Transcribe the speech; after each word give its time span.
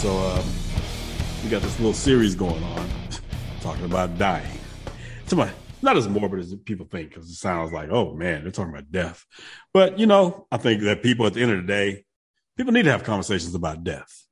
So 0.00 0.16
um, 0.16 0.44
we 1.44 1.50
got 1.50 1.60
this 1.60 1.78
little 1.78 1.92
series 1.92 2.34
going 2.34 2.64
on 2.64 2.88
talking 3.60 3.84
about 3.84 4.16
dying. 4.16 4.58
Somebody, 5.26 5.50
not 5.82 5.98
as 5.98 6.08
morbid 6.08 6.40
as 6.40 6.54
people 6.64 6.86
think, 6.90 7.10
because 7.10 7.28
it 7.28 7.34
sounds 7.34 7.70
like, 7.70 7.90
oh 7.90 8.14
man, 8.14 8.40
they're 8.40 8.50
talking 8.50 8.72
about 8.72 8.90
death. 8.90 9.26
But 9.74 9.98
you 9.98 10.06
know, 10.06 10.46
I 10.50 10.56
think 10.56 10.84
that 10.84 11.02
people 11.02 11.26
at 11.26 11.34
the 11.34 11.42
end 11.42 11.52
of 11.52 11.58
the 11.58 11.66
day, 11.66 12.06
people 12.56 12.72
need 12.72 12.84
to 12.84 12.90
have 12.90 13.04
conversations 13.04 13.54
about 13.54 13.84
death. 13.84 14.24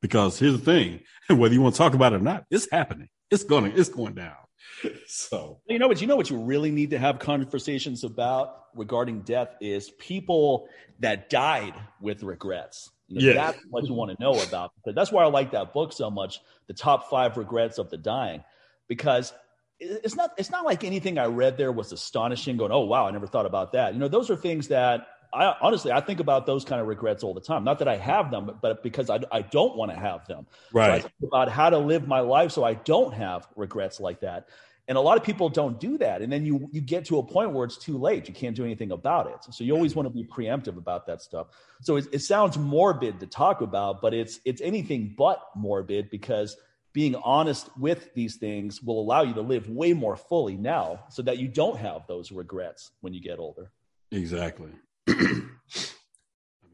Because 0.00 0.38
here's 0.38 0.52
the 0.52 0.64
thing, 0.64 1.00
whether 1.28 1.52
you 1.52 1.60
want 1.60 1.74
to 1.74 1.78
talk 1.78 1.94
about 1.94 2.12
it 2.12 2.16
or 2.16 2.20
not, 2.20 2.44
it's 2.48 2.70
happening. 2.70 3.08
It's 3.28 3.42
going 3.42 3.72
it's 3.74 3.88
going 3.88 4.14
down. 4.14 4.36
So 5.08 5.60
you 5.66 5.80
know 5.80 5.88
what 5.88 6.00
you 6.00 6.06
know 6.06 6.14
what 6.14 6.30
you 6.30 6.38
really 6.38 6.70
need 6.70 6.90
to 6.90 6.98
have 7.00 7.18
conversations 7.18 8.04
about 8.04 8.66
regarding 8.76 9.22
death 9.22 9.56
is 9.60 9.90
people 9.90 10.68
that 11.00 11.30
died 11.30 11.74
with 12.00 12.22
regrets. 12.22 12.90
You 13.08 13.20
know, 13.20 13.26
yeah. 13.26 13.46
That's 13.46 13.64
what 13.70 13.84
you 13.84 13.94
want 13.94 14.16
to 14.16 14.22
know 14.22 14.40
about. 14.48 14.72
But 14.84 14.94
that's 14.94 15.12
why 15.12 15.22
I 15.22 15.26
like 15.26 15.52
that 15.52 15.72
book 15.72 15.92
so 15.92 16.10
much, 16.10 16.40
The 16.66 16.74
Top 16.74 17.10
Five 17.10 17.36
Regrets 17.36 17.78
of 17.78 17.90
the 17.90 17.96
Dying, 17.96 18.42
because 18.88 19.32
it's 19.78 20.16
not 20.16 20.30
it's 20.38 20.50
not 20.50 20.64
like 20.64 20.84
anything 20.84 21.18
I 21.18 21.26
read 21.26 21.56
there 21.58 21.72
was 21.72 21.92
astonishing, 21.92 22.56
going, 22.56 22.72
oh 22.72 22.80
wow, 22.80 23.06
I 23.06 23.10
never 23.10 23.26
thought 23.26 23.46
about 23.46 23.72
that. 23.72 23.92
You 23.92 24.00
know, 24.00 24.08
those 24.08 24.30
are 24.30 24.36
things 24.36 24.68
that 24.68 25.06
I 25.34 25.54
honestly 25.60 25.92
I 25.92 26.00
think 26.00 26.20
about 26.20 26.46
those 26.46 26.64
kind 26.64 26.80
of 26.80 26.86
regrets 26.86 27.22
all 27.22 27.34
the 27.34 27.40
time. 27.40 27.64
Not 27.64 27.78
that 27.80 27.88
I 27.88 27.96
have 27.96 28.30
them, 28.30 28.58
but 28.62 28.82
because 28.82 29.10
I, 29.10 29.20
I 29.30 29.42
don't 29.42 29.76
want 29.76 29.90
to 29.90 29.96
have 29.96 30.26
them. 30.26 30.46
Right. 30.72 31.02
So 31.02 31.28
about 31.28 31.50
how 31.50 31.70
to 31.70 31.78
live 31.78 32.08
my 32.08 32.20
life 32.20 32.52
so 32.52 32.64
I 32.64 32.74
don't 32.74 33.12
have 33.12 33.46
regrets 33.54 34.00
like 34.00 34.20
that. 34.20 34.48
And 34.88 34.96
a 34.96 35.00
lot 35.00 35.16
of 35.16 35.24
people 35.24 35.48
don't 35.48 35.80
do 35.80 35.98
that. 35.98 36.22
And 36.22 36.32
then 36.32 36.46
you 36.46 36.68
you 36.72 36.80
get 36.80 37.04
to 37.06 37.18
a 37.18 37.22
point 37.22 37.50
where 37.50 37.64
it's 37.64 37.76
too 37.76 37.98
late. 37.98 38.28
You 38.28 38.34
can't 38.34 38.54
do 38.54 38.64
anything 38.64 38.92
about 38.92 39.26
it. 39.26 39.52
So 39.52 39.64
you 39.64 39.74
always 39.74 39.96
want 39.96 40.06
to 40.06 40.14
be 40.14 40.24
preemptive 40.24 40.76
about 40.76 41.06
that 41.06 41.22
stuff. 41.22 41.48
So 41.82 41.96
it, 41.96 42.06
it 42.12 42.18
sounds 42.20 42.56
morbid 42.56 43.18
to 43.20 43.26
talk 43.26 43.62
about, 43.62 44.00
but 44.00 44.14
it's 44.14 44.40
it's 44.44 44.60
anything 44.60 45.14
but 45.18 45.42
morbid 45.56 46.10
because 46.10 46.56
being 46.92 47.14
honest 47.16 47.68
with 47.76 48.14
these 48.14 48.36
things 48.36 48.82
will 48.82 49.00
allow 49.00 49.22
you 49.22 49.34
to 49.34 49.42
live 49.42 49.68
way 49.68 49.92
more 49.92 50.16
fully 50.16 50.56
now 50.56 51.00
so 51.10 51.20
that 51.20 51.36
you 51.36 51.46
don't 51.46 51.76
have 51.76 52.06
those 52.06 52.32
regrets 52.32 52.90
when 53.02 53.12
you 53.12 53.20
get 53.20 53.38
older. 53.38 53.70
Exactly. 54.12 54.70
I 55.08 55.42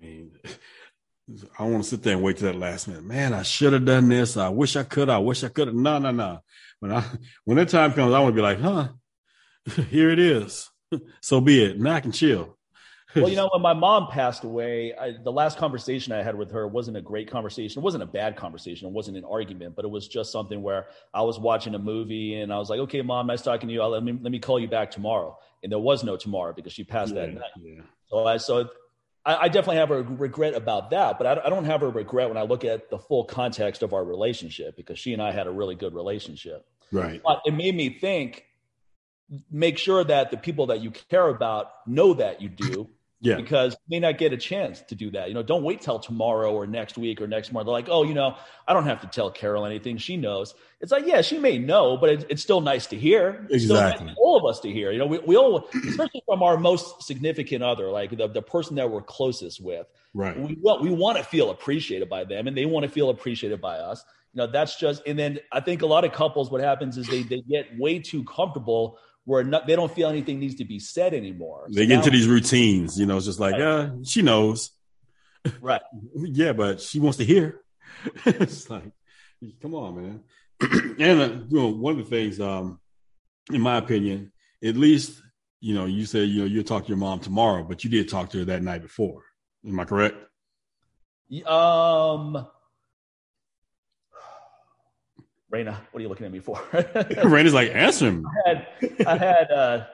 mean, 0.01 0.31
I 1.59 1.65
want 1.65 1.83
to 1.83 1.89
sit 1.89 2.03
there 2.03 2.15
and 2.15 2.23
wait 2.23 2.37
to 2.37 2.45
that 2.45 2.55
last 2.55 2.89
minute. 2.89 3.05
Man, 3.05 3.33
I 3.33 3.43
should 3.43 3.73
have 3.73 3.85
done 3.85 4.09
this. 4.09 4.37
I 4.37 4.49
wish 4.49 4.77
I 4.77 4.85
could. 4.85 5.09
I 5.09 5.19
wish 5.19 5.43
I 5.43 5.49
could 5.49 5.69
have. 5.69 5.77
No, 5.77 5.99
no, 5.99 6.11
no. 6.11 6.43
When 6.83 6.91
I 6.91 7.05
when 7.45 7.59
that 7.59 7.69
time 7.69 7.93
comes, 7.93 8.13
I 8.13 8.19
want 8.19 8.35
to 8.35 8.37
be 8.37 8.43
like, 8.43 8.59
huh, 8.59 8.89
here 9.89 10.11
it 10.11 10.19
is. 10.19 10.69
so 11.21 11.41
be 11.41 11.63
it. 11.63 11.79
Now 11.79 11.95
I 11.95 12.01
can 12.01 12.11
chill. 12.11 12.59
well, 13.15 13.29
you 13.29 13.37
know, 13.37 13.49
when 13.53 13.63
my 13.63 13.73
mom 13.73 14.09
passed 14.09 14.43
away, 14.43 14.93
I, 14.93 15.13
the 15.23 15.31
last 15.31 15.59
conversation 15.59 16.13
I 16.13 16.25
had 16.25 16.37
with 16.37 16.51
her 16.51 16.67
wasn't 16.67 16.97
a 16.97 17.01
great 17.01 17.31
conversation. 17.31 17.81
It 17.81 17.85
wasn't 17.85 18.03
a 18.03 18.07
bad 18.07 18.35
conversation. 18.35 18.89
It 18.89 18.93
wasn't 18.93 19.17
an 19.17 19.25
argument, 19.25 19.77
but 19.77 19.85
it 19.85 19.93
was 19.93 20.09
just 20.09 20.33
something 20.33 20.61
where 20.61 20.87
I 21.15 21.23
was 21.23 21.39
watching 21.39 21.77
a 21.77 21.79
movie 21.79 22.35
and 22.41 22.53
I 22.53 22.59
was 22.59 22.69
like, 22.69 22.81
"Okay, 22.81 23.01
mom, 23.01 23.29
nice 23.29 23.43
talking 23.43 23.69
to 23.69 23.73
you. 23.73 23.81
I'll, 23.81 23.91
let 23.91 24.03
me 24.03 24.19
let 24.21 24.33
me 24.33 24.41
call 24.41 24.59
you 24.59 24.67
back 24.67 24.91
tomorrow." 24.91 25.39
And 25.63 25.71
there 25.71 25.79
was 25.79 26.03
no 26.03 26.17
tomorrow 26.17 26.53
because 26.53 26.73
she 26.73 26.83
passed 26.83 27.15
yeah, 27.15 27.27
that 27.27 27.35
night. 27.35 27.51
Yeah. 27.63 27.83
So 28.09 28.27
I 28.27 28.39
so 28.39 28.69
I, 29.25 29.37
I, 29.37 29.49
definitely 29.49 29.77
have 29.77 29.93
a 29.93 30.03
regret 30.03 30.55
about 30.55 30.91
that, 30.91 31.19
but 31.19 31.27
I, 31.27 31.47
I 31.47 31.49
don't 31.49 31.65
have 31.65 31.83
a 31.83 31.89
regret 31.89 32.29
when 32.29 32.39
I 32.39 32.43
look 32.43 32.65
at 32.65 32.91
the 32.91 32.99
full 32.99 33.25
context 33.25 33.83
of 33.83 33.95
our 33.95 34.05
relationship 34.05 34.77
because 34.77 34.99
she 34.99 35.13
and 35.13 35.23
I 35.23 35.31
had 35.31 35.47
a 35.47 35.51
really 35.51 35.77
good 35.77 35.95
relationship. 35.95 36.67
Right. 36.93 37.21
But 37.25 37.43
it 37.45 37.55
made 37.55 37.75
me 37.75 37.89
think 37.91 38.45
make 39.51 39.79
sure 39.79 40.05
that 40.05 40.31
the 40.31 40.37
people 40.37 40.67
that 40.67 40.81
you 40.81 40.91
care 40.91 41.29
about 41.29 41.71
know 41.87 42.15
that 42.15 42.41
you 42.41 42.49
do. 42.49 42.89
Yeah. 43.25 43.37
Because 43.37 43.75
you 43.75 44.01
may 44.01 44.01
not 44.01 44.19
get 44.19 44.33
a 44.33 44.37
chance 44.37 44.81
to 44.81 44.97
do 44.97 45.13
that. 45.13 45.29
You 45.29 45.35
know, 45.35 45.45
don't 45.45 45.63
wait 45.63 45.81
till 45.81 46.01
tomorrow 46.01 46.53
or 46.53 46.67
next 46.67 46.99
week 46.99 47.21
or 47.21 47.29
next 47.29 47.53
month. 47.53 47.67
They're 47.67 47.73
like, 47.73 47.89
oh, 47.89 48.03
you 48.03 48.15
know, 48.15 48.35
I 48.67 48.73
don't 48.73 48.87
have 48.87 49.01
to 49.03 49.07
tell 49.07 49.31
Carol 49.31 49.65
anything. 49.65 49.97
She 49.99 50.17
knows. 50.17 50.57
It's 50.81 50.91
like, 50.91 51.07
yeah, 51.07 51.23
she 51.23 51.39
may 51.39 51.57
know, 51.57 51.97
but 51.97 52.11
it, 52.11 52.27
it's 52.31 52.43
still 52.43 52.61
nice 52.61 52.87
to 52.89 52.97
hear. 52.97 53.47
exactly. 53.49 54.07
Nice 54.07 54.17
all 54.19 54.37
of 54.37 54.45
us 54.45 54.59
to 54.63 54.73
hear. 54.73 54.91
You 54.91 54.99
know, 54.99 55.07
we, 55.07 55.19
we 55.21 55.37
all, 55.37 55.69
especially 55.89 56.25
from 56.27 56.43
our 56.43 56.57
most 56.57 57.05
significant 57.05 57.63
other, 57.63 57.93
like 57.93 58.11
the, 58.11 58.27
the 58.27 58.43
person 58.43 58.75
that 58.75 58.91
we're 58.91 59.03
closest 59.03 59.61
with. 59.63 59.87
Right. 60.15 60.37
We, 60.37 60.59
we 60.81 60.91
want 60.91 61.17
to 61.17 61.23
feel 61.23 61.51
appreciated 61.51 62.09
by 62.09 62.25
them 62.25 62.49
and 62.49 62.57
they 62.57 62.67
want 62.67 62.87
to 62.87 62.91
feel 62.91 63.09
appreciated 63.09 63.61
by 63.61 63.77
us 63.77 64.05
you 64.33 64.39
know 64.39 64.47
that's 64.47 64.77
just 64.77 65.03
and 65.07 65.19
then 65.19 65.39
i 65.51 65.61
think 65.61 65.83
a 65.83 65.87
lot 65.87 66.05
of 66.05 66.13
couples 66.13 66.51
what 66.51 66.61
happens 66.61 66.97
is 66.97 67.07
they 67.07 67.23
they 67.23 67.41
get 67.43 67.67
way 67.79 67.99
too 67.99 68.25
comfortable 68.25 68.99
where 69.25 69.45
not, 69.45 69.67
they 69.67 69.77
don't 69.77 69.93
feel 69.93 70.09
anything 70.09 70.41
needs 70.41 70.57
to 70.57 70.65
be 70.65 70.79
said 70.79 71.15
anymore. 71.15 71.67
So 71.69 71.77
they 71.77 71.87
get 71.87 71.95
now, 71.95 72.01
into 72.01 72.11
these 72.11 72.27
routines 72.27 72.99
you 72.99 73.07
know 73.07 73.17
it's 73.17 73.27
just 73.27 73.41
like 73.41 73.53
right. 73.53 73.63
uh 73.63 73.91
she 74.05 74.23
knows. 74.23 74.71
Right. 75.61 75.83
Yeah 76.15 76.53
but 76.53 76.81
she 76.81 77.01
wants 77.01 77.19
to 77.19 77.25
hear. 77.25 77.61
It's 78.27 78.69
like 78.71 78.93
come 79.61 79.75
on 79.75 79.97
man. 79.97 80.21
And 80.99 81.21
uh, 81.21 81.45
you 81.49 81.59
know 81.59 81.69
one 81.69 81.99
of 81.99 82.05
the 82.05 82.11
things 82.11 82.41
um 82.41 82.81
in 83.53 83.61
my 83.61 83.77
opinion 83.77 84.33
at 84.63 84.77
least 84.77 85.21
you 85.61 85.75
know 85.75 85.85
you 85.85 86.07
said 86.07 86.29
you 86.29 86.41
know 86.41 86.47
you'll 86.47 86.65
talk 86.65 86.85
to 86.85 86.89
your 86.89 86.97
mom 86.97 87.21
tomorrow 87.21 87.65
but 87.65 87.85
you 87.85 87.91
did 87.91 88.09
talk 88.09 88.31
to 88.31 88.39
her 88.39 88.45
that 88.47 88.63
night 88.63 88.83
before. 88.83 89.25
Am 89.67 89.79
i 89.79 89.85
correct? 89.85 90.17
Um 91.47 92.47
Raina, 95.53 95.77
what 95.91 96.01
are 96.01 96.03
you 96.03 96.09
looking 96.09 96.27
at 96.27 96.33
me 96.33 96.41
for? 96.41 96.57
Raina's 96.73 97.53
like, 97.53 97.75
answer 97.75 98.07
him. 98.07 98.27
I 98.47 98.49
had, 98.49 98.67
I 99.07 99.17
had, 99.17 99.51
uh, 99.51 99.87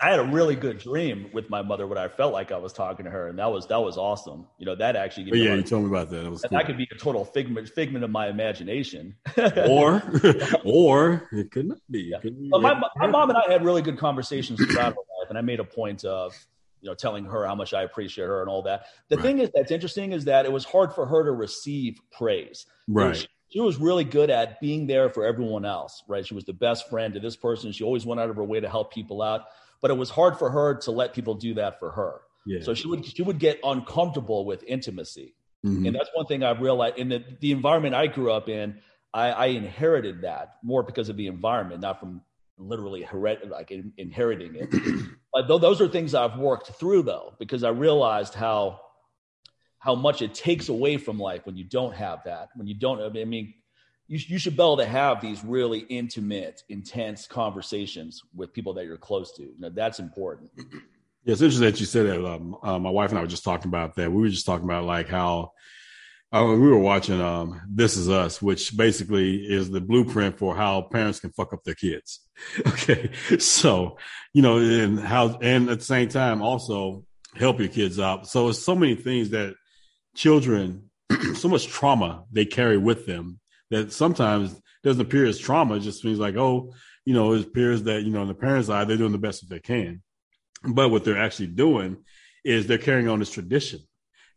I 0.00 0.10
had 0.10 0.18
a 0.18 0.24
really 0.24 0.56
good 0.56 0.78
dream 0.78 1.30
with 1.32 1.48
my 1.50 1.62
mother 1.62 1.86
when 1.86 1.98
I 1.98 2.08
felt 2.08 2.32
like 2.32 2.50
I 2.50 2.58
was 2.58 2.72
talking 2.72 3.04
to 3.04 3.10
her, 3.10 3.28
and 3.28 3.38
that 3.38 3.50
was 3.50 3.66
that 3.68 3.80
was 3.80 3.96
awesome. 3.96 4.46
You 4.58 4.66
know, 4.66 4.74
that 4.74 4.96
actually. 4.96 5.24
Gave 5.24 5.36
yeah, 5.36 5.54
you 5.54 5.62
told 5.62 5.84
me 5.84 5.88
about 5.88 6.10
that. 6.10 6.26
It 6.26 6.30
was. 6.30 6.42
Cool. 6.42 6.58
That 6.58 6.66
could 6.66 6.76
be 6.76 6.88
a 6.90 6.98
total 6.98 7.24
figment 7.24 7.68
figment 7.68 8.04
of 8.04 8.10
my 8.10 8.28
imagination. 8.28 9.14
or, 9.68 10.02
or 10.64 11.28
it 11.32 11.52
could 11.52 11.68
not 11.68 11.78
be. 11.90 12.10
Yeah. 12.12 12.18
Could 12.18 12.38
be 12.38 12.48
but 12.50 12.60
my, 12.60 12.82
my 12.96 13.06
mom 13.06 13.30
and 13.30 13.38
I 13.38 13.52
had 13.52 13.64
really 13.64 13.82
good 13.82 13.96
conversations 13.96 14.58
throughout 14.58 14.92
her 14.94 15.20
life, 15.20 15.28
and 15.28 15.38
I 15.38 15.42
made 15.42 15.60
a 15.60 15.64
point 15.64 16.04
of 16.04 16.34
you 16.80 16.90
know 16.90 16.94
telling 16.94 17.24
her 17.24 17.46
how 17.46 17.54
much 17.54 17.72
I 17.72 17.84
appreciate 17.84 18.26
her 18.26 18.40
and 18.40 18.50
all 18.50 18.62
that. 18.62 18.86
The 19.08 19.16
right. 19.16 19.22
thing 19.22 19.38
is 19.38 19.50
that's 19.54 19.70
interesting 19.70 20.12
is 20.12 20.24
that 20.24 20.44
it 20.44 20.52
was 20.52 20.64
hard 20.64 20.92
for 20.92 21.06
her 21.06 21.24
to 21.24 21.32
receive 21.32 22.00
praise. 22.10 22.66
Right. 22.88 23.16
She, 23.16 23.28
she 23.54 23.60
was 23.60 23.78
really 23.78 24.02
good 24.02 24.30
at 24.30 24.60
being 24.60 24.88
there 24.88 25.08
for 25.08 25.24
everyone 25.24 25.64
else, 25.64 26.02
right? 26.08 26.26
She 26.26 26.34
was 26.34 26.44
the 26.44 26.52
best 26.52 26.90
friend 26.90 27.14
to 27.14 27.20
this 27.20 27.36
person. 27.36 27.70
She 27.70 27.84
always 27.84 28.04
went 28.04 28.20
out 28.20 28.28
of 28.28 28.34
her 28.34 28.42
way 28.42 28.58
to 28.58 28.68
help 28.68 28.92
people 28.92 29.22
out, 29.22 29.42
but 29.80 29.92
it 29.92 29.94
was 29.94 30.10
hard 30.10 30.40
for 30.40 30.50
her 30.50 30.74
to 30.78 30.90
let 30.90 31.14
people 31.14 31.34
do 31.34 31.54
that 31.54 31.78
for 31.78 31.92
her. 31.92 32.22
Yeah. 32.46 32.62
So 32.62 32.74
she 32.74 32.88
would 32.88 33.06
she 33.06 33.22
would 33.22 33.38
get 33.38 33.60
uncomfortable 33.62 34.44
with 34.44 34.64
intimacy, 34.64 35.36
mm-hmm. 35.64 35.86
and 35.86 35.94
that's 35.94 36.10
one 36.14 36.26
thing 36.26 36.42
I've 36.42 36.60
realized 36.60 36.98
in 36.98 37.08
the 37.08 37.22
the 37.40 37.52
environment 37.52 37.94
I 37.94 38.08
grew 38.08 38.32
up 38.32 38.48
in. 38.48 38.80
I, 39.14 39.30
I 39.30 39.46
inherited 39.46 40.22
that 40.22 40.56
more 40.64 40.82
because 40.82 41.08
of 41.08 41.16
the 41.16 41.28
environment, 41.28 41.80
not 41.80 42.00
from 42.00 42.22
literally 42.58 43.04
heret- 43.04 43.48
like 43.48 43.70
in, 43.70 43.92
inheriting 43.96 44.56
it. 44.56 44.68
but 45.32 45.46
th- 45.46 45.60
those 45.60 45.80
are 45.80 45.86
things 45.86 46.12
I've 46.12 46.36
worked 46.36 46.72
through 46.72 47.04
though, 47.04 47.34
because 47.38 47.62
I 47.62 47.68
realized 47.68 48.34
how 48.34 48.80
how 49.84 49.94
much 49.94 50.22
it 50.22 50.32
takes 50.32 50.70
away 50.70 50.96
from 50.96 51.18
life 51.18 51.44
when 51.44 51.58
you 51.58 51.64
don't 51.64 51.94
have 51.94 52.24
that. 52.24 52.48
When 52.54 52.66
you 52.66 52.72
don't, 52.74 53.02
I 53.02 53.24
mean, 53.24 53.52
you, 54.08 54.18
you 54.28 54.38
should 54.38 54.56
be 54.56 54.62
able 54.62 54.78
to 54.78 54.86
have 54.86 55.20
these 55.20 55.44
really 55.44 55.80
intimate, 55.80 56.62
intense 56.70 57.26
conversations 57.26 58.22
with 58.34 58.54
people 58.54 58.72
that 58.74 58.86
you're 58.86 58.96
close 58.96 59.32
to. 59.32 59.42
You 59.42 59.54
know, 59.58 59.68
that's 59.68 59.98
important. 59.98 60.50
Yeah, 60.56 61.32
it's 61.32 61.42
interesting 61.42 61.66
that 61.66 61.80
you 61.80 61.84
said 61.84 62.06
that. 62.06 62.26
Um, 62.26 62.56
uh, 62.62 62.78
my 62.78 62.88
wife 62.88 63.10
and 63.10 63.18
I 63.18 63.20
were 63.20 63.28
just 63.28 63.44
talking 63.44 63.68
about 63.68 63.94
that. 63.96 64.10
We 64.10 64.22
were 64.22 64.28
just 64.28 64.46
talking 64.46 64.64
about 64.64 64.84
like 64.84 65.06
how 65.06 65.52
uh, 66.32 66.46
we 66.46 66.56
were 66.66 66.78
watching 66.78 67.20
um, 67.20 67.60
This 67.68 67.98
Is 67.98 68.08
Us, 68.08 68.40
which 68.40 68.74
basically 68.74 69.36
is 69.36 69.70
the 69.70 69.82
blueprint 69.82 70.38
for 70.38 70.56
how 70.56 70.80
parents 70.80 71.20
can 71.20 71.30
fuck 71.32 71.52
up 71.52 71.62
their 71.62 71.74
kids. 71.74 72.20
Okay, 72.66 73.10
so 73.38 73.98
you 74.32 74.40
know, 74.40 74.56
and 74.58 74.98
how, 74.98 75.38
and 75.40 75.68
at 75.68 75.78
the 75.78 75.84
same 75.84 76.08
time, 76.08 76.42
also 76.42 77.04
help 77.36 77.58
your 77.60 77.68
kids 77.68 78.00
out. 78.00 78.26
So 78.26 78.48
it's 78.48 78.64
so 78.64 78.74
many 78.74 78.94
things 78.94 79.30
that 79.30 79.54
children 80.14 80.90
so 81.34 81.48
much 81.48 81.66
trauma 81.66 82.24
they 82.32 82.44
carry 82.44 82.78
with 82.78 83.06
them 83.06 83.40
that 83.70 83.92
sometimes 83.92 84.60
doesn't 84.82 85.00
appear 85.00 85.26
as 85.26 85.38
trauma. 85.38 85.76
It 85.76 85.80
just 85.80 86.04
means 86.04 86.18
like, 86.18 86.36
oh, 86.36 86.72
you 87.04 87.14
know, 87.14 87.32
it 87.32 87.46
appears 87.46 87.82
that, 87.84 88.02
you 88.02 88.10
know, 88.10 88.22
in 88.22 88.28
the 88.28 88.34
parents' 88.34 88.68
eye, 88.68 88.84
they're 88.84 88.96
doing 88.96 89.12
the 89.12 89.18
best 89.18 89.40
that 89.40 89.52
they 89.52 89.60
can. 89.60 90.02
But 90.62 90.90
what 90.90 91.04
they're 91.04 91.18
actually 91.18 91.48
doing 91.48 91.98
is 92.44 92.66
they're 92.66 92.78
carrying 92.78 93.08
on 93.08 93.18
this 93.18 93.30
tradition. 93.30 93.80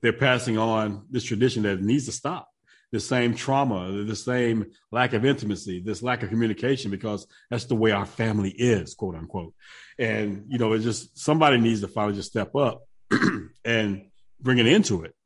They're 0.01 0.13
passing 0.13 0.57
on 0.57 1.06
this 1.09 1.24
tradition 1.24 1.63
that 1.63 1.81
needs 1.81 2.06
to 2.06 2.12
stop. 2.12 2.50
The 2.91 3.00
same 3.01 3.35
trauma, 3.35 3.91
the 3.91 4.15
same 4.15 4.68
lack 4.91 5.12
of 5.12 5.25
intimacy, 5.25 5.81
this 5.81 6.01
lack 6.01 6.24
of 6.24 6.29
communication, 6.29 6.89
because 6.89 7.27
that's 7.50 7.65
the 7.65 7.75
way 7.75 7.91
our 7.91 8.06
family 8.06 8.51
is, 8.51 8.94
quote 8.94 9.15
unquote. 9.15 9.53
And, 10.00 10.45
you 10.47 10.57
know, 10.57 10.71
it's 10.71 10.85
just 10.85 11.18
somebody 11.19 11.57
needs 11.57 11.81
to 11.81 11.89
finally 11.89 12.15
just 12.15 12.29
step 12.29 12.56
up 12.56 12.83
and 13.65 14.06
bring 14.39 14.59
it 14.59 14.68
into 14.68 15.03
it 15.03 15.17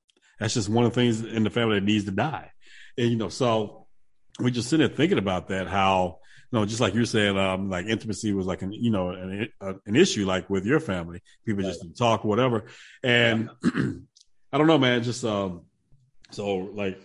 that's 0.42 0.56
just 0.56 0.70
one 0.70 0.86
of 0.86 0.92
the 0.92 0.96
things 0.96 1.24
in 1.24 1.44
the 1.44 1.52
family 1.52 1.76
that 1.76 1.86
needs 1.86 2.06
to 2.06 2.12
die. 2.12 2.52
And, 2.98 3.12
you 3.12 3.16
know, 3.16 3.30
so 3.30 3.86
we 4.40 4.50
just 4.50 4.70
sit 4.70 4.78
there 4.78 4.88
thinking 4.88 5.20
about 5.20 5.50
that, 5.50 5.68
how, 5.68 6.18
you 6.52 6.58
know, 6.58 6.66
just 6.66 6.82
like 6.82 6.96
you're 6.96 7.06
saying, 7.06 7.38
um, 7.38 7.70
like 7.70 7.86
intimacy 7.86 8.34
was 8.34 8.48
like 8.48 8.64
an, 8.64 8.74
you 8.74 8.90
know, 8.90 9.10
an, 9.10 9.50
an 9.62 9.96
issue, 9.96 10.26
like 10.26 10.50
with 10.50 10.66
your 10.66 10.80
family, 10.80 11.22
people 11.46 11.62
just 11.62 11.96
talk, 11.96 12.24
whatever. 12.24 12.66
And 13.04 13.52
I 14.52 14.58
don't 14.58 14.66
know, 14.66 14.80
man, 14.80 15.04
just, 15.04 15.24
um, 15.24 15.62
so 16.32 16.56
like, 16.56 17.00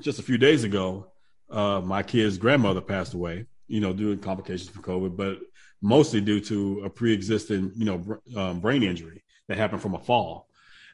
just 0.00 0.18
a 0.18 0.22
few 0.22 0.36
days 0.36 0.64
ago, 0.64 1.12
uh, 1.50 1.80
my 1.80 2.02
kid's 2.02 2.38
grandmother 2.38 2.80
passed 2.80 3.14
away. 3.14 3.46
You 3.68 3.80
know, 3.80 3.92
due 3.92 4.14
to 4.14 4.20
complications 4.20 4.68
from 4.68 4.82
COVID, 4.82 5.16
but 5.16 5.38
mostly 5.80 6.20
due 6.20 6.40
to 6.40 6.82
a 6.84 6.90
pre-existing, 6.90 7.72
you 7.76 7.84
know, 7.84 7.98
br- 7.98 8.14
um, 8.36 8.60
brain 8.60 8.82
injury 8.82 9.22
that 9.48 9.56
happened 9.56 9.80
from 9.80 9.94
a 9.94 9.98
fall. 9.98 10.48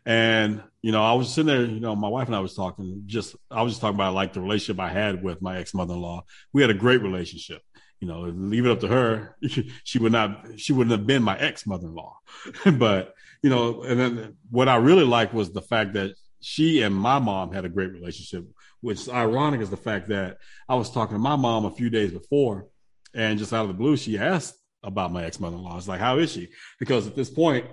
And 0.07 0.63
you 0.83 0.93
know, 0.93 1.03
I 1.03 1.13
was 1.13 1.33
sitting 1.33 1.47
there. 1.47 1.65
You 1.65 1.81
know, 1.81 1.95
my 1.95 2.09
wife 2.09 2.27
and 2.27 2.37
I 2.37 2.41
was 2.41 2.55
talking. 2.55 3.03
Just 3.07 3.37
I 3.51 3.63
was 3.63 3.73
just 3.73 3.81
talking 3.81 3.97
about 3.97 4.15
like 4.15 4.33
the 4.33 4.41
relationship 4.41 4.81
I 4.81 4.89
had 4.89 5.23
with 5.23 5.43
my 5.43 5.59
ex 5.59 5.75
mother 5.75 5.95
in 5.95 6.01
law. 6.01 6.25
We 6.53 6.63
had 6.63 6.71
a 6.71 6.75
great 6.75 7.03
relationship. 7.03 7.63
You 8.01 8.09
know, 8.09 8.23
leave 8.23 8.65
it 8.65 8.71
up 8.71 8.81
to 8.81 8.89
her. 8.89 9.37
She 9.85 9.99
would 9.99 10.13
not. 10.13 10.47
She 10.57 10.73
wouldn't 10.73 10.93
have 10.93 11.07
been 11.07 11.23
my 11.23 11.39
ex 11.39 11.67
mother 11.67 11.87
in 11.87 11.95
law. 11.95 12.19
but 12.79 13.15
you 13.43 13.51
know, 13.51 13.83
and 13.83 14.01
then 14.01 14.37
what 14.51 14.69
I 14.69 14.77
really 14.77 15.05
liked 15.05 15.35
was 15.35 15.53
the 15.53 15.63
fact 15.63 15.95
that 15.95 16.15
she 16.41 16.83
and 16.83 16.95
my 16.95 17.19
mom 17.19 17.53
had 17.53 17.65
a 17.65 17.69
great 17.69 17.93
relationship. 17.93 18.47
Which 18.81 19.09
ironic 19.11 19.61
is 19.61 19.69
the 19.69 19.77
fact 19.77 20.09
that 20.09 20.39
I 20.67 20.75
was 20.75 20.91
talking 20.91 21.15
to 21.15 21.21
my 21.21 21.37
mom 21.37 21.67
a 21.67 21.71
few 21.71 21.91
days 21.91 22.13
before, 22.13 22.69
and 23.15 23.39
just 23.39 23.53
out 23.53 23.63
of 23.63 23.69
the 23.69 23.75
blue, 23.75 23.99
she 23.99 24.17
asked 24.17 24.55
about 24.83 25.13
my 25.13 25.25
ex 25.25 25.39
mother 25.39 25.57
in 25.57 25.63
law. 25.63 25.77
It's 25.77 25.89
like, 25.89 26.01
how 26.01 26.19
is 26.19 26.33
she? 26.33 26.49
Because 26.79 27.07
at 27.07 27.15
this 27.15 27.29
point, 27.29 27.67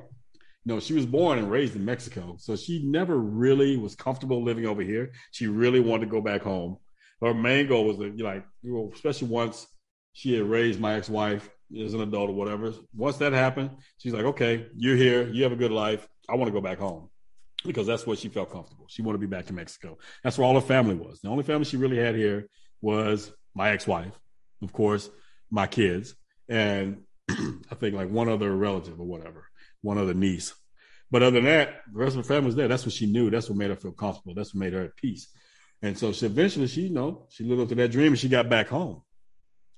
no, 0.68 0.82
she 0.82 0.94
was 0.94 1.06
born 1.06 1.40
and 1.40 1.50
raised 1.50 1.78
in 1.78 1.86
Mexico, 1.86 2.36
so 2.38 2.58
she 2.58 2.84
never 2.84 3.18
really 3.18 3.78
was 3.78 3.96
comfortable 3.96 4.44
living 4.44 4.66
over 4.66 4.82
here. 4.82 5.14
She 5.32 5.48
really 5.48 5.80
wanted 5.80 6.08
to 6.08 6.12
go 6.12 6.20
back 6.20 6.42
home. 6.42 6.76
Her 7.22 7.34
main 7.34 7.68
goal 7.68 7.86
was 7.86 7.96
to, 7.96 8.12
like, 8.22 8.46
especially 8.94 9.30
once 9.30 9.66
she 10.12 10.34
had 10.34 10.44
raised 10.44 10.82
my 10.82 10.96
ex-wife 10.96 11.50
as 11.82 11.94
an 11.94 12.02
adult 12.02 12.32
or 12.32 12.34
whatever. 12.34 12.74
Once 12.94 13.16
that 13.20 13.32
happened, 13.32 13.78
she's 13.98 14.12
like, 14.12 14.26
"Okay, 14.26 14.68
you're 14.76 14.98
here. 14.98 15.30
You 15.30 15.44
have 15.44 15.54
a 15.54 15.56
good 15.56 15.72
life. 15.72 16.06
I 16.28 16.36
want 16.36 16.50
to 16.50 16.52
go 16.54 16.60
back 16.60 16.80
home." 16.80 17.10
Because 17.66 17.88
that's 17.88 18.06
what 18.06 18.20
she 18.20 18.28
felt 18.28 18.52
comfortable. 18.52 18.88
She 18.90 19.02
wanted 19.02 19.22
to 19.22 19.28
be 19.28 19.36
back 19.36 19.50
in 19.50 19.56
Mexico. 19.56 19.98
That's 20.22 20.38
where 20.38 20.46
all 20.46 20.56
her 20.56 20.62
family 20.76 20.96
was. 20.96 21.22
The 21.22 21.30
only 21.30 21.46
family 21.46 21.64
she 21.64 21.78
really 21.78 21.98
had 21.98 22.16
here 22.16 22.50
was 22.82 23.32
my 23.56 23.70
ex-wife, 23.70 24.20
of 24.62 24.74
course, 24.74 25.10
my 25.50 25.66
kids, 25.66 26.14
and 26.50 27.04
I 27.30 27.76
think 27.80 27.96
like 27.96 28.10
one 28.10 28.28
other 28.28 28.54
relative 28.54 29.00
or 29.00 29.06
whatever 29.06 29.47
one 29.88 29.98
other 29.98 30.14
niece. 30.14 30.54
But 31.10 31.24
other 31.24 31.36
than 31.40 31.46
that, 31.46 31.82
the 31.92 32.00
rest 32.00 32.18
of 32.18 32.26
her 32.26 32.34
family 32.34 32.48
was 32.48 32.56
there. 32.56 32.68
That's 32.68 32.86
what 32.86 32.94
she 32.94 33.06
knew. 33.06 33.30
That's 33.30 33.50
what 33.50 33.58
made 33.58 33.70
her 33.70 33.76
feel 33.76 33.94
comfortable. 33.94 34.36
That's 34.36 34.54
what 34.54 34.60
made 34.60 34.74
her 34.74 34.84
at 34.84 34.98
peace. 34.98 35.30
And 35.82 35.98
so 35.98 36.12
she 36.12 36.26
eventually, 36.26 36.68
she 36.68 36.82
you 36.82 36.94
know, 36.94 37.28
she 37.30 37.44
lived 37.46 37.62
up 37.62 37.70
to 37.70 37.76
that 37.76 37.92
dream 37.92 38.10
and 38.10 38.20
she 38.20 38.30
got 38.30 38.50
back 38.50 38.68
home. 38.68 39.02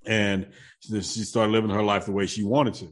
And 0.06 0.48
she 0.82 1.02
started 1.02 1.52
living 1.52 1.70
her 1.70 1.84
life 1.84 2.06
the 2.06 2.12
way 2.12 2.26
she 2.26 2.44
wanted 2.44 2.74
to. 2.76 2.88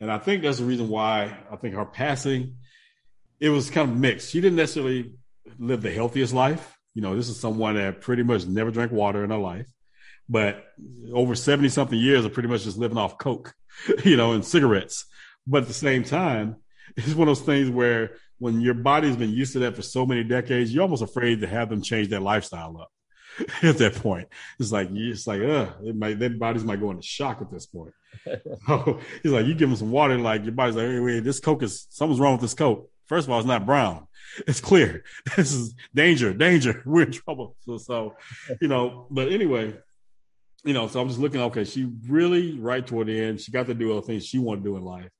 And 0.00 0.12
I 0.12 0.18
think 0.18 0.42
that's 0.42 0.58
the 0.58 0.64
reason 0.64 0.88
why 0.88 1.36
I 1.50 1.56
think 1.56 1.74
her 1.74 1.84
passing, 1.84 2.56
it 3.40 3.48
was 3.48 3.70
kind 3.70 3.90
of 3.90 3.96
mixed. 3.96 4.30
She 4.30 4.40
didn't 4.40 4.56
necessarily 4.56 5.14
live 5.58 5.82
the 5.82 5.90
healthiest 5.90 6.32
life. 6.32 6.78
You 6.94 7.02
know, 7.02 7.16
this 7.16 7.28
is 7.28 7.40
someone 7.40 7.74
that 7.74 8.02
pretty 8.02 8.22
much 8.22 8.46
never 8.46 8.70
drank 8.70 8.92
water 8.92 9.24
in 9.24 9.30
her 9.30 9.38
life, 9.38 9.66
but 10.28 10.64
over 11.12 11.34
70 11.34 11.68
something 11.70 11.98
years 11.98 12.24
of 12.24 12.32
pretty 12.32 12.48
much 12.48 12.64
just 12.64 12.78
living 12.78 12.98
off 12.98 13.18
Coke, 13.18 13.54
you 14.04 14.16
know, 14.16 14.32
and 14.32 14.44
cigarettes. 14.44 15.06
But 15.46 15.62
at 15.62 15.68
the 15.68 15.74
same 15.74 16.04
time, 16.04 16.56
it's 16.96 17.14
one 17.14 17.28
of 17.28 17.36
those 17.36 17.46
things 17.46 17.70
where 17.70 18.16
when 18.38 18.60
your 18.60 18.74
body's 18.74 19.16
been 19.16 19.32
used 19.32 19.52
to 19.54 19.60
that 19.60 19.76
for 19.76 19.82
so 19.82 20.04
many 20.04 20.24
decades, 20.24 20.72
you're 20.72 20.82
almost 20.82 21.02
afraid 21.02 21.40
to 21.40 21.46
have 21.46 21.70
them 21.70 21.82
change 21.82 22.08
their 22.08 22.20
lifestyle 22.20 22.76
up. 22.80 22.90
at 23.62 23.78
that 23.78 23.94
point, 23.96 24.28
it's 24.60 24.70
like 24.70 24.88
it's 24.92 25.26
like, 25.26 25.40
uh, 25.40 25.66
it 25.82 25.96
might 25.96 26.18
their 26.18 26.30
bodies 26.30 26.64
might 26.64 26.80
go 26.80 26.90
into 26.90 27.02
shock 27.02 27.40
at 27.40 27.50
this 27.50 27.66
point. 27.66 27.92
so 28.66 29.00
he's 29.22 29.32
like, 29.32 29.46
you 29.46 29.54
give 29.54 29.68
them 29.68 29.76
some 29.76 29.90
water, 29.90 30.16
like 30.18 30.44
your 30.44 30.52
body's 30.52 30.76
like, 30.76 30.86
hey, 30.86 31.00
wait, 31.00 31.24
this 31.24 31.40
Coke 31.40 31.62
is 31.62 31.86
something's 31.90 32.20
wrong 32.20 32.32
with 32.32 32.42
this 32.42 32.54
Coke. 32.54 32.88
First 33.06 33.26
of 33.26 33.32
all, 33.32 33.38
it's 33.38 33.46
not 33.46 33.66
brown; 33.66 34.06
it's 34.46 34.60
clear. 34.60 35.04
This 35.36 35.52
is 35.52 35.74
danger, 35.94 36.32
danger. 36.32 36.82
We're 36.86 37.02
in 37.02 37.12
trouble. 37.12 37.56
So, 37.60 37.76
so 37.76 38.14
you 38.60 38.68
know. 38.68 39.06
But 39.10 39.30
anyway, 39.30 39.74
you 40.64 40.72
know, 40.72 40.88
so 40.88 41.00
I'm 41.00 41.08
just 41.08 41.20
looking. 41.20 41.40
Okay, 41.40 41.64
she 41.64 41.90
really 42.08 42.58
right 42.58 42.86
toward 42.86 43.08
the 43.08 43.20
end. 43.20 43.40
She 43.40 43.52
got 43.52 43.66
to 43.66 43.74
do 43.74 43.90
all 43.92 44.00
the 44.00 44.06
things 44.06 44.24
she 44.24 44.38
wanted 44.38 44.64
to 44.64 44.70
do 44.70 44.76
in 44.76 44.84
life. 44.84 45.10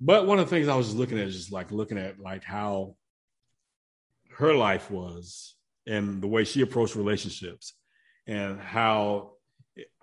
But 0.00 0.26
one 0.26 0.38
of 0.38 0.46
the 0.46 0.50
things 0.54 0.68
I 0.68 0.76
was 0.76 0.86
just 0.86 0.98
looking 0.98 1.18
at 1.18 1.26
is 1.26 1.36
just 1.36 1.52
like 1.52 1.72
looking 1.72 1.98
at 1.98 2.20
like 2.20 2.44
how 2.44 2.96
her 4.36 4.54
life 4.54 4.90
was 4.90 5.56
and 5.86 6.22
the 6.22 6.28
way 6.28 6.44
she 6.44 6.60
approached 6.60 6.94
relationships 6.94 7.74
and 8.26 8.60
how 8.60 9.32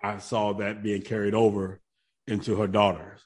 I 0.02 0.18
saw 0.18 0.52
that 0.54 0.82
being 0.82 1.02
carried 1.02 1.34
over 1.34 1.80
into 2.26 2.56
her 2.56 2.66
daughter's 2.66 3.20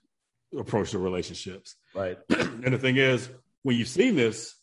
approach 0.56 0.90
to 0.90 0.98
relationships. 0.98 1.74
Right. 1.94 2.18
and 2.28 2.72
the 2.72 2.78
thing 2.78 2.96
is, 2.96 3.28
when 3.62 3.76
you've 3.76 3.88
seen 3.88 4.14
this, 4.14 4.54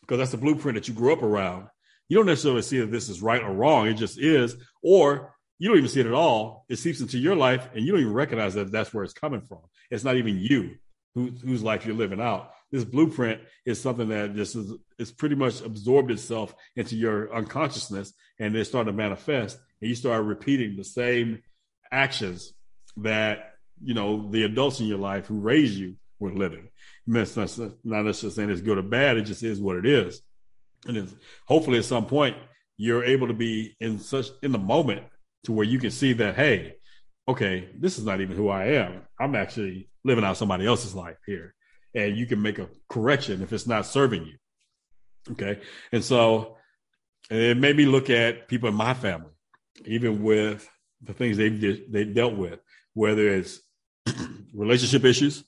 because 0.00 0.18
that's 0.18 0.30
the 0.32 0.36
blueprint 0.36 0.76
that 0.76 0.88
you 0.88 0.94
grew 0.94 1.12
up 1.12 1.22
around, 1.22 1.68
you 2.08 2.16
don't 2.16 2.26
necessarily 2.26 2.62
see 2.62 2.80
that 2.80 2.90
this 2.90 3.08
is 3.08 3.22
right 3.22 3.42
or 3.42 3.52
wrong. 3.52 3.86
It 3.86 3.94
just 3.94 4.18
is, 4.18 4.56
or 4.82 5.34
you 5.58 5.68
don't 5.68 5.78
even 5.78 5.88
see 5.88 6.00
it 6.00 6.06
at 6.06 6.12
all. 6.12 6.66
It 6.68 6.76
seeps 6.76 7.00
into 7.00 7.18
your 7.18 7.36
life 7.36 7.68
and 7.74 7.84
you 7.84 7.92
don't 7.92 8.02
even 8.02 8.12
recognize 8.12 8.54
that 8.54 8.70
that's 8.70 8.92
where 8.92 9.04
it's 9.04 9.14
coming 9.14 9.40
from. 9.40 9.60
It's 9.90 10.04
not 10.04 10.16
even 10.16 10.38
you 10.38 10.76
who, 11.14 11.30
whose 11.44 11.62
life 11.62 11.86
you're 11.86 11.94
living 11.94 12.20
out. 12.20 12.50
This 12.72 12.84
blueprint 12.84 13.40
is 13.64 13.80
something 13.80 14.08
that 14.08 14.34
just 14.34 14.56
is 14.56 14.72
it's 14.98 15.12
pretty 15.12 15.34
much 15.34 15.60
absorbed 15.60 16.10
itself 16.10 16.54
into 16.76 16.96
your 16.96 17.34
unconsciousness 17.34 18.12
and 18.38 18.54
it 18.56 18.64
started 18.64 18.90
to 18.90 18.96
manifest 18.96 19.58
and 19.80 19.88
you 19.88 19.94
start 19.94 20.24
repeating 20.24 20.76
the 20.76 20.84
same 20.84 21.42
actions 21.92 22.52
that 22.96 23.54
you 23.82 23.94
know 23.94 24.30
the 24.30 24.44
adults 24.44 24.80
in 24.80 24.86
your 24.86 24.98
life 24.98 25.26
who 25.26 25.38
raised 25.38 25.74
you 25.74 25.96
were 26.18 26.32
living. 26.32 26.68
It's 27.06 27.36
not, 27.36 27.56
not 27.84 28.04
necessarily 28.04 28.34
saying 28.34 28.50
it's 28.50 28.60
good 28.60 28.78
or 28.78 28.82
bad, 28.82 29.18
it 29.18 29.22
just 29.22 29.42
is 29.42 29.60
what 29.60 29.76
it 29.76 29.86
is. 29.86 30.20
And 30.86 31.14
hopefully 31.46 31.78
at 31.78 31.84
some 31.84 32.06
point 32.06 32.36
you're 32.76 33.04
able 33.04 33.28
to 33.28 33.34
be 33.34 33.76
in 33.80 33.98
such 33.98 34.26
in 34.42 34.52
the 34.52 34.58
moment 34.58 35.04
to 35.44 35.52
where 35.52 35.66
you 35.66 35.78
can 35.78 35.90
see 35.90 36.12
that, 36.14 36.34
hey, 36.34 36.76
okay, 37.26 37.68
this 37.78 37.98
is 37.98 38.04
not 38.04 38.20
even 38.20 38.36
who 38.36 38.48
I 38.48 38.66
am. 38.66 39.02
I'm 39.18 39.34
actually 39.34 39.88
living 40.04 40.24
out 40.24 40.36
somebody 40.36 40.66
else's 40.66 40.94
life 40.94 41.16
here. 41.26 41.54
And 41.94 42.16
you 42.16 42.26
can 42.26 42.42
make 42.42 42.58
a 42.58 42.68
correction 42.88 43.42
if 43.42 43.52
it's 43.52 43.66
not 43.66 43.86
serving 43.86 44.24
you. 44.24 44.36
Okay. 45.32 45.60
And 45.92 46.04
so 46.04 46.56
it 47.30 47.56
made 47.56 47.76
me 47.76 47.86
look 47.86 48.10
at 48.10 48.48
people 48.48 48.68
in 48.68 48.74
my 48.74 48.94
family, 48.94 49.30
even 49.86 50.22
with 50.22 50.68
the 51.02 51.14
things 51.14 51.36
they've 51.36 51.90
they 51.90 52.04
dealt 52.04 52.34
with, 52.34 52.60
whether 52.92 53.26
it's 53.28 53.60
relationship 54.54 55.04
issues 55.04 55.44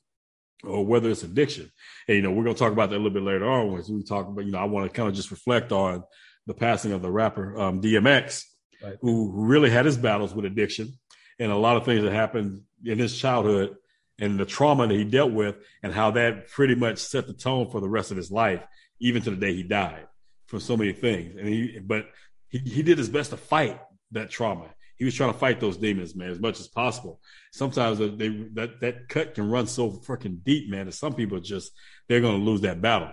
or 0.65 0.87
whether 0.87 1.11
it's 1.11 1.25
addiction. 1.25 1.71
And, 2.09 2.17
you 2.17 2.23
know, 2.23 2.31
we're 2.31 2.45
going 2.45 2.57
to 2.57 2.59
talk 2.59 2.73
about 2.73 2.91
that 2.91 2.97
a 2.97 2.99
little 2.99 3.11
bit 3.11 3.23
later 3.23 3.49
on 3.49 3.79
as 3.79 3.91
we 3.91 4.03
talk 4.03 4.27
about, 4.27 4.47
you 4.47 4.53
know, 4.53 4.59
I 4.59 4.65
want 4.65 4.91
to 4.91 4.97
kind 4.97 5.09
of 5.09 5.15
just 5.15 5.31
reflect 5.31 5.73
on 5.73 6.05
the 6.47 6.55
passing 6.55 6.93
of 6.93 7.03
the 7.03 7.11
rapper 7.11 7.59
um, 7.61 7.81
DMX, 7.83 8.45
right. 8.83 8.97
who 9.03 9.33
really 9.35 9.69
had 9.69 9.85
his 9.85 9.97
battles 9.97 10.35
with 10.35 10.45
addiction 10.45 10.97
and 11.39 11.53
a 11.53 11.57
lot 11.57 11.77
of 11.77 11.85
things 11.85 12.03
that 12.03 12.13
happened 12.13 12.63
in 12.85 12.99
his 12.99 13.19
childhood 13.19 13.77
and 14.19 14.39
the 14.39 14.47
trauma 14.47 14.87
that 14.87 14.95
he 14.95 15.05
dealt 15.05 15.33
with 15.33 15.57
and 15.83 15.93
how 15.93 16.11
that 16.13 16.49
pretty 16.49 16.75
much 16.75 16.99
set 16.99 17.27
the 17.27 17.33
tone 17.33 17.71
for 17.71 17.81
the 17.81 17.89
rest 17.89 18.11
of 18.11 18.17
his 18.17 18.31
life, 18.31 18.65
even 19.01 19.23
to 19.23 19.31
the 19.31 19.37
day 19.37 19.55
he 19.55 19.63
died 19.63 20.07
from 20.47 20.61
so 20.61 20.77
many 20.77 20.93
things. 20.93 21.37
And 21.37 21.49
he, 21.49 21.79
but 21.79 22.09
he, 22.49 22.59
he 22.59 22.83
did 22.83 22.99
his 22.99 23.09
best 23.09 23.31
to 23.31 23.37
fight 23.37 23.81
that 24.13 24.31
trauma. 24.31 24.67
He 24.97 25.05
was 25.05 25.15
trying 25.15 25.33
to 25.33 25.39
fight 25.39 25.61
those 25.61 25.77
demons, 25.77 26.17
man, 26.17 26.31
as 26.31 26.41
much 26.41 26.59
as 26.59 26.69
possible. 26.69 27.21
Sometimes 27.53 27.99
they, 27.99 28.29
that, 28.55 28.81
that 28.81 29.09
cut 29.09 29.35
can 29.35 29.51
run 29.51 29.67
so 29.67 29.91
freaking 29.91 30.43
deep, 30.43 30.71
man, 30.71 30.87
that 30.87 30.93
some 30.93 31.13
people 31.13 31.39
just, 31.39 31.73
they're 32.09 32.23
going 32.23 32.39
to 32.39 32.45
lose 32.45 32.63
that 32.63 32.81
battle. 32.81 33.11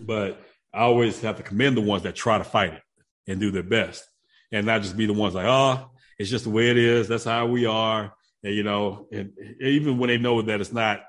But 0.00 0.40
I 0.74 0.80
always 0.80 1.20
have 1.20 1.36
to 1.36 1.44
commend 1.44 1.76
the 1.76 1.82
ones 1.82 2.02
that 2.02 2.16
try 2.16 2.38
to 2.38 2.44
fight 2.44 2.72
it 2.72 2.82
and 3.28 3.38
do 3.38 3.52
their 3.52 3.62
best 3.62 4.04
and 4.50 4.66
not 4.66 4.82
just 4.82 4.96
be 4.96 5.06
the 5.06 5.12
ones 5.12 5.34
like, 5.34 5.46
oh, 5.46 5.90
it's 6.18 6.30
just 6.30 6.44
the 6.44 6.50
way 6.50 6.70
it 6.70 6.76
is. 6.76 7.08
That's 7.08 7.24
how 7.24 7.46
we 7.46 7.66
are. 7.66 8.14
And, 8.42 8.54
you 8.54 8.62
know, 8.62 9.06
and 9.12 9.32
even 9.60 9.98
when 9.98 10.08
they 10.08 10.18
know 10.18 10.42
that 10.42 10.60
it's 10.60 10.72
not, 10.72 11.02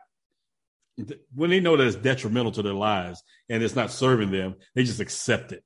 when 1.34 1.50
they 1.50 1.60
know 1.60 1.76
that 1.76 1.88
it's 1.88 1.96
detrimental 1.96 2.52
to 2.54 2.62
their 2.62 2.74
lives 2.74 3.24
and 3.50 3.64
it's 3.64 3.76
not 3.76 3.92
serving 3.92 4.32
them, 4.32 4.56
they 4.76 4.84
just 4.84 5.00
accept 5.00 5.52
it. 5.52 5.64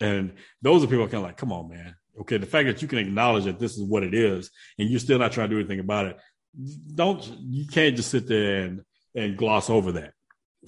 And 0.00 0.34
those 0.60 0.82
are 0.82 0.86
people 0.86 1.06
kind 1.06 1.16
of 1.16 1.22
like, 1.22 1.36
come 1.36 1.52
on, 1.52 1.68
man. 1.68 1.96
Okay, 2.20 2.36
the 2.36 2.46
fact 2.46 2.66
that 2.66 2.82
you 2.82 2.88
can 2.88 2.98
acknowledge 2.98 3.44
that 3.44 3.58
this 3.58 3.76
is 3.76 3.82
what 3.82 4.02
it 4.02 4.14
is, 4.14 4.50
and 4.78 4.88
you're 4.88 5.00
still 5.00 5.18
not 5.18 5.32
trying 5.32 5.48
to 5.48 5.54
do 5.54 5.60
anything 5.60 5.80
about 5.80 6.06
it, 6.06 6.18
don't 6.94 7.26
you 7.40 7.66
can't 7.66 7.96
just 7.96 8.10
sit 8.10 8.28
there 8.28 8.64
and 8.64 8.82
and 9.14 9.36
gloss 9.36 9.70
over 9.70 9.92
that. 9.92 10.12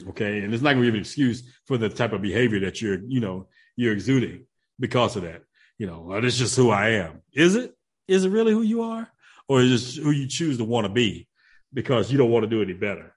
Okay, 0.09 0.39
and 0.41 0.53
it's 0.53 0.63
not 0.63 0.73
going 0.73 0.83
to 0.83 0.87
give 0.87 0.95
an 0.95 1.01
excuse 1.01 1.43
for 1.67 1.79
the 1.79 1.89
type 1.89 2.13
of 2.13 2.23
behavior 2.23 2.61
that 2.61 2.83
you're, 2.83 3.01
you 3.07 3.21
know, 3.21 3.47
you're 3.77 3.93
exuding 3.93 4.47
because 4.81 5.17
of 5.17 5.23
that. 5.23 5.43
You 5.79 5.87
know, 5.87 6.11
oh, 6.13 6.21
this 6.21 6.39
just 6.39 6.57
who 6.57 6.71
I 6.71 6.91
am. 6.91 7.23
Is 7.33 7.55
it? 7.55 7.74
Is 8.09 8.25
it 8.25 8.31
really 8.31 8.53
who 8.53 8.63
you 8.63 8.83
are? 8.83 9.09
Or 9.49 9.61
is 9.61 9.99
it 9.99 10.03
who 10.03 10.11
you 10.11 10.27
choose 10.27 10.59
to 10.59 10.65
want 10.65 10.87
to 10.87 10.93
be? 10.93 11.29
Because 11.73 12.11
you 12.11 12.19
don't 12.19 12.31
want 12.31 12.45
to 12.45 12.49
do 12.49 12.63
any 12.63 12.73
better. 12.73 13.15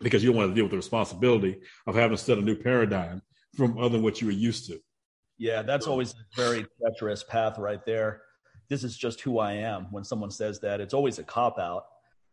Because 0.00 0.22
you 0.22 0.30
don't 0.30 0.38
want 0.38 0.50
to 0.50 0.54
deal 0.54 0.64
with 0.64 0.72
the 0.72 0.76
responsibility 0.76 1.58
of 1.86 1.94
having 1.94 2.16
to 2.16 2.22
set 2.22 2.38
a 2.38 2.42
new 2.42 2.54
paradigm 2.54 3.22
from 3.56 3.78
other 3.78 3.90
than 3.90 4.02
what 4.02 4.20
you 4.20 4.26
were 4.26 4.32
used 4.32 4.66
to. 4.66 4.78
Yeah 5.38 5.62
that's 5.62 5.86
always 5.86 6.12
a 6.12 6.36
very 6.36 6.66
treacherous 6.80 7.22
path 7.22 7.58
right 7.58 7.84
there. 7.84 8.22
This 8.68 8.84
is 8.84 8.96
just 8.96 9.20
who 9.20 9.38
i 9.38 9.52
am 9.52 9.86
when 9.90 10.04
someone 10.04 10.30
says 10.30 10.60
that. 10.60 10.80
It's 10.80 10.94
always 10.94 11.18
a 11.18 11.22
cop 11.22 11.58
out 11.58 11.84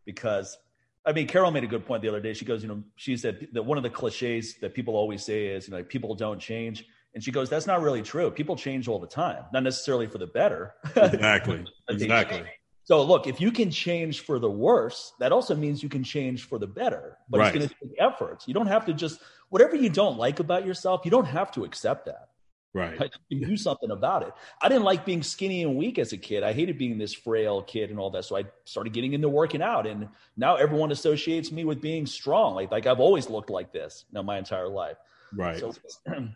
because 0.05 0.57
I 1.05 1.11
mean, 1.11 1.27
Carol 1.27 1.51
made 1.51 1.65
a 1.65 1.67
good 1.67 1.85
point 1.85 2.01
the 2.01 2.07
other 2.07 2.21
day. 2.21 2.33
She 2.33 2.45
goes, 2.45 2.61
you 2.61 2.69
know, 2.69 2.81
she 2.95 3.17
said 3.17 3.49
that 3.51 3.63
one 3.63 3.77
of 3.77 3.83
the 3.83 3.89
cliches 3.89 4.55
that 4.61 4.73
people 4.73 4.95
always 4.95 5.23
say 5.23 5.47
is, 5.47 5.67
you 5.67 5.73
know, 5.73 5.83
people 5.83 6.15
don't 6.15 6.39
change. 6.39 6.85
And 7.13 7.23
she 7.23 7.31
goes, 7.31 7.49
that's 7.49 7.67
not 7.67 7.81
really 7.81 8.01
true. 8.01 8.31
People 8.31 8.55
change 8.55 8.87
all 8.87 8.99
the 8.99 9.07
time, 9.07 9.43
not 9.53 9.63
necessarily 9.63 10.07
for 10.07 10.17
the 10.17 10.27
better. 10.27 10.75
Exactly. 10.95 11.65
exactly. 11.89 12.43
So 12.85 13.01
look, 13.03 13.27
if 13.27 13.39
you 13.39 13.51
can 13.51 13.71
change 13.71 14.21
for 14.21 14.39
the 14.39 14.49
worse, 14.49 15.13
that 15.19 15.31
also 15.31 15.55
means 15.55 15.81
you 15.81 15.89
can 15.89 16.03
change 16.03 16.43
for 16.47 16.59
the 16.59 16.67
better. 16.67 17.17
But 17.29 17.39
right. 17.39 17.55
it's 17.55 17.57
going 17.57 17.69
to 17.69 17.75
take 17.75 17.95
efforts. 17.99 18.47
You 18.47 18.53
don't 18.53 18.67
have 18.67 18.85
to 18.87 18.93
just 18.93 19.21
whatever 19.49 19.75
you 19.75 19.89
don't 19.89 20.17
like 20.17 20.39
about 20.39 20.65
yourself, 20.65 21.01
you 21.05 21.11
don't 21.11 21.25
have 21.25 21.51
to 21.51 21.63
accept 21.63 22.07
that. 22.07 22.29
Right. 22.73 22.99
You 23.29 23.39
can 23.39 23.49
do 23.49 23.55
something 23.55 23.91
about 23.91 24.23
it. 24.23 24.33
I 24.59 24.67
didn't 24.67 24.83
like 24.83 25.05
being 25.05 25.21
skinny 25.21 25.61
and 25.61 25.75
weak 25.75 25.99
as 25.99 26.11
a 26.11 26.17
kid. 26.17 26.41
I 26.41 26.53
hated 26.53 26.79
being 26.79 26.97
this 26.97 27.13
frail 27.13 27.61
kid 27.61 27.91
and 27.91 27.99
all 27.99 28.09
that. 28.11 28.25
So 28.25 28.35
I 28.35 28.45
started 28.65 28.93
getting 28.93 29.13
into 29.13 29.29
working 29.29 29.61
out. 29.61 29.85
And 29.85 30.09
now 30.35 30.55
everyone 30.55 30.91
associates 30.91 31.51
me 31.51 31.65
with 31.65 31.81
being 31.81 32.07
strong. 32.07 32.55
Like, 32.55 32.71
like 32.71 32.87
I've 32.87 32.99
always 32.99 33.29
looked 33.29 33.51
like 33.51 33.71
this 33.71 34.05
you 34.09 34.15
know, 34.15 34.23
my 34.23 34.39
entire 34.39 34.67
life. 34.67 34.97
Right. 35.35 35.59
So 35.59 35.71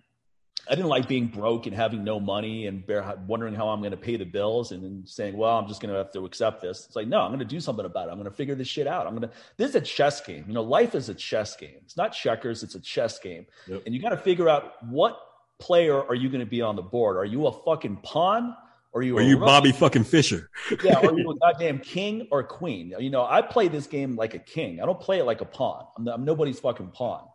I 0.69 0.75
didn't 0.75 0.89
like 0.89 1.07
being 1.07 1.27
broke 1.27 1.65
and 1.65 1.75
having 1.75 2.03
no 2.03 2.19
money 2.19 2.67
and 2.67 2.85
bear, 2.85 3.17
wondering 3.27 3.53
how 3.53 3.69
I'm 3.69 3.79
going 3.79 3.91
to 3.91 3.97
pay 3.97 4.17
the 4.17 4.25
bills 4.25 4.71
and 4.71 4.83
then 4.83 5.03
saying, 5.05 5.37
well, 5.37 5.57
I'm 5.57 5.67
just 5.67 5.81
going 5.81 5.91
to 5.91 5.97
have 5.97 6.11
to 6.13 6.25
accept 6.25 6.61
this. 6.61 6.85
It's 6.85 6.95
like, 6.95 7.07
no, 7.07 7.21
I'm 7.21 7.29
going 7.29 7.39
to 7.39 7.45
do 7.45 7.59
something 7.59 7.85
about 7.85 8.07
it. 8.07 8.11
I'm 8.11 8.17
going 8.17 8.29
to 8.29 8.35
figure 8.35 8.55
this 8.55 8.67
shit 8.67 8.87
out. 8.87 9.07
I'm 9.07 9.15
going 9.15 9.29
to, 9.29 9.35
this 9.57 9.69
is 9.69 9.75
a 9.75 9.81
chess 9.81 10.21
game. 10.21 10.45
You 10.47 10.53
know, 10.53 10.61
life 10.61 10.95
is 10.95 11.09
a 11.09 11.13
chess 11.13 11.55
game. 11.55 11.77
It's 11.83 11.97
not 11.97 12.13
checkers. 12.13 12.63
It's 12.63 12.75
a 12.75 12.79
chess 12.79 13.19
game. 13.19 13.45
Yep. 13.67 13.83
And 13.85 13.95
you 13.95 14.01
got 14.01 14.09
to 14.09 14.17
figure 14.17 14.49
out 14.49 14.83
what 14.85 15.19
player 15.59 16.01
are 16.03 16.15
you 16.15 16.29
going 16.29 16.39
to 16.39 16.49
be 16.49 16.61
on 16.61 16.75
the 16.75 16.81
board? 16.81 17.17
Are 17.17 17.25
you 17.25 17.47
a 17.47 17.51
fucking 17.51 17.97
pawn? 18.03 18.55
Or 18.93 19.01
are 19.01 19.03
you, 19.03 19.17
are 19.17 19.21
you 19.21 19.37
Bobby 19.37 19.71
fucking 19.71 20.05
Fischer? 20.05 20.49
yeah, 20.83 20.97
are 20.97 21.17
you 21.17 21.29
a 21.29 21.35
goddamn 21.35 21.79
king 21.79 22.27
or 22.31 22.41
queen? 22.43 22.93
You 22.97 23.09
know, 23.09 23.25
I 23.25 23.41
play 23.41 23.67
this 23.67 23.85
game 23.85 24.15
like 24.15 24.33
a 24.33 24.39
king. 24.39 24.81
I 24.81 24.85
don't 24.85 24.99
play 24.99 25.19
it 25.19 25.25
like 25.25 25.41
a 25.41 25.45
pawn. 25.45 25.85
I'm, 25.97 26.07
I'm 26.07 26.25
nobody's 26.25 26.59
fucking 26.59 26.91
pawn. 26.91 27.27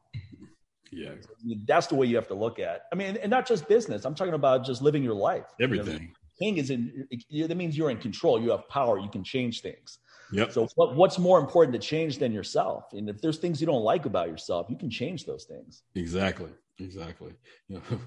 Yeah, 0.92 1.10
I 1.10 1.44
mean, 1.44 1.64
that's 1.66 1.86
the 1.86 1.94
way 1.94 2.06
you 2.06 2.16
have 2.16 2.28
to 2.28 2.34
look 2.34 2.58
at. 2.58 2.74
It. 2.76 2.82
I 2.92 2.96
mean, 2.96 3.16
and 3.16 3.30
not 3.30 3.46
just 3.46 3.66
business. 3.66 4.04
I'm 4.04 4.14
talking 4.14 4.34
about 4.34 4.64
just 4.64 4.82
living 4.82 5.02
your 5.02 5.14
life. 5.14 5.46
Everything. 5.60 5.94
You 5.94 6.00
know, 6.00 6.14
king 6.38 6.56
is 6.58 6.70
in. 6.70 7.08
That 7.48 7.56
means 7.56 7.76
you're 7.76 7.90
in 7.90 7.98
control. 7.98 8.40
You 8.40 8.50
have 8.50 8.68
power. 8.68 8.98
You 8.98 9.08
can 9.08 9.24
change 9.24 9.62
things. 9.62 9.98
Yep. 10.32 10.52
So 10.52 10.68
what, 10.76 10.96
what's 10.96 11.18
more 11.18 11.38
important 11.38 11.74
to 11.74 11.78
change 11.78 12.18
than 12.18 12.32
yourself? 12.32 12.92
And 12.92 13.08
if 13.08 13.20
there's 13.20 13.38
things 13.38 13.60
you 13.60 13.66
don't 13.66 13.82
like 13.82 14.06
about 14.06 14.28
yourself, 14.28 14.66
you 14.70 14.76
can 14.76 14.90
change 14.90 15.26
those 15.26 15.44
things. 15.44 15.82
Exactly. 15.94 16.50
Exactly. 16.78 17.34
You 17.68 17.76
know, 17.90 18.00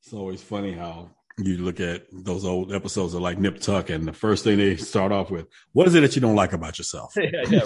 it's 0.00 0.12
always 0.12 0.42
funny 0.42 0.72
how 0.72 1.10
you 1.42 1.58
look 1.58 1.80
at 1.80 2.06
those 2.12 2.44
old 2.44 2.72
episodes 2.72 3.14
of 3.14 3.22
like 3.22 3.38
Nip 3.38 3.60
Tuck, 3.60 3.90
and 3.90 4.06
the 4.06 4.12
first 4.12 4.44
thing 4.44 4.58
they 4.58 4.76
start 4.76 5.12
off 5.12 5.30
with, 5.30 5.46
"What 5.72 5.86
is 5.86 5.94
it 5.94 6.00
that 6.00 6.14
you 6.14 6.20
don't 6.20 6.36
like 6.36 6.52
about 6.52 6.78
yourself?" 6.78 7.14
yeah, 7.16 7.30
yeah, 7.48 7.60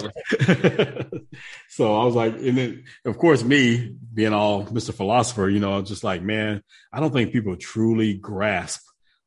right. 0.47 1.07
so 1.69 1.95
I 1.99 2.05
was 2.05 2.15
like, 2.15 2.33
and 2.35 2.57
then 2.57 2.83
of 3.05 3.17
course 3.17 3.43
me 3.43 3.95
being 4.13 4.33
all 4.33 4.65
Mr. 4.65 4.93
Philosopher, 4.93 5.49
you 5.49 5.59
know, 5.59 5.81
just 5.81 6.03
like, 6.03 6.21
man, 6.21 6.63
I 6.91 6.99
don't 6.99 7.13
think 7.13 7.31
people 7.31 7.55
truly 7.55 8.13
grasp 8.13 8.81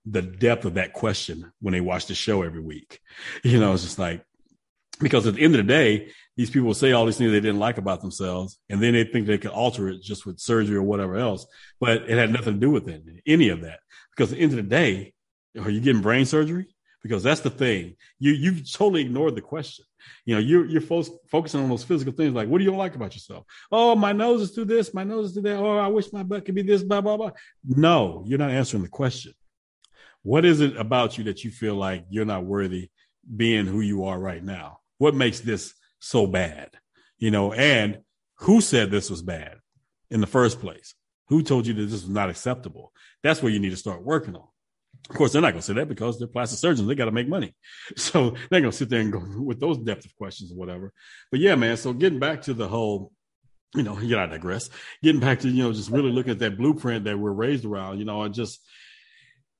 the 0.06 0.22
depth 0.22 0.64
of 0.64 0.74
that 0.74 0.92
question 0.92 1.52
when 1.60 1.72
they 1.72 1.80
watch 1.80 2.06
the 2.06 2.14
show 2.14 2.42
every 2.42 2.62
week. 2.62 3.00
You 3.44 3.60
know, 3.60 3.74
it's 3.74 3.84
just 3.84 3.98
like 3.98 4.24
because 5.00 5.26
at 5.26 5.34
the 5.34 5.42
end 5.42 5.54
of 5.54 5.66
the 5.66 5.72
day, 5.72 6.10
these 6.38 6.50
people 6.50 6.72
say 6.72 6.92
all 6.92 7.04
these 7.04 7.18
things 7.18 7.32
they 7.32 7.40
didn't 7.40 7.58
like 7.58 7.78
about 7.78 8.00
themselves, 8.00 8.60
and 8.70 8.80
then 8.80 8.92
they 8.92 9.02
think 9.02 9.26
they 9.26 9.38
can 9.38 9.50
alter 9.50 9.88
it 9.88 10.00
just 10.00 10.24
with 10.24 10.38
surgery 10.38 10.76
or 10.76 10.84
whatever 10.84 11.16
else. 11.16 11.44
But 11.80 12.08
it 12.08 12.16
had 12.16 12.32
nothing 12.32 12.54
to 12.54 12.60
do 12.60 12.70
with 12.70 12.88
it, 12.88 13.02
any 13.26 13.48
of 13.48 13.62
that. 13.62 13.80
Because 14.16 14.30
at 14.30 14.38
the 14.38 14.44
end 14.44 14.52
of 14.52 14.56
the 14.58 14.62
day, 14.62 15.14
are 15.60 15.68
you 15.68 15.80
getting 15.80 16.00
brain 16.00 16.24
surgery? 16.24 16.66
Because 17.02 17.24
that's 17.24 17.40
the 17.40 17.50
thing. 17.50 17.96
You 18.20 18.32
you've 18.32 18.72
totally 18.72 19.00
ignored 19.00 19.34
the 19.34 19.40
question. 19.40 19.84
You 20.26 20.36
know, 20.36 20.40
you're 20.40 20.64
you're 20.64 20.80
fo- 20.80 21.18
focusing 21.28 21.60
on 21.60 21.68
those 21.68 21.82
physical 21.82 22.12
things 22.12 22.34
like 22.34 22.48
what 22.48 22.58
do 22.58 22.64
you 22.64 22.74
like 22.74 22.94
about 22.94 23.14
yourself? 23.14 23.44
Oh, 23.72 23.96
my 23.96 24.12
nose 24.12 24.40
is 24.42 24.52
to 24.52 24.64
this, 24.64 24.94
my 24.94 25.02
nose 25.02 25.30
is 25.30 25.34
to 25.34 25.40
that. 25.40 25.56
Oh, 25.56 25.76
I 25.76 25.88
wish 25.88 26.12
my 26.12 26.22
butt 26.22 26.44
could 26.44 26.54
be 26.54 26.62
this, 26.62 26.84
blah, 26.84 27.00
blah, 27.00 27.16
blah. 27.16 27.32
No, 27.66 28.22
you're 28.28 28.38
not 28.38 28.50
answering 28.52 28.84
the 28.84 28.88
question. 28.88 29.32
What 30.22 30.44
is 30.44 30.60
it 30.60 30.76
about 30.76 31.18
you 31.18 31.24
that 31.24 31.42
you 31.42 31.50
feel 31.50 31.74
like 31.74 32.04
you're 32.10 32.24
not 32.24 32.44
worthy 32.44 32.90
being 33.36 33.66
who 33.66 33.80
you 33.80 34.04
are 34.04 34.18
right 34.18 34.42
now? 34.42 34.78
What 34.98 35.16
makes 35.16 35.40
this 35.40 35.74
so 36.00 36.26
bad? 36.26 36.70
You 37.18 37.30
know, 37.30 37.52
and 37.52 38.00
who 38.38 38.60
said 38.60 38.90
this 38.90 39.10
was 39.10 39.22
bad 39.22 39.56
in 40.10 40.20
the 40.20 40.26
first 40.26 40.60
place? 40.60 40.94
Who 41.28 41.42
told 41.42 41.66
you 41.66 41.74
that 41.74 41.82
this 41.82 42.02
was 42.02 42.08
not 42.08 42.30
acceptable? 42.30 42.92
That's 43.22 43.42
where 43.42 43.52
you 43.52 43.58
need 43.58 43.70
to 43.70 43.76
start 43.76 44.04
working 44.04 44.36
on. 44.36 44.46
Of 45.10 45.16
course, 45.16 45.32
they're 45.32 45.42
not 45.42 45.52
going 45.52 45.60
to 45.60 45.66
say 45.66 45.74
that 45.74 45.88
because 45.88 46.18
they're 46.18 46.28
plastic 46.28 46.58
surgeons. 46.58 46.86
They 46.86 46.94
got 46.94 47.06
to 47.06 47.12
make 47.12 47.28
money. 47.28 47.54
So 47.96 48.30
they're 48.50 48.60
going 48.60 48.70
to 48.70 48.76
sit 48.76 48.88
there 48.88 49.00
and 49.00 49.12
go 49.12 49.22
with 49.36 49.60
those 49.60 49.78
depth 49.78 50.04
of 50.04 50.14
questions 50.16 50.52
or 50.52 50.56
whatever. 50.56 50.92
But 51.30 51.40
yeah, 51.40 51.54
man. 51.54 51.76
So 51.76 51.92
getting 51.92 52.18
back 52.18 52.42
to 52.42 52.54
the 52.54 52.68
whole, 52.68 53.12
you 53.74 53.82
know, 53.82 53.94
know, 53.94 54.18
I 54.18 54.26
digress. 54.26 54.70
Getting 55.02 55.20
back 55.20 55.40
to, 55.40 55.48
you 55.48 55.62
know, 55.62 55.72
just 55.72 55.90
really 55.90 56.12
looking 56.12 56.32
at 56.32 56.38
that 56.40 56.58
blueprint 56.58 57.04
that 57.04 57.18
we're 57.18 57.32
raised 57.32 57.64
around, 57.64 57.98
you 57.98 58.04
know, 58.04 58.22
I 58.22 58.28
just, 58.28 58.60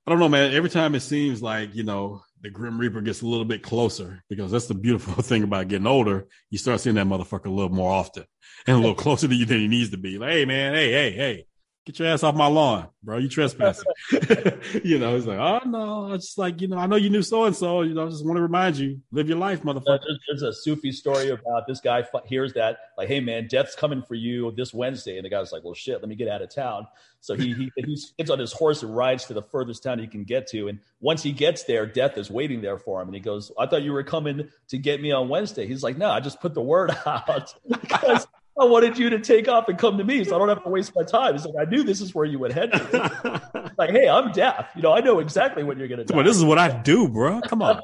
I 0.07 0.11
don't 0.11 0.21
know, 0.21 0.29
man. 0.29 0.55
Every 0.55 0.71
time 0.71 0.95
it 0.95 1.01
seems 1.01 1.43
like, 1.43 1.75
you 1.75 1.85
know, 1.85 2.23
the 2.43 2.51
Grim 2.51 2.79
Reaper 2.79 3.01
gets 3.01 3.23
a 3.23 3.27
little 3.27 3.45
bit 3.45 3.63
closer 3.63 4.23
because 4.29 4.51
that's 4.51 4.67
the 4.67 4.75
beautiful 4.75 5.23
thing 5.23 5.43
about 5.43 5.69
getting 5.69 5.87
older. 5.87 6.29
You 6.51 6.59
start 6.59 6.81
seeing 6.81 6.97
that 6.97 7.07
motherfucker 7.07 7.47
a 7.47 7.51
little 7.51 7.75
more 7.75 7.91
often 7.91 8.25
and 8.67 8.77
a 8.77 8.79
little 8.79 8.95
closer 8.97 9.29
to 9.29 9.35
you 9.35 9.47
than 9.47 9.59
he 9.59 9.69
needs 9.69 9.91
to 9.91 9.99
be. 9.99 10.19
Like, 10.19 10.33
hey, 10.33 10.45
man, 10.45 10.75
hey, 10.75 10.91
hey, 10.93 11.11
hey, 11.13 11.47
get 11.89 11.99
your 11.99 12.09
ass 12.09 12.23
off 12.23 12.35
my 12.35 12.47
lawn, 12.47 12.87
bro. 13.03 13.17
You 13.17 13.31
trespassing. 13.31 13.87
you 14.85 14.99
know, 14.99 15.15
he's 15.15 15.27
like, 15.27 15.39
oh 15.39 15.61
no, 15.67 16.13
it's 16.13 16.27
just 16.27 16.39
like, 16.39 16.61
you 16.61 16.69
know, 16.69 16.77
I 16.77 16.87
know 16.87 16.97
you 16.97 17.09
knew 17.09 17.23
so 17.23 17.45
and 17.45 17.57
so. 17.57 17.81
You 17.81 17.95
know, 17.95 18.07
I 18.07 18.11
just 18.11 18.27
want 18.27 18.37
to 18.37 18.43
remind 18.43 18.77
you, 18.77 19.01
live 19.11 19.27
your 19.27 19.39
life, 19.39 19.63
motherfucker. 19.63 20.01
There's, 20.07 20.19
there's 20.29 20.43
a 20.43 20.53
Sufi 20.53 20.93
story 20.93 21.31
about 21.31 21.67
this 21.67 21.81
guy 21.81 22.05
hears 22.27 22.53
that, 22.53 22.77
like, 22.99 23.09
hey 23.09 23.21
man, 23.21 23.49
death's 23.49 23.75
coming 23.75 24.03
for 24.03 24.15
you 24.15 24.53
this 24.53 24.75
Wednesday. 24.75 25.17
And 25.17 25.25
the 25.25 25.31
guy's 25.31 25.51
like, 25.51 25.65
well 25.65 25.73
shit, 25.73 26.01
let 26.01 26.09
me 26.11 26.15
get 26.15 26.29
out 26.29 26.43
of 26.43 26.55
town. 26.55 26.87
So 27.21 27.35
he 27.35 27.55
he, 27.55 27.73
he 27.77 27.99
gets 28.19 28.31
on 28.31 28.39
his 28.39 28.53
horse 28.53 28.83
and 28.83 28.95
rides 28.95 29.25
to 29.27 29.35
the 29.35 29.43
furthest 29.43 29.83
town 29.83 29.99
he 29.99 30.07
can 30.07 30.25
get 30.25 30.47
to. 30.49 30.69
And 30.69 30.81
once 31.01 31.23
he 31.23 31.33
gets 31.33 31.65
there, 31.65 31.87
death 31.87 32.19
is 32.19 32.31
waiting 32.31 32.61
there 32.61 32.79
for 32.79 33.01
him. 33.01 33.09
And 33.09 33.15
he 33.15 33.21
goes, 33.21 33.51
I 33.59 33.67
thought 33.67 33.83
you 33.83 33.93
were 33.93 34.05
coming 34.05 34.51
to 34.69 34.79
get 34.79 35.01
me 35.01 35.11
on 35.11 35.31
Wednesday. 35.31 35.67
He's 35.67 35.83
like, 35.83 35.97
no, 35.97 36.11
I 36.11 36.21
just 36.21 36.41
put 36.41 36.53
the 36.53 36.61
word 36.61 36.91
out 37.07 37.55
because 37.67 38.27
I 38.61 38.65
wanted 38.65 38.99
you 38.99 39.09
to 39.11 39.21
take 39.21 39.47
off 39.47 39.69
and 39.69 39.79
come 39.79 39.99
to 39.99 40.05
me 40.05 40.25
so 40.25 40.35
I 40.35 40.39
don't 40.39 40.49
have 40.49 40.65
to 40.65 40.69
waste 40.69 40.93
my 40.97 41.05
time. 41.05 41.35
He's 41.35 41.47
like, 41.47 41.67
I 41.67 41.71
knew 41.71 41.85
this 41.85 42.01
is 42.01 42.15
where 42.15 42.25
you 42.25 42.41
would 42.41 42.53
head. 42.53 42.73
like, 43.79 43.91
hey, 43.91 44.09
I'm 44.09 44.33
deaf. 44.33 44.71
You 44.75 44.83
know, 44.83 44.93
I 44.93 45.01
know 45.01 45.21
exactly 45.21 45.63
what 45.63 45.79
you're 45.79 45.87
going 45.87 45.99
to 45.99 46.05
do. 46.05 46.15
Well, 46.15 46.25
this 46.25 46.37
is 46.37 46.45
what 46.45 46.59
I 46.59 46.71
do, 46.71 47.09
bro. 47.09 47.41
Come 47.43 47.63
on. 47.63 47.81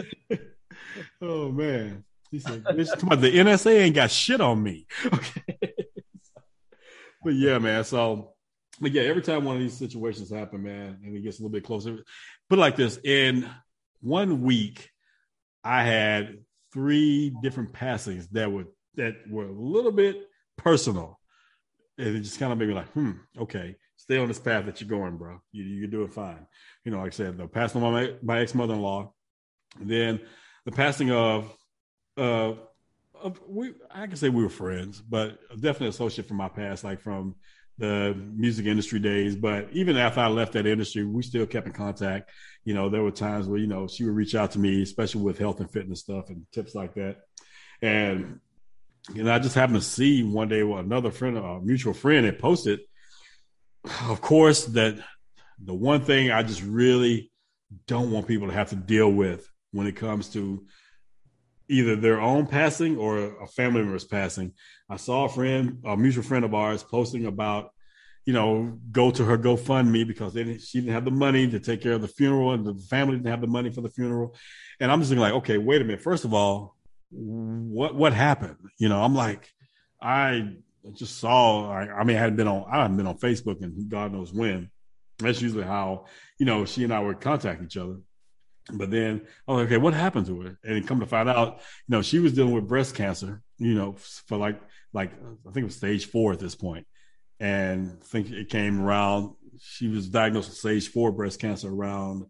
oh, 1.22 1.52
man. 1.52 2.04
He 2.32 2.40
said, 2.40 2.64
come 2.98 3.10
on, 3.10 3.20
the 3.20 3.32
NSA 3.32 3.82
ain't 3.82 3.94
got 3.94 4.10
shit 4.10 4.40
on 4.40 4.60
me. 4.60 4.86
Okay. 5.06 5.74
but 7.22 7.34
yeah, 7.34 7.58
man. 7.58 7.84
So, 7.84 8.32
but 8.80 8.90
yeah, 8.90 9.02
every 9.02 9.22
time 9.22 9.44
one 9.44 9.54
of 9.54 9.62
these 9.62 9.76
situations 9.76 10.30
happen, 10.30 10.64
man, 10.64 10.98
and 11.04 11.14
it 11.14 11.22
gets 11.22 11.38
a 11.38 11.42
little 11.42 11.52
bit 11.52 11.64
closer, 11.64 11.98
put 12.50 12.58
like 12.58 12.74
this 12.74 12.98
in 13.04 13.48
one 14.00 14.42
week, 14.42 14.90
I 15.62 15.84
had 15.84 16.38
three 16.72 17.32
different 17.42 17.72
passings 17.72 18.26
that 18.28 18.50
would 18.50 18.66
that 18.96 19.14
were 19.28 19.46
a 19.46 19.52
little 19.52 19.92
bit 19.92 20.16
personal. 20.56 21.18
And 21.98 22.16
it 22.16 22.20
just 22.20 22.38
kind 22.38 22.52
of 22.52 22.58
made 22.58 22.68
me 22.68 22.74
like, 22.74 22.90
hmm, 22.92 23.12
okay, 23.38 23.76
stay 23.96 24.18
on 24.18 24.28
this 24.28 24.38
path 24.38 24.66
that 24.66 24.80
you're 24.80 24.88
going, 24.88 25.16
bro. 25.16 25.40
You, 25.52 25.64
you're 25.64 25.88
doing 25.88 26.08
fine. 26.08 26.46
You 26.84 26.92
know, 26.92 26.98
like 26.98 27.12
I 27.12 27.16
said, 27.16 27.38
the 27.38 27.46
passing 27.46 27.82
of 27.82 27.92
my, 27.92 28.14
my 28.22 28.40
ex 28.40 28.54
mother 28.54 28.74
in 28.74 28.82
law, 28.82 29.12
then 29.80 30.20
the 30.64 30.72
passing 30.72 31.10
of, 31.10 31.52
uh, 32.16 32.54
we, 33.46 33.74
I 33.90 34.06
can 34.06 34.16
say 34.16 34.28
we 34.28 34.42
were 34.42 34.48
friends, 34.48 35.00
but 35.00 35.38
definitely 35.54 35.88
associate 35.88 36.26
from 36.26 36.38
my 36.38 36.48
past, 36.48 36.82
like 36.82 37.00
from 37.00 37.36
the 37.78 38.14
music 38.34 38.66
industry 38.66 38.98
days. 38.98 39.36
But 39.36 39.68
even 39.72 39.96
after 39.96 40.20
I 40.20 40.28
left 40.28 40.52
that 40.54 40.66
industry, 40.66 41.04
we 41.04 41.22
still 41.22 41.46
kept 41.46 41.66
in 41.66 41.72
contact. 41.72 42.30
You 42.64 42.74
know, 42.74 42.88
there 42.88 43.02
were 43.02 43.10
times 43.10 43.46
where, 43.46 43.60
you 43.60 43.66
know, 43.66 43.86
she 43.86 44.04
would 44.04 44.14
reach 44.14 44.34
out 44.34 44.50
to 44.52 44.58
me, 44.58 44.82
especially 44.82 45.22
with 45.22 45.38
health 45.38 45.60
and 45.60 45.70
fitness 45.70 46.00
stuff 46.00 46.30
and 46.30 46.44
tips 46.52 46.74
like 46.74 46.94
that. 46.94 47.18
And 47.80 48.40
and 49.08 49.30
I 49.30 49.38
just 49.38 49.54
happened 49.54 49.80
to 49.80 49.84
see 49.84 50.22
one 50.22 50.48
day 50.48 50.62
with 50.62 50.80
another 50.80 51.10
friend, 51.10 51.36
a 51.36 51.60
mutual 51.60 51.94
friend, 51.94 52.24
had 52.24 52.38
posted. 52.38 52.80
Of 54.08 54.20
course, 54.20 54.66
that 54.66 54.96
the 55.62 55.74
one 55.74 56.04
thing 56.04 56.30
I 56.30 56.42
just 56.42 56.62
really 56.62 57.32
don't 57.86 58.10
want 58.10 58.28
people 58.28 58.48
to 58.48 58.54
have 58.54 58.70
to 58.70 58.76
deal 58.76 59.10
with 59.10 59.48
when 59.72 59.86
it 59.86 59.96
comes 59.96 60.28
to 60.30 60.64
either 61.68 61.96
their 61.96 62.20
own 62.20 62.46
passing 62.46 62.96
or 62.96 63.42
a 63.42 63.46
family 63.46 63.82
member's 63.82 64.04
passing. 64.04 64.52
I 64.88 64.96
saw 64.96 65.24
a 65.24 65.28
friend, 65.28 65.78
a 65.84 65.96
mutual 65.96 66.22
friend 66.22 66.44
of 66.44 66.54
ours, 66.54 66.82
posting 66.82 67.24
about, 67.24 67.70
you 68.26 68.32
know, 68.32 68.78
go 68.90 69.10
to 69.10 69.24
her 69.24 69.38
GoFundMe 69.38 70.06
because 70.06 70.34
they 70.34 70.44
didn't, 70.44 70.60
she 70.60 70.80
didn't 70.80 70.92
have 70.92 71.04
the 71.04 71.10
money 71.10 71.48
to 71.48 71.58
take 71.58 71.80
care 71.80 71.94
of 71.94 72.02
the 72.02 72.08
funeral, 72.08 72.52
and 72.52 72.66
the 72.66 72.74
family 72.74 73.16
didn't 73.16 73.30
have 73.30 73.40
the 73.40 73.46
money 73.46 73.70
for 73.70 73.80
the 73.80 73.88
funeral. 73.88 74.36
And 74.80 74.92
I'm 74.92 75.00
just 75.00 75.12
like, 75.12 75.32
okay, 75.34 75.58
wait 75.58 75.80
a 75.80 75.84
minute. 75.84 76.02
First 76.02 76.24
of 76.24 76.34
all, 76.34 76.76
what 77.12 77.94
what 77.94 78.12
happened? 78.12 78.56
You 78.78 78.88
know, 78.88 79.02
I'm 79.02 79.14
like, 79.14 79.48
I 80.00 80.54
just 80.94 81.18
saw. 81.18 81.70
I, 81.70 82.00
I 82.00 82.04
mean, 82.04 82.16
I 82.16 82.20
hadn't 82.20 82.36
been 82.36 82.48
on. 82.48 82.64
I 82.70 82.82
hadn't 82.82 82.96
been 82.96 83.06
on 83.06 83.18
Facebook, 83.18 83.62
and 83.62 83.88
God 83.88 84.12
knows 84.12 84.32
when. 84.32 84.70
That's 85.18 85.42
usually 85.42 85.64
how 85.64 86.06
you 86.38 86.46
know 86.46 86.64
she 86.64 86.84
and 86.84 86.92
I 86.92 87.00
would 87.00 87.20
contact 87.20 87.62
each 87.62 87.76
other. 87.76 87.98
But 88.72 88.90
then, 88.90 89.26
oh, 89.48 89.58
okay, 89.58 89.76
what 89.76 89.92
happened 89.92 90.26
to 90.26 90.40
her? 90.40 90.58
And 90.62 90.86
come 90.86 91.00
to 91.00 91.06
find 91.06 91.28
out, 91.28 91.56
you 91.88 91.96
know, 91.96 92.02
she 92.02 92.20
was 92.20 92.32
dealing 92.32 92.54
with 92.54 92.68
breast 92.68 92.94
cancer, 92.94 93.42
you 93.58 93.74
know, 93.74 93.96
for 94.26 94.38
like, 94.38 94.60
like 94.92 95.12
I 95.12 95.52
think 95.52 95.64
it 95.64 95.64
was 95.64 95.76
stage 95.76 96.06
four 96.06 96.32
at 96.32 96.38
this 96.38 96.54
point, 96.54 96.86
and 97.40 97.98
I 98.00 98.04
think 98.04 98.30
it 98.30 98.48
came 98.48 98.80
around. 98.80 99.34
She 99.60 99.88
was 99.88 100.08
diagnosed 100.08 100.48
with 100.48 100.58
stage 100.58 100.88
four 100.88 101.12
breast 101.12 101.40
cancer 101.40 101.68
around, 101.68 102.24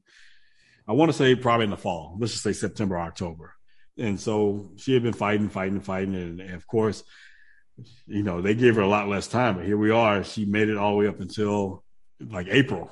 I 0.89 0.93
want 0.93 1.11
to 1.11 1.17
say 1.17 1.35
probably 1.35 1.65
in 1.65 1.71
the 1.71 1.77
fall. 1.77 2.17
Let's 2.19 2.33
just 2.33 2.45
say 2.45 2.53
September, 2.53 2.99
October. 2.99 3.55
And 3.99 4.19
so 4.19 4.71
she 4.77 4.95
had 4.95 5.03
been 5.03 5.13
fighting, 5.13 5.49
fighting, 5.49 5.81
fighting, 5.81 6.15
and, 6.15 6.41
of 6.53 6.67
course, 6.67 7.05
you 8.07 8.23
know, 8.23 8.41
they 8.41 8.55
gave 8.55 8.77
her 8.77 8.83
a 8.83 8.89
lot 8.89 9.09
less 9.09 9.29
time. 9.29 9.57
But 9.57 9.67
here 9.67 9.77
we 9.77 9.91
are. 9.91 10.25
She 10.25 10.45
made 10.45 10.69
it 10.69 10.79
all 10.79 10.93
the 10.93 10.97
way 10.99 11.07
up 11.09 11.21
until 11.21 11.85
like 12.21 12.47
April, 12.51 12.91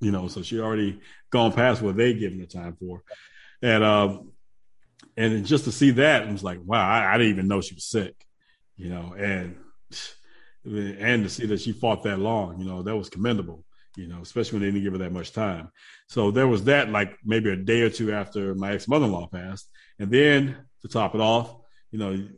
you 0.00 0.10
know, 0.10 0.28
so 0.28 0.42
she 0.42 0.60
already 0.60 1.00
gone 1.30 1.52
past 1.52 1.82
what 1.82 1.96
they 1.96 2.14
given 2.14 2.40
her 2.40 2.46
time 2.46 2.76
for. 2.78 3.02
And 3.62 3.82
um 3.82 4.32
and 5.16 5.44
just 5.44 5.64
to 5.64 5.72
see 5.72 5.90
that, 5.92 6.30
was 6.30 6.44
like, 6.44 6.60
wow, 6.64 6.88
I, 6.88 7.14
I 7.14 7.18
didn't 7.18 7.32
even 7.32 7.48
know 7.48 7.60
she 7.60 7.74
was 7.74 7.84
sick, 7.84 8.14
you 8.76 8.90
know, 8.90 9.14
and 9.18 9.56
and 10.64 11.24
to 11.24 11.28
see 11.28 11.46
that 11.46 11.60
she 11.60 11.72
fought 11.72 12.04
that 12.04 12.18
long, 12.18 12.60
you 12.60 12.66
know, 12.66 12.82
that 12.82 12.96
was 12.96 13.08
commendable, 13.08 13.64
you 13.98 14.06
know, 14.06 14.20
especially 14.22 14.58
when 14.58 14.62
they 14.62 14.70
didn't 14.72 14.84
give 14.84 14.92
her 14.92 14.98
that 15.00 15.12
much 15.12 15.32
time. 15.32 15.72
So 16.06 16.30
there 16.30 16.46
was 16.46 16.64
that, 16.64 16.88
like 16.88 17.18
maybe 17.24 17.50
a 17.50 17.56
day 17.56 17.80
or 17.80 17.90
two 17.90 18.12
after 18.12 18.54
my 18.54 18.72
ex 18.72 18.86
mother 18.86 19.06
in 19.06 19.12
law 19.12 19.26
passed, 19.26 19.68
and 19.98 20.08
then 20.08 20.56
to 20.82 20.88
top 20.88 21.16
it 21.16 21.20
off, 21.20 21.56
you 21.90 21.98
know, 21.98 22.28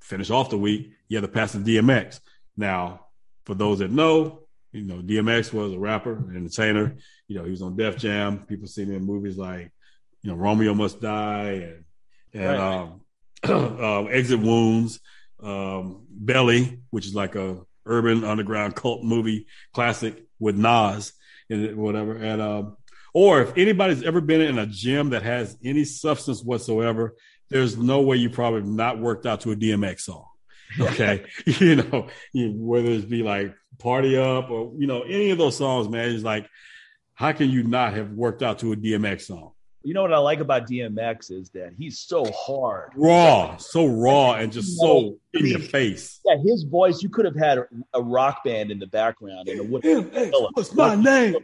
finish 0.00 0.30
off 0.30 0.50
the 0.50 0.58
week, 0.58 0.92
you 1.08 1.16
had 1.16 1.22
to 1.22 1.32
pass 1.32 1.52
the 1.52 1.58
DMX. 1.76 2.20
Now, 2.58 3.06
for 3.46 3.54
those 3.54 3.78
that 3.78 3.90
know, 3.90 4.40
you 4.72 4.82
know, 4.82 4.96
DMX 4.96 5.50
was 5.50 5.72
a 5.72 5.78
rapper, 5.78 6.12
an 6.12 6.36
entertainer. 6.36 6.96
You 7.26 7.38
know, 7.38 7.44
he 7.44 7.50
was 7.50 7.62
on 7.62 7.76
Def 7.76 7.96
Jam. 7.96 8.44
People 8.44 8.66
seen 8.66 8.88
him 8.88 8.96
in 8.96 9.04
movies 9.04 9.38
like, 9.38 9.72
you 10.20 10.30
know, 10.30 10.36
Romeo 10.36 10.74
Must 10.74 11.00
Die 11.00 11.50
and 11.52 11.84
and 12.34 12.58
right. 12.58 12.90
um, 13.44 13.80
um, 13.82 14.08
Exit 14.10 14.40
Wounds, 14.40 15.00
um, 15.42 16.04
Belly, 16.10 16.80
which 16.90 17.06
is 17.06 17.14
like 17.14 17.34
a 17.34 17.60
urban 17.86 18.24
underground 18.24 18.74
cult 18.74 19.02
movie 19.04 19.46
classic 19.72 20.25
with 20.38 20.56
Nas 20.56 21.12
and 21.50 21.76
whatever. 21.76 22.16
And 22.16 22.42
um, 22.42 22.76
or 23.14 23.40
if 23.40 23.56
anybody's 23.56 24.02
ever 24.02 24.20
been 24.20 24.42
in 24.42 24.58
a 24.58 24.66
gym 24.66 25.10
that 25.10 25.22
has 25.22 25.56
any 25.64 25.84
substance 25.84 26.42
whatsoever, 26.42 27.14
there's 27.48 27.76
no 27.76 28.02
way 28.02 28.16
you 28.16 28.28
probably 28.28 28.62
not 28.62 28.98
worked 28.98 29.26
out 29.26 29.40
to 29.42 29.52
a 29.52 29.56
DMX 29.56 30.00
song. 30.00 30.26
Okay. 30.78 31.24
you 31.46 31.76
know, 31.76 32.08
whether 32.34 32.90
it 32.90 33.08
be 33.08 33.22
like 33.22 33.54
Party 33.78 34.18
Up 34.18 34.50
or, 34.50 34.72
you 34.76 34.86
know, 34.86 35.02
any 35.02 35.30
of 35.30 35.38
those 35.38 35.56
songs, 35.56 35.88
man, 35.88 36.10
it's 36.10 36.24
like, 36.24 36.48
how 37.14 37.32
can 37.32 37.48
you 37.48 37.62
not 37.62 37.94
have 37.94 38.10
worked 38.10 38.42
out 38.42 38.58
to 38.58 38.72
a 38.72 38.76
DMX 38.76 39.22
song? 39.22 39.52
You 39.86 39.94
know 39.94 40.02
what 40.02 40.12
I 40.12 40.18
like 40.18 40.40
about 40.40 40.68
DMX 40.68 41.30
is 41.30 41.48
that 41.50 41.74
he's 41.78 42.00
so 42.00 42.24
hard, 42.32 42.90
raw, 42.96 43.56
so 43.56 43.86
raw, 43.86 44.32
and 44.32 44.50
just 44.50 44.76
so 44.80 45.16
in 45.32 45.46
your 45.46 45.60
face. 45.60 46.18
Yeah, 46.24 46.38
his 46.44 46.64
voice. 46.64 47.04
You 47.04 47.08
could 47.08 47.24
have 47.24 47.36
had 47.36 47.58
a, 47.58 47.66
a 47.94 48.02
rock 48.02 48.42
band 48.42 48.72
in 48.72 48.80
the 48.80 48.88
background 48.88 49.48
and 49.48 49.70
wood. 49.70 49.84
Hey, 49.84 50.32
what's 50.54 50.74
my 50.74 50.96
name? 50.96 51.36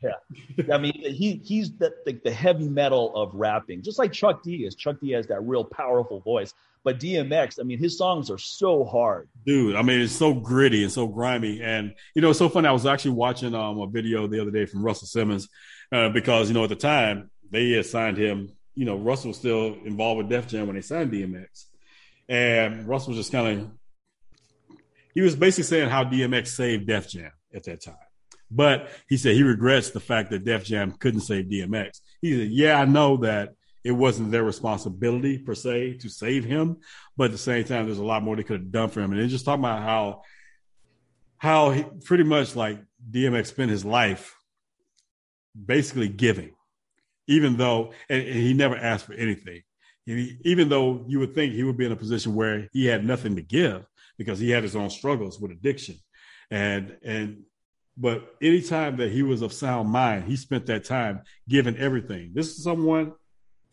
Yeah, 0.00 0.72
I 0.72 0.78
mean, 0.78 0.92
he 0.92 1.40
he's 1.44 1.72
the, 1.72 1.92
the, 2.06 2.12
the 2.22 2.30
heavy 2.30 2.68
metal 2.68 3.12
of 3.16 3.34
rapping, 3.34 3.82
just 3.82 3.98
like 3.98 4.12
Chuck 4.12 4.44
D 4.44 4.64
is. 4.64 4.76
Chuck 4.76 5.00
D 5.00 5.10
has 5.10 5.26
that 5.26 5.40
real 5.40 5.64
powerful 5.64 6.20
voice, 6.20 6.54
but 6.84 7.00
DMX, 7.00 7.58
I 7.58 7.64
mean, 7.64 7.80
his 7.80 7.98
songs 7.98 8.30
are 8.30 8.38
so 8.38 8.84
hard, 8.84 9.28
dude. 9.44 9.74
I 9.74 9.82
mean, 9.82 10.00
it's 10.00 10.12
so 10.12 10.32
gritty 10.32 10.84
and 10.84 10.92
so 10.92 11.08
grimy, 11.08 11.60
and 11.60 11.92
you 12.14 12.22
know, 12.22 12.30
it's 12.30 12.38
so 12.38 12.48
funny. 12.48 12.68
I 12.68 12.72
was 12.72 12.86
actually 12.86 13.12
watching 13.12 13.52
um, 13.52 13.80
a 13.80 13.88
video 13.88 14.28
the 14.28 14.40
other 14.40 14.52
day 14.52 14.64
from 14.64 14.84
Russell 14.84 15.08
Simmons 15.08 15.48
uh, 15.90 16.10
because 16.10 16.46
you 16.46 16.54
know 16.54 16.62
at 16.62 16.68
the 16.68 16.76
time 16.76 17.30
they 17.50 17.82
signed 17.82 18.16
him. 18.16 18.50
You 18.74 18.84
know, 18.84 18.96
Russell 18.96 19.28
was 19.28 19.36
still 19.36 19.76
involved 19.84 20.18
with 20.18 20.28
Def 20.28 20.48
Jam 20.48 20.66
when 20.66 20.76
they 20.76 20.82
signed 20.82 21.12
DMX, 21.12 21.66
and 22.28 22.86
Russell 22.88 23.10
was 23.10 23.18
just 23.18 23.32
kind 23.32 23.60
of 23.60 23.70
he 25.14 25.20
was 25.20 25.36
basically 25.36 25.64
saying 25.64 25.88
how 25.88 26.04
DMX 26.04 26.48
saved 26.48 26.86
Def 26.86 27.08
Jam 27.08 27.30
at 27.54 27.64
that 27.64 27.82
time. 27.82 27.94
But 28.50 28.90
he 29.08 29.16
said 29.16 29.34
he 29.34 29.42
regrets 29.42 29.90
the 29.90 30.00
fact 30.00 30.30
that 30.30 30.44
Def 30.44 30.64
Jam 30.64 30.92
couldn't 30.92 31.20
save 31.20 31.46
DMX. 31.46 32.00
He 32.20 32.36
said, 32.36 32.50
"Yeah, 32.50 32.80
I 32.80 32.84
know 32.84 33.18
that 33.18 33.50
it 33.84 33.92
wasn't 33.92 34.30
their 34.30 34.44
responsibility 34.44 35.38
per 35.38 35.54
se 35.54 35.98
to 35.98 36.08
save 36.08 36.44
him, 36.44 36.78
but 37.16 37.24
at 37.26 37.32
the 37.32 37.38
same 37.38 37.64
time, 37.64 37.86
there's 37.86 37.98
a 37.98 38.04
lot 38.04 38.22
more 38.22 38.36
they 38.36 38.42
could 38.42 38.60
have 38.60 38.72
done 38.72 38.88
for 38.90 39.00
him." 39.00 39.12
And 39.12 39.20
then 39.20 39.28
just 39.28 39.44
talking 39.44 39.64
about 39.64 39.82
how 39.82 40.22
how 41.38 41.70
he, 41.70 41.84
pretty 42.04 42.24
much 42.24 42.56
like 42.56 42.80
DMX 43.10 43.46
spent 43.46 43.70
his 43.70 43.84
life 43.84 44.36
basically 45.54 46.08
giving 46.08 46.54
even 47.26 47.56
though 47.56 47.92
and, 48.08 48.22
and 48.22 48.36
he 48.36 48.54
never 48.54 48.76
asked 48.76 49.06
for 49.06 49.14
anything. 49.14 49.62
He, 50.06 50.38
even 50.44 50.68
though 50.68 51.04
you 51.08 51.18
would 51.20 51.34
think 51.34 51.54
he 51.54 51.62
would 51.62 51.78
be 51.78 51.86
in 51.86 51.92
a 51.92 51.96
position 51.96 52.34
where 52.34 52.68
he 52.72 52.86
had 52.86 53.04
nothing 53.04 53.36
to 53.36 53.42
give 53.42 53.86
because 54.18 54.38
he 54.38 54.50
had 54.50 54.62
his 54.62 54.76
own 54.76 54.90
struggles 54.90 55.40
with 55.40 55.50
addiction, 55.50 55.96
and 56.50 56.96
and 57.02 57.42
but 57.96 58.34
anytime 58.42 58.96
that 58.98 59.12
he 59.12 59.22
was 59.22 59.40
of 59.40 59.52
sound 59.52 59.88
mind, 59.88 60.24
he 60.24 60.36
spent 60.36 60.66
that 60.66 60.84
time 60.84 61.22
giving 61.48 61.76
everything. 61.76 62.32
This 62.34 62.48
is 62.48 62.64
someone 62.64 63.12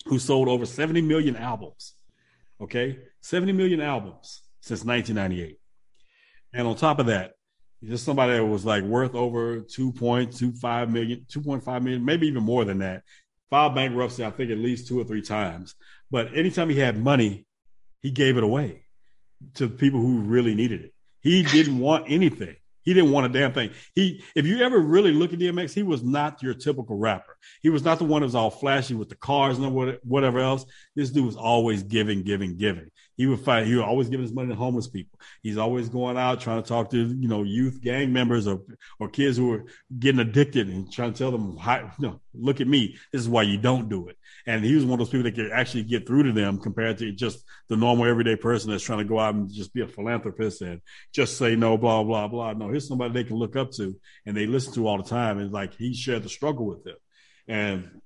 who 0.06 0.20
sold 0.20 0.48
over 0.48 0.66
70 0.66 1.02
million 1.02 1.36
albums. 1.36 1.96
Okay, 2.62 3.00
70 3.22 3.54
million 3.54 3.82
albums 3.82 4.44
since 4.62 4.86
1998, 4.86 5.58
and 6.54 6.68
on 6.68 6.76
top 6.76 7.00
of 7.00 7.08
that, 7.08 7.34
just 7.84 8.06
somebody 8.06 8.34
that 8.34 8.46
was 8.46 8.66
like 8.66 8.84
worth 8.84 9.16
over 9.16 9.62
2.25 9.62 10.90
million, 10.90 11.26
2.5 11.28 11.84
million, 11.84 12.06
maybe 12.06 12.28
even 12.28 12.44
more 12.44 12.64
than 12.64 12.80
that 12.80 13.04
filed 13.52 13.76
bankruptcy, 13.76 14.26
I 14.26 14.32
think, 14.32 14.50
at 14.50 14.58
least 14.58 14.88
two 14.88 15.00
or 15.00 15.04
three 15.04 15.22
times. 15.22 15.76
But 16.10 16.36
anytime 16.36 16.70
he 16.70 16.80
had 16.80 16.98
money, 16.98 17.46
he 18.02 18.10
gave 18.10 18.38
it 18.38 18.44
away 18.44 18.86
to 19.56 19.70
people 19.70 20.00
who 20.00 20.22
really 20.22 20.56
needed 20.56 20.82
it. 20.82 20.94
He 21.20 21.44
didn't 21.44 21.78
want 21.78 22.06
anything. 22.08 22.56
He 22.84 22.94
didn't 22.94 23.12
want 23.12 23.28
a 23.28 23.30
damn 23.30 23.54
thing. 23.54 23.72
He, 23.96 24.24
if 24.36 24.46
you 24.46 24.62
ever 24.62 24.80
really 24.80 25.12
look 25.12 25.34
at 25.34 25.40
DMX, 25.40 25.74
he 25.74 25.84
was 25.84 26.04
not 26.04 26.42
your 26.42 26.54
typical 26.54 26.98
rapper. 26.98 27.38
He 27.62 27.70
was 27.70 27.84
not 27.84 28.00
the 28.00 28.06
one 28.06 28.22
that 28.22 28.28
was 28.28 28.36
all 28.36 28.50
flashy 28.50 28.96
with 28.96 29.10
the 29.10 29.16
cars 29.16 29.58
and 29.58 30.00
whatever 30.04 30.40
else. 30.40 30.66
This 30.96 31.10
dude 31.10 31.26
was 31.26 31.36
always 31.36 31.84
giving, 31.84 32.24
giving, 32.24 32.58
giving. 32.58 32.90
He 33.18 33.28
would 33.28 33.42
fight. 33.42 33.68
He 33.68 33.76
would 33.76 33.86
always 33.86 34.10
give 34.10 34.20
his 34.20 34.34
money 34.34 34.50
to 34.50 34.56
homeless 34.56 34.88
people. 34.88 35.20
He's 35.44 35.58
always 35.58 35.90
going 35.90 36.18
out 36.18 36.42
trying 36.42 36.62
to 36.64 36.68
talk 36.68 36.90
to 36.92 36.98
you 36.98 37.28
know 37.28 37.44
youth 37.44 37.80
gang 37.82 38.12
members 38.12 38.48
or 38.48 38.62
or 39.00 39.10
kids 39.10 39.38
who 39.38 39.54
are 39.54 39.66
getting 40.00 40.22
addicted 40.22 40.70
and 40.70 40.92
trying 40.92 41.14
to 41.14 41.18
tell 41.18 41.32
them, 41.32 41.58
you 42.00 42.08
know, 42.08 42.20
look 42.34 42.62
at 42.62 42.68
me. 42.68 42.98
This 43.12 43.22
is 43.22 43.30
why 43.30 43.44
you 43.44 43.58
don't 43.58 43.90
do 43.90 44.08
it. 44.08 44.18
And 44.48 44.64
he 44.64 44.76
was 44.76 44.86
one 44.86 44.94
of 44.94 45.00
those 45.00 45.10
people 45.10 45.24
that 45.24 45.36
could 45.36 45.52
actually 45.52 45.84
get 45.84 46.08
through 46.08 46.24
to 46.24 46.32
them 46.32 46.60
compared 46.60 46.98
to 47.00 47.12
just 47.12 47.44
the 47.68 47.76
normal 47.76 48.06
everyday 48.06 48.36
person 48.36 48.72
that's 48.72 48.84
trying 48.84 49.00
to 49.00 49.06
go 49.06 49.20
out 49.20 49.36
and 49.36 49.52
just 49.52 49.74
be 49.74 49.82
a 49.82 49.88
philanthropist 49.88 50.62
and 50.62 50.82
just 51.14 51.38
say 51.38 51.56
no, 51.56 51.78
blah 51.78 52.04
blah 52.04 52.28
blah. 52.28 52.54
No, 52.54 52.70
here's 52.70 52.88
somebody 52.88 53.14
they 53.14 53.24
can 53.24 53.38
look 53.38 53.56
up 53.56 53.72
to 53.74 53.96
and 54.26 54.36
they 54.36 54.48
listen 54.48 54.74
to 54.74 54.88
all 54.88 54.98
the 54.98 55.10
time. 55.10 55.40
And 55.40 55.52
like 55.52 55.76
he 55.76 55.94
shared 55.94 56.24
the 56.24 56.30
struggle 56.30 56.66
with 56.66 56.84
them, 56.84 56.98
and 57.48 58.02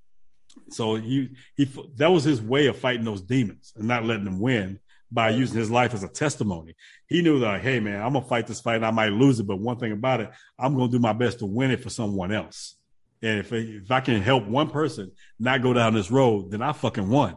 so 0.69 0.95
he 0.95 1.29
he 1.55 1.65
that 1.97 2.11
was 2.11 2.23
his 2.23 2.41
way 2.41 2.67
of 2.67 2.77
fighting 2.77 3.05
those 3.05 3.21
demons 3.21 3.73
and 3.75 3.87
not 3.87 4.05
letting 4.05 4.25
them 4.25 4.39
win 4.39 4.79
by 5.11 5.29
using 5.29 5.57
his 5.57 5.71
life 5.71 5.93
as 5.93 6.03
a 6.03 6.09
testimony. 6.09 6.75
He 7.07 7.21
knew 7.21 7.39
that, 7.39 7.61
hey 7.61 7.79
man, 7.79 8.01
I'm 8.01 8.13
gonna 8.13 8.25
fight 8.25 8.47
this 8.47 8.61
fight 8.61 8.77
and 8.77 8.85
I 8.85 8.91
might 8.91 9.11
lose 9.11 9.39
it, 9.39 9.47
but 9.47 9.59
one 9.59 9.77
thing 9.77 9.91
about 9.91 10.21
it, 10.21 10.31
I'm 10.57 10.75
gonna 10.75 10.91
do 10.91 10.99
my 10.99 11.13
best 11.13 11.39
to 11.39 11.45
win 11.45 11.71
it 11.71 11.81
for 11.81 11.89
someone 11.89 12.31
else. 12.31 12.75
And 13.21 13.39
if 13.39 13.51
if 13.53 13.91
I 13.91 14.01
can 14.01 14.21
help 14.21 14.45
one 14.45 14.69
person 14.69 15.11
not 15.39 15.61
go 15.61 15.73
down 15.73 15.93
this 15.93 16.11
road, 16.11 16.51
then 16.51 16.61
I 16.61 16.73
fucking 16.73 17.09
won. 17.09 17.35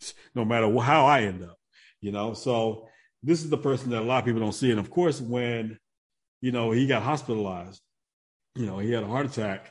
No 0.34 0.44
matter 0.44 0.66
how 0.80 1.06
I 1.06 1.22
end 1.22 1.44
up, 1.44 1.56
you 2.00 2.10
know. 2.10 2.34
So 2.34 2.88
this 3.22 3.44
is 3.44 3.50
the 3.50 3.56
person 3.56 3.90
that 3.90 4.02
a 4.02 4.04
lot 4.04 4.18
of 4.18 4.24
people 4.24 4.40
don't 4.40 4.52
see. 4.52 4.72
And 4.72 4.80
of 4.80 4.90
course, 4.90 5.20
when 5.20 5.78
you 6.40 6.50
know 6.50 6.72
he 6.72 6.88
got 6.88 7.04
hospitalized, 7.04 7.80
you 8.56 8.66
know 8.66 8.80
he 8.80 8.90
had 8.90 9.04
a 9.04 9.06
heart 9.06 9.26
attack. 9.26 9.70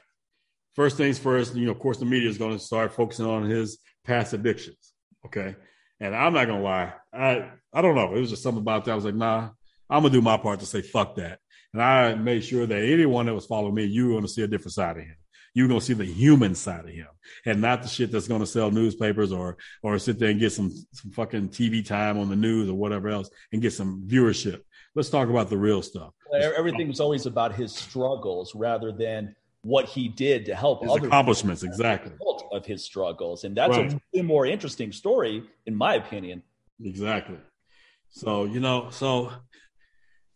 First 0.73 0.95
things 0.95 1.19
first, 1.19 1.53
you 1.53 1.65
know, 1.65 1.71
of 1.71 1.79
course, 1.79 1.97
the 1.97 2.05
media 2.05 2.29
is 2.29 2.37
going 2.37 2.57
to 2.57 2.63
start 2.63 2.93
focusing 2.93 3.25
on 3.25 3.43
his 3.43 3.79
past 4.05 4.31
addictions. 4.31 4.93
Okay, 5.25 5.53
and 5.99 6.15
I'm 6.15 6.33
not 6.33 6.47
gonna 6.47 6.63
lie, 6.63 6.93
I 7.13 7.49
I 7.73 7.81
don't 7.81 7.95
know. 7.95 8.15
It 8.15 8.19
was 8.21 8.29
just 8.29 8.43
something 8.43 8.61
about 8.61 8.85
that. 8.85 8.91
I 8.91 8.95
was 8.95 9.05
like, 9.05 9.15
nah, 9.15 9.49
I'm 9.89 10.03
gonna 10.03 10.13
do 10.13 10.21
my 10.21 10.37
part 10.37 10.61
to 10.61 10.65
say 10.65 10.81
fuck 10.81 11.15
that. 11.15 11.39
And 11.73 11.81
I 11.81 12.15
made 12.15 12.43
sure 12.43 12.65
that 12.65 12.83
anyone 12.83 13.25
that 13.27 13.33
was 13.33 13.45
following 13.45 13.75
me, 13.75 13.85
you 13.85 14.07
were 14.07 14.15
gonna 14.15 14.27
see 14.27 14.43
a 14.43 14.47
different 14.47 14.73
side 14.73 14.97
of 14.97 15.03
him. 15.03 15.15
You're 15.53 15.67
gonna 15.67 15.81
see 15.81 15.93
the 15.93 16.05
human 16.05 16.55
side 16.55 16.85
of 16.85 16.91
him, 16.91 17.07
and 17.45 17.61
not 17.61 17.81
the 17.81 17.87
shit 17.87 18.11
that's 18.11 18.27
gonna 18.27 18.45
sell 18.45 18.71
newspapers 18.71 19.31
or 19.31 19.57
or 19.83 19.97
sit 19.99 20.19
there 20.19 20.29
and 20.29 20.39
get 20.39 20.51
some 20.51 20.71
some 20.91 21.11
fucking 21.11 21.49
TV 21.49 21.85
time 21.85 22.17
on 22.17 22.29
the 22.29 22.35
news 22.35 22.69
or 22.69 22.73
whatever 22.73 23.09
else 23.09 23.29
and 23.51 23.61
get 23.61 23.73
some 23.73 24.03
viewership. 24.07 24.61
Let's 24.95 25.09
talk 25.09 25.29
about 25.29 25.49
the 25.49 25.57
real 25.57 25.81
stuff. 25.81 26.13
Everything 26.33 26.87
was 26.87 26.99
always 26.99 27.25
about 27.25 27.53
his 27.55 27.73
struggles 27.73 28.53
rather 28.55 28.91
than 28.91 29.35
what 29.63 29.85
he 29.85 30.07
did 30.07 30.45
to 30.45 30.55
help 30.55 30.83
his 30.83 30.95
accomplishments 30.95 31.63
exactly 31.63 32.11
of 32.51 32.65
his 32.65 32.83
struggles 32.83 33.43
and 33.43 33.55
that's 33.55 33.77
right. 33.77 33.97
a 34.15 34.21
more 34.21 34.45
interesting 34.45 34.91
story 34.91 35.43
in 35.65 35.75
my 35.75 35.95
opinion 35.95 36.41
exactly 36.83 37.37
so 38.09 38.43
you 38.43 38.59
know 38.59 38.89
so 38.89 39.31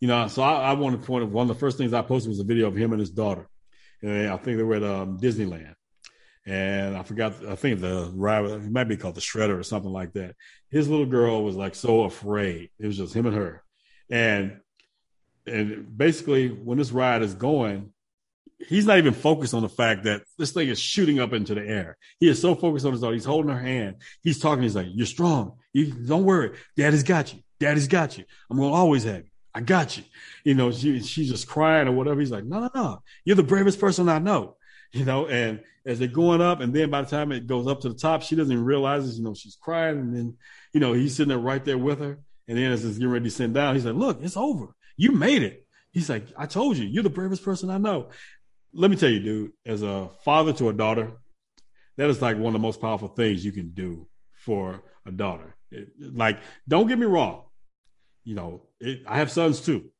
you 0.06 0.12
know 0.12 0.28
so 0.28 0.40
i, 0.40 0.70
I 0.70 0.72
want 0.74 1.00
to 1.00 1.04
point 1.04 1.24
out 1.24 1.30
one 1.30 1.50
of 1.50 1.56
the 1.56 1.58
first 1.58 1.78
things 1.78 1.92
i 1.92 2.00
posted 2.00 2.28
was 2.28 2.38
a 2.38 2.44
video 2.44 2.68
of 2.68 2.76
him 2.76 2.92
and 2.92 3.00
his 3.00 3.10
daughter 3.10 3.48
and 4.02 4.28
i 4.28 4.36
think 4.36 4.56
they 4.56 4.62
were 4.62 4.76
at 4.76 4.84
um, 4.84 5.18
disneyland 5.18 5.74
and 6.46 6.96
I 6.96 7.02
forgot. 7.02 7.44
I 7.44 7.56
think 7.56 7.80
the 7.80 8.08
rival 8.14 8.52
it 8.52 8.70
might 8.70 8.84
be 8.84 8.96
called 8.96 9.16
the 9.16 9.20
Shredder 9.20 9.58
or 9.58 9.64
something 9.64 9.90
like 9.90 10.12
that. 10.12 10.36
His 10.70 10.88
little 10.88 11.06
girl 11.06 11.42
was 11.42 11.56
like 11.56 11.74
so 11.74 12.04
afraid. 12.04 12.70
It 12.78 12.86
was 12.86 12.96
just 12.96 13.14
him 13.14 13.26
and 13.26 13.34
her, 13.34 13.64
and 14.08 14.60
and 15.44 15.98
basically 15.98 16.48
when 16.48 16.78
this 16.78 16.92
ride 16.92 17.22
is 17.22 17.34
going, 17.34 17.92
he's 18.68 18.86
not 18.86 18.98
even 18.98 19.12
focused 19.12 19.54
on 19.54 19.62
the 19.62 19.68
fact 19.68 20.04
that 20.04 20.22
this 20.38 20.52
thing 20.52 20.68
is 20.68 20.78
shooting 20.78 21.18
up 21.18 21.32
into 21.32 21.54
the 21.54 21.66
air. 21.66 21.96
He 22.20 22.28
is 22.28 22.40
so 22.40 22.54
focused 22.54 22.86
on 22.86 22.92
his 22.92 23.00
daughter. 23.00 23.14
He's 23.14 23.24
holding 23.24 23.50
her 23.50 23.60
hand. 23.60 23.96
He's 24.22 24.38
talking. 24.38 24.62
He's 24.62 24.76
like, 24.76 24.86
"You're 24.90 25.06
strong. 25.06 25.58
You 25.72 25.92
don't 25.92 26.24
worry. 26.24 26.56
Daddy's 26.76 27.02
got 27.02 27.34
you. 27.34 27.40
Daddy's 27.58 27.88
got 27.88 28.18
you. 28.18 28.24
I'm 28.48 28.58
gonna 28.58 28.72
always 28.72 29.02
have 29.02 29.24
you. 29.24 29.30
I 29.56 29.60
got 29.60 29.96
you." 29.96 30.04
You 30.44 30.54
know, 30.54 30.70
she 30.70 31.00
she's 31.00 31.30
just 31.30 31.48
crying 31.48 31.88
or 31.88 31.92
whatever. 31.92 32.20
He's 32.20 32.30
like, 32.30 32.44
"No, 32.44 32.60
no, 32.60 32.70
no. 32.74 33.02
You're 33.24 33.36
the 33.36 33.42
bravest 33.42 33.80
person 33.80 34.08
I 34.08 34.18
know." 34.18 34.56
You 34.92 35.04
know, 35.04 35.26
and 35.26 35.60
as 35.84 35.98
they're 35.98 36.08
going 36.08 36.40
up, 36.40 36.60
and 36.60 36.72
then 36.72 36.90
by 36.90 37.02
the 37.02 37.10
time 37.10 37.32
it 37.32 37.48
goes 37.48 37.66
up 37.66 37.80
to 37.80 37.88
the 37.88 37.96
top, 37.96 38.22
she 38.22 38.36
doesn't 38.36 38.64
realize 38.64 39.08
it. 39.08 39.18
You 39.18 39.24
know, 39.24 39.34
she's 39.34 39.56
crying, 39.56 39.98
and 39.98 40.16
then 40.16 40.36
you 40.72 40.80
know 40.80 40.92
he's 40.92 41.16
sitting 41.16 41.30
there 41.30 41.38
right 41.38 41.64
there 41.64 41.78
with 41.78 41.98
her. 41.98 42.20
And 42.48 42.56
then 42.56 42.70
as 42.70 42.84
it's 42.84 42.98
getting 42.98 43.12
ready 43.12 43.24
to 43.24 43.30
send 43.30 43.54
down, 43.54 43.74
he's 43.74 43.84
like, 43.84 43.96
"Look, 43.96 44.22
it's 44.22 44.36
over. 44.36 44.74
You 44.96 45.12
made 45.12 45.42
it." 45.42 45.66
He's 45.90 46.08
like, 46.08 46.26
"I 46.36 46.46
told 46.46 46.76
you, 46.76 46.84
you're 46.84 47.02
the 47.02 47.10
bravest 47.10 47.42
person 47.42 47.70
I 47.70 47.78
know." 47.78 48.10
let 48.76 48.90
me 48.90 48.96
tell 48.96 49.08
you, 49.08 49.20
dude, 49.20 49.52
as 49.64 49.82
a 49.82 50.10
father 50.22 50.52
to 50.52 50.68
a 50.68 50.72
daughter, 50.72 51.12
that 51.96 52.10
is 52.10 52.20
like 52.20 52.36
one 52.36 52.48
of 52.48 52.52
the 52.52 52.58
most 52.58 52.80
powerful 52.80 53.08
things 53.08 53.44
you 53.44 53.52
can 53.52 53.70
do 53.70 54.06
for 54.32 54.82
a 55.06 55.10
daughter. 55.10 55.56
It, 55.70 55.88
like, 55.98 56.38
don't 56.68 56.86
get 56.86 56.98
me 56.98 57.06
wrong. 57.06 57.44
You 58.24 58.34
know, 58.34 58.65
it, 58.80 59.02
I 59.06 59.18
have 59.18 59.30
sons 59.30 59.60
too. 59.60 59.90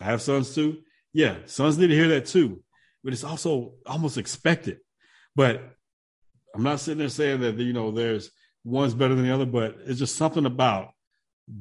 I 0.00 0.04
have 0.04 0.22
sons 0.22 0.54
too. 0.54 0.78
Yeah, 1.12 1.36
sons 1.46 1.78
need 1.78 1.88
to 1.88 1.94
hear 1.94 2.08
that 2.08 2.26
too. 2.26 2.62
But 3.02 3.12
it's 3.12 3.24
also 3.24 3.74
almost 3.86 4.18
expected. 4.18 4.78
But 5.34 5.62
I'm 6.54 6.62
not 6.62 6.80
sitting 6.80 6.98
there 6.98 7.08
saying 7.08 7.40
that, 7.40 7.56
you 7.56 7.72
know, 7.72 7.90
there's 7.90 8.30
one's 8.64 8.94
better 8.94 9.14
than 9.14 9.24
the 9.24 9.34
other, 9.34 9.46
but 9.46 9.76
it's 9.86 9.98
just 9.98 10.16
something 10.16 10.46
about 10.46 10.90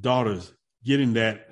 daughters 0.02 0.52
getting 0.84 1.14
that 1.14 1.48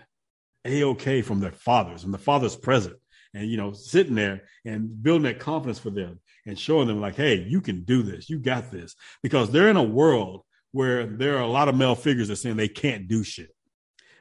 A-OK 0.66 1.22
from 1.22 1.40
their 1.40 1.52
fathers 1.52 2.04
and 2.04 2.14
the 2.14 2.18
father's 2.18 2.56
present 2.56 2.96
and 3.34 3.50
you 3.50 3.58
know 3.58 3.74
sitting 3.74 4.16
there 4.16 4.44
and 4.66 5.02
building 5.02 5.24
that 5.24 5.40
confidence 5.40 5.80
for 5.80 5.90
them 5.90 6.20
and 6.46 6.58
showing 6.58 6.88
them 6.88 7.02
like 7.02 7.16
hey 7.16 7.36
you 7.36 7.62
can 7.62 7.84
do 7.84 8.04
this 8.04 8.30
you 8.30 8.40
got 8.40 8.72
this 8.72 8.96
because 9.22 9.50
they're 9.52 9.70
in 9.70 9.78
a 9.78 9.84
world 9.84 10.42
where 10.72 11.06
there 11.06 11.38
are 11.38 11.42
a 11.44 11.48
lot 11.48 11.70
of 11.70 11.76
male 11.76 11.96
figures 11.96 12.28
that 12.28 12.36
saying 12.36 12.58
they 12.58 12.68
can't 12.68 13.08
do 13.08 13.24
shit 13.24 13.53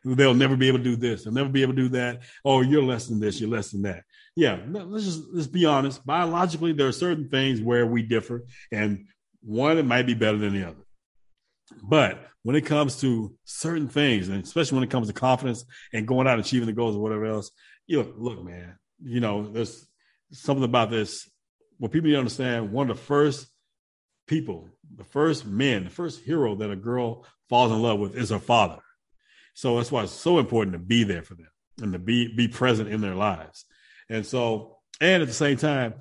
they'll 0.04 0.34
never 0.34 0.56
be 0.56 0.68
able 0.68 0.78
to 0.78 0.84
do 0.84 0.96
this. 0.96 1.24
They'll 1.24 1.32
never 1.32 1.48
be 1.48 1.62
able 1.62 1.74
to 1.74 1.82
do 1.82 1.88
that. 1.90 2.22
Oh 2.44 2.60
you're 2.60 2.82
less 2.82 3.06
than 3.06 3.20
this. 3.20 3.40
You're 3.40 3.50
less 3.50 3.70
than 3.70 3.82
that. 3.82 4.04
Yeah 4.36 4.58
let's 4.68 5.04
just 5.04 5.22
let's 5.32 5.46
be 5.46 5.64
honest. 5.64 6.04
Biologically 6.04 6.72
there 6.72 6.88
are 6.88 6.92
certain 6.92 7.28
things 7.28 7.60
where 7.60 7.86
we 7.86 8.02
differ 8.02 8.44
and 8.70 9.06
one 9.42 9.84
might 9.86 10.06
be 10.06 10.14
better 10.14 10.38
than 10.38 10.54
the 10.54 10.68
other. 10.68 10.84
But 11.82 12.26
when 12.42 12.56
it 12.56 12.66
comes 12.66 13.00
to 13.00 13.34
certain 13.44 13.88
things 13.88 14.28
and 14.28 14.42
especially 14.42 14.76
when 14.76 14.84
it 14.84 14.90
comes 14.90 15.08
to 15.08 15.14
confidence 15.14 15.64
and 15.92 16.06
going 16.06 16.26
out 16.26 16.34
and 16.34 16.44
achieving 16.44 16.66
the 16.66 16.72
goals 16.72 16.96
or 16.96 17.00
whatever 17.00 17.26
else 17.26 17.50
you 17.86 18.14
look 18.16 18.42
man 18.44 18.76
you 19.04 19.20
know, 19.20 19.48
there's 19.50 19.86
something 20.32 20.64
about 20.64 20.90
this. 20.90 21.28
What 21.78 21.92
people 21.92 22.08
need 22.08 22.14
to 22.14 22.18
understand, 22.18 22.72
one 22.72 22.90
of 22.90 22.96
the 22.96 23.02
first 23.02 23.48
people, 24.26 24.68
the 24.96 25.04
first 25.04 25.46
men, 25.46 25.84
the 25.84 25.90
first 25.90 26.22
hero 26.22 26.54
that 26.56 26.70
a 26.70 26.76
girl 26.76 27.26
falls 27.48 27.72
in 27.72 27.82
love 27.82 27.98
with 27.98 28.16
is 28.16 28.30
her 28.30 28.38
father. 28.38 28.78
So 29.54 29.76
that's 29.76 29.92
why 29.92 30.04
it's 30.04 30.12
so 30.12 30.38
important 30.38 30.72
to 30.74 30.78
be 30.78 31.04
there 31.04 31.22
for 31.22 31.34
them 31.34 31.48
and 31.80 31.92
to 31.92 31.98
be 31.98 32.34
be 32.34 32.48
present 32.48 32.88
in 32.88 33.00
their 33.00 33.14
lives. 33.14 33.64
And 34.08 34.24
so, 34.26 34.78
and 35.00 35.22
at 35.22 35.28
the 35.28 35.34
same 35.34 35.56
time, 35.56 35.94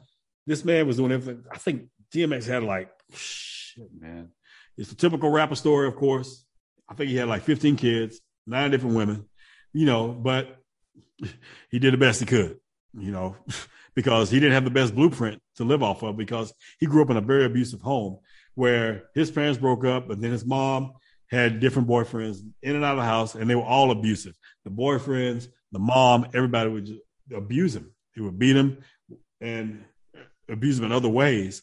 this 0.47 0.65
man 0.65 0.87
was 0.87 0.97
doing 0.97 1.11
everything. 1.11 1.43
I 1.51 1.57
think 1.57 1.87
DMX 2.13 2.47
had 2.47 2.63
like 2.63 2.89
shit, 3.13 3.89
man. 3.99 4.29
It's 4.77 4.89
the 4.89 4.95
typical 4.95 5.29
rapper 5.29 5.55
story, 5.55 5.87
of 5.87 5.95
course. 5.95 6.45
I 6.89 6.93
think 6.93 7.09
he 7.09 7.17
had 7.17 7.27
like 7.27 7.43
15 7.43 7.75
kids, 7.75 8.19
nine 8.47 8.71
different 8.71 8.95
women, 8.95 9.25
you 9.73 9.85
know, 9.85 10.09
but 10.09 10.57
he 11.69 11.79
did 11.79 11.93
the 11.93 11.97
best 11.97 12.19
he 12.19 12.25
could 12.25 12.57
you 12.97 13.11
know, 13.11 13.35
because 13.95 14.29
he 14.29 14.39
didn't 14.39 14.53
have 14.53 14.65
the 14.65 14.71
best 14.71 14.95
blueprint 14.95 15.41
to 15.55 15.63
live 15.63 15.83
off 15.83 16.03
of 16.03 16.17
because 16.17 16.53
he 16.79 16.85
grew 16.85 17.01
up 17.01 17.09
in 17.09 17.17
a 17.17 17.21
very 17.21 17.45
abusive 17.45 17.81
home 17.81 18.19
where 18.55 19.03
his 19.15 19.31
parents 19.31 19.57
broke 19.57 19.85
up, 19.85 20.09
and 20.09 20.21
then 20.21 20.31
his 20.31 20.45
mom 20.45 20.93
had 21.31 21.61
different 21.61 21.87
boyfriends 21.87 22.39
in 22.61 22.75
and 22.75 22.83
out 22.83 22.91
of 22.91 22.97
the 22.97 23.03
house, 23.03 23.35
and 23.35 23.49
they 23.49 23.55
were 23.55 23.63
all 23.63 23.91
abusive. 23.91 24.35
The 24.65 24.71
boyfriends, 24.71 25.47
the 25.71 25.79
mom, 25.79 26.27
everybody 26.33 26.69
would 26.69 26.89
abuse 27.33 27.75
him. 27.75 27.93
He 28.13 28.21
would 28.21 28.37
beat 28.37 28.55
him 28.55 28.79
and 29.39 29.85
abuse 30.49 30.77
him 30.77 30.85
in 30.85 30.91
other 30.91 31.09
ways 31.09 31.61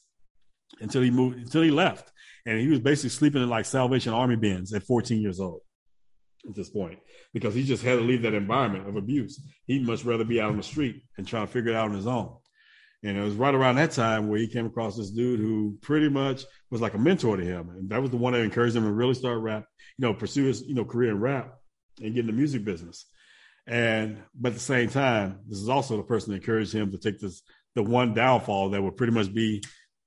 until 0.81 1.03
he 1.03 1.11
moved, 1.11 1.39
until 1.39 1.63
he 1.63 1.71
left. 1.71 2.11
And 2.47 2.59
he 2.59 2.69
was 2.69 2.81
basically 2.81 3.11
sleeping 3.11 3.43
in 3.43 3.51
like 3.51 3.67
Salvation 3.67 4.15
Army 4.15 4.37
bins 4.37 4.73
at 4.73 4.85
14 4.85 5.21
years 5.21 5.39
old 5.39 5.61
at 6.49 6.55
this 6.55 6.71
point 6.71 6.99
because 7.35 7.55
he 7.55 7.63
just 7.63 7.83
had 7.83 7.97
to 7.97 8.05
leave 8.05 8.23
that 8.23 8.33
environment 8.33 8.89
of 8.89 8.97
abuse. 8.97 9.39
He'd 9.67 9.87
much 9.87 10.05
rather 10.05 10.25
be 10.25 10.41
out 10.41 10.51
on 10.51 10.57
the 10.57 10.63
street 10.63 11.03
and 11.19 11.29
try 11.29 11.41
to 11.41 11.47
figure 11.47 11.73
it 11.73 11.77
out 11.77 11.91
on 11.91 11.97
his 11.97 12.07
own. 12.07 12.38
And 13.05 13.17
it 13.17 13.23
was 13.23 13.35
right 13.35 13.55
around 13.55 13.77
that 13.77 13.93
time 13.93 14.29
where 14.29 14.41
he 14.41 14.49
came 14.49 14.67
across 14.67 14.97
this 14.97 15.11
dude 15.11 15.39
who 15.39 15.79
pretty 15.83 16.09
much 16.09 16.45
was 16.71 16.81
like 16.81 16.95
a 16.95 16.99
mentor 16.99 17.37
to 17.37 17.45
him. 17.45 17.71
And 17.71 17.89
that 17.91 18.03
was 18.03 18.11
the 18.11 18.17
one 18.17 18.33
that 18.33 18.41
encouraged 18.41 18.75
him 18.75 18.85
to 18.85 18.93
really 18.93 19.15
start 19.15 19.39
rap, 19.39 19.67
you 19.97 20.07
know, 20.07 20.15
pursue 20.15 20.47
his, 20.47 20.63
you 20.63 20.75
know, 20.75 20.85
career 20.85 21.11
in 21.11 21.21
rap 21.21 21.55
and 22.03 22.15
get 22.15 22.21
in 22.21 22.27
the 22.27 22.33
music 22.33 22.65
business. 22.65 23.07
And 23.67 24.23
but 24.35 24.49
at 24.49 24.55
the 24.55 24.61
same 24.61 24.89
time, 24.89 25.41
this 25.47 25.59
is 25.59 25.69
also 25.69 25.97
the 25.97 26.03
person 26.03 26.33
that 26.33 26.39
encouraged 26.39 26.73
him 26.73 26.91
to 26.91 26.99
take 26.99 27.21
this 27.21 27.43
the 27.75 27.83
one 27.83 28.15
downfall 28.15 28.71
that 28.71 28.83
would 28.83 28.97
pretty 28.97 29.13
much 29.13 29.33
be 29.33 29.63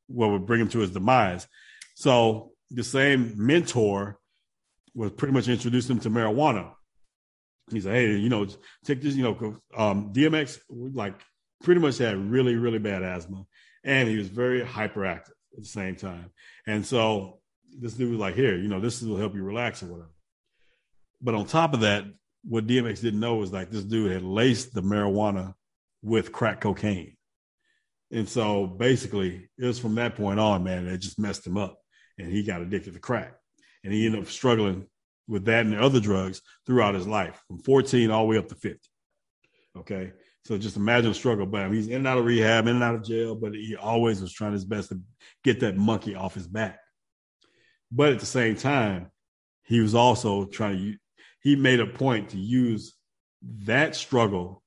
what 0.08 0.32
would 0.32 0.46
bring 0.46 0.60
him 0.60 0.70
to 0.70 0.80
his 0.80 0.92
demise. 0.92 1.48
So 1.96 2.52
the 2.72 2.84
same 2.84 3.34
mentor 3.38 4.20
was 4.94 5.12
pretty 5.12 5.34
much 5.34 5.48
introduced 5.48 5.90
him 5.90 6.00
to 6.02 6.10
marijuana. 6.10 6.74
He 7.72 7.80
said, 7.80 7.94
"Hey, 7.94 8.16
you 8.18 8.30
know, 8.30 8.48
take 8.84 9.02
this. 9.02 9.16
You 9.16 9.24
know, 9.24 9.58
um, 9.78 10.12
DMX 10.12 10.60
like 10.70 11.22
pretty 11.64 11.82
much 11.82 11.98
had 11.98 12.18
really, 12.18 12.56
really 12.56 12.80
bad 12.80 13.04
asthma, 13.04 13.46
and 13.84 14.08
he 14.08 14.18
was 14.18 14.28
very 14.28 14.62
hyperactive 14.62 15.32
at 15.56 15.60
the 15.60 15.66
same 15.66 15.96
time. 15.96 16.32
And 16.68 16.86
so 16.86 17.40
this 17.80 17.94
dude 17.94 18.12
was 18.12 18.20
like, 18.20 18.36
"Here, 18.36 18.58
you 18.58 18.68
know, 18.68 18.80
this 18.80 19.02
will 19.02 19.18
help 19.18 19.36
you 19.36 19.44
relax 19.44 19.84
or 19.84 19.88
whatever." 19.88 20.12
But 21.22 21.36
on 21.36 21.46
top 21.46 21.74
of 21.74 21.82
that, 21.82 22.06
what 22.44 22.68
DMX 22.68 23.02
didn't 23.02 23.20
know 23.20 23.36
was 23.36 23.54
like 23.54 23.70
this 23.70 23.84
dude 23.84 24.12
had 24.12 24.24
laced 24.24 24.74
the 24.74 24.82
marijuana 24.82 25.54
with 26.02 26.32
crack 26.32 26.62
cocaine. 26.62 27.16
And 28.12 28.28
so 28.28 28.68
basically, 28.68 29.50
it 29.58 29.66
was 29.66 29.80
from 29.80 29.96
that 29.96 30.16
point 30.16 30.40
on, 30.40 30.64
man, 30.64 30.88
it 30.88 30.98
just 30.98 31.20
messed 31.20 31.48
him 31.48 31.58
up. 31.58 31.78
And 32.18 32.32
he 32.32 32.44
got 32.44 32.62
addicted 32.62 32.94
to 32.94 33.00
crack 33.00 33.34
and 33.84 33.94
he 33.94 34.06
ended 34.06 34.22
up 34.22 34.30
struggling 34.30 34.88
with 35.28 35.46
that 35.46 35.66
and 35.66 35.74
the 35.74 35.82
other 35.82 36.00
drugs 36.00 36.42
throughout 36.66 36.96
his 36.96 37.08
life, 37.08 37.42
from 37.48 37.60
14 37.60 38.12
all 38.12 38.24
the 38.24 38.30
way 38.30 38.38
up 38.38 38.48
to 38.50 38.56
50. 38.56 38.80
Okay. 39.78 40.12
So 40.46 40.58
just 40.58 40.78
imagine 40.78 41.12
the 41.12 41.16
struggle. 41.16 41.46
But 41.46 41.72
he's 41.72 41.88
in 41.88 41.98
and 41.98 42.08
out 42.08 42.18
of 42.18 42.26
rehab, 42.26 42.68
in 42.68 42.76
and 42.76 42.84
out 42.84 42.96
of 42.96 43.04
jail, 43.04 43.36
but 43.36 43.54
he 43.54 43.76
always 43.76 44.22
was 44.22 44.34
trying 44.34 44.54
his 44.54 44.66
best 44.66 44.90
to 44.90 45.00
get 45.44 45.60
that 45.60 45.78
monkey 45.78 46.16
off 46.16 46.34
his 46.34 46.48
back. 46.48 46.80
But 47.92 48.14
at 48.14 48.20
the 48.20 48.26
same 48.26 48.56
time, 48.56 49.12
he 49.64 49.80
was 49.80 49.96
also 49.96 50.46
trying 50.46 50.78
to, 50.78 50.96
he 51.42 51.56
made 51.56 51.80
a 51.80 51.88
point 51.88 52.30
to 52.30 52.38
use 52.38 52.96
that 53.64 53.96
struggle 53.96 54.64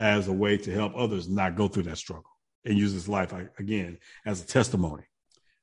as 0.00 0.28
a 0.28 0.32
way 0.32 0.56
to 0.56 0.72
help 0.72 0.92
others 0.96 1.28
not 1.28 1.56
go 1.56 1.68
through 1.68 1.82
that 1.84 1.98
struggle 1.98 2.30
and 2.64 2.78
use 2.78 2.92
his 2.92 3.08
life 3.08 3.32
again 3.58 3.98
as 4.24 4.42
a 4.42 4.46
testimony 4.46 5.04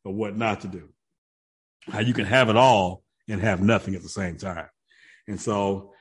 of 0.03 0.13
what 0.13 0.35
not 0.35 0.61
to 0.61 0.67
do 0.67 0.89
how 1.91 1.99
you 1.99 2.13
can 2.13 2.25
have 2.25 2.49
it 2.49 2.55
all 2.55 3.03
and 3.27 3.41
have 3.41 3.61
nothing 3.61 3.95
at 3.95 4.03
the 4.03 4.09
same 4.09 4.37
time. 4.37 4.67
And 5.27 5.39
so, 5.39 5.93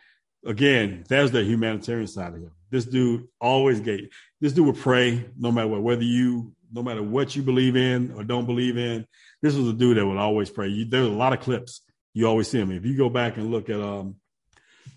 again, 0.46 1.04
there's 1.09 1.30
the 1.30 1.42
humanitarian 1.42 2.07
side 2.07 2.35
of 2.35 2.40
him. 2.40 2.50
This 2.70 2.85
dude 2.85 3.28
always 3.40 3.80
gave. 3.80 4.09
This 4.40 4.52
dude 4.52 4.66
would 4.66 4.76
pray 4.76 5.24
no 5.37 5.52
matter 5.52 5.68
what, 5.68 5.83
whether 5.83 6.02
you, 6.02 6.52
no 6.72 6.83
matter 6.83 7.02
what 7.02 7.37
you 7.37 7.42
believe 7.42 7.76
in 7.76 8.12
or 8.12 8.24
don't 8.24 8.46
believe 8.46 8.76
in. 8.76 9.07
This 9.42 9.54
was 9.54 9.68
a 9.68 9.72
dude 9.72 9.96
that 9.96 10.07
would 10.07 10.16
always 10.16 10.50
pray. 10.50 10.68
You, 10.68 10.85
there's 10.85 11.07
a 11.07 11.11
lot 11.11 11.33
of 11.33 11.40
clips 11.40 11.83
you 12.14 12.26
always 12.26 12.48
see 12.48 12.59
him. 12.59 12.72
If 12.72 12.85
you 12.85 12.96
go 12.96 13.09
back 13.09 13.37
and 13.37 13.50
look 13.50 13.68
at, 13.68 13.80
um, 13.80 14.16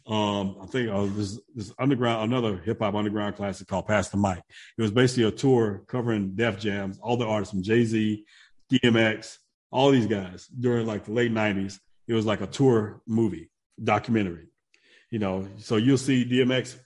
um, 0.05 0.57
I 0.61 0.65
think 0.67 0.89
uh, 0.89 1.05
this, 1.15 1.39
this 1.53 1.73
underground, 1.77 2.31
another 2.31 2.57
hip 2.57 2.79
hop 2.79 2.95
underground 2.95 3.35
classic 3.35 3.67
called 3.67 3.87
Pass 3.87 4.09
the 4.09 4.17
Mic. 4.17 4.41
It 4.77 4.81
was 4.81 4.91
basically 4.91 5.23
a 5.23 5.31
tour 5.31 5.83
covering 5.87 6.35
Def 6.35 6.59
Jams, 6.59 6.99
all 6.99 7.17
the 7.17 7.25
artists 7.25 7.51
from 7.51 7.63
Jay 7.63 7.83
Z, 7.83 8.23
DMX, 8.71 9.37
all 9.71 9.91
these 9.91 10.07
guys 10.07 10.47
during 10.47 10.85
like 10.87 11.05
the 11.05 11.11
late 11.11 11.33
90s. 11.33 11.79
It 12.07 12.13
was 12.13 12.25
like 12.25 12.41
a 12.41 12.47
tour 12.47 13.01
movie, 13.05 13.49
documentary. 13.83 14.47
You 15.09 15.19
know, 15.19 15.47
so 15.57 15.77
you'll 15.77 15.97
see 15.97 16.25
DMX, 16.25 16.77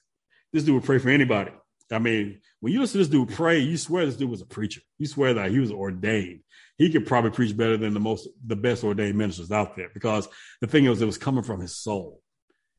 this 0.54 0.64
dude 0.64 0.76
would 0.76 0.84
pray 0.84 1.00
for 1.00 1.10
anybody. 1.10 1.52
I 1.92 2.00
mean, 2.00 2.40
when 2.62 2.72
you 2.72 2.80
listen 2.80 2.94
to 2.94 2.98
this 3.00 3.08
dude 3.10 3.30
pray, 3.30 3.60
you 3.60 3.78
swear 3.78 4.06
this 4.06 4.16
dude 4.16 4.30
was 4.30 4.42
a 4.42 4.46
preacher. 4.46 4.82
You 4.98 5.08
swear 5.08 5.34
that 5.34 5.52
he 5.52 5.60
was 5.60 5.72
ordained. 5.72 6.42
He 6.78 6.90
could 6.90 7.06
probably 7.06 7.32
preach 7.32 7.56
better 7.56 7.78
than 7.78 7.94
the 7.94 8.00
most, 8.00 8.30
the 8.46 8.56
best 8.56 8.84
ordained 8.84 9.18
ministers 9.18 9.52
out 9.52 9.76
there 9.76 9.90
because 9.94 10.28
the 10.62 10.68
thing 10.68 10.86
was, 10.88 11.02
it 11.02 11.06
was 11.06 11.18
coming 11.18 11.44
from 11.44 11.60
his 11.60 11.76
soul. 11.76 12.22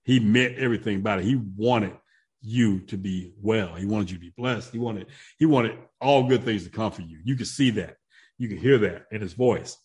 He 0.05 0.19
meant 0.19 0.59
everything 0.59 0.97
about 0.97 1.19
it. 1.19 1.27
He 1.27 1.37
wanted 1.37 1.93
you 2.41 2.81
to 2.87 2.97
be 2.97 3.35
well. 3.41 3.75
He 3.75 3.87
wanted 3.87 4.11
you 4.11 4.17
to 4.17 4.21
be 4.23 4.33
blessed. 4.37 4.73
He 4.73 4.79
wanted, 4.79 5.07
he 5.39 5.47
wanted 5.47 5.79
all 6.01 6.27
good 6.27 6.45
things 6.45 6.65
to 6.65 6.71
come 6.71 6.91
for 6.91 7.03
you. 7.03 7.19
You 7.25 7.37
could 7.37 7.47
see 7.47 7.71
that 7.73 7.97
You 8.39 8.49
could 8.49 8.59
hear 8.59 8.79
that 8.79 9.07
in 9.13 9.21
his 9.21 9.35
voice. 9.35 9.77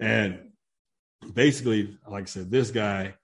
And 0.00 0.50
basically, 1.32 1.96
like 2.08 2.24
I 2.24 2.26
said, 2.26 2.50
this 2.50 2.72
guy, 2.72 3.14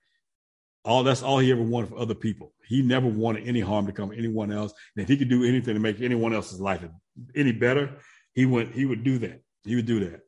all 0.85 1.03
that's 1.03 1.23
all 1.23 1.39
he 1.39 1.51
ever 1.51 1.63
wanted 1.63 1.91
for 1.91 1.99
other 1.99 2.15
people. 2.15 2.53
He 2.67 2.83
never 2.83 3.07
wanted 3.07 3.47
any 3.47 3.61
harm 3.61 3.87
to 3.87 3.93
come 3.93 4.11
to 4.11 4.17
anyone 4.17 4.53
else. 4.53 4.73
And 4.97 5.03
if 5.03 5.09
he 5.09 5.17
could 5.17 5.29
do 5.29 5.45
anything 5.45 5.75
to 5.75 5.81
make 5.81 6.01
anyone 6.01 6.35
else's 6.35 6.61
life 6.61 6.85
any 7.35 7.53
better, 7.53 7.97
he 8.35 8.47
went. 8.47 8.75
He 8.75 8.87
would 8.87 9.05
do 9.05 9.19
that. 9.19 9.43
He 9.65 9.77
would 9.77 9.87
do 9.87 10.01
that. 10.11 10.21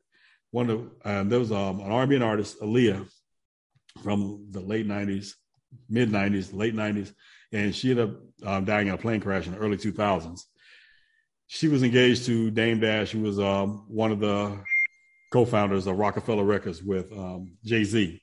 One 0.51 0.69
of 0.69 0.91
um, 1.05 1.29
there 1.29 1.39
was 1.39 1.51
um, 1.51 1.79
an 1.79 1.91
R&B 1.91 2.21
artist, 2.21 2.59
Aaliyah, 2.61 3.07
from 4.03 4.47
the 4.51 4.59
late 4.59 4.87
'90s, 4.87 5.33
mid 5.89 6.11
'90s, 6.11 6.53
late 6.53 6.75
'90s, 6.75 7.13
and 7.51 7.73
she 7.73 7.91
ended 7.91 8.09
up 8.09 8.47
um, 8.47 8.65
dying 8.65 8.87
in 8.87 8.93
a 8.93 8.97
plane 8.97 9.21
crash 9.21 9.47
in 9.47 9.53
the 9.53 9.59
early 9.59 9.77
2000s. 9.77 10.41
She 11.47 11.67
was 11.67 11.83
engaged 11.83 12.25
to 12.27 12.49
Dame 12.51 12.79
Dash, 12.79 13.11
who 13.11 13.21
was 13.21 13.39
um, 13.39 13.85
one 13.87 14.11
of 14.11 14.19
the 14.19 14.63
co-founders 15.31 15.87
of 15.87 15.97
Roc-A-Fella 15.97 16.43
Records 16.43 16.81
with 16.81 17.11
um, 17.11 17.57
Jay 17.63 17.83
Z. 17.83 18.21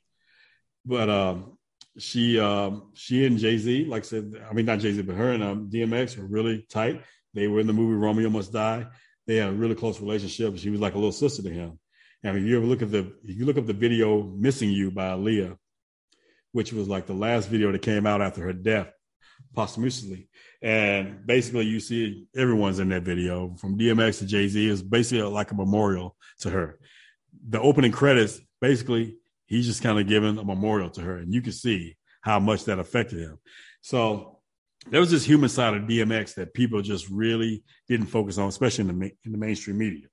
But 0.85 1.11
um, 1.11 1.58
she 1.99 2.39
um, 2.39 2.91
she 2.95 3.27
and 3.27 3.39
Jay 3.39 3.59
Z, 3.59 3.85
like 3.87 4.03
I 4.05 4.07
said, 4.07 4.33
I 4.49 4.53
mean 4.53 4.67
not 4.67 4.79
Jay 4.79 4.93
Z, 4.93 5.03
but 5.03 5.17
her 5.17 5.33
and 5.33 5.43
um, 5.43 5.71
DMX 5.71 6.17
were 6.17 6.27
really 6.27 6.67
tight. 6.71 7.03
They 7.35 7.49
were 7.49 7.61
in 7.61 7.67
the 7.67 7.73
movie 7.73 7.95
Romeo 7.95 8.31
Must 8.31 8.53
Die. 8.53 8.87
They 9.27 9.37
had 9.37 9.51
a 9.51 9.53
really 9.53 9.75
close 9.75 10.01
relationship. 10.01 10.57
She 10.57 10.71
was 10.71 10.81
like 10.81 10.95
a 10.95 10.99
little 10.99 11.13
sister 11.13 11.43
to 11.43 11.51
him. 11.51 11.79
And 12.23 12.37
if 12.37 12.45
you 12.45 12.57
ever 12.57 12.67
look 12.67 12.83
at 12.83 12.91
the 12.91 13.13
if 13.25 13.37
you 13.39 13.45
look 13.45 13.59
up 13.59 13.67
the 13.67 13.73
video 13.73 14.23
"Missing 14.23 14.71
You" 14.71 14.91
by 14.91 15.11
Aaliyah, 15.11 15.57
which 16.53 16.73
was 16.73 16.89
like 16.89 17.07
the 17.07 17.13
last 17.13 17.49
video 17.49 17.71
that 17.73 17.83
came 17.83 18.07
out 18.07 18.23
after 18.23 18.43
her 18.43 18.53
death 18.53 18.89
posthumously, 19.55 20.29
and 20.63 21.27
basically 21.27 21.67
you 21.67 21.81
see 21.81 22.27
everyone's 22.35 22.79
in 22.79 22.89
that 22.89 23.03
video 23.03 23.55
from 23.57 23.79
DMX 23.79 24.19
to 24.19 24.27
Jay 24.27 24.49
Z 24.49 24.69
is 24.69 24.83
basically 24.83 25.23
like 25.23 25.51
a 25.51 25.55
memorial 25.55 26.17
to 26.41 26.51
her. 26.51 26.79
The 27.49 27.61
opening 27.61 27.93
credits 27.93 28.41
basically 28.61 29.19
he's 29.49 29.67
just 29.67 29.83
kind 29.83 29.99
of 29.99 30.07
giving 30.07 30.39
a 30.39 30.45
memorial 30.45 30.91
to 30.91 31.01
her, 31.01 31.17
and 31.17 31.35
you 31.35 31.43
can 31.43 31.53
see 31.53 31.97
how 32.21 32.39
much 32.39 32.65
that 32.65 32.79
affected 32.79 33.19
him. 33.19 33.39
So 33.81 34.39
there 34.91 35.01
was 35.01 35.11
this 35.11 35.25
human 35.25 35.49
side 35.49 35.75
of 35.75 35.83
DMX 35.83 36.35
that 36.35 36.55
people 36.55 36.81
just 36.83 37.09
really 37.09 37.65
didn't 37.89 38.07
focus 38.07 38.39
on, 38.39 38.49
especially 38.49 38.89
in 38.89 38.99
the 38.99 39.11
in 39.25 39.33
the 39.33 39.39
mainstream 39.39 39.79
media. 39.79 40.07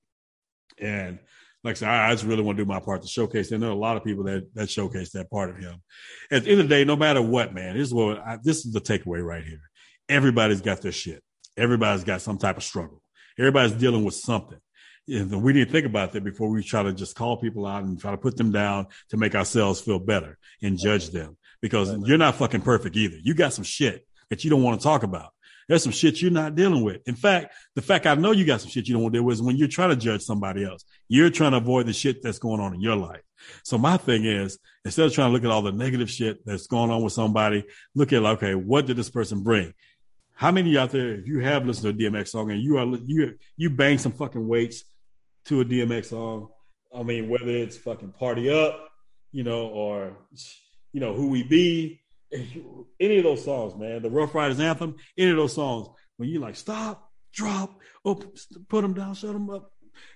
And 0.78 1.18
like 1.62 1.76
I 1.76 1.78
said, 1.78 1.88
I, 1.88 2.12
just 2.12 2.24
really 2.24 2.42
want 2.42 2.58
to 2.58 2.64
do 2.64 2.68
my 2.68 2.80
part 2.80 3.02
to 3.02 3.08
showcase. 3.08 3.50
And 3.50 3.62
there 3.62 3.70
are 3.70 3.72
a 3.72 3.76
lot 3.76 3.96
of 3.96 4.04
people 4.04 4.24
that 4.24 4.52
that 4.54 4.70
showcase 4.70 5.10
that 5.12 5.30
part 5.30 5.50
of 5.50 5.58
him. 5.58 5.82
At 6.30 6.44
the 6.44 6.50
end 6.50 6.60
of 6.60 6.68
the 6.68 6.74
day, 6.74 6.84
no 6.84 6.96
matter 6.96 7.22
what, 7.22 7.54
man, 7.54 7.76
this 7.76 7.88
is 7.88 7.94
what 7.94 8.18
I, 8.18 8.38
this 8.42 8.64
is 8.64 8.72
the 8.72 8.80
takeaway 8.80 9.24
right 9.24 9.44
here. 9.44 9.62
Everybody's 10.08 10.60
got 10.60 10.80
their 10.82 10.92
shit. 10.92 11.22
Everybody's 11.56 12.04
got 12.04 12.20
some 12.20 12.38
type 12.38 12.56
of 12.56 12.62
struggle. 12.62 13.02
Everybody's 13.38 13.72
dealing 13.72 14.04
with 14.04 14.14
something. 14.14 14.58
And 15.08 15.42
we 15.42 15.52
need 15.52 15.66
to 15.66 15.72
think 15.72 15.86
about 15.86 16.12
that 16.12 16.24
before 16.24 16.48
we 16.48 16.62
try 16.62 16.82
to 16.82 16.92
just 16.92 17.14
call 17.14 17.36
people 17.36 17.66
out 17.66 17.84
and 17.84 17.98
try 17.98 18.10
to 18.10 18.16
put 18.16 18.36
them 18.36 18.50
down 18.50 18.88
to 19.10 19.16
make 19.16 19.34
ourselves 19.34 19.80
feel 19.80 20.00
better 20.00 20.36
and 20.62 20.78
judge 20.78 21.10
them 21.10 21.36
because 21.60 21.96
you're 22.06 22.18
not 22.18 22.34
fucking 22.34 22.62
perfect 22.62 22.96
either. 22.96 23.16
You 23.22 23.34
got 23.34 23.52
some 23.52 23.64
shit 23.64 24.06
that 24.30 24.42
you 24.42 24.50
don't 24.50 24.62
want 24.62 24.80
to 24.80 24.84
talk 24.84 25.04
about. 25.04 25.32
There's 25.68 25.82
some 25.82 25.92
shit 25.92 26.22
you're 26.22 26.30
not 26.30 26.54
dealing 26.54 26.84
with. 26.84 27.06
In 27.08 27.16
fact, 27.16 27.54
the 27.74 27.82
fact 27.82 28.06
I 28.06 28.14
know 28.14 28.30
you 28.30 28.44
got 28.44 28.60
some 28.60 28.70
shit 28.70 28.86
you 28.86 28.94
don't 28.94 29.02
want 29.02 29.14
to 29.14 29.18
deal 29.18 29.24
with 29.24 29.34
is 29.34 29.42
when 29.42 29.56
you're 29.56 29.66
trying 29.68 29.90
to 29.90 29.96
judge 29.96 30.22
somebody 30.22 30.64
else. 30.64 30.84
You're 31.08 31.30
trying 31.30 31.52
to 31.52 31.56
avoid 31.56 31.86
the 31.86 31.92
shit 31.92 32.22
that's 32.22 32.38
going 32.38 32.60
on 32.60 32.74
in 32.74 32.80
your 32.80 32.96
life. 32.96 33.22
So 33.64 33.76
my 33.76 33.96
thing 33.96 34.24
is, 34.24 34.58
instead 34.84 35.06
of 35.06 35.12
trying 35.12 35.28
to 35.28 35.32
look 35.32 35.44
at 35.44 35.50
all 35.50 35.62
the 35.62 35.72
negative 35.72 36.10
shit 36.10 36.44
that's 36.46 36.66
going 36.68 36.90
on 36.90 37.02
with 37.02 37.12
somebody, 37.12 37.64
look 37.94 38.12
at 38.12 38.22
okay, 38.22 38.54
what 38.54 38.86
did 38.86 38.96
this 38.96 39.10
person 39.10 39.42
bring? 39.42 39.74
How 40.34 40.50
many 40.50 40.76
out 40.76 40.90
there, 40.90 41.14
if 41.14 41.26
you 41.26 41.40
have 41.40 41.66
listened 41.66 41.98
to 41.98 42.06
a 42.06 42.10
DMX 42.10 42.28
song 42.28 42.50
and 42.50 42.60
you 42.60 42.78
are 42.78 42.86
you 43.04 43.34
you 43.56 43.70
bang 43.70 43.98
some 43.98 44.12
fucking 44.12 44.46
weights 44.46 44.84
to 45.46 45.60
a 45.60 45.64
DMX 45.64 46.06
song, 46.06 46.48
I 46.94 47.02
mean, 47.02 47.28
whether 47.28 47.48
it's 47.48 47.76
fucking 47.76 48.12
party 48.12 48.50
up, 48.50 48.88
you 49.32 49.44
know, 49.44 49.68
or 49.68 50.16
you 50.92 51.00
know 51.00 51.14
who 51.14 51.28
we 51.28 51.42
be, 51.42 52.00
any 53.00 53.18
of 53.18 53.24
those 53.24 53.44
songs, 53.44 53.74
man, 53.76 54.02
the 54.02 54.10
Ruff 54.10 54.34
Ryders 54.34 54.60
anthem, 54.60 54.96
any 55.16 55.30
of 55.30 55.36
those 55.36 55.54
songs, 55.54 55.88
when 56.16 56.28
you 56.28 56.40
like 56.40 56.56
stop, 56.56 57.10
drop, 57.32 57.78
open, 58.04 58.32
put 58.68 58.82
them 58.82 58.94
down, 58.94 59.14
shut 59.14 59.32
them 59.32 59.50
up, 59.50 59.70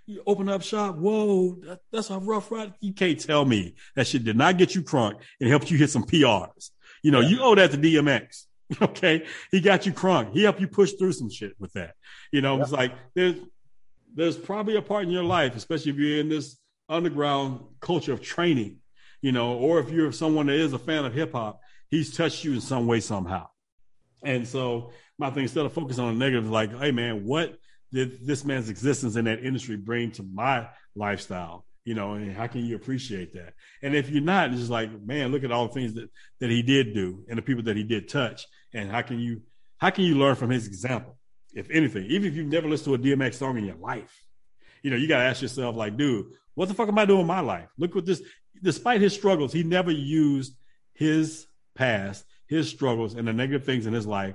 you 0.06 0.22
open 0.26 0.48
up 0.48 0.62
shop. 0.62 0.96
Whoa, 0.96 1.56
that, 1.66 1.80
that's 1.92 2.10
a 2.10 2.18
rough 2.18 2.50
ride. 2.50 2.74
You 2.80 2.92
can't 2.92 3.18
tell 3.18 3.44
me 3.44 3.74
that 3.96 4.06
shit 4.06 4.24
did 4.24 4.36
not 4.36 4.58
get 4.58 4.74
you 4.74 4.82
crunk 4.82 5.20
and 5.40 5.48
helped 5.48 5.70
you 5.70 5.78
hit 5.78 5.90
some 5.90 6.04
PRs. 6.04 6.70
You 7.02 7.12
know, 7.12 7.20
yeah. 7.20 7.28
you 7.28 7.40
owe 7.40 7.54
that 7.54 7.70
to 7.72 7.78
DMX. 7.78 8.44
Okay, 8.80 9.26
he 9.50 9.60
got 9.60 9.84
you 9.84 9.92
crunk. 9.92 10.32
He 10.32 10.44
helped 10.44 10.60
you 10.60 10.68
push 10.68 10.92
through 10.92 11.10
some 11.10 11.28
shit 11.28 11.54
with 11.58 11.72
that. 11.72 11.94
You 12.30 12.40
know, 12.40 12.56
yeah. 12.56 12.62
it's 12.62 12.70
like 12.70 12.92
there's 13.16 13.34
there's 14.14 14.36
probably 14.36 14.76
a 14.76 14.82
part 14.82 15.04
in 15.04 15.10
your 15.10 15.24
life, 15.24 15.56
especially 15.56 15.92
if 15.92 15.98
you're 15.98 16.20
in 16.20 16.28
this 16.28 16.58
underground 16.88 17.60
culture 17.80 18.12
of 18.12 18.20
training, 18.20 18.78
you 19.22 19.32
know, 19.32 19.54
or 19.54 19.78
if 19.78 19.90
you're 19.90 20.12
someone 20.12 20.46
that 20.46 20.56
is 20.56 20.72
a 20.72 20.78
fan 20.78 21.04
of 21.04 21.14
hip 21.14 21.32
hop, 21.32 21.60
he's 21.88 22.16
touched 22.16 22.44
you 22.44 22.54
in 22.54 22.60
some 22.60 22.86
way 22.86 23.00
somehow. 23.00 23.46
And 24.24 24.46
so 24.46 24.92
my 25.18 25.30
thing, 25.30 25.44
instead 25.44 25.66
of 25.66 25.72
focusing 25.72 26.04
on 26.04 26.18
the 26.18 26.24
negative, 26.24 26.50
like, 26.50 26.76
hey 26.78 26.90
man, 26.90 27.24
what 27.24 27.56
did 27.92 28.26
this 28.26 28.44
man's 28.44 28.68
existence 28.68 29.16
in 29.16 29.24
that 29.26 29.44
industry 29.44 29.76
bring 29.76 30.12
to 30.12 30.22
my 30.22 30.68
lifestyle? 30.94 31.64
You 31.84 31.94
know, 31.94 32.12
and 32.12 32.36
how 32.36 32.46
can 32.46 32.64
you 32.64 32.76
appreciate 32.76 33.32
that? 33.34 33.54
And 33.82 33.96
if 33.96 34.10
you're 34.10 34.22
not, 34.22 34.50
it's 34.50 34.58
just 34.58 34.70
like, 34.70 34.90
man, 35.02 35.32
look 35.32 35.44
at 35.44 35.50
all 35.50 35.68
the 35.68 35.74
things 35.74 35.94
that 35.94 36.10
that 36.40 36.50
he 36.50 36.62
did 36.62 36.94
do 36.94 37.24
and 37.28 37.38
the 37.38 37.42
people 37.42 37.64
that 37.64 37.76
he 37.76 37.84
did 37.84 38.08
touch, 38.08 38.46
and 38.74 38.90
how 38.90 39.02
can 39.02 39.18
you 39.18 39.42
how 39.78 39.90
can 39.90 40.04
you 40.04 40.16
learn 40.16 40.36
from 40.36 40.50
his 40.50 40.66
example? 40.66 41.16
If 41.54 41.70
anything, 41.70 42.06
even 42.06 42.28
if 42.28 42.36
you've 42.36 42.46
never 42.46 42.68
listened 42.68 43.02
to 43.02 43.12
a 43.12 43.16
DMX 43.16 43.34
song 43.34 43.58
in 43.58 43.64
your 43.64 43.76
life, 43.76 44.24
you 44.82 44.90
know, 44.90 44.96
you 44.96 45.08
got 45.08 45.18
to 45.18 45.24
ask 45.24 45.42
yourself, 45.42 45.76
like, 45.76 45.96
dude, 45.96 46.26
what 46.54 46.68
the 46.68 46.74
fuck 46.74 46.88
am 46.88 46.98
I 46.98 47.04
doing 47.04 47.22
in 47.22 47.26
my 47.26 47.40
life? 47.40 47.68
Look 47.78 47.94
what 47.94 48.06
this. 48.06 48.22
Despite 48.62 49.00
his 49.00 49.14
struggles, 49.14 49.52
he 49.52 49.62
never 49.62 49.90
used 49.90 50.54
his 50.92 51.46
past, 51.74 52.24
his 52.46 52.68
struggles, 52.68 53.14
and 53.14 53.26
the 53.26 53.32
negative 53.32 53.64
things 53.64 53.86
in 53.86 53.92
his 53.92 54.06
life 54.06 54.34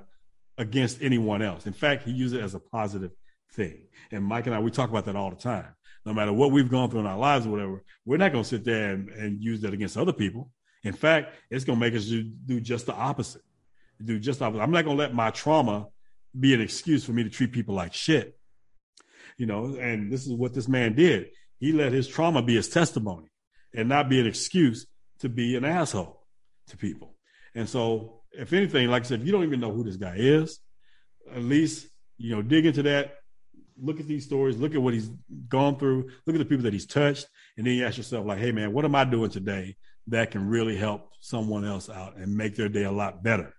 against 0.58 1.02
anyone 1.02 1.42
else. 1.42 1.66
In 1.66 1.72
fact, 1.72 2.02
he 2.04 2.10
used 2.10 2.34
it 2.34 2.40
as 2.40 2.54
a 2.54 2.60
positive 2.60 3.12
thing. 3.52 3.82
And 4.10 4.24
Mike 4.24 4.46
and 4.46 4.54
I, 4.54 4.58
we 4.58 4.70
talk 4.70 4.90
about 4.90 5.04
that 5.04 5.16
all 5.16 5.30
the 5.30 5.36
time. 5.36 5.68
No 6.04 6.14
matter 6.14 6.32
what 6.32 6.52
we've 6.52 6.70
gone 6.70 6.90
through 6.90 7.00
in 7.00 7.06
our 7.06 7.18
lives 7.18 7.46
or 7.46 7.50
whatever, 7.50 7.82
we're 8.04 8.16
not 8.16 8.32
going 8.32 8.44
to 8.44 8.48
sit 8.48 8.64
there 8.64 8.92
and, 8.92 9.08
and, 9.10 9.42
use 9.42 9.60
that 9.62 9.74
against 9.74 9.96
other 9.96 10.12
people. 10.12 10.50
In 10.84 10.92
fact, 10.92 11.34
it's 11.50 11.64
going 11.64 11.78
to 11.78 11.84
make 11.84 11.94
us 11.94 12.06
do, 12.06 12.22
do 12.22 12.60
just 12.60 12.86
the 12.86 12.94
opposite. 12.94 13.42
Do 14.04 14.18
just 14.18 14.38
the 14.38 14.44
opposite. 14.44 14.62
I'm 14.62 14.70
not 14.70 14.84
going 14.84 14.96
to 14.96 15.02
let 15.02 15.14
my 15.14 15.30
trauma 15.30 15.88
be 16.38 16.54
an 16.54 16.60
excuse 16.60 17.04
for 17.04 17.12
me 17.12 17.22
to 17.24 17.30
treat 17.30 17.52
people 17.52 17.74
like 17.74 17.94
shit. 17.94 18.38
You 19.36 19.46
know, 19.46 19.76
and 19.76 20.10
this 20.10 20.26
is 20.26 20.32
what 20.32 20.54
this 20.54 20.68
man 20.68 20.94
did. 20.94 21.28
He 21.58 21.72
let 21.72 21.92
his 21.92 22.08
trauma 22.08 22.42
be 22.42 22.56
his 22.56 22.68
testimony 22.68 23.28
and 23.74 23.88
not 23.88 24.08
be 24.08 24.20
an 24.20 24.26
excuse 24.26 24.86
to 25.20 25.28
be 25.28 25.56
an 25.56 25.64
asshole 25.64 26.26
to 26.68 26.76
people. 26.76 27.14
And 27.54 27.68
so, 27.68 28.22
if 28.32 28.52
anything, 28.52 28.88
like 28.88 29.04
I 29.04 29.06
said, 29.06 29.20
if 29.20 29.26
you 29.26 29.32
don't 29.32 29.44
even 29.44 29.60
know 29.60 29.72
who 29.72 29.84
this 29.84 29.96
guy 29.96 30.16
is, 30.18 30.58
at 31.32 31.42
least, 31.42 31.86
you 32.18 32.34
know, 32.34 32.42
dig 32.42 32.66
into 32.66 32.82
that, 32.84 33.14
look 33.80 34.00
at 34.00 34.06
these 34.06 34.24
stories, 34.24 34.56
look 34.56 34.74
at 34.74 34.82
what 34.82 34.94
he's 34.94 35.10
gone 35.48 35.78
through, 35.78 36.10
look 36.26 36.36
at 36.36 36.38
the 36.38 36.44
people 36.44 36.64
that 36.64 36.72
he's 36.72 36.86
touched, 36.86 37.26
and 37.56 37.66
then 37.66 37.74
you 37.74 37.86
ask 37.86 37.96
yourself, 37.96 38.26
like, 38.26 38.38
hey 38.38 38.52
man, 38.52 38.72
what 38.72 38.84
am 38.84 38.94
I 38.94 39.04
doing 39.04 39.30
today 39.30 39.76
that 40.08 40.30
can 40.30 40.48
really 40.48 40.76
help 40.76 41.10
someone 41.20 41.64
else 41.64 41.88
out 41.88 42.16
and 42.16 42.36
make 42.36 42.56
their 42.56 42.68
day 42.68 42.84
a 42.84 42.92
lot 42.92 43.22
better? 43.22 43.54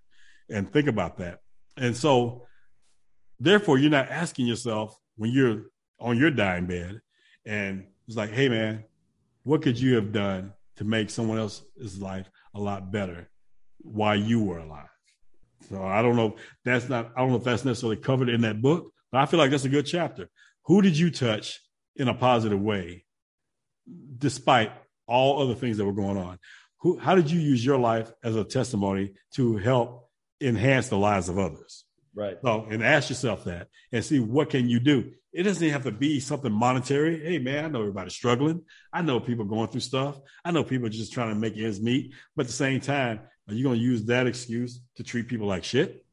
And 0.50 0.72
think 0.72 0.88
about 0.88 1.18
that. 1.18 1.40
And 1.76 1.96
so, 1.96 2.46
therefore, 3.40 3.78
you're 3.78 3.92
not 3.92 4.10
asking 4.10 4.48
yourself 4.48 4.98
when 5.16 5.32
you're 5.32 5.64
on 6.00 6.18
your 6.18 6.32
dying 6.32 6.66
bed, 6.66 7.02
and 7.46 7.86
it's 8.08 8.18
like, 8.18 8.32
hey 8.32 8.50
man, 8.50 8.84
what 9.44 9.62
could 9.62 9.80
you 9.80 9.96
have 9.96 10.12
done 10.12 10.54
to 10.76 10.84
make 10.84 11.10
someone 11.10 11.38
else's 11.38 12.00
life 12.00 12.30
a 12.54 12.60
lot 12.60 12.92
better 12.92 13.30
while 13.80 14.16
you 14.16 14.44
were 14.44 14.60
alive? 14.60 14.90
So 15.70 15.82
I 15.84 16.02
don't 16.02 16.16
know. 16.16 16.36
That's 16.64 16.88
not. 16.88 17.12
I 17.16 17.22
don't 17.22 17.32
know 17.32 17.38
if 17.38 17.44
that's 17.44 17.66
necessarily 17.66 17.98
covered 17.98 18.30
in 18.30 18.42
that 18.42 18.62
book, 18.62 18.92
but 19.12 19.20
I 19.20 19.26
feel 19.26 19.40
like 19.40 19.52
that's 19.52 19.66
a 19.66 19.70
good 19.70 19.86
chapter. 19.86 20.30
Who 20.66 20.82
did 20.82 20.98
you 20.98 21.12
touch 21.12 21.60
in 21.96 22.08
a 22.08 22.14
positive 22.14 22.60
way, 22.60 23.06
despite 24.18 24.72
all 25.08 25.42
other 25.42 25.56
things 25.56 25.78
that 25.78 25.86
were 25.86 25.94
going 25.94 26.18
on? 26.18 26.40
Who, 26.80 27.00
how 27.00 27.16
did 27.16 27.32
you 27.32 27.40
use 27.40 27.66
your 27.66 27.80
life 27.80 28.12
as 28.24 28.36
a 28.36 28.44
testimony 28.44 29.14
to 29.34 29.58
help 29.58 30.10
enhance 30.40 30.90
the 30.90 30.98
lives 30.98 31.28
of 31.28 31.40
others? 31.40 31.86
Right. 32.18 32.38
So, 32.44 32.66
and 32.68 32.84
ask 32.84 33.12
yourself 33.12 33.44
that 33.44 33.68
and 33.92 34.04
see 34.04 34.20
what 34.20 34.50
can 34.50 34.68
you 34.68 34.80
do. 34.80 35.12
It 35.32 35.44
doesn't 35.44 35.70
have 35.70 35.84
to 35.84 35.92
be 35.92 36.20
something 36.20 36.52
monetary. 36.52 37.24
Hey, 37.24 37.38
man, 37.38 37.66
I 37.66 37.68
know 37.68 37.82
everybody's 37.82 38.16
struggling. 38.16 38.64
I 38.92 39.04
know 39.04 39.20
people 39.20 39.46
going 39.46 39.68
through 39.68 39.82
stuff. 39.82 40.20
I 40.44 40.50
know 40.50 40.64
people 40.64 40.90
just 40.90 41.14
trying 41.14 41.30
to 41.30 41.36
make 41.36 41.56
ends 41.58 41.80
meet. 41.80 42.16
But 42.36 42.46
at 42.46 42.48
the 42.48 42.54
same 42.54 42.80
time, 42.80 43.20
are 43.48 43.54
you 43.54 43.64
going 43.64 43.78
to 43.78 43.86
use 43.86 44.06
that 44.06 44.26
excuse 44.26 44.82
to 44.96 45.04
treat 45.04 45.28
people 45.28 45.46
like 45.46 45.64
shit? 45.64 46.04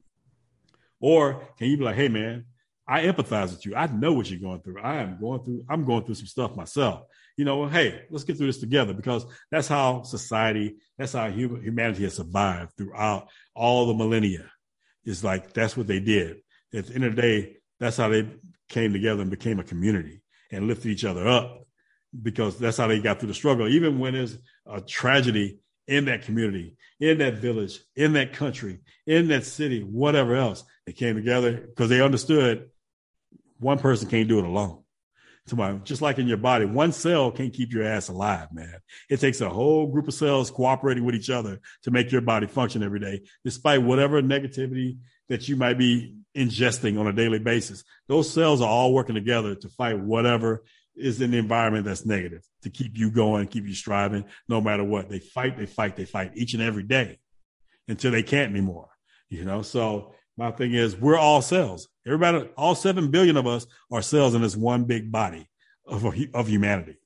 Or 1.01 1.49
can 1.59 1.69
you 1.69 1.79
be 1.79 1.85
like, 1.85 1.97
hey, 1.97 2.09
man, 2.09 2.45
I 2.87 3.07
empathize 3.07 3.53
with 3.53 3.64
you. 3.64 3.75
I 3.75 3.87
know 3.87 4.12
what 4.12 4.31
you're 4.31 4.40
going 4.40 4.61
through. 4.61 4.83
I 4.83 4.97
am 4.97 5.19
going 5.19 5.43
through, 5.43 5.64
I'm 5.71 5.87
going 5.87 6.05
through 6.05 6.17
some 6.17 6.27
stuff 6.27 6.55
myself. 6.55 7.05
You 7.38 7.47
know, 7.47 7.67
hey, 7.67 8.03
let's 8.11 8.25
get 8.25 8.37
through 8.37 8.49
this 8.49 8.61
together 8.61 8.93
because 8.93 9.25
that's 9.51 9.69
how 9.69 10.03
society, 10.03 10.77
that's 10.99 11.14
how 11.14 11.31
human, 11.31 11.62
humanity 11.62 12.03
has 12.03 12.17
survived 12.17 12.73
throughout 12.77 13.29
all 13.55 13.87
the 13.87 13.95
millennia. 13.95 14.51
It's 15.05 15.25
like 15.25 15.53
that's 15.53 15.77
what 15.77 15.87
they 15.87 16.01
did. 16.01 16.38
At 16.73 16.87
the 16.87 16.95
end 16.95 17.05
of 17.05 17.17
the 17.17 17.23
day, 17.23 17.57
that's 17.81 17.97
how 17.97 18.09
they 18.09 18.29
came 18.69 18.93
together 18.93 19.23
and 19.23 19.31
became 19.31 19.59
a 19.61 19.64
community. 19.64 20.23
and 20.51 20.69
lifted 20.69 20.90
each 20.90 21.05
other 21.05 21.27
up 21.27 21.67
because 22.23 22.59
that's 22.59 22.77
how 22.77 22.87
they 22.87 23.01
got 23.01 23.19
through 23.19 23.29
the 23.29 23.35
struggle. 23.35 23.69
Even 23.69 23.99
when 23.99 24.14
there's 24.14 24.38
a 24.67 24.81
tragedy 24.81 25.59
in 25.88 26.05
that 26.07 26.23
community, 26.23 26.77
in 27.01 27.19
that 27.19 27.35
village, 27.35 27.81
in 27.97 28.12
that 28.14 28.33
country, 28.33 28.81
in 29.07 29.29
that 29.29 29.45
city, 29.45 29.83
whatever 29.83 30.37
else, 30.37 30.64
they 30.87 30.93
came 30.93 31.17
together 31.17 31.53
because 31.53 31.88
they 31.88 32.01
understood 32.01 32.71
one 33.59 33.79
person 33.79 34.09
can't 34.09 34.29
do 34.29 34.38
it 34.38 34.45
alone. 34.45 34.84
So 35.46 35.80
just 35.85 36.00
like 36.00 36.18
in 36.18 36.26
your 36.26 36.38
body, 36.38 36.64
one 36.64 36.92
cell 36.92 37.30
can't 37.30 37.52
keep 37.52 37.72
your 37.72 37.85
ass 37.85 38.09
alive, 38.09 38.48
man. 38.52 38.78
It 39.11 39.20
takes 39.20 39.42
a 39.42 39.48
whole 39.48 39.87
group 39.87 40.09
of 40.09 40.14
cells 40.14 40.50
cooperating 40.50 41.04
with 41.04 41.14
each 41.14 41.28
other 41.28 41.61
to 41.83 41.90
make 41.90 42.11
your 42.11 42.22
body 42.22 42.46
function 42.46 42.83
every 42.83 43.00
day, 43.00 43.22
despite 43.44 43.83
whatever 43.83 44.22
negativity 44.22 44.98
that 45.28 45.46
you 45.46 45.57
might 45.57 45.76
be 45.76 46.16
ingesting 46.35 46.98
on 46.98 47.07
a 47.07 47.12
daily 47.12 47.38
basis. 47.38 47.85
Those 48.09 48.30
cells 48.30 48.62
are 48.62 48.68
all 48.68 48.94
working 48.94 49.14
together 49.14 49.54
to 49.54 49.68
fight 49.68 49.98
whatever 49.98 50.64
is 50.96 51.20
in 51.20 51.33
the 51.33 51.38
environment 51.38 51.85
that's 51.85 52.07
negative 52.07 52.42
to 52.62 52.70
keep 52.70 52.96
you 52.96 53.11
going, 53.11 53.46
keep 53.46 53.66
you 53.66 53.74
striving, 53.74 54.24
no 54.48 54.61
matter 54.61 54.85
what. 54.85 55.11
They 55.11 55.18
fight, 55.18 55.59
they 55.59 55.66
fight, 55.66 55.96
they 55.96 56.04
fight 56.04 56.33
each 56.35 56.54
and 56.54 56.62
every 56.62 56.85
day 56.85 57.18
until 57.87 58.12
they 58.12 58.22
can't 58.22 58.50
anymore. 58.50 58.88
You 59.28 59.44
know, 59.44 59.62
so 59.62 60.14
my 60.37 60.51
thing 60.51 60.75
is 60.75 60.97
we're 60.97 61.18
all 61.18 61.42
cells. 61.42 61.88
Everybody, 62.07 62.49
all 62.57 62.75
seven 62.75 63.11
billion 63.11 63.37
of 63.37 63.47
us 63.47 63.66
are 63.90 64.03
cells 64.03 64.35
in 64.35 64.42
this 64.42 64.57
one 64.57 64.85
big 64.85 65.11
body 65.11 65.49
of 65.87 66.05
of 66.35 66.49
humanity 66.49 66.97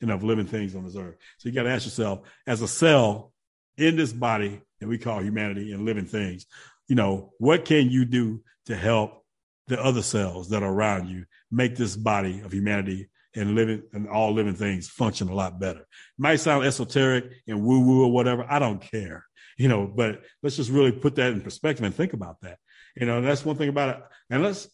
and 0.00 0.10
of 0.10 0.22
living 0.22 0.46
things 0.46 0.74
on 0.74 0.84
this 0.84 0.96
earth. 0.96 1.16
So 1.38 1.48
you 1.48 1.54
got 1.54 1.64
to 1.64 1.70
ask 1.70 1.84
yourself, 1.84 2.20
as 2.46 2.62
a 2.62 2.68
cell 2.68 3.32
in 3.76 3.96
this 3.96 4.12
body 4.12 4.60
that 4.80 4.88
we 4.88 4.98
call 4.98 5.22
humanity 5.22 5.72
and 5.72 5.84
living 5.84 6.06
things, 6.06 6.46
you 6.86 6.94
know, 6.94 7.32
what 7.38 7.64
can 7.64 7.90
you 7.90 8.04
do 8.04 8.42
to 8.66 8.76
help 8.76 9.24
the 9.66 9.82
other 9.82 10.02
cells 10.02 10.48
that 10.50 10.62
are 10.62 10.72
around 10.72 11.08
you 11.08 11.24
make 11.50 11.76
this 11.76 11.96
body 11.96 12.40
of 12.40 12.52
humanity 12.52 13.08
and 13.34 13.54
living 13.54 13.82
and 13.92 14.08
all 14.08 14.32
living 14.32 14.54
things 14.54 14.88
function 14.88 15.28
a 15.28 15.34
lot 15.34 15.60
better. 15.60 15.80
It 15.80 15.86
might 16.18 16.36
sound 16.36 16.64
esoteric 16.64 17.30
and 17.46 17.62
woo 17.62 17.80
woo 17.80 18.04
or 18.04 18.12
whatever. 18.12 18.46
I 18.48 18.58
don't 18.58 18.80
care, 18.80 19.24
you 19.56 19.68
know, 19.68 19.86
but 19.86 20.22
let's 20.42 20.56
just 20.56 20.70
really 20.70 20.92
put 20.92 21.16
that 21.16 21.32
in 21.32 21.40
perspective 21.40 21.84
and 21.84 21.94
think 21.94 22.14
about 22.14 22.40
that. 22.42 22.58
You 22.96 23.06
know, 23.06 23.20
that's 23.20 23.44
one 23.44 23.56
thing 23.56 23.68
about 23.68 23.96
it. 23.96 24.02
And 24.30 24.42
let's 24.42 24.68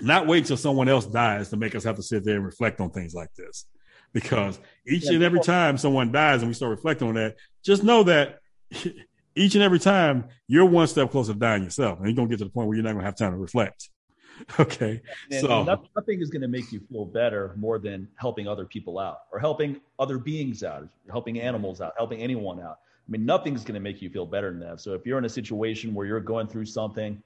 not 0.00 0.26
wait 0.26 0.46
till 0.46 0.56
someone 0.56 0.88
else 0.88 1.06
dies 1.06 1.50
to 1.50 1.56
make 1.56 1.74
us 1.74 1.84
have 1.84 1.96
to 1.96 2.02
sit 2.02 2.24
there 2.24 2.36
and 2.36 2.44
reflect 2.44 2.80
on 2.80 2.90
things 2.90 3.14
like 3.14 3.32
this. 3.34 3.66
Because 4.12 4.60
each 4.86 5.06
and 5.06 5.22
every 5.22 5.40
time 5.40 5.76
someone 5.76 6.12
dies 6.12 6.42
and 6.42 6.48
we 6.48 6.54
start 6.54 6.70
reflecting 6.70 7.08
on 7.08 7.14
that, 7.14 7.36
just 7.64 7.82
know 7.82 8.04
that 8.04 8.38
each 9.34 9.54
and 9.54 9.64
every 9.64 9.80
time 9.80 10.26
you're 10.46 10.66
one 10.66 10.86
step 10.86 11.10
closer 11.10 11.32
to 11.32 11.38
dying 11.38 11.64
yourself. 11.64 11.98
And 11.98 12.06
you're 12.06 12.14
going 12.14 12.28
to 12.28 12.32
get 12.32 12.38
to 12.38 12.44
the 12.44 12.50
point 12.50 12.68
where 12.68 12.76
you're 12.76 12.84
not 12.84 12.92
going 12.92 13.02
to 13.02 13.06
have 13.06 13.16
time 13.16 13.32
to 13.32 13.38
reflect. 13.38 13.88
Okay. 14.58 15.00
And 15.30 15.40
so 15.40 15.62
nothing 15.62 16.20
is 16.20 16.28
going 16.28 16.42
to 16.42 16.48
make 16.48 16.72
you 16.72 16.80
feel 16.90 17.04
better 17.04 17.54
more 17.56 17.78
than 17.78 18.08
helping 18.16 18.48
other 18.48 18.64
people 18.64 18.98
out 18.98 19.18
or 19.32 19.38
helping 19.38 19.80
other 20.00 20.18
beings 20.18 20.64
out, 20.64 20.88
helping 21.08 21.40
animals 21.40 21.80
out, 21.80 21.92
helping 21.96 22.20
anyone 22.20 22.60
out. 22.60 22.78
I 23.06 23.10
mean, 23.10 23.24
nothing's 23.24 23.62
going 23.62 23.74
to 23.74 23.80
make 23.80 24.00
you 24.00 24.10
feel 24.10 24.26
better 24.26 24.50
than 24.50 24.60
that. 24.60 24.80
So 24.80 24.94
if 24.94 25.06
you're 25.06 25.18
in 25.18 25.24
a 25.24 25.28
situation 25.28 25.94
where 25.94 26.06
you're 26.06 26.20
going 26.20 26.46
through 26.46 26.66
something, 26.66 27.22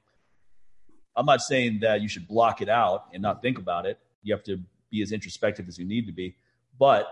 I'm 1.19 1.27
not 1.27 1.41
saying 1.41 1.81
that 1.81 2.01
you 2.01 2.09
should 2.09 2.29
block 2.29 2.63
it 2.63 2.69
out 2.69 3.07
and 3.13 3.21
not 3.21 3.43
think 3.43 3.59
about 3.59 3.87
it. 3.87 3.99
You 4.23 4.33
have 4.33 4.45
to 4.45 4.61
be 4.91 5.03
as 5.03 5.11
introspective 5.11 5.67
as 5.67 5.77
you 5.77 5.85
need 5.85 6.07
to 6.07 6.13
be. 6.13 6.37
But 6.79 7.09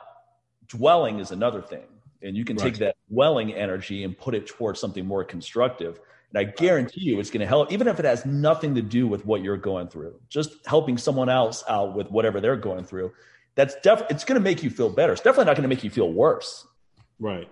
dwelling 0.69 1.19
is 1.19 1.33
another 1.33 1.61
thing. 1.61 1.85
And 2.23 2.37
you 2.37 2.45
can 2.45 2.57
right. 2.57 2.65
take 2.65 2.79
that 2.79 2.97
dwelling 3.11 3.53
energy 3.53 4.05
and 4.05 4.17
put 4.17 4.35
it 4.35 4.47
towards 4.47 4.81
something 4.81 5.05
more 5.05 5.25
constructive. 5.25 6.01
And 6.31 6.39
I 6.39 6.45
guarantee 6.45 7.03
you 7.03 7.19
it's 7.19 7.31
going 7.31 7.41
to 7.41 7.47
help, 7.47 7.73
even 7.73 7.89
if 7.89 7.99
it 7.99 8.05
has 8.05 8.25
nothing 8.25 8.77
to 8.77 8.83
do 8.83 9.09
with 9.09 9.27
what 9.27 9.43
you're 9.43 9.57
going 9.57 9.89
through, 9.89 10.15
just 10.29 10.53
helping 10.67 10.97
someone 10.97 11.29
else 11.29 11.65
out 11.69 11.97
with 11.97 12.09
whatever 12.11 12.41
they're 12.41 12.57
going 12.57 12.85
through. 12.85 13.13
That's 13.57 13.75
definitely, 13.83 14.15
it's 14.15 14.25
going 14.25 14.41
to 14.41 14.45
make 14.45 14.63
you 14.63 14.71
feel 14.71 14.89
better. 14.89 15.13
It's 15.13 15.23
definitely 15.23 15.47
not 15.47 15.57
going 15.57 15.69
to 15.69 15.69
make 15.69 15.83
you 15.83 15.91
feel 15.91 16.13
worse. 16.13 16.67
Right. 17.19 17.49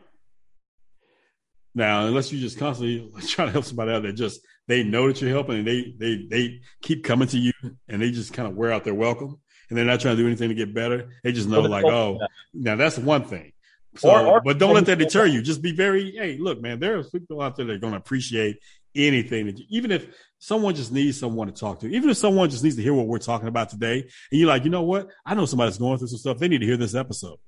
Now, 1.74 2.06
unless 2.06 2.32
you 2.32 2.38
just 2.38 2.58
constantly 2.58 3.10
try 3.26 3.46
to 3.46 3.50
help 3.50 3.64
somebody 3.64 3.90
out 3.90 4.02
that 4.04 4.12
just 4.12 4.40
they 4.66 4.82
know 4.82 5.08
that 5.08 5.20
you're 5.20 5.30
helping 5.30 5.58
and 5.58 5.66
they 5.66 5.94
they 5.98 6.26
they 6.28 6.60
keep 6.82 7.04
coming 7.04 7.28
to 7.28 7.38
you 7.38 7.52
and 7.88 8.00
they 8.00 8.10
just 8.10 8.32
kind 8.32 8.48
of 8.48 8.56
wear 8.56 8.72
out 8.72 8.84
their 8.84 8.94
welcome 8.94 9.38
and 9.68 9.78
they're 9.78 9.84
not 9.84 10.00
trying 10.00 10.16
to 10.16 10.22
do 10.22 10.26
anything 10.26 10.48
to 10.48 10.54
get 10.54 10.74
better. 10.74 11.10
They 11.22 11.32
just 11.32 11.48
know 11.48 11.60
like, 11.60 11.84
oh, 11.84 12.20
now 12.52 12.76
that's 12.76 12.98
one 12.98 13.24
thing. 13.24 13.52
So, 13.96 14.10
or, 14.10 14.26
or, 14.26 14.40
but 14.40 14.58
don't 14.58 14.74
let 14.74 14.86
that 14.86 14.98
deter 14.98 15.26
you. 15.26 15.40
Just 15.40 15.62
be 15.62 15.72
very, 15.72 16.12
hey, 16.12 16.36
look, 16.38 16.60
man, 16.60 16.80
there 16.80 16.98
are 16.98 17.04
people 17.04 17.40
out 17.40 17.56
there 17.56 17.64
that 17.66 17.72
are 17.74 17.78
going 17.78 17.92
to 17.92 17.98
appreciate 17.98 18.58
anything 18.94 19.46
that 19.46 19.58
you, 19.58 19.64
even 19.68 19.92
if 19.92 20.06
someone 20.38 20.74
just 20.74 20.92
needs 20.92 21.18
someone 21.18 21.46
to 21.46 21.52
talk 21.52 21.80
to, 21.80 21.88
even 21.88 22.10
if 22.10 22.16
someone 22.16 22.50
just 22.50 22.64
needs 22.64 22.76
to 22.76 22.82
hear 22.82 22.92
what 22.94 23.06
we're 23.06 23.18
talking 23.18 23.48
about 23.48 23.70
today, 23.70 24.00
and 24.00 24.40
you're 24.40 24.48
like, 24.48 24.64
you 24.64 24.70
know 24.70 24.82
what? 24.82 25.08
I 25.24 25.34
know 25.34 25.46
somebody's 25.46 25.78
going 25.78 25.98
through 25.98 26.08
some 26.08 26.18
stuff. 26.18 26.38
They 26.38 26.48
need 26.48 26.60
to 26.60 26.66
hear 26.66 26.76
this 26.76 26.94
episode. 26.94 27.38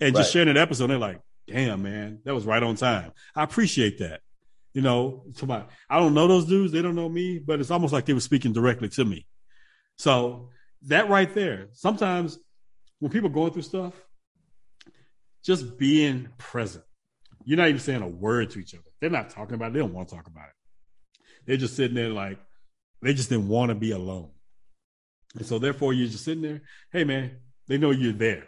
And 0.00 0.14
right. 0.14 0.20
just 0.20 0.32
sharing 0.32 0.48
an 0.48 0.58
episode, 0.58 0.88
they're 0.88 0.98
like, 0.98 1.20
damn, 1.46 1.82
man, 1.82 2.20
that 2.24 2.34
was 2.34 2.44
right 2.44 2.62
on 2.62 2.76
time. 2.76 3.12
I 3.34 3.42
appreciate 3.42 3.98
that. 3.98 4.20
You 4.76 4.82
know, 4.82 5.24
somebody, 5.32 5.64
I 5.88 5.98
don't 5.98 6.12
know 6.12 6.28
those 6.28 6.44
dudes. 6.44 6.70
They 6.70 6.82
don't 6.82 6.94
know 6.94 7.08
me, 7.08 7.38
but 7.38 7.60
it's 7.60 7.70
almost 7.70 7.94
like 7.94 8.04
they 8.04 8.12
were 8.12 8.20
speaking 8.20 8.52
directly 8.52 8.90
to 8.90 9.06
me. 9.06 9.26
So 9.96 10.50
that 10.82 11.08
right 11.08 11.34
there, 11.34 11.68
sometimes 11.72 12.38
when 12.98 13.10
people 13.10 13.30
going 13.30 13.54
through 13.54 13.62
stuff, 13.62 13.94
just 15.42 15.78
being 15.78 16.28
present. 16.36 16.84
You're 17.46 17.56
not 17.56 17.68
even 17.68 17.80
saying 17.80 18.02
a 18.02 18.08
word 18.08 18.50
to 18.50 18.58
each 18.58 18.74
other. 18.74 18.84
They're 19.00 19.08
not 19.08 19.30
talking 19.30 19.54
about 19.54 19.68
it. 19.70 19.72
They 19.72 19.78
don't 19.78 19.94
want 19.94 20.10
to 20.10 20.14
talk 20.14 20.26
about 20.26 20.48
it. 20.48 21.22
They're 21.46 21.56
just 21.56 21.74
sitting 21.74 21.94
there 21.94 22.10
like 22.10 22.38
they 23.00 23.14
just 23.14 23.30
didn't 23.30 23.48
want 23.48 23.70
to 23.70 23.74
be 23.74 23.92
alone. 23.92 24.32
And 25.36 25.46
so 25.46 25.58
therefore 25.58 25.94
you're 25.94 26.08
just 26.08 26.26
sitting 26.26 26.42
there, 26.42 26.60
hey 26.92 27.04
man, 27.04 27.38
they 27.66 27.78
know 27.78 27.92
you're 27.92 28.12
there. 28.12 28.46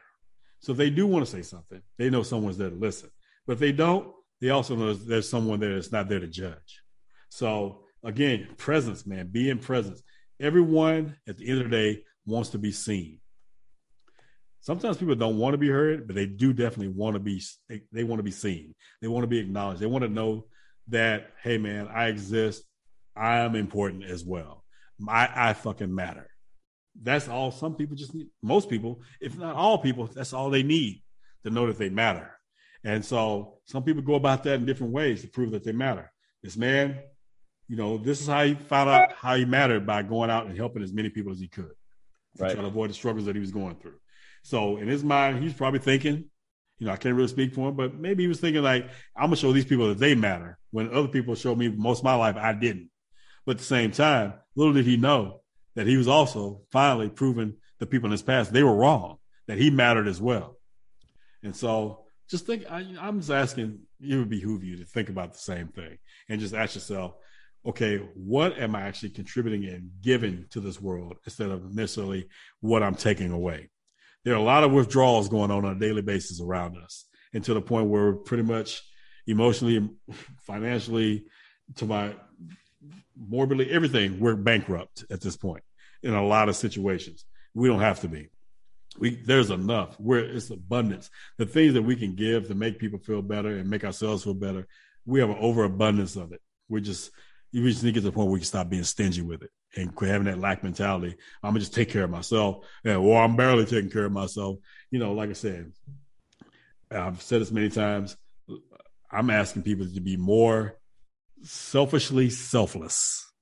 So 0.61 0.73
if 0.73 0.79
they 0.79 0.91
do 0.91 1.07
want 1.07 1.25
to 1.25 1.33
say 1.33 1.41
something, 1.41 1.81
they 1.97 2.11
know 2.11 2.23
someone's 2.23 2.59
there 2.59 2.69
to 2.69 2.77
listen. 2.77 3.09
But 3.47 3.55
if 3.55 3.61
they 3.61 3.73
don't, 3.73 4.13
they 4.41 4.51
also 4.51 4.77
know 4.77 4.95
there's 4.95 5.29
someone 5.29 5.61
there 5.61 5.75
that's 5.75 5.93
not 5.93 6.09
there 6.09 6.21
to 6.21 6.29
judge. 6.29 6.83
So 7.31 7.83
again, 8.05 8.49
presence, 8.57 9.07
man, 9.07 9.29
be 9.29 9.51
in 9.51 9.59
presence. 9.59 10.03
Everyone 10.41 11.17
at 11.27 11.37
the 11.37 11.49
end 11.49 11.59
of 11.61 11.71
the 11.71 11.77
day 11.77 12.03
wants 12.27 12.51
to 12.51 12.59
be 12.59 12.73
seen. 12.73 13.21
Sometimes 14.61 14.97
people 14.97 15.15
don't 15.15 15.39
want 15.39 15.55
to 15.55 15.59
be 15.59 15.69
heard, 15.69 16.07
but 16.07 16.15
they 16.15 16.27
do 16.27 16.53
definitely 16.53 16.89
want 16.89 17.15
to 17.15 17.21
be. 17.21 17.43
They, 17.69 17.83
they 17.93 18.05
want 18.05 18.19
to 18.19 18.25
be 18.25 18.31
seen. 18.31 18.75
They 19.01 19.09
want 19.09 19.23
to 19.23 19.29
be 19.29 19.39
acknowledged. 19.39 19.81
They 19.81 19.87
want 19.87 20.03
to 20.03 20.11
know 20.11 20.47
that, 20.89 21.31
hey, 21.43 21.59
man, 21.59 21.89
I 21.89 22.09
exist. 22.09 22.65
I 23.17 23.39
am 23.39 23.57
important 23.57 24.05
as 24.05 24.25
well. 24.25 24.65
I, 25.09 25.29
I 25.35 25.53
fucking 25.55 25.95
matter. 25.95 26.29
That's 27.01 27.29
all. 27.29 27.51
Some 27.51 27.77
people 27.77 27.97
just 27.97 28.15
need. 28.15 28.29
Most 28.43 28.69
people, 28.69 29.03
if 29.21 29.37
not 29.39 29.55
all 29.55 29.79
people, 29.79 30.07
that's 30.07 30.33
all 30.33 30.51
they 30.51 30.63
need 30.63 31.03
to 31.45 31.51
know 31.51 31.67
that 31.69 31.79
they 31.79 31.89
matter. 31.89 32.38
And 32.85 33.05
so 33.05 33.59
some 33.65 33.83
people 33.83 34.03
go 34.03 34.15
about 34.15 34.45
that 34.45 34.55
in 34.55 34.67
different 34.67 34.93
ways 34.93 35.23
to 35.23 35.29
prove 35.29 35.51
that 35.51 35.65
they 35.65 35.73
matter. 35.73 36.11
This 36.43 36.57
man, 36.57 36.99
you 37.69 37.77
know, 37.77 37.99
this 37.99 38.21
is 38.21 38.27
how 38.27 38.45
he 38.45 38.55
found 38.55 38.89
out 38.89 39.13
how 39.13 39.37
he 39.37 39.45
mattered 39.45 39.87
by 39.87 40.03
going 40.03 40.31
out 40.31 40.47
and 40.47 40.57
helping 40.57 40.83
as 40.83 40.93
many 40.93 41.11
people 41.11 41.33
as 41.33 41.41
he 41.41 41.49
could, 41.49 41.73
right. 42.39 42.53
trying 42.53 42.63
to 42.63 42.69
avoid 42.69 42.91
the 42.91 42.95
struggles 42.95 43.27
that 43.27 43.35
he 43.35 43.41
was 43.41 43.51
going 43.51 43.77
through. 43.77 43.97
So 44.43 44.77
in 44.77 44.89
his 44.89 45.05
mind, 45.05 45.43
he's 45.43 45.53
probably 45.53 45.81
thinking, 45.81 46.25
you 46.79 46.87
know, 46.87 46.93
I 46.93 46.97
can't 46.97 47.15
really 47.15 47.29
speak 47.29 47.55
for 47.55 47.69
him, 47.69 47.77
but 47.77 47.95
maybe 47.95 48.23
he 48.23 48.29
was 48.29 48.41
thinking 48.41 48.63
like, 48.63 48.89
I'm 49.17 49.27
gonna 49.27 49.37
show 49.37 49.53
these 49.53 49.65
people 49.65 49.89
that 49.89 49.99
they 49.99 50.15
matter. 50.15 50.59
When 50.71 50.95
other 50.95 51.09
people 51.09 51.35
showed 51.35 51.59
me 51.59 51.69
most 51.69 51.99
of 51.99 52.05
my 52.05 52.15
life, 52.15 52.37
I 52.37 52.53
didn't. 52.53 52.91
But 53.45 53.53
at 53.53 53.59
the 53.59 53.65
same 53.65 53.91
time, 53.91 54.35
little 54.55 54.75
did 54.75 54.87
he 54.87 54.97
know 54.97 55.41
that 55.75 55.87
he 55.87 55.97
was 55.97 56.09
also 56.09 56.63
finally 56.71 57.09
proving 57.09 57.55
the 57.79 57.87
people 57.87 58.07
in 58.07 58.13
his 58.13 58.23
past 58.23 58.53
they 58.53 58.63
were 58.63 58.75
wrong, 58.75 59.19
that 59.47 59.59
he 59.59 59.71
mattered 59.71 60.09
as 60.09 60.21
well. 60.21 60.57
And 61.43 61.55
so 61.55 62.05
just 62.29 62.47
think, 62.47 62.65
I, 62.71 62.81
am 63.01 63.21
just 63.21 63.31
asking, 63.31 63.81
it 64.01 64.17
would 64.17 64.29
behoove 64.29 64.63
you 64.63 64.77
to 64.79 64.85
think 64.85 65.09
about 65.09 65.33
the 65.33 65.39
same 65.39 65.69
thing 65.69 65.99
and 66.29 66.41
just 66.41 66.55
ask 66.55 66.75
yourself, 66.75 67.15
okay, 67.67 67.99
what 68.15 68.59
am 68.59 68.75
I 68.75 68.83
actually 68.83 69.11
contributing 69.11 69.65
and 69.67 69.91
giving 70.03 70.47
to 70.51 70.61
this 70.61 70.81
world 70.81 71.17
instead 71.25 71.51
of 71.51 71.75
necessarily 71.75 72.29
what 72.61 72.83
I'm 72.83 72.95
taking 72.95 73.33
away? 73.33 73.71
There 74.25 74.35
are 74.35 74.39
a 74.39 74.43
lot 74.43 74.65
of 74.65 74.73
withdrawals 74.73 75.29
going 75.29 75.51
on 75.51 75.65
on 75.65 75.77
a 75.77 75.81
daily 75.81 76.03
basis 76.03 76.41
around 76.41 76.77
us, 76.77 77.07
and 77.33 77.43
to 77.45 77.55
the 77.55 77.61
point 77.61 77.89
where 77.89 78.13
pretty 78.13 78.43
much 78.43 78.83
emotionally, 79.27 79.89
financially, 80.47 81.27
to 81.77 81.87
my 81.87 82.15
morbidly, 83.17 83.71
everything, 83.71 84.21
we're 84.21 84.37
bankrupt 84.37 85.05
at 85.11 85.21
this 85.21 85.37
point 85.37 85.63
in 86.03 86.15
a 86.15 86.25
lot 86.25 86.49
of 86.49 86.57
situations. 86.57 87.25
We 87.55 87.69
don't 87.69 87.81
have 87.81 88.01
to 88.01 88.09
be 88.09 88.31
we 88.99 89.17
there's 89.17 89.51
enough. 89.51 89.99
Where 89.99 90.21
it's 90.21 90.51
abundance. 90.51 91.11
The 91.37 91.47
things 91.47 91.75
that 91.75 91.83
we 91.83 91.97
can 91.97 92.15
give 92.15 92.49
to 92.49 92.55
make 92.55 92.79
people 92.79 92.99
feel 92.99 93.23
better 93.23 93.57
and 93.57 93.71
make 93.71 93.85
ourselves 93.85 94.25
feel 94.25 94.35
better 94.35 94.67
we 95.09 95.21
have 95.21 95.31
an 95.31 95.39
overabundance 95.41 96.17
of 96.17 96.33
it. 96.33 96.43
We 96.69 96.83
just 96.83 97.11
you 97.51 97.67
just 97.67 97.83
need 97.83 97.91
to 97.91 97.95
get 97.95 98.01
to 98.01 98.07
the 98.07 98.13
point 98.13 98.27
where 98.27 98.35
we 98.35 98.41
can 98.41 98.47
stop 98.47 98.69
being 98.69 98.85
stingy 98.85 99.23
with 99.23 99.43
it 99.43 99.51
and 99.75 99.95
quit 99.95 100.11
having 100.11 100.27
that 100.27 100.39
lack 100.39 100.63
mentality. 100.63 101.17
I'm 101.43 101.51
gonna 101.51 101.61
just 101.61 101.75
take 101.75 101.89
care 101.89 102.05
of 102.05 102.11
myself. 102.11 102.67
And 102.85 102.99
or 102.99 103.21
i'm 103.21 103.35
barely 103.35 103.65
taking 103.65 103.91
care 103.91 104.05
of 104.05 104.13
myself. 104.13 104.59
You 104.91 104.99
know 104.99 105.15
like 105.15 105.31
i 105.31 105.33
said 105.33 105.73
i've 106.91 107.23
said 107.23 107.41
this 107.41 107.51
many 107.51 107.71
times 107.71 108.17
i'm 109.11 109.31
asking 109.31 109.63
people 109.63 109.87
to 109.87 110.01
be 110.01 110.19
more 110.19 110.79
selfishly 111.43 112.29
selfless. 112.29 113.33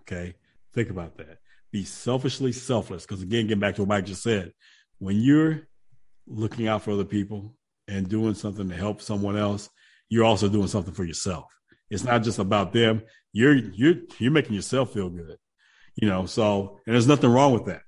Okay? 0.00 0.36
Think 0.72 0.88
about 0.88 1.18
that 1.18 1.38
be 1.70 1.84
selfishly 1.84 2.52
selfless. 2.52 3.04
Because 3.04 3.22
again, 3.22 3.46
getting 3.46 3.60
back 3.60 3.76
to 3.76 3.82
what 3.82 3.88
Mike 3.88 4.06
just 4.06 4.22
said, 4.22 4.52
when 4.98 5.16
you're 5.16 5.68
looking 6.26 6.68
out 6.68 6.82
for 6.82 6.92
other 6.92 7.04
people 7.04 7.54
and 7.86 8.08
doing 8.08 8.34
something 8.34 8.68
to 8.68 8.74
help 8.74 9.00
someone 9.00 9.36
else, 9.36 9.68
you're 10.08 10.24
also 10.24 10.48
doing 10.48 10.68
something 10.68 10.94
for 10.94 11.04
yourself. 11.04 11.46
It's 11.90 12.04
not 12.04 12.22
just 12.22 12.38
about 12.38 12.72
them. 12.72 13.02
You're 13.32 13.54
you're 13.54 13.94
you're 14.18 14.32
making 14.32 14.54
yourself 14.54 14.92
feel 14.92 15.10
good. 15.10 15.36
You 15.96 16.08
know, 16.08 16.26
so 16.26 16.80
and 16.86 16.94
there's 16.94 17.06
nothing 17.06 17.30
wrong 17.30 17.52
with 17.52 17.66
that. 17.66 17.82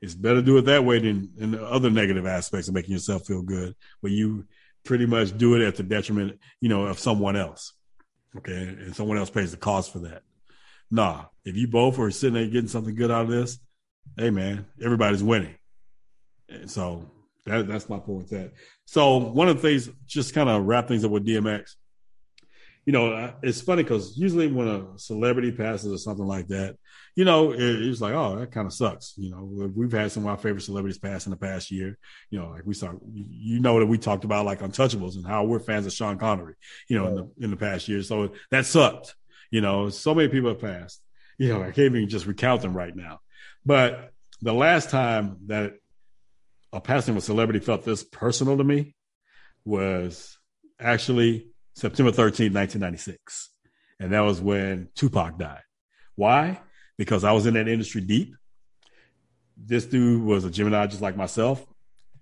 It's 0.00 0.14
better 0.14 0.36
to 0.36 0.42
do 0.42 0.58
it 0.58 0.66
that 0.66 0.84
way 0.84 0.98
than 0.98 1.30
in 1.38 1.52
the 1.52 1.64
other 1.64 1.90
negative 1.90 2.26
aspects 2.26 2.68
of 2.68 2.74
making 2.74 2.92
yourself 2.92 3.26
feel 3.26 3.42
good, 3.42 3.74
where 4.00 4.12
you 4.12 4.46
pretty 4.84 5.06
much 5.06 5.36
do 5.36 5.54
it 5.54 5.66
at 5.66 5.76
the 5.76 5.82
detriment, 5.82 6.38
you 6.60 6.68
know, 6.68 6.84
of 6.84 6.98
someone 6.98 7.36
else. 7.36 7.72
Okay. 8.36 8.52
And 8.52 8.94
someone 8.94 9.16
else 9.16 9.30
pays 9.30 9.50
the 9.50 9.56
cost 9.56 9.92
for 9.92 10.00
that. 10.00 10.22
Nah, 10.90 11.24
if 11.44 11.56
you 11.56 11.68
both 11.68 11.98
are 11.98 12.10
sitting 12.10 12.34
there 12.34 12.46
getting 12.46 12.68
something 12.68 12.94
good 12.94 13.10
out 13.10 13.22
of 13.22 13.30
this, 13.30 13.58
hey 14.16 14.30
man, 14.30 14.66
everybody's 14.82 15.22
winning. 15.22 15.54
And 16.48 16.70
so 16.70 17.10
that, 17.46 17.66
that's 17.68 17.88
my 17.88 17.98
point 17.98 18.18
with 18.18 18.30
that. 18.30 18.52
So 18.84 19.16
one 19.18 19.48
of 19.48 19.60
the 19.60 19.62
things, 19.62 19.90
just 20.06 20.34
kind 20.34 20.48
of 20.48 20.64
wrap 20.64 20.88
things 20.88 21.04
up 21.04 21.10
with 21.10 21.26
DMX. 21.26 21.74
You 22.86 22.92
know, 22.92 23.32
it's 23.42 23.62
funny 23.62 23.82
because 23.82 24.16
usually 24.16 24.46
when 24.46 24.68
a 24.68 24.98
celebrity 24.98 25.52
passes 25.52 25.90
or 25.90 25.96
something 25.96 26.26
like 26.26 26.48
that, 26.48 26.76
you 27.16 27.24
know, 27.24 27.52
it, 27.52 27.60
it's 27.60 28.02
like, 28.02 28.12
oh, 28.12 28.38
that 28.38 28.52
kind 28.52 28.66
of 28.66 28.74
sucks. 28.74 29.14
You 29.16 29.30
know, 29.30 29.70
we've 29.74 29.92
had 29.92 30.12
some 30.12 30.24
of 30.24 30.28
our 30.28 30.36
favorite 30.36 30.62
celebrities 30.62 30.98
pass 30.98 31.24
in 31.26 31.30
the 31.30 31.36
past 31.36 31.70
year. 31.70 31.96
You 32.30 32.40
know, 32.40 32.50
like 32.50 32.66
we 32.66 32.74
saw, 32.74 32.92
you 33.14 33.60
know, 33.60 33.80
that 33.80 33.86
we 33.86 33.96
talked 33.96 34.24
about 34.24 34.44
like 34.44 34.60
Untouchables 34.60 35.14
and 35.14 35.26
how 35.26 35.44
we're 35.44 35.60
fans 35.60 35.86
of 35.86 35.92
Sean 35.94 36.18
Connery. 36.18 36.54
You 36.88 36.98
know, 36.98 37.04
right. 37.04 37.10
in 37.10 37.16
the 37.16 37.44
in 37.44 37.50
the 37.50 37.56
past 37.56 37.88
year, 37.88 38.02
so 38.02 38.32
that 38.50 38.66
sucked. 38.66 39.14
You 39.50 39.60
know, 39.60 39.88
so 39.88 40.14
many 40.14 40.28
people 40.28 40.50
have 40.50 40.60
passed. 40.60 41.00
You 41.38 41.48
know, 41.48 41.62
I 41.62 41.66
can't 41.66 41.94
even 41.94 42.08
just 42.08 42.26
recount 42.26 42.62
them 42.62 42.76
right 42.76 42.94
now. 42.94 43.20
But 43.66 44.12
the 44.40 44.54
last 44.54 44.90
time 44.90 45.38
that 45.46 45.74
a 46.72 46.80
passing 46.80 47.12
of 47.12 47.18
a 47.18 47.20
celebrity 47.20 47.60
felt 47.60 47.84
this 47.84 48.04
personal 48.04 48.56
to 48.58 48.64
me 48.64 48.94
was 49.64 50.38
actually 50.78 51.48
September 51.74 52.12
13, 52.12 52.52
1996. 52.52 53.50
And 54.00 54.12
that 54.12 54.20
was 54.20 54.40
when 54.40 54.88
Tupac 54.94 55.38
died. 55.38 55.62
Why? 56.14 56.60
because 56.96 57.24
I 57.24 57.32
was 57.32 57.46
in 57.46 57.54
that 57.54 57.68
industry 57.68 58.00
deep. 58.00 58.34
This 59.56 59.84
dude 59.84 60.22
was 60.22 60.44
a 60.44 60.50
Gemini 60.50 60.86
just 60.86 61.02
like 61.02 61.16
myself. 61.16 61.64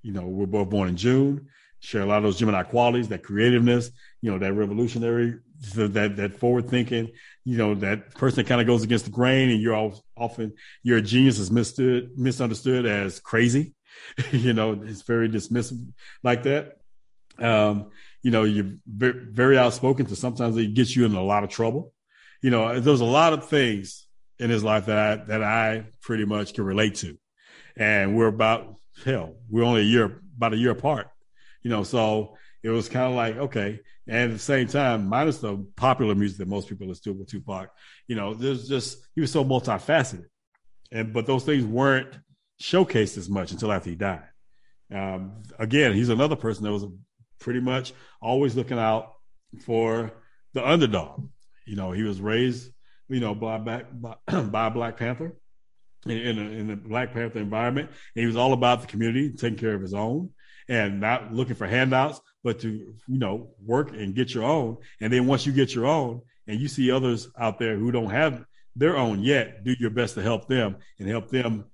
You 0.03 0.13
know, 0.13 0.27
we're 0.27 0.47
both 0.47 0.71
born 0.71 0.89
in 0.89 0.97
June, 0.97 1.49
share 1.81 2.03
a 2.03 2.07
lot 2.07 2.19
of 2.19 2.25
those 2.25 2.39
Gemini 2.39 2.63
qualities, 2.63 3.09
that 3.09 3.23
creativeness, 3.23 3.91
you 4.21 4.31
know, 4.31 4.39
that 4.39 4.53
revolutionary, 4.53 5.39
that 5.75 6.17
that 6.17 6.39
forward 6.39 6.69
thinking, 6.69 7.11
you 7.45 7.57
know, 7.57 7.75
that 7.77 8.15
person 8.15 8.45
kind 8.45 8.61
of 8.61 8.67
goes 8.67 8.83
against 8.83 9.05
the 9.05 9.11
grain 9.11 9.51
and 9.51 9.61
you're 9.61 9.75
all, 9.75 10.05
often 10.17 10.53
you're 10.83 10.99
a 10.99 11.03
genius 11.03 11.39
is 11.39 11.51
misunderstood, 11.51 12.11
misunderstood 12.17 12.87
as 12.87 13.21
crazy. 13.21 13.75
you 14.33 14.53
know, 14.53 14.81
it's 14.85 15.03
very 15.03 15.29
dismissive 15.29 15.93
like 16.23 16.43
that. 16.45 16.79
Um, 17.39 17.91
you 18.23 18.31
know, 18.31 18.45
you're 18.45 18.75
very, 18.87 19.27
very 19.31 19.59
outspoken, 19.59 20.07
so 20.07 20.15
sometimes 20.15 20.57
it 20.57 20.75
gets 20.75 20.95
you 20.95 21.05
in 21.05 21.15
a 21.15 21.23
lot 21.23 21.45
of 21.45 21.51
trouble. 21.51 21.93
You 22.41 22.51
know, 22.51 22.81
there's 22.81 23.01
a 23.01 23.05
lot 23.05 23.33
of 23.33 23.49
things 23.49 24.07
in 24.39 24.51
his 24.51 24.65
life 24.65 24.87
that 24.87 24.99
I 24.99 25.25
that 25.27 25.43
I 25.43 25.87
pretty 26.03 26.25
much 26.25 26.55
can 26.55 26.65
relate 26.65 26.97
to. 26.97 27.17
And 27.77 28.17
we're 28.17 28.27
about 28.27 28.77
hell, 29.05 29.37
we're 29.49 29.65
only 29.65 29.83
a 29.83 29.85
year 29.85 30.23
about 30.37 30.53
a 30.53 30.57
year 30.57 30.71
apart. 30.71 31.09
You 31.63 31.71
know, 31.71 31.85
so 31.85 32.37
it 32.63 32.71
was 32.71 32.89
kind 32.89 33.07
of 33.07 33.15
like, 33.15 33.37
okay. 33.37 33.81
And 34.09 34.31
at 34.31 34.33
the 34.33 34.39
same 34.39 34.67
time, 34.67 35.09
minus 35.09 35.39
the 35.39 35.65
popular 35.77 36.15
music 36.15 36.39
that 36.39 36.49
most 36.49 36.69
people 36.69 36.89
listen 36.89 37.13
to 37.13 37.19
with 37.19 37.29
Tupac, 37.29 37.71
you 38.09 38.17
know, 38.17 38.35
there's 38.35 38.69
just 38.69 38.99
he 39.15 39.21
was 39.21 39.31
so 39.31 39.45
multifaceted. 39.45 40.27
And 40.91 41.13
but 41.13 41.27
those 41.27 41.45
things 41.45 41.65
weren't 41.65 42.19
showcased 42.61 43.17
as 43.17 43.29
much 43.29 43.53
until 43.53 43.73
after 43.73 43.91
he 43.91 43.97
died. 43.97 44.25
Um, 44.93 45.43
again, 45.59 45.95
he's 45.95 46.09
another 46.09 46.37
person 46.37 46.65
that 46.65 46.73
was 46.73 46.85
pretty 47.39 47.61
much 47.61 47.93
always 48.21 48.55
looking 48.55 48.79
out 48.79 49.13
for 49.65 50.13
the 50.53 50.69
underdog. 50.69 51.29
You 51.65 51.77
know, 51.77 51.93
he 51.93 52.03
was 52.03 52.21
raised 52.21 52.73
you 53.13 53.21
know, 53.21 53.35
by, 53.35 53.59
by, 53.59 53.85
by 54.43 54.69
Black 54.71 54.97
Panther 54.97 55.37
in, 56.07 56.17
in, 56.17 56.39
a, 56.39 56.43
in 56.43 56.67
the 56.69 56.77
Black 56.77 57.13
Panther 57.13 57.39
environment. 57.39 57.91
And 57.91 58.21
he 58.21 58.27
was 58.27 58.37
all 58.37 58.53
about 58.53 58.81
the 58.81 58.87
community, 58.87 59.33
taking 59.33 59.59
care 59.59 59.75
of 59.75 59.83
his 59.83 59.95
own 59.95 60.31
and 60.69 61.01
not 61.01 61.33
looking 61.33 61.55
for 61.55 61.67
handouts, 61.67 62.21
but 62.45 62.61
to, 62.61 62.69
you 62.69 63.19
know, 63.19 63.51
work 63.65 63.93
and 63.93 64.15
get 64.15 64.35
your 64.35 64.45
own. 64.45 64.77
And 65.01 65.13
then 65.13 65.27
once 65.27 65.47
you 65.47 65.53
get 65.53 65.75
your 65.75 65.87
own 65.87 66.23
and 66.47 66.61
you 66.61 66.69
see 66.69 66.91
others 66.91 67.29
out 67.39 67.59
there 67.59 67.77
who 67.77 67.93
don't 67.93 68.11
have 68.11 68.45
their 68.75 68.97
own 68.97 69.23
yet, 69.23 69.65
do 69.65 69.75
your 69.79 69.91
best 69.91 70.15
to 70.15 70.23
help 70.23 70.49
them 70.49 70.77
and 70.99 71.09
help 71.09 71.29
them 71.29 71.65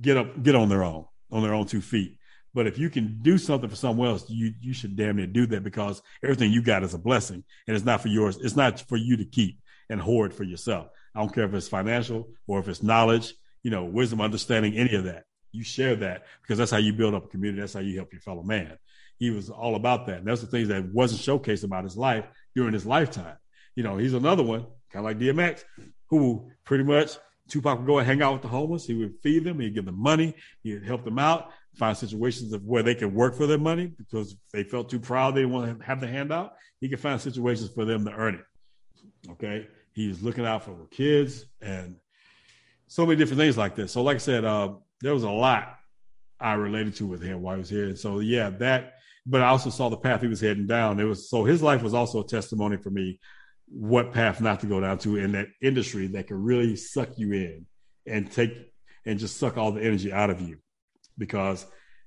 get 0.00 0.16
up, 0.16 0.42
get 0.42 0.54
on 0.54 0.68
their 0.68 0.82
own, 0.82 1.04
on 1.30 1.42
their 1.42 1.54
own 1.54 1.66
two 1.66 1.80
feet. 1.80 2.18
But 2.54 2.66
if 2.66 2.78
you 2.78 2.90
can 2.90 3.18
do 3.22 3.38
something 3.38 3.68
for 3.68 3.76
someone 3.76 4.08
else, 4.08 4.28
you 4.28 4.52
you 4.60 4.74
should 4.74 4.94
damn 4.94 5.16
near 5.16 5.26
do 5.26 5.46
that 5.46 5.64
because 5.64 6.02
everything 6.22 6.52
you 6.52 6.62
got 6.62 6.82
is 6.82 6.94
a 6.94 6.98
blessing 6.98 7.42
and 7.66 7.76
it's 7.76 7.84
not 7.84 8.02
for 8.02 8.08
yours. 8.08 8.38
It's 8.42 8.56
not 8.56 8.80
for 8.80 8.96
you 8.96 9.16
to 9.16 9.24
keep 9.24 9.58
and 9.88 10.00
hoard 10.00 10.34
for 10.34 10.44
yourself. 10.44 10.88
I 11.14 11.20
don't 11.20 11.34
care 11.34 11.44
if 11.44 11.54
it's 11.54 11.68
financial 11.68 12.28
or 12.46 12.58
if 12.60 12.68
it's 12.68 12.82
knowledge, 12.82 13.34
you 13.62 13.70
know, 13.70 13.84
wisdom, 13.84 14.20
understanding, 14.20 14.74
any 14.74 14.94
of 14.94 15.04
that. 15.04 15.24
You 15.52 15.64
share 15.64 15.96
that 15.96 16.24
because 16.42 16.58
that's 16.58 16.70
how 16.70 16.78
you 16.78 16.92
build 16.92 17.14
up 17.14 17.26
a 17.26 17.28
community. 17.28 17.60
That's 17.60 17.74
how 17.74 17.80
you 17.80 17.96
help 17.96 18.12
your 18.12 18.22
fellow 18.22 18.42
man. 18.42 18.76
He 19.18 19.30
was 19.30 19.50
all 19.50 19.76
about 19.76 20.06
that. 20.06 20.18
And 20.18 20.26
that's 20.26 20.40
the 20.40 20.46
things 20.46 20.68
that 20.68 20.84
wasn't 20.92 21.20
showcased 21.20 21.64
about 21.64 21.84
his 21.84 21.96
life 21.96 22.24
during 22.54 22.72
his 22.72 22.86
lifetime. 22.86 23.36
You 23.76 23.82
know, 23.82 23.96
he's 23.96 24.14
another 24.14 24.42
one, 24.42 24.66
kind 24.90 25.04
of 25.04 25.04
like 25.04 25.18
DMX, 25.18 25.64
who 26.08 26.50
pretty 26.64 26.84
much 26.84 27.16
Tupac 27.48 27.78
would 27.78 27.86
go 27.86 27.98
and 27.98 28.06
hang 28.06 28.22
out 28.22 28.32
with 28.32 28.42
the 28.42 28.48
homeless. 28.48 28.86
He 28.86 28.94
would 28.94 29.14
feed 29.22 29.44
them. 29.44 29.60
He'd 29.60 29.74
give 29.74 29.84
them 29.84 30.00
money. 30.00 30.34
He'd 30.62 30.84
help 30.84 31.04
them 31.04 31.18
out, 31.18 31.50
find 31.74 31.96
situations 31.96 32.52
of 32.52 32.64
where 32.64 32.82
they 32.82 32.94
could 32.94 33.14
work 33.14 33.36
for 33.36 33.46
their 33.46 33.58
money 33.58 33.86
because 33.86 34.36
they 34.52 34.64
felt 34.64 34.90
too 34.90 35.00
proud 35.00 35.34
they 35.34 35.44
want 35.44 35.78
to 35.78 35.84
have 35.84 36.00
the 36.00 36.06
handout. 36.06 36.54
He 36.80 36.88
could 36.88 37.00
find 37.00 37.20
situations 37.20 37.70
for 37.74 37.84
them 37.84 38.04
to 38.04 38.12
earn 38.12 38.36
it. 38.36 39.30
Okay. 39.32 39.66
He's 39.92 40.22
looking 40.22 40.46
out 40.46 40.64
for 40.64 40.86
kids 40.90 41.44
and 41.60 41.96
so 42.86 43.06
many 43.06 43.16
different 43.16 43.40
things 43.40 43.58
like 43.58 43.74
this. 43.76 43.92
So, 43.92 44.02
like 44.02 44.16
I 44.16 44.18
said, 44.18 44.44
uh, 44.44 44.74
there 45.00 45.14
was 45.14 45.24
a 45.24 45.30
lot 45.30 45.78
I 46.40 46.54
related 46.54 46.96
to 46.96 47.06
with 47.06 47.22
him 47.22 47.42
while 47.42 47.54
he 47.54 47.60
was 47.60 47.70
here. 47.70 47.84
And 47.84 47.98
so, 47.98 48.20
yeah, 48.20 48.50
that. 48.50 48.94
But 49.24 49.42
I 49.42 49.48
also 49.48 49.70
saw 49.70 49.88
the 49.88 49.96
path 49.96 50.20
he 50.20 50.26
was 50.26 50.40
heading 50.40 50.66
down. 50.66 50.98
It 50.98 51.04
was 51.04 51.30
so 51.30 51.44
his 51.44 51.62
life 51.62 51.82
was 51.82 51.94
also 51.94 52.20
a 52.20 52.26
testimony 52.26 52.76
for 52.76 52.90
me 52.90 53.20
what 53.68 54.12
path 54.12 54.40
not 54.40 54.60
to 54.60 54.66
go 54.66 54.80
down 54.80 54.98
to 54.98 55.16
in 55.16 55.32
that 55.32 55.48
industry 55.62 56.06
that 56.08 56.26
can 56.26 56.42
really 56.42 56.76
suck 56.76 57.08
you 57.16 57.32
in 57.32 57.66
and 58.06 58.30
take 58.30 58.52
and 59.06 59.18
just 59.18 59.38
suck 59.38 59.56
all 59.56 59.72
the 59.72 59.82
energy 59.82 60.12
out 60.12 60.30
of 60.30 60.40
you. 60.40 60.58
Because 61.16 61.64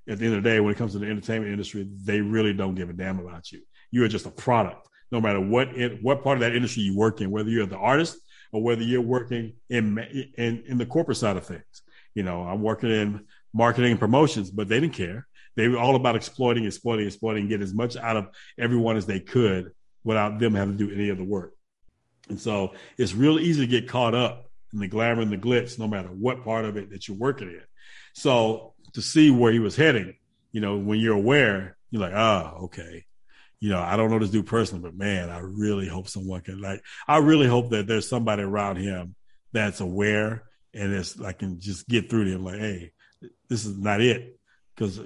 at 0.07 0.19
the 0.19 0.25
end 0.25 0.35
of 0.35 0.43
the 0.43 0.49
day, 0.49 0.59
when 0.59 0.73
it 0.73 0.77
comes 0.77 0.91
to 0.91 0.99
the 0.99 1.07
entertainment 1.07 1.51
industry, 1.51 1.87
they 2.03 2.21
really 2.21 2.53
don't 2.53 2.75
give 2.75 2.89
a 2.89 2.93
damn 2.93 3.19
about 3.19 3.51
you. 3.51 3.61
You 3.91 4.03
are 4.03 4.07
just 4.07 4.25
a 4.25 4.31
product 4.31 4.87
no 5.11 5.21
matter 5.21 5.39
what 5.39 5.69
it, 5.69 6.03
what 6.03 6.23
part 6.23 6.37
of 6.37 6.41
that 6.41 6.55
industry 6.55 6.83
you 6.83 6.97
work 6.97 7.21
in, 7.21 7.31
whether 7.31 7.49
you're 7.49 7.65
the 7.65 7.77
artist 7.77 8.17
or 8.51 8.61
whether 8.61 8.83
you're 8.83 9.01
working 9.01 9.53
in, 9.69 9.97
in 10.37 10.63
in 10.67 10.77
the 10.77 10.85
corporate 10.85 11.17
side 11.17 11.37
of 11.37 11.45
things. 11.45 11.81
You 12.13 12.23
know, 12.23 12.43
I'm 12.43 12.61
working 12.61 12.91
in 12.91 13.25
marketing 13.53 13.91
and 13.91 13.99
promotions, 13.99 14.51
but 14.51 14.67
they 14.67 14.79
didn't 14.79 14.93
care. 14.93 15.27
They 15.55 15.67
were 15.67 15.77
all 15.77 15.95
about 15.95 16.15
exploiting, 16.15 16.65
exploiting, 16.65 17.07
exploiting, 17.07 17.47
get 17.47 17.61
as 17.61 17.73
much 17.73 17.95
out 17.95 18.17
of 18.17 18.27
everyone 18.57 18.97
as 18.97 19.05
they 19.05 19.19
could 19.19 19.71
without 20.03 20.39
them 20.39 20.53
having 20.53 20.77
to 20.77 20.87
do 20.87 20.93
any 20.93 21.09
of 21.09 21.17
the 21.17 21.23
work. 21.23 21.53
And 22.29 22.39
so 22.39 22.73
it's 22.97 23.13
real 23.13 23.39
easy 23.39 23.61
to 23.61 23.67
get 23.67 23.87
caught 23.87 24.15
up 24.15 24.49
in 24.73 24.79
the 24.79 24.87
glamour 24.87 25.21
and 25.21 25.31
the 25.31 25.37
glitz, 25.37 25.79
no 25.79 25.87
matter 25.87 26.09
what 26.09 26.43
part 26.43 26.65
of 26.65 26.77
it 26.77 26.89
that 26.91 27.07
you're 27.07 27.17
working 27.17 27.49
in. 27.49 27.63
So 28.13 28.73
to 28.93 29.01
see 29.01 29.31
where 29.31 29.51
he 29.51 29.59
was 29.59 29.75
heading, 29.75 30.15
you 30.51 30.61
know, 30.61 30.77
when 30.77 30.99
you're 30.99 31.15
aware, 31.15 31.77
you're 31.91 32.01
like, 32.01 32.13
ah, 32.15 32.53
oh, 32.55 32.65
okay 32.65 33.05
you 33.65 33.69
know, 33.69 33.79
I 33.79 33.95
don't 33.95 34.11
know 34.11 34.19
this 34.19 34.29
dude 34.29 34.45
personally, 34.45 34.83
but 34.83 34.95
man, 34.95 35.29
I 35.29 35.39
really 35.39 35.87
hope 35.87 36.07
someone 36.07 36.41
can 36.41 36.61
like, 36.61 36.83
I 37.07 37.17
really 37.17 37.47
hope 37.47 37.71
that 37.71 37.87
there's 37.87 38.07
somebody 38.07 38.43
around 38.43 38.77
him 38.77 39.15
that's 39.53 39.79
aware 39.79 40.43
and 40.73 40.93
it's 40.93 41.17
like 41.17 41.39
can 41.39 41.59
just 41.59 41.87
get 41.87 42.09
through 42.09 42.25
to 42.25 42.31
him 42.31 42.43
like, 42.43 42.59
hey, 42.59 42.91
this 43.49 43.65
is 43.65 43.77
not 43.77 44.01
it. 44.01 44.37
Cause 44.77 44.99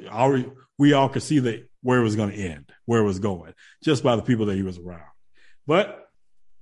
we 0.77 0.93
all 0.93 1.09
could 1.09 1.23
see 1.23 1.39
that 1.39 1.69
where 1.81 1.99
it 1.99 2.03
was 2.03 2.15
going 2.15 2.31
to 2.31 2.35
end, 2.35 2.71
where 2.85 3.01
it 3.01 3.05
was 3.05 3.19
going, 3.19 3.53
just 3.83 4.03
by 4.03 4.15
the 4.15 4.21
people 4.21 4.47
that 4.47 4.55
he 4.55 4.63
was 4.63 4.79
around. 4.79 5.01
But 5.67 6.09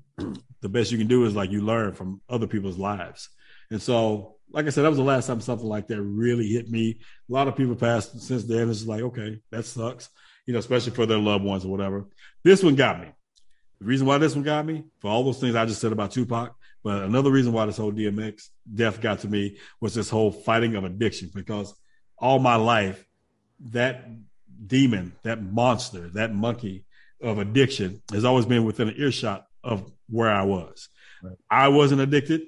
the 0.61 0.69
best 0.69 0.91
you 0.91 0.97
can 0.97 1.07
do 1.07 1.25
is 1.25 1.35
like 1.35 1.51
you 1.51 1.61
learn 1.61 1.93
from 1.93 2.21
other 2.29 2.47
people's 2.47 2.77
lives. 2.77 3.29
And 3.71 3.81
so, 3.81 4.35
like 4.51 4.65
I 4.65 4.69
said, 4.69 4.83
that 4.83 4.89
was 4.89 4.97
the 4.97 5.03
last 5.03 5.27
time 5.27 5.41
something 5.41 5.67
like 5.67 5.87
that 5.87 6.01
really 6.01 6.47
hit 6.47 6.69
me. 6.69 6.99
A 7.29 7.33
lot 7.33 7.47
of 7.47 7.55
people 7.55 7.75
passed 7.75 8.19
since 8.21 8.43
then. 8.43 8.69
It's 8.69 8.85
like, 8.85 9.01
okay, 9.01 9.39
that 9.51 9.65
sucks 9.65 10.09
you 10.47 10.53
know, 10.53 10.59
especially 10.59 10.93
for 10.93 11.05
their 11.05 11.19
loved 11.19 11.43
ones 11.43 11.65
or 11.65 11.67
whatever. 11.67 12.07
This 12.43 12.63
one 12.63 12.75
got 12.75 12.99
me. 12.99 13.09
The 13.79 13.85
reason 13.85 14.07
why 14.07 14.17
this 14.17 14.33
one 14.33 14.43
got 14.43 14.65
me 14.65 14.85
for 14.99 15.11
all 15.11 15.23
those 15.23 15.39
things 15.39 15.53
I 15.53 15.65
just 15.65 15.81
said 15.81 15.91
about 15.91 16.11
Tupac, 16.11 16.55
but 16.83 17.03
another 17.03 17.29
reason 17.29 17.53
why 17.53 17.65
this 17.65 17.77
whole 17.77 17.91
DMX 17.91 18.47
death 18.73 19.01
got 19.01 19.19
to 19.19 19.27
me 19.27 19.57
was 19.79 19.93
this 19.93 20.09
whole 20.09 20.31
fighting 20.31 20.75
of 20.75 20.85
addiction 20.85 21.29
because 21.35 21.75
all 22.17 22.39
my 22.39 22.55
life, 22.55 23.05
that 23.71 24.05
demon, 24.65 25.13
that 25.23 25.41
monster, 25.41 26.09
that 26.09 26.33
monkey 26.33 26.85
of 27.21 27.39
addiction 27.39 28.01
has 28.11 28.25
always 28.25 28.45
been 28.45 28.65
within 28.65 28.89
an 28.89 28.95
earshot 28.97 29.45
of 29.63 29.91
where 30.09 30.29
I 30.29 30.43
was. 30.43 30.89
Right. 31.21 31.35
I 31.49 31.67
wasn't 31.69 32.01
addicted. 32.01 32.41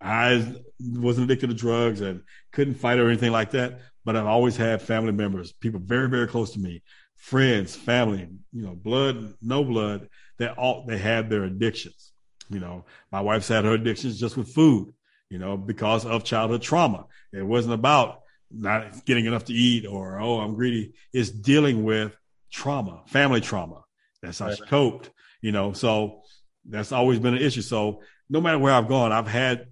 I 0.00 0.54
wasn't 0.80 1.30
addicted 1.30 1.48
to 1.48 1.54
drugs 1.54 2.00
and 2.00 2.22
couldn't 2.52 2.74
fight 2.74 2.98
or 2.98 3.08
anything 3.08 3.32
like 3.32 3.52
that. 3.52 3.80
But 4.04 4.16
I've 4.16 4.26
always 4.26 4.56
had 4.56 4.82
family 4.82 5.12
members, 5.12 5.52
people 5.52 5.80
very, 5.80 6.08
very 6.08 6.26
close 6.26 6.52
to 6.54 6.58
me, 6.58 6.82
friends, 7.16 7.76
family, 7.76 8.28
you 8.52 8.62
know, 8.62 8.74
blood, 8.74 9.34
no 9.40 9.62
blood, 9.62 10.08
that 10.38 10.58
all 10.58 10.84
they 10.86 10.98
had 10.98 11.30
their 11.30 11.44
addictions. 11.44 12.12
You 12.50 12.58
know, 12.58 12.84
my 13.12 13.20
wife's 13.20 13.48
had 13.48 13.64
her 13.64 13.74
addictions 13.74 14.18
just 14.18 14.36
with 14.36 14.52
food, 14.52 14.92
you 15.30 15.38
know, 15.38 15.56
because 15.56 16.04
of 16.04 16.24
childhood 16.24 16.62
trauma. 16.62 17.06
It 17.32 17.46
wasn't 17.46 17.74
about 17.74 18.21
not 18.52 19.04
getting 19.04 19.26
enough 19.26 19.46
to 19.46 19.52
eat 19.52 19.86
or, 19.86 20.20
oh, 20.20 20.40
I'm 20.40 20.54
greedy. 20.54 20.94
It's 21.12 21.30
dealing 21.30 21.84
with 21.84 22.14
trauma, 22.50 23.02
family 23.06 23.40
trauma. 23.40 23.82
That's 24.22 24.38
how 24.38 24.54
she 24.54 24.62
coped, 24.62 25.10
you 25.40 25.52
know. 25.52 25.72
So 25.72 26.22
that's 26.64 26.92
always 26.92 27.18
been 27.18 27.34
an 27.34 27.42
issue. 27.42 27.62
So 27.62 28.02
no 28.28 28.40
matter 28.40 28.58
where 28.58 28.72
I've 28.72 28.88
gone, 28.88 29.12
I've 29.12 29.26
had 29.26 29.66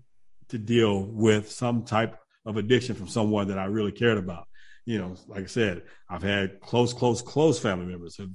to 0.49 0.59
deal 0.59 1.05
with 1.05 1.51
some 1.51 1.85
type 1.85 2.17
of 2.45 2.57
addiction 2.57 2.97
from 2.97 3.09
someone 3.09 3.49
that 3.49 3.59
I 3.59 3.67
really 3.67 3.93
cared 3.93 4.19
about. 4.19 4.47
You 4.87 4.99
know, 4.99 5.15
like 5.29 5.45
I 5.45 5.47
said, 5.47 5.83
I've 6.09 6.23
had 6.23 6.61
close, 6.61 6.93
close, 6.93 7.23
close 7.23 7.59
family 7.61 7.87
members 7.87 8.17
who 8.17 8.29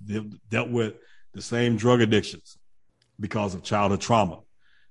dealt 0.49 0.69
with 0.69 0.93
the 1.33 1.41
same 1.41 1.75
drug 1.75 2.01
addictions 2.01 2.57
because 3.19 3.55
of 3.55 3.63
childhood 3.63 3.99
trauma, 3.99 4.39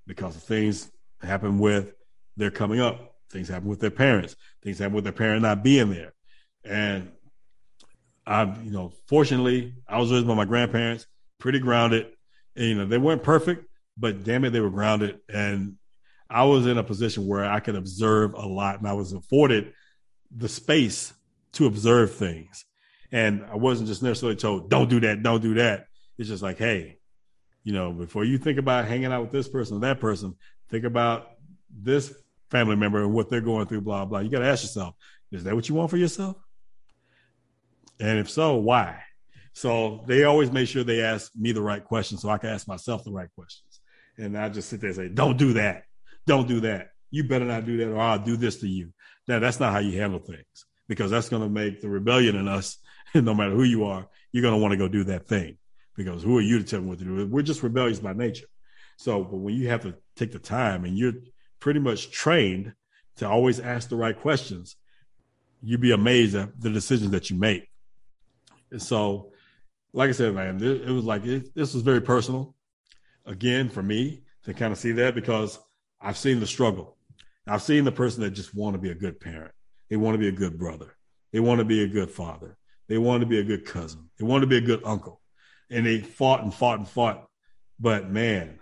because 0.06 0.36
of 0.36 0.42
things 0.42 0.90
happen 1.22 1.58
with 1.58 1.94
their 2.36 2.50
coming 2.50 2.80
up, 2.80 3.13
things 3.34 3.48
happen 3.48 3.68
with 3.68 3.80
their 3.80 3.90
parents, 3.90 4.36
things 4.62 4.78
happen 4.78 4.94
with 4.94 5.04
their 5.04 5.12
parent 5.12 5.42
not 5.42 5.62
being 5.62 5.90
there. 5.90 6.14
And 6.64 7.10
I, 8.26 8.44
you 8.62 8.70
know, 8.70 8.92
fortunately, 9.08 9.74
I 9.86 9.98
was 9.98 10.10
raised 10.10 10.26
by 10.26 10.34
my 10.34 10.46
grandparents, 10.46 11.06
pretty 11.38 11.58
grounded. 11.58 12.06
And, 12.56 12.66
you 12.66 12.74
know, 12.76 12.86
they 12.86 12.96
weren't 12.96 13.24
perfect, 13.24 13.66
but 13.98 14.22
damn 14.24 14.44
it, 14.44 14.50
they 14.50 14.60
were 14.60 14.70
grounded. 14.70 15.18
And 15.28 15.74
I 16.30 16.44
was 16.44 16.66
in 16.66 16.78
a 16.78 16.84
position 16.84 17.26
where 17.26 17.44
I 17.44 17.60
could 17.60 17.74
observe 17.74 18.34
a 18.34 18.46
lot 18.46 18.78
and 18.78 18.88
I 18.88 18.94
was 18.94 19.12
afforded 19.12 19.74
the 20.34 20.48
space 20.48 21.12
to 21.54 21.66
observe 21.66 22.14
things. 22.14 22.64
And 23.12 23.44
I 23.50 23.56
wasn't 23.56 23.88
just 23.88 24.02
necessarily 24.02 24.36
told, 24.36 24.70
don't 24.70 24.88
do 24.88 25.00
that, 25.00 25.22
don't 25.22 25.42
do 25.42 25.54
that. 25.54 25.86
It's 26.18 26.28
just 26.28 26.42
like, 26.42 26.58
hey, 26.58 26.98
you 27.64 27.72
know, 27.72 27.92
before 27.92 28.24
you 28.24 28.38
think 28.38 28.58
about 28.58 28.86
hanging 28.86 29.12
out 29.12 29.22
with 29.22 29.32
this 29.32 29.48
person 29.48 29.76
or 29.76 29.80
that 29.80 30.00
person, 30.00 30.36
think 30.70 30.84
about 30.84 31.30
this 31.70 32.14
family 32.50 32.76
member 32.76 33.02
and 33.02 33.12
what 33.12 33.30
they're 33.30 33.40
going 33.40 33.66
through, 33.66 33.82
blah, 33.82 34.04
blah. 34.04 34.20
You 34.20 34.30
got 34.30 34.40
to 34.40 34.46
ask 34.46 34.62
yourself, 34.64 34.94
is 35.32 35.44
that 35.44 35.54
what 35.54 35.68
you 35.68 35.74
want 35.74 35.90
for 35.90 35.96
yourself? 35.96 36.36
And 38.00 38.18
if 38.18 38.30
so, 38.30 38.56
why? 38.56 39.00
So 39.52 40.04
they 40.06 40.24
always 40.24 40.50
make 40.50 40.68
sure 40.68 40.84
they 40.84 41.02
ask 41.02 41.30
me 41.34 41.52
the 41.52 41.62
right 41.62 41.84
questions 41.84 42.22
so 42.22 42.28
I 42.28 42.38
can 42.38 42.50
ask 42.50 42.66
myself 42.66 43.04
the 43.04 43.12
right 43.12 43.28
questions. 43.34 43.80
And 44.18 44.36
I 44.36 44.48
just 44.48 44.68
sit 44.68 44.80
there 44.80 44.90
and 44.90 44.96
say, 44.96 45.08
don't 45.08 45.36
do 45.36 45.54
that 45.54 45.84
don't 46.26 46.48
do 46.48 46.60
that. 46.60 46.90
You 47.10 47.24
better 47.24 47.44
not 47.44 47.64
do 47.64 47.76
that, 47.78 47.90
or 47.90 48.00
I'll 48.00 48.18
do 48.18 48.36
this 48.36 48.60
to 48.60 48.68
you. 48.68 48.92
Now, 49.28 49.38
that's 49.38 49.60
not 49.60 49.72
how 49.72 49.78
you 49.78 50.00
handle 50.00 50.18
things 50.18 50.66
because 50.88 51.10
that's 51.10 51.28
going 51.28 51.42
to 51.42 51.48
make 51.48 51.80
the 51.80 51.88
rebellion 51.88 52.36
in 52.36 52.48
us, 52.48 52.78
no 53.14 53.34
matter 53.34 53.52
who 53.52 53.62
you 53.62 53.84
are, 53.84 54.06
you're 54.32 54.42
going 54.42 54.54
to 54.54 54.60
want 54.60 54.72
to 54.72 54.78
go 54.78 54.88
do 54.88 55.04
that 55.04 55.26
thing 55.26 55.56
because 55.96 56.22
who 56.22 56.36
are 56.38 56.42
you 56.42 56.58
to 56.58 56.64
tell 56.64 56.80
me 56.80 56.88
what 56.88 56.98
to 56.98 57.04
do? 57.04 57.26
We're 57.26 57.42
just 57.42 57.62
rebellious 57.62 58.00
by 58.00 58.12
nature. 58.12 58.46
So, 58.96 59.22
but 59.24 59.36
when 59.36 59.54
you 59.54 59.68
have 59.68 59.82
to 59.82 59.94
take 60.16 60.32
the 60.32 60.38
time 60.38 60.84
and 60.84 60.96
you're 60.96 61.14
pretty 61.64 61.80
much 61.80 62.10
trained 62.10 62.74
to 63.16 63.26
always 63.26 63.58
ask 63.58 63.88
the 63.88 63.96
right 63.96 64.20
questions, 64.20 64.76
you'd 65.62 65.80
be 65.80 65.92
amazed 65.92 66.34
at 66.34 66.60
the 66.60 66.68
decisions 66.68 67.10
that 67.10 67.30
you 67.30 67.38
make. 67.38 67.70
And 68.70 68.82
so, 68.82 69.32
like 69.94 70.10
I 70.10 70.12
said, 70.12 70.34
man, 70.34 70.62
it, 70.62 70.90
was 70.90 71.04
like 71.04 71.24
it, 71.24 71.54
this 71.54 71.72
was 71.72 71.82
very 71.82 72.02
personal. 72.02 72.54
Again, 73.24 73.70
for 73.70 73.82
me 73.82 74.24
to 74.44 74.52
kind 74.52 74.72
of 74.72 74.78
see 74.78 74.92
that 74.92 75.14
because 75.14 75.58
I've 76.02 76.18
seen 76.18 76.38
the 76.38 76.46
struggle. 76.46 76.98
I've 77.46 77.62
seen 77.62 77.84
the 77.84 77.92
person 77.92 78.22
that 78.24 78.32
just 78.32 78.54
want 78.54 78.74
to 78.74 78.78
be 78.78 78.90
a 78.90 78.94
good 78.94 79.18
parent. 79.18 79.52
They 79.88 79.96
want 79.96 80.16
to 80.16 80.18
be 80.18 80.28
a 80.28 80.32
good 80.32 80.58
brother. 80.58 80.94
They 81.32 81.40
want 81.40 81.60
to 81.60 81.64
be 81.64 81.82
a 81.82 81.88
good 81.88 82.10
father. 82.10 82.58
They 82.88 82.98
want 82.98 83.22
to 83.22 83.26
be 83.26 83.38
a 83.38 83.42
good 83.42 83.64
cousin. 83.64 84.10
They 84.18 84.26
want 84.26 84.42
to 84.42 84.46
be 84.46 84.58
a 84.58 84.60
good 84.60 84.82
uncle. 84.84 85.22
And 85.70 85.86
they 85.86 86.00
fought 86.00 86.42
and 86.42 86.52
fought 86.52 86.78
and 86.78 86.86
fought. 86.86 87.26
But 87.80 88.10
man, 88.10 88.58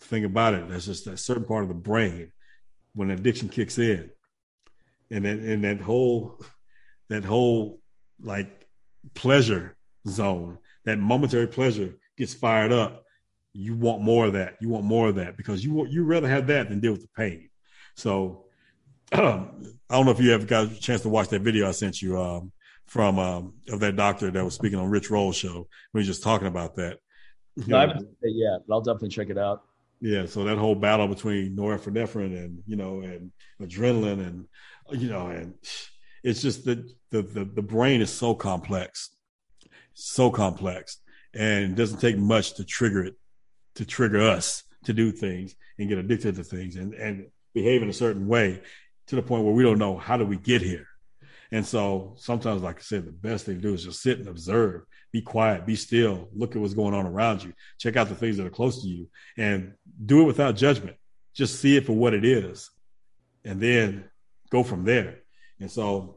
think 0.00 0.26
about 0.26 0.54
it. 0.54 0.68
That's 0.68 0.86
just 0.86 1.04
that 1.04 1.18
certain 1.18 1.44
part 1.44 1.62
of 1.62 1.68
the 1.68 1.74
brain 1.74 2.32
when 2.94 3.10
addiction 3.10 3.48
kicks 3.48 3.78
in. 3.78 4.10
And 5.10 5.24
then 5.24 5.40
and 5.40 5.64
that 5.64 5.80
whole 5.80 6.40
that 7.08 7.24
whole 7.24 7.80
like 8.22 8.68
pleasure 9.14 9.76
zone, 10.06 10.58
that 10.84 10.98
momentary 10.98 11.48
pleasure 11.48 11.96
gets 12.16 12.34
fired 12.34 12.72
up 12.72 13.04
you 13.52 13.74
want 13.74 14.02
more 14.02 14.26
of 14.26 14.34
that. 14.34 14.56
You 14.60 14.68
want 14.68 14.84
more 14.84 15.08
of 15.08 15.16
that 15.16 15.36
because 15.36 15.64
you 15.64 15.86
you 15.86 16.04
rather 16.04 16.28
have 16.28 16.46
that 16.48 16.68
than 16.68 16.80
deal 16.80 16.92
with 16.92 17.02
the 17.02 17.08
pain. 17.16 17.48
So 17.96 18.44
um, 19.12 19.62
I 19.90 19.96
don't 19.96 20.06
know 20.06 20.12
if 20.12 20.20
you 20.20 20.32
ever 20.32 20.46
got 20.46 20.70
a 20.70 20.80
chance 20.80 21.02
to 21.02 21.08
watch 21.08 21.28
that 21.28 21.42
video 21.42 21.68
I 21.68 21.72
sent 21.72 22.00
you 22.00 22.20
um, 22.20 22.52
from 22.86 23.18
um, 23.18 23.54
of 23.68 23.80
that 23.80 23.96
doctor 23.96 24.30
that 24.30 24.44
was 24.44 24.54
speaking 24.54 24.78
on 24.78 24.88
Rich 24.88 25.10
Roll's 25.10 25.36
show. 25.36 25.68
We 25.92 26.00
were 26.00 26.04
just 26.04 26.22
talking 26.22 26.46
about 26.46 26.76
that. 26.76 26.98
No, 27.66 27.80
yet, 28.22 28.60
but 28.66 28.74
I'll 28.74 28.80
definitely 28.80 29.08
check 29.08 29.30
it 29.30 29.38
out. 29.38 29.62
Yeah, 30.00 30.26
so 30.26 30.44
that 30.44 30.56
whole 30.56 30.74
battle 30.74 31.08
between 31.08 31.56
norepinephrine 31.56 32.36
and 32.36 32.62
you 32.66 32.76
know 32.76 33.00
and 33.00 33.32
adrenaline 33.60 34.26
and 34.26 34.46
you 34.98 35.10
know 35.10 35.28
and 35.28 35.54
it's 36.24 36.40
just 36.40 36.64
that 36.64 36.90
the, 37.10 37.22
the 37.22 37.44
the 37.44 37.62
brain 37.62 38.00
is 38.00 38.10
so 38.10 38.34
complex, 38.34 39.10
so 39.94 40.30
complex, 40.30 40.98
and 41.34 41.72
it 41.72 41.74
doesn't 41.74 42.00
take 42.00 42.16
much 42.16 42.54
to 42.54 42.64
trigger 42.64 43.04
it 43.04 43.14
to 43.74 43.84
trigger 43.84 44.20
us 44.20 44.64
to 44.84 44.92
do 44.92 45.12
things 45.12 45.54
and 45.78 45.88
get 45.88 45.98
addicted 45.98 46.34
to 46.36 46.44
things 46.44 46.76
and, 46.76 46.94
and 46.94 47.26
behave 47.54 47.82
in 47.82 47.88
a 47.90 47.92
certain 47.92 48.26
way 48.26 48.60
to 49.06 49.16
the 49.16 49.22
point 49.22 49.44
where 49.44 49.52
we 49.52 49.62
don't 49.62 49.78
know 49.78 49.96
how 49.96 50.16
do 50.16 50.24
we 50.24 50.36
get 50.36 50.62
here. 50.62 50.86
And 51.52 51.66
so 51.66 52.14
sometimes, 52.16 52.62
like 52.62 52.78
I 52.78 52.82
said, 52.82 53.04
the 53.04 53.12
best 53.12 53.44
thing 53.44 53.56
to 53.56 53.60
do 53.60 53.74
is 53.74 53.84
just 53.84 54.02
sit 54.02 54.18
and 54.18 54.28
observe, 54.28 54.82
be 55.12 55.22
quiet, 55.22 55.66
be 55.66 55.76
still, 55.76 56.28
look 56.34 56.54
at 56.54 56.62
what's 56.62 56.74
going 56.74 56.94
on 56.94 57.06
around 57.06 57.42
you, 57.42 57.52
check 57.78 57.96
out 57.96 58.08
the 58.08 58.14
things 58.14 58.36
that 58.36 58.46
are 58.46 58.50
close 58.50 58.82
to 58.82 58.88
you, 58.88 59.08
and 59.36 59.74
do 60.04 60.22
it 60.22 60.24
without 60.24 60.56
judgment. 60.56 60.96
Just 61.34 61.60
see 61.60 61.76
it 61.76 61.86
for 61.86 61.92
what 61.92 62.14
it 62.14 62.24
is, 62.24 62.70
and 63.44 63.60
then 63.60 64.04
go 64.50 64.62
from 64.62 64.84
there. 64.84 65.20
And 65.58 65.70
so, 65.70 66.16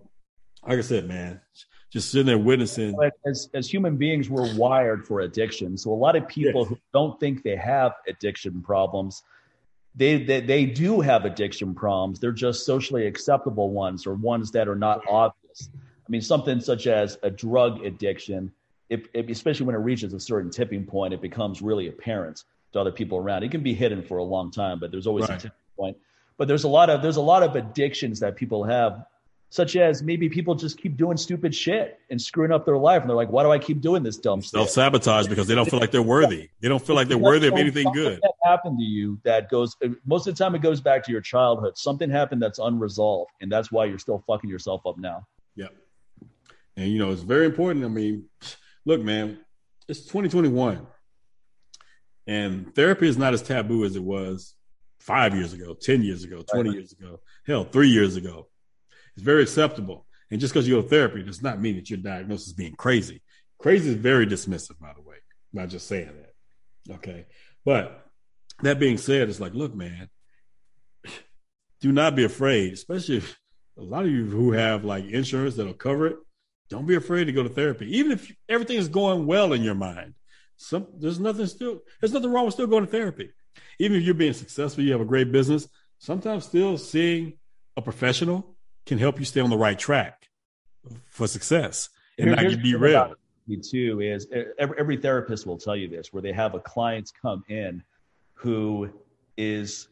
like 0.68 0.78
I 0.78 0.82
said, 0.82 1.08
man, 1.08 1.42
just 1.92 2.12
sitting 2.12 2.26
there 2.26 2.40
witnessing. 2.40 2.96
As, 3.26 3.50
as 3.54 3.70
human 3.70 3.98
beings, 3.98 4.30
we're 4.30 4.56
wired 4.56 5.06
for 5.06 5.22
addiction. 5.22 5.78
So 5.78 5.92
a 5.92 5.96
lot 5.96 6.16
of 6.16 6.28
people 6.28 6.62
yes. 6.62 6.70
who 6.70 6.80
don't 6.92 7.20
think 7.20 7.44
they 7.44 7.56
have 7.56 7.94
addiction 8.08 8.64
problems, 8.64 9.22
they, 9.96 10.24
they 10.24 10.42
they 10.42 10.66
do 10.66 11.02
have 11.02 11.26
addiction 11.26 11.76
problems. 11.76 12.20
They're 12.20 12.32
just 12.32 12.66
socially 12.66 13.06
acceptable 13.06 13.70
ones 13.70 14.08
or 14.08 14.16
ones 14.16 14.50
that 14.52 14.68
are 14.68 14.76
not 14.76 15.02
obvious. 15.08 15.70
I 15.76 16.10
mean, 16.10 16.22
something 16.22 16.60
such 16.60 16.88
as 16.88 17.20
a 17.22 17.30
drug 17.30 17.86
addiction, 17.86 18.52
if, 18.94 19.08
if, 19.14 19.30
especially 19.30 19.66
when 19.66 19.76
it 19.76 19.80
reaches 19.80 20.14
a 20.14 20.20
certain 20.20 20.52
tipping 20.52 20.86
point, 20.86 21.14
it 21.14 21.22
becomes 21.22 21.62
really 21.62 21.88
apparent 21.88 22.44
to 22.74 22.80
other 22.80 22.92
people 22.92 23.18
around. 23.18 23.44
It 23.44 23.52
can 23.52 23.62
be 23.62 23.74
hidden 23.74 24.04
for 24.04 24.18
a 24.18 24.24
long 24.24 24.52
time, 24.52 24.80
but 24.80 24.92
there's 24.92 25.08
always 25.08 25.28
right. 25.30 25.38
a 25.38 25.42
tipping 25.42 25.58
point. 25.78 25.98
But 26.38 26.48
there's 26.48 26.64
a 26.64 26.68
lot 26.68 26.90
of 26.90 27.02
there's 27.02 27.18
a 27.18 27.22
lot 27.22 27.44
of 27.44 27.56
addictions 27.56 28.20
that 28.22 28.36
people 28.36 28.64
have 28.64 29.06
such 29.54 29.76
as 29.76 30.02
maybe 30.02 30.30
people 30.30 30.56
just 30.56 30.80
keep 30.80 30.98
doing 30.98 31.16
stupid 31.16 31.54
shit 31.54 32.00
and 32.10 32.20
screwing 32.20 32.52
up 32.52 32.66
their 32.66 32.76
life. 32.76 33.02
And 33.02 33.10
they're 33.10 33.16
like, 33.16 33.30
why 33.30 33.44
do 33.44 33.52
I 33.52 33.60
keep 33.60 33.82
doing 33.82 34.02
this 34.02 34.18
dumb 34.18 34.42
stuff? 34.42 34.62
Self 34.62 34.70
sabotage 34.72 35.28
because 35.28 35.46
they 35.46 35.54
don't 35.54 35.70
feel 35.70 35.80
like 35.80 35.92
they're 35.92 36.02
worthy. 36.02 36.50
They 36.60 36.70
don't 36.70 36.84
feel 36.84 36.96
like 36.96 37.08
they're 37.08 37.20
worthy 37.20 37.50
of 37.50 37.54
anything 37.54 37.92
good. 37.94 38.20
That 38.24 38.34
happened 38.44 38.80
to 38.80 38.84
you 38.84 39.20
that 39.26 39.52
goes, 39.52 39.78
most 40.08 40.26
of 40.26 40.36
the 40.36 40.44
time 40.44 40.56
it 40.56 40.64
goes 40.64 40.82
back 40.82 41.04
to 41.04 41.12
your 41.12 41.22
childhood. 41.22 41.78
Something 41.78 42.10
happened 42.10 42.42
that's 42.42 42.58
unresolved. 42.58 43.30
And 43.42 43.52
that's 43.52 43.72
why 43.72 43.86
you're 43.86 44.00
still 44.00 44.24
fucking 44.26 44.50
yourself 44.50 44.88
up 44.88 44.98
now. 44.98 45.28
Yeah. 45.56 45.68
And, 46.76 46.92
you 46.92 46.98
know, 46.98 47.12
it's 47.12 47.22
very 47.22 47.46
important. 47.46 47.86
I 47.86 47.90
mean, 47.90 48.26
look, 48.86 49.02
man, 49.02 49.40
it's 49.88 50.02
2021. 50.02 50.86
And 52.26 52.74
therapy 52.74 53.08
is 53.08 53.18
not 53.18 53.34
as 53.34 53.42
taboo 53.42 53.84
as 53.84 53.96
it 53.96 54.04
was 54.04 54.56
five 55.00 55.36
years 55.36 55.54
ago, 55.54 55.74
10 55.74 56.04
years 56.04 56.24
ago, 56.24 56.42
20 56.42 56.70
right. 56.70 56.78
years 56.78 56.94
ago, 56.94 57.20
hell, 57.46 57.66
three 57.66 57.90
years 57.90 58.16
ago. 58.16 58.48
It's 59.16 59.24
very 59.24 59.44
acceptable. 59.44 60.06
And 60.32 60.40
just 60.40 60.54
because 60.54 60.68
you 60.68 60.76
go 60.76 60.82
to 60.82 60.88
therapy 60.88 61.22
does 61.22 61.44
not 61.44 61.62
mean 61.62 61.76
that 61.76 61.90
you're 61.90 62.00
diagnosed 62.00 62.48
as 62.48 62.54
being 62.54 62.76
crazy. 62.76 63.22
Crazy 63.60 63.90
is 63.90 63.96
very 63.96 64.26
dismissive, 64.26 64.80
by 64.80 64.94
the 64.96 65.02
way. 65.02 65.18
I'm 65.54 65.62
not 65.62 65.70
just 65.70 65.88
saying 65.88 66.12
that. 66.88 66.96
Okay. 66.96 67.26
But 67.66 68.06
that 68.62 68.80
being 68.80 68.98
said, 68.98 69.30
it's 69.30 69.40
like, 69.40 69.54
look, 69.54 69.76
man, 69.76 70.10
do 71.82 71.92
not 71.92 72.16
be 72.16 72.24
afraid, 72.24 72.74
especially 72.74 73.18
if 73.18 73.38
a 73.78 73.82
lot 73.82 74.06
of 74.06 74.12
you 74.12 74.26
who 74.26 74.54
have 74.54 74.86
like 74.86 75.06
insurance 75.06 75.56
that'll 75.56 75.74
cover 75.74 76.08
it. 76.08 76.16
Don't 76.70 76.86
be 76.86 76.96
afraid 76.96 77.26
to 77.26 77.32
go 77.32 77.44
to 77.44 77.50
therapy, 77.50 77.98
even 77.98 78.12
if 78.12 78.32
everything 78.50 78.78
is 78.78 78.88
going 78.88 79.26
well 79.26 79.54
in 79.54 79.64
your 79.64 79.76
mind. 79.76 80.16
Some 80.58 80.88
there's 80.98 81.20
nothing 81.20 81.48
still 81.48 81.82
there's 82.00 82.14
nothing 82.14 82.32
wrong 82.32 82.46
with 82.46 82.54
still 82.54 82.68
going 82.68 82.86
to 82.86 82.92
therapy. 82.92 83.32
Even 83.80 83.98
if 83.98 84.04
you're 84.04 84.14
being 84.14 84.34
successful, 84.34 84.84
you 84.84 84.92
have 84.92 85.02
a 85.02 85.06
great 85.06 85.32
business. 85.32 85.68
Sometimes 86.00 86.46
still 86.46 86.78
seeing 86.78 87.34
a 87.78 87.82
professional 87.82 88.56
can 88.86 88.98
help 88.98 89.20
you 89.20 89.26
stay 89.26 89.42
on 89.42 89.50
the 89.50 89.58
right 89.58 89.78
track 89.78 90.30
for 91.10 91.28
success 91.28 91.90
and 92.18 92.28
Here, 92.28 92.36
not 92.36 92.50
get 92.50 92.64
derailed. 92.64 93.16
Me 93.48 93.58
too 93.58 94.00
is 94.00 94.28
every, 94.58 94.78
every 94.80 94.98
therapist 94.98 95.46
will 95.46 95.58
tell 95.58 95.76
you 95.76 95.88
this, 95.88 96.14
where 96.14 96.22
they 96.22 96.32
have 96.32 96.56
a 96.56 96.60
client 96.60 97.12
come 97.22 97.44
in 97.50 97.84
who 98.34 98.90
is 99.38 99.88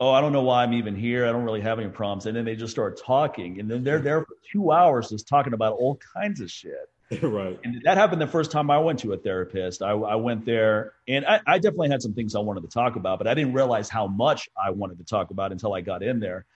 oh, 0.00 0.10
I 0.10 0.20
don't 0.20 0.32
know 0.32 0.42
why 0.42 0.62
I'm 0.62 0.74
even 0.74 0.94
here. 0.94 1.26
I 1.26 1.32
don't 1.32 1.44
really 1.44 1.60
have 1.60 1.78
any 1.78 1.88
problems. 1.88 2.26
And 2.26 2.36
then 2.36 2.44
they 2.44 2.56
just 2.56 2.72
start 2.72 3.00
talking. 3.00 3.60
And 3.60 3.70
then 3.70 3.82
they're 3.82 3.98
there 3.98 4.20
for 4.22 4.36
two 4.50 4.72
hours 4.72 5.08
just 5.10 5.28
talking 5.28 5.52
about 5.52 5.74
all 5.74 5.98
kinds 6.14 6.40
of 6.40 6.50
shit. 6.50 6.90
right. 7.22 7.58
And 7.62 7.80
that 7.84 7.96
happened 7.96 8.20
the 8.20 8.26
first 8.26 8.50
time 8.50 8.70
I 8.70 8.78
went 8.78 8.98
to 9.00 9.12
a 9.12 9.16
therapist. 9.16 9.80
I, 9.80 9.90
I 9.90 10.16
went 10.16 10.44
there 10.44 10.94
and 11.06 11.24
I, 11.24 11.40
I, 11.46 11.58
definitely 11.58 11.90
had 11.90 12.02
some 12.02 12.14
things 12.14 12.34
I 12.34 12.40
wanted 12.40 12.62
to 12.62 12.68
talk 12.68 12.96
about, 12.96 13.18
but 13.18 13.28
I 13.28 13.34
didn't 13.34 13.52
realize 13.52 13.88
how 13.88 14.08
much 14.08 14.48
I 14.60 14.70
wanted 14.70 14.98
to 14.98 15.04
talk 15.04 15.30
about 15.30 15.52
until 15.52 15.72
I 15.72 15.82
got 15.82 16.02
in 16.02 16.18
there. 16.18 16.46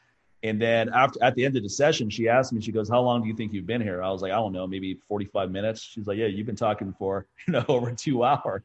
And 0.43 0.61
then 0.61 0.89
after 0.93 1.23
at 1.23 1.35
the 1.35 1.45
end 1.45 1.57
of 1.57 1.63
the 1.63 1.69
session, 1.69 2.09
she 2.11 2.29
asked 2.29 2.53
me, 2.53 2.61
she 2.61 2.73
goes, 2.73 2.89
How 2.89 3.01
long 3.01 3.23
do 3.23 3.29
you 3.29 3.35
think 3.35 3.53
you've 3.53 3.67
been 3.67 3.83
here? 3.83 4.03
I 4.03 4.11
was 4.11 4.23
like, 4.23 4.33
I 4.33 4.37
don't 4.37 4.53
know, 4.53 4.67
maybe 4.67 4.99
45 5.07 5.51
minutes. 5.51 5.83
She's 5.83 6.07
like, 6.07 6.17
Yeah, 6.17 6.27
you've 6.27 6.47
been 6.47 6.57
talking 6.57 6.95
for, 6.99 7.27
you 7.47 7.53
know, 7.53 7.65
over 7.69 7.93
two 7.93 8.25
hours. 8.25 8.63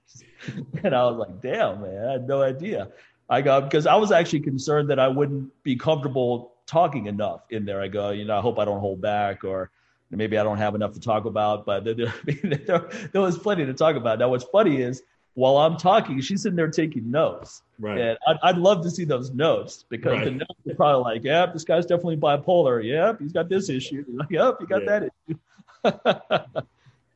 and 0.83 0.95
I 0.95 1.03
was 1.03 1.17
like, 1.17 1.41
damn, 1.41 1.81
man, 1.81 2.07
I 2.07 2.11
had 2.13 2.27
no 2.27 2.41
idea. 2.41 2.89
I 3.29 3.41
go 3.41 3.61
because 3.61 3.87
I 3.87 3.95
was 3.95 4.11
actually 4.11 4.41
concerned 4.41 4.89
that 4.89 4.99
I 4.99 5.07
wouldn't 5.07 5.51
be 5.63 5.75
comfortable 5.75 6.53
talking 6.65 7.07
enough 7.07 7.41
in 7.49 7.65
there. 7.65 7.81
I 7.81 7.87
go, 7.87 8.11
you 8.11 8.25
know, 8.25 8.37
I 8.37 8.41
hope 8.41 8.59
I 8.59 8.65
don't 8.65 8.79
hold 8.79 9.01
back 9.01 9.43
or 9.43 9.71
maybe 10.11 10.37
I 10.37 10.43
don't 10.43 10.57
have 10.57 10.75
enough 10.75 10.93
to 10.93 10.99
talk 10.99 11.25
about, 11.25 11.65
but 11.65 11.83
there, 11.83 11.93
there, 11.93 12.89
there 13.11 13.21
was 13.21 13.37
plenty 13.37 13.65
to 13.65 13.73
talk 13.73 13.95
about. 13.95 14.19
Now, 14.19 14.29
what's 14.29 14.45
funny 14.45 14.81
is 14.81 15.01
while 15.33 15.57
I'm 15.57 15.77
talking, 15.77 16.19
she's 16.21 16.43
sitting 16.43 16.55
there 16.55 16.69
taking 16.69 17.11
notes. 17.11 17.61
Right. 17.77 17.99
And 17.99 18.17
I'd, 18.27 18.37
I'd 18.41 18.57
love 18.57 18.83
to 18.83 18.91
see 18.91 19.03
those 19.03 19.31
notes 19.31 19.85
because 19.89 20.13
right. 20.13 20.25
the 20.25 20.31
notes 20.31 20.59
are 20.69 20.75
probably 20.75 21.13
like, 21.13 21.23
yep, 21.23 21.53
this 21.53 21.63
guy's 21.63 21.85
definitely 21.85 22.17
bipolar. 22.17 22.83
Yep, 22.83 23.19
he's 23.19 23.33
got 23.33 23.49
this 23.49 23.69
issue. 23.69 24.05
Like, 24.13 24.31
yep, 24.31 24.55
he 24.59 24.65
got 24.65 24.83
yeah. 24.83 24.99
that 24.99 25.09
issue. 25.27 26.61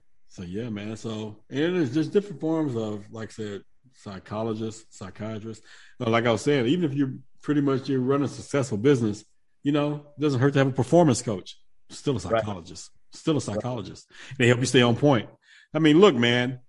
so 0.28 0.44
yeah, 0.44 0.70
man. 0.70 0.98
So 0.98 1.38
and 1.50 1.76
there's 1.78 1.94
just 1.94 2.12
different 2.12 2.42
forms 2.42 2.76
of, 2.76 3.12
like 3.12 3.30
I 3.30 3.32
said, 3.32 3.64
psychologists, 4.04 4.98
psychiatrists. 4.98 5.66
Like 6.00 6.26
I 6.26 6.32
was 6.32 6.42
saying, 6.42 6.68
even 6.68 6.90
if 6.90 6.94
you're 6.96 7.14
pretty 7.42 7.62
much 7.62 7.90
you 7.90 8.02
run 8.02 8.24
a 8.24 8.28
successful 8.28 8.78
business, 8.78 9.24
you 9.64 9.72
know, 9.72 10.06
it 10.18 10.22
doesn't 10.22 10.40
hurt 10.40 10.54
to 10.54 10.60
have 10.60 10.68
a 10.68 10.72
performance 10.72 11.22
coach. 11.22 11.58
Still 11.90 12.18
a 12.18 12.20
psychologist. 12.20 12.92
Right. 12.94 13.20
Still 13.20 13.38
a 13.38 13.42
psychologist. 13.42 14.08
Right. 14.10 14.38
They 14.38 14.48
help 14.48 14.60
you 14.60 14.66
stay 14.66 14.82
on 14.82 14.96
point. 14.96 15.30
I 15.74 15.80
mean, 15.80 16.00
look, 16.00 16.16
man, 16.16 16.60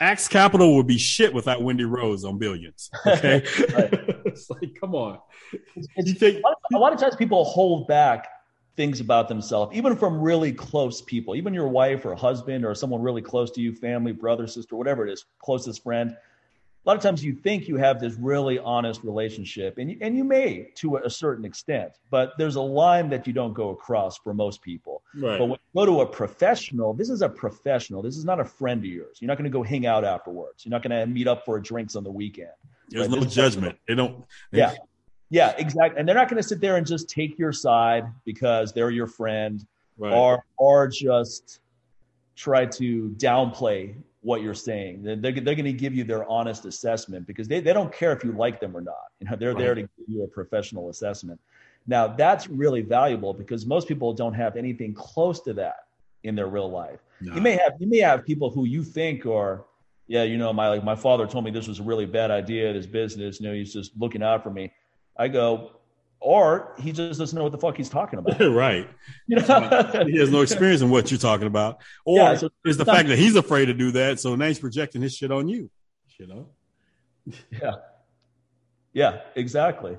Axe 0.00 0.28
Capital 0.28 0.76
would 0.76 0.86
be 0.86 0.98
shit 0.98 1.34
without 1.34 1.62
Wendy 1.62 1.84
Rhoades 1.84 2.24
on 2.24 2.38
billions. 2.38 2.90
Okay. 3.06 3.42
it's 4.24 4.48
like, 4.50 4.78
come 4.80 4.94
on. 4.94 5.18
It's, 5.74 6.12
think, 6.18 6.42
a 6.72 6.78
lot 6.78 6.92
of 6.92 7.00
times 7.00 7.16
people 7.16 7.44
hold 7.44 7.88
back 7.88 8.28
things 8.76 9.00
about 9.00 9.28
themselves, 9.28 9.76
even 9.76 9.96
from 9.96 10.20
really 10.20 10.52
close 10.52 11.02
people, 11.02 11.34
even 11.34 11.52
your 11.52 11.66
wife 11.66 12.04
or 12.04 12.14
husband 12.14 12.64
or 12.64 12.74
someone 12.74 13.02
really 13.02 13.22
close 13.22 13.50
to 13.50 13.60
you, 13.60 13.74
family, 13.74 14.12
brother, 14.12 14.46
sister, 14.46 14.76
whatever 14.76 15.06
it 15.06 15.12
is, 15.12 15.24
closest 15.42 15.82
friend. 15.82 16.16
A 16.84 16.88
lot 16.88 16.96
of 16.96 17.02
times 17.02 17.22
you 17.22 17.34
think 17.34 17.68
you 17.68 17.76
have 17.76 18.00
this 18.00 18.14
really 18.14 18.58
honest 18.58 19.04
relationship, 19.04 19.76
and 19.76 19.90
you, 19.90 19.98
and 20.00 20.16
you 20.16 20.24
may 20.24 20.70
to 20.76 20.96
a 20.96 21.10
certain 21.10 21.44
extent, 21.44 21.98
but 22.10 22.32
there's 22.38 22.56
a 22.56 22.62
line 22.62 23.10
that 23.10 23.26
you 23.26 23.32
don't 23.32 23.52
go 23.52 23.70
across 23.70 24.16
for 24.16 24.32
most 24.32 24.62
people. 24.62 25.02
Right. 25.14 25.38
But 25.38 25.46
when 25.46 25.58
you 25.74 25.80
go 25.80 25.86
to 25.86 26.00
a 26.00 26.06
professional, 26.06 26.94
this 26.94 27.10
is 27.10 27.20
a 27.20 27.28
professional. 27.28 28.00
This 28.00 28.16
is 28.16 28.24
not 28.24 28.40
a 28.40 28.44
friend 28.44 28.80
of 28.80 28.86
yours. 28.86 29.18
You're 29.20 29.28
not 29.28 29.36
going 29.36 29.44
to 29.44 29.50
go 29.50 29.62
hang 29.62 29.84
out 29.84 30.04
afterwards. 30.04 30.64
You're 30.64 30.70
not 30.70 30.82
going 30.82 30.98
to 30.98 31.06
meet 31.06 31.28
up 31.28 31.44
for 31.44 31.60
drinks 31.60 31.94
on 31.94 32.04
the 32.04 32.10
weekend. 32.10 32.52
There's 32.88 33.08
right? 33.08 33.20
no 33.20 33.26
judgment. 33.26 33.76
They 33.86 33.94
don't. 33.94 34.24
They, 34.50 34.58
yeah. 34.58 34.74
Yeah, 35.30 35.54
exactly. 35.58 35.98
And 35.98 36.08
they're 36.08 36.14
not 36.14 36.30
going 36.30 36.42
to 36.42 36.48
sit 36.48 36.60
there 36.60 36.76
and 36.76 36.86
just 36.86 37.10
take 37.10 37.38
your 37.38 37.52
side 37.52 38.04
because 38.24 38.72
they're 38.72 38.90
your 38.90 39.06
friend, 39.06 39.66
right. 39.98 40.12
or 40.12 40.44
or 40.56 40.88
just 40.88 41.60
try 42.34 42.64
to 42.64 43.10
downplay 43.18 43.94
what 44.20 44.42
you're 44.42 44.54
saying. 44.54 45.02
They're, 45.02 45.16
they're, 45.16 45.32
they're 45.32 45.54
going 45.54 45.64
to 45.64 45.72
give 45.72 45.94
you 45.94 46.04
their 46.04 46.28
honest 46.28 46.64
assessment 46.64 47.26
because 47.26 47.48
they, 47.48 47.60
they 47.60 47.72
don't 47.72 47.92
care 47.92 48.12
if 48.12 48.24
you 48.24 48.32
like 48.32 48.60
them 48.60 48.76
or 48.76 48.80
not. 48.80 49.12
You 49.20 49.28
know, 49.28 49.36
they're 49.36 49.54
right. 49.54 49.58
there 49.58 49.74
to 49.74 49.82
give 49.82 50.08
you 50.08 50.24
a 50.24 50.28
professional 50.28 50.90
assessment. 50.90 51.40
Now 51.86 52.06
that's 52.08 52.48
really 52.48 52.82
valuable 52.82 53.32
because 53.32 53.64
most 53.64 53.88
people 53.88 54.12
don't 54.12 54.34
have 54.34 54.56
anything 54.56 54.92
close 54.92 55.40
to 55.42 55.54
that 55.54 55.86
in 56.24 56.34
their 56.34 56.48
real 56.48 56.70
life. 56.70 57.00
No. 57.20 57.34
You 57.34 57.40
may 57.40 57.52
have 57.52 57.72
you 57.80 57.88
may 57.88 57.98
have 57.98 58.24
people 58.24 58.50
who 58.50 58.64
you 58.64 58.84
think 58.84 59.26
are, 59.26 59.64
yeah, 60.06 60.22
you 60.22 60.36
know, 60.36 60.52
my 60.52 60.68
like 60.68 60.84
my 60.84 60.94
father 60.94 61.26
told 61.26 61.44
me 61.44 61.50
this 61.50 61.66
was 61.66 61.80
a 61.80 61.82
really 61.82 62.06
bad 62.06 62.30
idea, 62.30 62.72
this 62.72 62.86
business. 62.86 63.40
You 63.40 63.48
know, 63.48 63.54
he's 63.54 63.72
just 63.72 63.92
looking 63.98 64.22
out 64.22 64.42
for 64.42 64.50
me. 64.50 64.72
I 65.16 65.28
go, 65.28 65.72
or 66.20 66.74
he 66.78 66.92
just 66.92 67.18
doesn't 67.18 67.36
know 67.36 67.44
what 67.44 67.52
the 67.52 67.58
fuck 67.58 67.76
he's 67.76 67.88
talking 67.88 68.18
about. 68.18 68.40
right. 68.52 68.88
You 69.26 69.36
know? 69.36 70.04
he 70.06 70.18
has 70.18 70.30
no 70.30 70.40
experience 70.40 70.82
in 70.82 70.90
what 70.90 71.10
you're 71.10 71.18
talking 71.18 71.46
about. 71.46 71.80
Or 72.04 72.18
yeah, 72.18 72.34
so 72.34 72.50
is 72.64 72.76
the 72.76 72.84
not, 72.84 72.96
fact 72.96 73.08
that 73.08 73.18
he's 73.18 73.36
afraid 73.36 73.66
to 73.66 73.74
do 73.74 73.92
that, 73.92 74.20
so 74.20 74.34
now 74.34 74.46
he's 74.46 74.58
projecting 74.58 75.02
his 75.02 75.14
shit 75.14 75.30
on 75.30 75.48
you. 75.48 75.70
You 76.18 76.26
know? 76.26 76.48
Yeah. 77.50 77.72
Yeah, 78.94 79.20
exactly. 79.36 79.96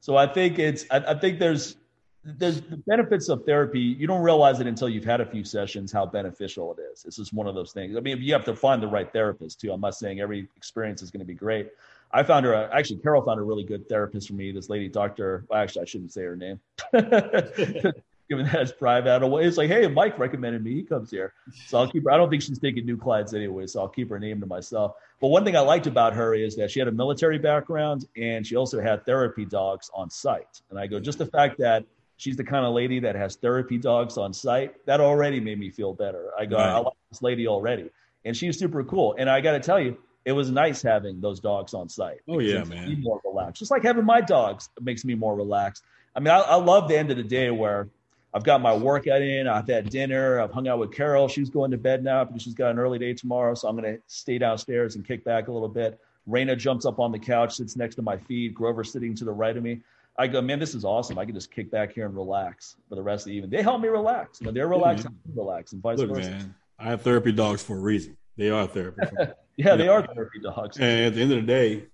So 0.00 0.16
I 0.16 0.26
think 0.26 0.58
it's 0.58 0.84
I, 0.90 0.98
I 0.98 1.14
think 1.14 1.38
there's 1.38 1.76
there's 2.24 2.60
the 2.60 2.76
benefits 2.76 3.28
of 3.28 3.44
therapy. 3.44 3.80
You 3.80 4.06
don't 4.06 4.22
realize 4.22 4.60
it 4.60 4.66
until 4.66 4.88
you've 4.88 5.04
had 5.04 5.20
a 5.20 5.26
few 5.26 5.44
sessions 5.44 5.90
how 5.90 6.06
beneficial 6.06 6.74
it 6.76 6.82
is. 6.92 7.04
It's 7.04 7.16
just 7.16 7.32
one 7.32 7.46
of 7.46 7.54
those 7.54 7.72
things. 7.72 7.96
I 7.96 8.00
mean, 8.00 8.18
you 8.20 8.32
have 8.32 8.44
to 8.44 8.54
find 8.54 8.82
the 8.82 8.86
right 8.86 9.12
therapist 9.12 9.60
too. 9.60 9.72
I'm 9.72 9.80
not 9.80 9.94
saying 9.94 10.20
every 10.20 10.48
experience 10.56 11.02
is 11.02 11.10
going 11.10 11.20
to 11.20 11.26
be 11.26 11.34
great, 11.34 11.70
I 12.12 12.22
found 12.22 12.44
her, 12.44 12.54
uh, 12.54 12.68
actually, 12.72 12.98
Carol 12.98 13.22
found 13.22 13.40
a 13.40 13.42
really 13.42 13.64
good 13.64 13.88
therapist 13.88 14.28
for 14.28 14.34
me. 14.34 14.52
This 14.52 14.68
lady, 14.68 14.88
Dr. 14.88 15.46
Well, 15.48 15.60
actually, 15.60 15.82
I 15.82 15.84
shouldn't 15.86 16.12
say 16.12 16.22
her 16.22 16.36
name. 16.36 16.60
Given 18.28 18.46
that 18.46 18.62
it's 18.62 18.72
private, 18.72 19.22
it's 19.22 19.56
like, 19.58 19.68
hey, 19.68 19.86
Mike 19.88 20.18
recommended 20.18 20.62
me. 20.62 20.74
He 20.74 20.82
comes 20.82 21.10
here. 21.10 21.34
So 21.66 21.78
I'll 21.78 21.90
keep 21.90 22.04
her. 22.04 22.10
I 22.10 22.16
don't 22.16 22.30
think 22.30 22.42
she's 22.42 22.58
taking 22.58 22.86
new 22.86 22.96
clients 22.96 23.34
anyway, 23.34 23.66
so 23.66 23.80
I'll 23.80 23.88
keep 23.88 24.08
her 24.10 24.18
name 24.18 24.40
to 24.40 24.46
myself. 24.46 24.94
But 25.20 25.28
one 25.28 25.44
thing 25.44 25.56
I 25.56 25.60
liked 25.60 25.86
about 25.86 26.14
her 26.14 26.34
is 26.34 26.56
that 26.56 26.70
she 26.70 26.78
had 26.78 26.88
a 26.88 26.92
military 26.92 27.38
background 27.38 28.06
and 28.16 28.46
she 28.46 28.56
also 28.56 28.80
had 28.80 29.04
therapy 29.04 29.44
dogs 29.44 29.90
on 29.94 30.08
site. 30.08 30.62
And 30.70 30.78
I 30.78 30.86
go, 30.86 30.98
just 30.98 31.18
the 31.18 31.26
fact 31.26 31.58
that 31.58 31.84
she's 32.16 32.36
the 32.36 32.44
kind 32.44 32.64
of 32.64 32.72
lady 32.72 33.00
that 33.00 33.16
has 33.16 33.36
therapy 33.36 33.78
dogs 33.78 34.16
on 34.16 34.32
site, 34.32 34.84
that 34.86 35.00
already 35.00 35.40
made 35.40 35.58
me 35.58 35.70
feel 35.70 35.92
better. 35.92 36.30
I 36.38 36.46
go, 36.46 36.56
right. 36.56 36.70
I 36.70 36.78
like 36.78 36.94
this 37.10 37.22
lady 37.22 37.46
already. 37.48 37.90
And 38.24 38.36
she's 38.36 38.58
super 38.58 38.82
cool. 38.84 39.14
And 39.18 39.28
I 39.28 39.40
got 39.40 39.52
to 39.52 39.60
tell 39.60 39.80
you, 39.80 39.98
it 40.24 40.32
was 40.32 40.50
nice 40.50 40.82
having 40.82 41.20
those 41.20 41.40
dogs 41.40 41.74
on 41.74 41.88
site. 41.88 42.20
Oh 42.28 42.38
yeah, 42.38 42.64
man. 42.64 43.00
more 43.02 43.20
relaxed. 43.24 43.58
Just 43.58 43.70
like 43.70 43.82
having 43.82 44.04
my 44.04 44.20
dogs 44.20 44.68
makes 44.80 45.04
me 45.04 45.14
more 45.14 45.34
relaxed. 45.34 45.84
I 46.14 46.20
mean, 46.20 46.28
I, 46.28 46.40
I, 46.40 46.54
love 46.56 46.88
the 46.88 46.96
end 46.96 47.10
of 47.10 47.16
the 47.16 47.22
day 47.22 47.50
where 47.50 47.88
I've 48.34 48.44
got 48.44 48.60
my 48.60 48.74
workout 48.74 49.22
in, 49.22 49.48
I've 49.48 49.66
had 49.66 49.90
dinner, 49.90 50.40
I've 50.40 50.52
hung 50.52 50.68
out 50.68 50.78
with 50.78 50.92
Carol. 50.92 51.28
She's 51.28 51.50
going 51.50 51.70
to 51.70 51.78
bed 51.78 52.04
now 52.04 52.24
because 52.24 52.42
she's 52.42 52.54
got 52.54 52.70
an 52.70 52.78
early 52.78 52.98
day 52.98 53.14
tomorrow. 53.14 53.54
So 53.54 53.68
I'm 53.68 53.76
going 53.76 53.96
to 53.96 54.02
stay 54.06 54.38
downstairs 54.38 54.96
and 54.96 55.06
kick 55.06 55.24
back 55.24 55.48
a 55.48 55.52
little 55.52 55.68
bit. 55.68 55.98
Raina 56.28 56.56
jumps 56.56 56.86
up 56.86 57.00
on 57.00 57.12
the 57.12 57.18
couch, 57.18 57.56
sits 57.56 57.76
next 57.76 57.96
to 57.96 58.02
my 58.02 58.16
feet. 58.16 58.54
Grover 58.54 58.84
sitting 58.84 59.14
to 59.16 59.24
the 59.24 59.32
right 59.32 59.56
of 59.56 59.62
me. 59.62 59.80
I 60.18 60.26
go, 60.26 60.42
man, 60.42 60.58
this 60.58 60.74
is 60.74 60.84
awesome. 60.84 61.18
I 61.18 61.24
can 61.24 61.34
just 61.34 61.50
kick 61.50 61.70
back 61.70 61.92
here 61.92 62.04
and 62.04 62.14
relax 62.14 62.76
for 62.88 62.94
the 62.94 63.02
rest 63.02 63.26
of 63.26 63.30
the 63.30 63.36
evening. 63.36 63.50
They 63.50 63.62
help 63.62 63.80
me 63.80 63.88
relax. 63.88 64.40
You 64.40 64.46
know, 64.46 64.52
they're 64.52 64.68
relaxed, 64.68 65.04
yeah, 65.04 65.32
relax, 65.34 65.72
and 65.72 65.82
vice 65.82 65.98
Look, 65.98 66.10
versa. 66.10 66.30
Man, 66.30 66.54
I 66.78 66.84
have 66.84 67.02
therapy 67.02 67.32
dogs 67.32 67.62
for 67.62 67.76
a 67.76 67.80
reason. 67.80 68.16
They 68.36 68.50
are 68.50 68.66
therapy. 68.66 69.02
yeah, 69.56 69.76
they 69.76 69.88
are 69.88 70.06
therapy 70.06 70.40
dogs. 70.42 70.78
And 70.78 71.06
at 71.06 71.14
the 71.14 71.22
end 71.22 71.32
of 71.32 71.40
the 71.40 71.46
day, 71.46 71.86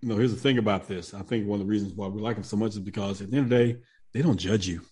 you 0.00 0.08
know, 0.08 0.16
here's 0.16 0.34
the 0.34 0.40
thing 0.40 0.58
about 0.58 0.86
this. 0.88 1.14
I 1.14 1.22
think 1.22 1.46
one 1.46 1.60
of 1.60 1.66
the 1.66 1.70
reasons 1.70 1.94
why 1.94 2.08
we 2.08 2.20
like 2.20 2.36
them 2.36 2.44
so 2.44 2.56
much 2.56 2.72
is 2.72 2.80
because 2.80 3.22
at 3.22 3.30
the 3.30 3.36
end 3.36 3.52
of 3.52 3.58
the 3.58 3.64
day, 3.72 3.80
they 4.12 4.22
don't 4.22 4.38
judge 4.38 4.66
you. 4.66 4.82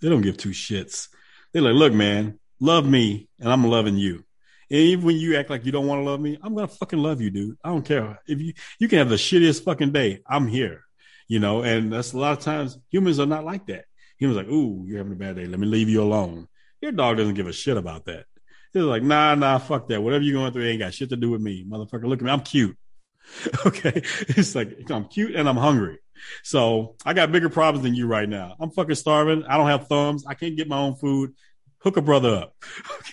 They 0.00 0.08
don't 0.08 0.22
give 0.22 0.36
two 0.36 0.50
shits. 0.50 1.08
They're 1.52 1.62
like, 1.62 1.74
look, 1.74 1.92
man, 1.92 2.38
love 2.60 2.86
me, 2.86 3.28
and 3.38 3.52
I'm 3.52 3.64
loving 3.64 3.96
you. 3.96 4.24
And 4.70 4.80
even 4.80 5.04
when 5.04 5.16
you 5.16 5.36
act 5.36 5.50
like 5.50 5.66
you 5.66 5.72
don't 5.72 5.86
want 5.86 6.00
to 6.00 6.04
love 6.04 6.20
me, 6.20 6.38
I'm 6.42 6.54
gonna 6.54 6.68
fucking 6.68 6.98
love 6.98 7.20
you, 7.20 7.30
dude. 7.30 7.58
I 7.62 7.68
don't 7.68 7.84
care 7.84 8.18
if 8.26 8.40
you 8.40 8.54
you 8.78 8.88
can 8.88 8.98
have 8.98 9.10
the 9.10 9.16
shittiest 9.16 9.64
fucking 9.64 9.92
day. 9.92 10.20
I'm 10.26 10.48
here, 10.48 10.84
you 11.28 11.40
know. 11.40 11.62
And 11.62 11.92
that's 11.92 12.14
a 12.14 12.18
lot 12.18 12.38
of 12.38 12.42
times 12.42 12.78
humans 12.88 13.20
are 13.20 13.26
not 13.26 13.44
like 13.44 13.66
that. 13.66 13.84
Humans 14.16 14.38
like, 14.38 14.48
ooh, 14.48 14.84
you're 14.86 14.96
having 14.96 15.12
a 15.12 15.16
bad 15.16 15.36
day. 15.36 15.44
Let 15.44 15.60
me 15.60 15.66
leave 15.66 15.90
you 15.90 16.02
alone. 16.02 16.48
Your 16.80 16.92
dog 16.92 17.18
doesn't 17.18 17.34
give 17.34 17.46
a 17.46 17.52
shit 17.52 17.76
about 17.76 18.06
that. 18.06 18.24
He's 18.72 18.82
like, 18.82 19.02
nah, 19.02 19.34
nah, 19.34 19.58
fuck 19.58 19.88
that. 19.88 20.02
Whatever 20.02 20.24
you're 20.24 20.38
going 20.38 20.52
through 20.52 20.66
ain't 20.66 20.78
got 20.78 20.94
shit 20.94 21.10
to 21.10 21.16
do 21.16 21.30
with 21.30 21.42
me. 21.42 21.64
Motherfucker, 21.64 22.04
look 22.04 22.20
at 22.20 22.24
me. 22.24 22.30
I'm 22.30 22.40
cute. 22.40 22.76
okay. 23.66 24.02
It's 24.28 24.54
like, 24.54 24.90
I'm 24.90 25.06
cute 25.06 25.34
and 25.34 25.48
I'm 25.48 25.56
hungry. 25.56 25.98
So 26.42 26.96
I 27.04 27.12
got 27.12 27.32
bigger 27.32 27.48
problems 27.48 27.82
than 27.82 27.94
you 27.94 28.06
right 28.06 28.28
now. 28.28 28.54
I'm 28.58 28.70
fucking 28.70 28.94
starving. 28.94 29.44
I 29.44 29.56
don't 29.56 29.66
have 29.66 29.88
thumbs. 29.88 30.24
I 30.26 30.34
can't 30.34 30.56
get 30.56 30.68
my 30.68 30.78
own 30.78 30.94
food. 30.94 31.34
Hook 31.78 31.96
a 31.96 32.02
brother 32.02 32.36
up. 32.36 32.54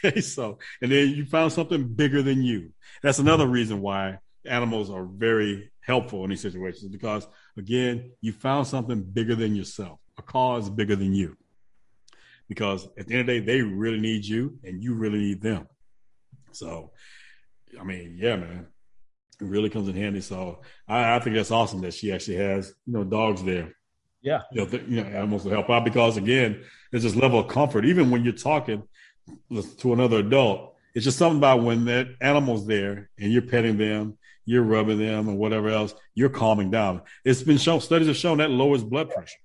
Okay. 0.06 0.22
So, 0.22 0.60
and 0.82 0.90
then 0.90 1.10
you 1.10 1.26
found 1.26 1.52
something 1.52 1.94
bigger 1.94 2.22
than 2.22 2.42
you. 2.42 2.72
That's 3.04 3.20
another 3.20 3.46
reason 3.46 3.82
why 3.82 4.20
animals 4.46 4.90
are 4.90 5.04
very 5.04 5.72
helpful 5.82 6.24
in 6.24 6.30
these 6.30 6.42
situations 6.42 6.90
because 6.90 7.28
again, 7.58 8.12
you 8.22 8.32
found 8.32 8.66
something 8.66 9.04
bigger 9.04 9.36
than 9.36 9.58
yourself, 9.58 10.00
a 10.18 10.22
cause 10.22 10.70
bigger 10.70 10.96
than 10.96 11.14
you 11.14 11.36
because 12.50 12.88
at 12.98 13.08
the 13.08 13.14
end 13.14 13.22
of 13.22 13.28
the 13.28 13.40
day, 13.40 13.46
they 13.46 13.62
really 13.62 14.00
need 14.00 14.26
you 14.26 14.60
and 14.64 14.84
you 14.84 14.96
really 14.96 15.20
need 15.20 15.42
them. 15.42 15.68
So, 16.52 16.92
I 17.80 17.84
mean, 17.84 18.18
yeah, 18.20 18.36
man, 18.36 18.68
it 19.40 19.46
really 19.46 19.70
comes 19.70 19.88
in 19.88 19.96
handy. 19.96 20.20
So 20.20 20.62
I, 20.88 21.16
I 21.16 21.20
think 21.20 21.36
that's 21.36 21.52
awesome 21.52 21.82
that 21.82 21.94
she 21.94 22.12
actually 22.12 22.38
has, 22.38 22.74
you 22.86 22.94
know, 22.94 23.04
dogs 23.04 23.44
there. 23.44 23.76
Yeah. 24.22 24.42
You 24.52 24.62
know, 24.62 24.68
th- 24.68 24.84
you 24.88 25.02
know, 25.02 25.10
animals 25.10 25.44
to 25.44 25.50
help 25.50 25.70
out 25.70 25.86
because 25.86 26.18
again, 26.18 26.64
there's 26.92 27.04
this 27.04 27.16
level 27.16 27.40
of 27.40 27.48
comfort. 27.48 27.86
Even 27.86 28.10
when 28.10 28.24
you're 28.24 28.34
talking 28.34 28.84
to 29.78 29.94
another 29.94 30.18
adult, 30.18 30.76
it's 30.96 31.06
just 31.06 31.20
something 31.20 31.38
about 31.38 31.64
when 31.64 31.86
that 31.86 32.08
animal's 32.20 32.66
there 32.66 33.12
and 33.20 33.32
you're 33.32 33.44
petting 33.44 33.78
them, 33.78 34.18
you're 34.44 34.64
rubbing 34.64 34.98
them 34.98 35.30
or 35.30 35.36
whatever 35.36 35.70
else, 35.70 35.94
you're 36.16 36.30
calming 36.30 36.72
down. 36.72 37.04
It's 37.24 37.44
been 37.44 37.60
shown, 37.60 37.80
studies 37.80 38.08
have 38.08 38.18
shown 38.18 38.40
that 38.40 38.50
lowers 38.50 38.84
blood 38.84 39.12
pressure. 39.12 39.38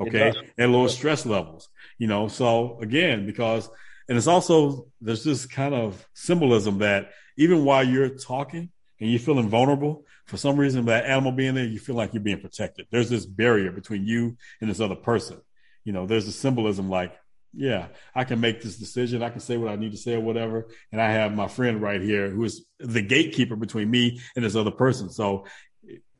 Okay. 0.00 0.32
And 0.56 0.72
lowers 0.72 0.94
stress 0.94 1.24
levels, 1.26 1.68
you 1.98 2.06
know. 2.06 2.28
So 2.28 2.78
again, 2.80 3.26
because, 3.26 3.68
and 4.08 4.16
it's 4.16 4.26
also, 4.26 4.86
there's 5.00 5.24
this 5.24 5.46
kind 5.46 5.74
of 5.74 6.06
symbolism 6.14 6.78
that 6.78 7.10
even 7.36 7.64
while 7.64 7.84
you're 7.84 8.08
talking 8.08 8.70
and 9.00 9.10
you're 9.10 9.20
feeling 9.20 9.48
vulnerable, 9.48 10.04
for 10.26 10.36
some 10.36 10.56
reason, 10.56 10.86
that 10.86 11.06
animal 11.06 11.32
being 11.32 11.54
there, 11.54 11.64
you 11.64 11.78
feel 11.78 11.96
like 11.96 12.12
you're 12.12 12.22
being 12.22 12.40
protected. 12.40 12.86
There's 12.90 13.08
this 13.08 13.24
barrier 13.24 13.72
between 13.72 14.06
you 14.06 14.36
and 14.60 14.68
this 14.68 14.80
other 14.80 14.94
person. 14.94 15.38
You 15.84 15.92
know, 15.92 16.06
there's 16.06 16.28
a 16.28 16.32
symbolism 16.32 16.90
like, 16.90 17.16
yeah, 17.54 17.86
I 18.14 18.24
can 18.24 18.40
make 18.40 18.60
this 18.60 18.76
decision. 18.76 19.22
I 19.22 19.30
can 19.30 19.40
say 19.40 19.56
what 19.56 19.72
I 19.72 19.76
need 19.76 19.92
to 19.92 19.96
say 19.96 20.14
or 20.14 20.20
whatever. 20.20 20.68
And 20.92 21.00
I 21.00 21.12
have 21.12 21.34
my 21.34 21.48
friend 21.48 21.80
right 21.80 22.00
here 22.00 22.28
who 22.28 22.44
is 22.44 22.66
the 22.78 23.00
gatekeeper 23.00 23.56
between 23.56 23.90
me 23.90 24.20
and 24.36 24.44
this 24.44 24.54
other 24.54 24.70
person. 24.70 25.08
So, 25.08 25.46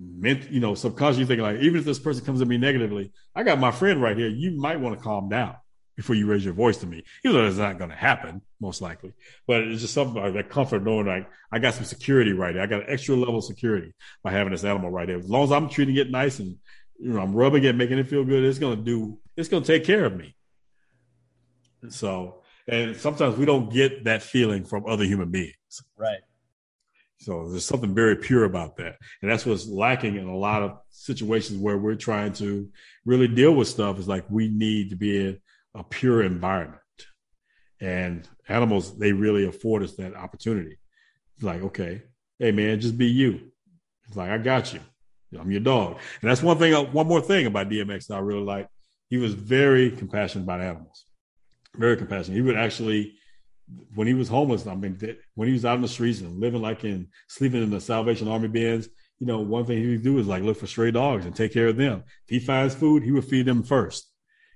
meant, 0.01 0.51
you 0.51 0.61
know, 0.61 0.75
subconsciously 0.75 1.27
thinking 1.27 1.45
like, 1.45 1.61
even 1.61 1.79
if 1.79 1.85
this 1.85 1.99
person 1.99 2.25
comes 2.25 2.41
at 2.41 2.49
me 2.49 2.57
negatively, 2.57 3.13
I 3.35 3.43
got 3.43 3.59
my 3.59 3.73
friend 3.73 4.01
right 4.01 4.17
here. 4.17 4.29
You 4.29 4.53
might 4.53 4.81
want 4.81 4.97
to 4.97 5.05
calm 5.05 5.29
down 5.29 5.57
before 5.99 6.15
you 6.15 6.27
raise 6.27 6.45
your 6.45 6.55
voice 6.55 6.77
to 6.77 6.87
me, 6.87 7.03
even 7.25 7.37
though 7.37 7.45
it's 7.45 7.57
not 7.57 7.77
going 7.77 7.91
to 7.91 7.97
happen, 7.97 8.41
most 8.61 8.81
likely. 8.81 9.13
But 9.49 9.65
it's 9.65 9.81
just 9.81 9.95
something 9.95 10.23
like 10.23 10.33
that 10.35 10.49
comfort 10.49 10.85
knowing 10.85 11.07
like 11.07 11.29
I 11.51 11.59
got 11.59 11.75
some 11.75 11.83
security 11.83 12.33
right 12.33 12.55
there. 12.55 12.63
I 12.63 12.67
got 12.67 12.83
an 12.83 12.87
extra 12.89 13.17
level 13.17 13.39
of 13.39 13.45
security 13.45 13.93
by 14.23 14.31
having 14.31 14.53
this 14.53 14.63
animal 14.63 14.91
right 14.91 15.09
there. 15.09 15.19
As 15.19 15.29
long 15.29 15.43
as 15.43 15.51
I'm 15.51 15.69
treating 15.69 15.97
it 15.97 16.09
nice 16.09 16.39
and 16.39 16.57
you 17.01 17.11
know 17.11 17.21
I'm 17.21 17.35
rubbing 17.35 17.65
it, 17.65 17.75
making 17.75 17.99
it 17.99 18.07
feel 18.07 18.25
good, 18.25 18.45
it's 18.45 18.61
going 18.61 18.79
to 18.79 18.85
do. 18.85 19.19
It's 19.37 19.49
going 19.49 19.65
to 19.65 19.67
take 19.67 19.85
care 19.85 20.05
of 20.05 20.17
me. 20.17 20.37
So, 21.89 22.43
and 22.69 22.97
sometimes 22.97 23.37
we 23.37 23.45
don't 23.45 23.69
get 23.73 24.05
that 24.05 24.23
feeling 24.23 24.65
from 24.65 24.87
other 24.87 25.05
human 25.05 25.33
beings. 25.33 25.83
Right. 25.97 26.21
So 27.19 27.49
there's 27.49 27.65
something 27.65 27.93
very 27.93 28.15
pure 28.15 28.45
about 28.45 28.77
that. 28.77 28.99
And 29.21 29.29
that's 29.29 29.45
what's 29.45 29.67
lacking 29.67 30.15
in 30.15 30.29
a 30.29 30.37
lot 30.37 30.63
of 30.63 30.79
situations 30.91 31.59
where 31.59 31.77
we're 31.77 31.97
trying 31.97 32.35
to 32.35 32.69
really 33.05 33.27
deal 33.27 33.53
with 33.53 33.67
stuff 33.67 33.99
is 33.99 34.07
like 34.07 34.31
we 34.31 34.47
need 34.47 34.91
to 34.91 34.97
be 34.97 35.27
in 35.27 35.41
a 35.79 35.85
pure 35.85 36.23
environment. 36.23 36.81
And 37.81 38.29
animals, 38.49 38.99
they 38.99 39.13
really 39.13 39.47
afford 39.47 39.83
us 39.83 39.95
that 39.95 40.15
opportunity. 40.15 40.79
It's 41.37 41.45
like, 41.45 41.63
okay, 41.63 42.03
hey 42.39 42.51
man, 42.51 42.81
just 42.81 42.99
be 42.99 43.07
you. 43.07 43.41
It's 44.09 44.17
like, 44.17 44.31
I 44.31 44.39
got 44.39 44.73
you. 44.75 44.81
I'm 45.39 45.51
your 45.51 45.61
dog. 45.61 45.99
And 46.21 46.31
that's 46.31 46.43
one 46.43 46.59
thing, 46.59 46.75
one 46.93 47.07
more 47.07 47.21
thing 47.21 47.47
about 47.47 47.69
DMX 47.69 48.07
that 48.07 48.17
I 48.17 48.21
really 48.21 48.43
like. 48.43 48.69
He 49.09 49.19
was 49.19 49.35
very 49.35 49.91
compassionate 49.91 50.45
about 50.45 50.61
animals 50.61 51.05
very 51.79 51.97
compassionate. 51.97 52.37
He 52.37 52.43
would 52.43 52.57
actually, 52.57 53.15
when 53.95 54.07
he 54.07 54.15
was 54.15 54.29
homeless, 54.29 54.67
I 54.67 54.75
mean, 54.75 54.99
when 55.35 55.49
he 55.49 55.55
was 55.55 55.65
out 55.65 55.77
in 55.77 55.83
the 55.83 55.89
streets 55.89 56.21
and 56.21 56.41
living 56.41 56.63
like 56.63 56.85
in 56.85 57.09
sleeping 57.29 57.63
in 57.63 57.71
the 57.71 57.81
Salvation 57.81 58.29
Army 58.29 58.49
bins, 58.49 58.89
you 59.19 59.27
know, 59.27 59.41
one 59.41 59.65
thing 59.65 59.79
he 59.79 59.91
would 59.91 60.03
do 60.03 60.19
is 60.19 60.27
like 60.27 60.43
look 60.43 60.59
for 60.59 60.67
stray 60.67 60.91
dogs 60.91 61.27
and 61.27 61.35
take 61.35 61.53
care 61.53 61.69
of 61.69 61.77
them. 61.77 62.05
If 62.27 62.31
he 62.31 62.39
finds 62.39 62.75
food, 62.75 63.03
he 63.03 63.13
would 63.13 63.25
feed 63.25 63.47
them 63.47 63.63
first. 63.63 64.11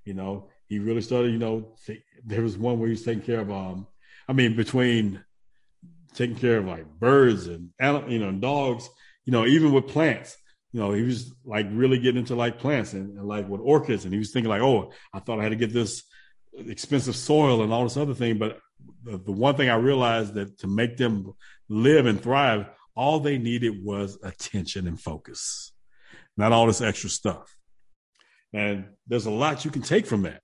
You 0.04 0.14
know, 0.14 0.48
he 0.72 0.78
really 0.78 1.02
started. 1.02 1.32
You 1.32 1.38
know, 1.38 1.74
there 2.24 2.40
was 2.40 2.56
one 2.56 2.78
where 2.78 2.88
he 2.88 2.92
was 2.92 3.04
taking 3.04 3.22
care 3.22 3.40
of. 3.40 3.50
Um, 3.50 3.86
I 4.26 4.32
mean, 4.32 4.56
between 4.56 5.22
taking 6.14 6.36
care 6.36 6.58
of 6.58 6.66
like 6.66 6.86
birds 6.98 7.46
and 7.46 7.70
you 8.08 8.18
know 8.18 8.32
dogs, 8.32 8.88
you 9.26 9.32
know, 9.32 9.46
even 9.46 9.72
with 9.72 9.88
plants. 9.88 10.36
You 10.72 10.80
know, 10.80 10.92
he 10.92 11.02
was 11.02 11.30
like 11.44 11.66
really 11.70 11.98
getting 11.98 12.20
into 12.20 12.34
like 12.34 12.58
plants 12.58 12.94
and, 12.94 13.18
and 13.18 13.28
like 13.28 13.46
with 13.46 13.60
orchids, 13.62 14.04
and 14.04 14.14
he 14.14 14.18
was 14.18 14.32
thinking 14.32 14.48
like, 14.48 14.62
oh, 14.62 14.92
I 15.12 15.20
thought 15.20 15.38
I 15.38 15.42
had 15.42 15.50
to 15.50 15.56
get 15.56 15.72
this 15.72 16.04
expensive 16.56 17.16
soil 17.16 17.62
and 17.62 17.72
all 17.72 17.82
this 17.82 17.98
other 17.98 18.14
thing. 18.14 18.38
But 18.38 18.58
the, 19.04 19.18
the 19.18 19.32
one 19.32 19.54
thing 19.56 19.68
I 19.68 19.74
realized 19.74 20.32
that 20.34 20.58
to 20.60 20.66
make 20.66 20.96
them 20.96 21.34
live 21.68 22.06
and 22.06 22.22
thrive, 22.22 22.66
all 22.96 23.20
they 23.20 23.36
needed 23.36 23.84
was 23.84 24.18
attention 24.22 24.86
and 24.86 24.98
focus, 24.98 25.72
not 26.38 26.52
all 26.52 26.66
this 26.66 26.80
extra 26.80 27.10
stuff. 27.10 27.54
And 28.54 28.86
there's 29.06 29.26
a 29.26 29.30
lot 29.30 29.66
you 29.66 29.70
can 29.70 29.82
take 29.82 30.06
from 30.06 30.22
that. 30.22 30.40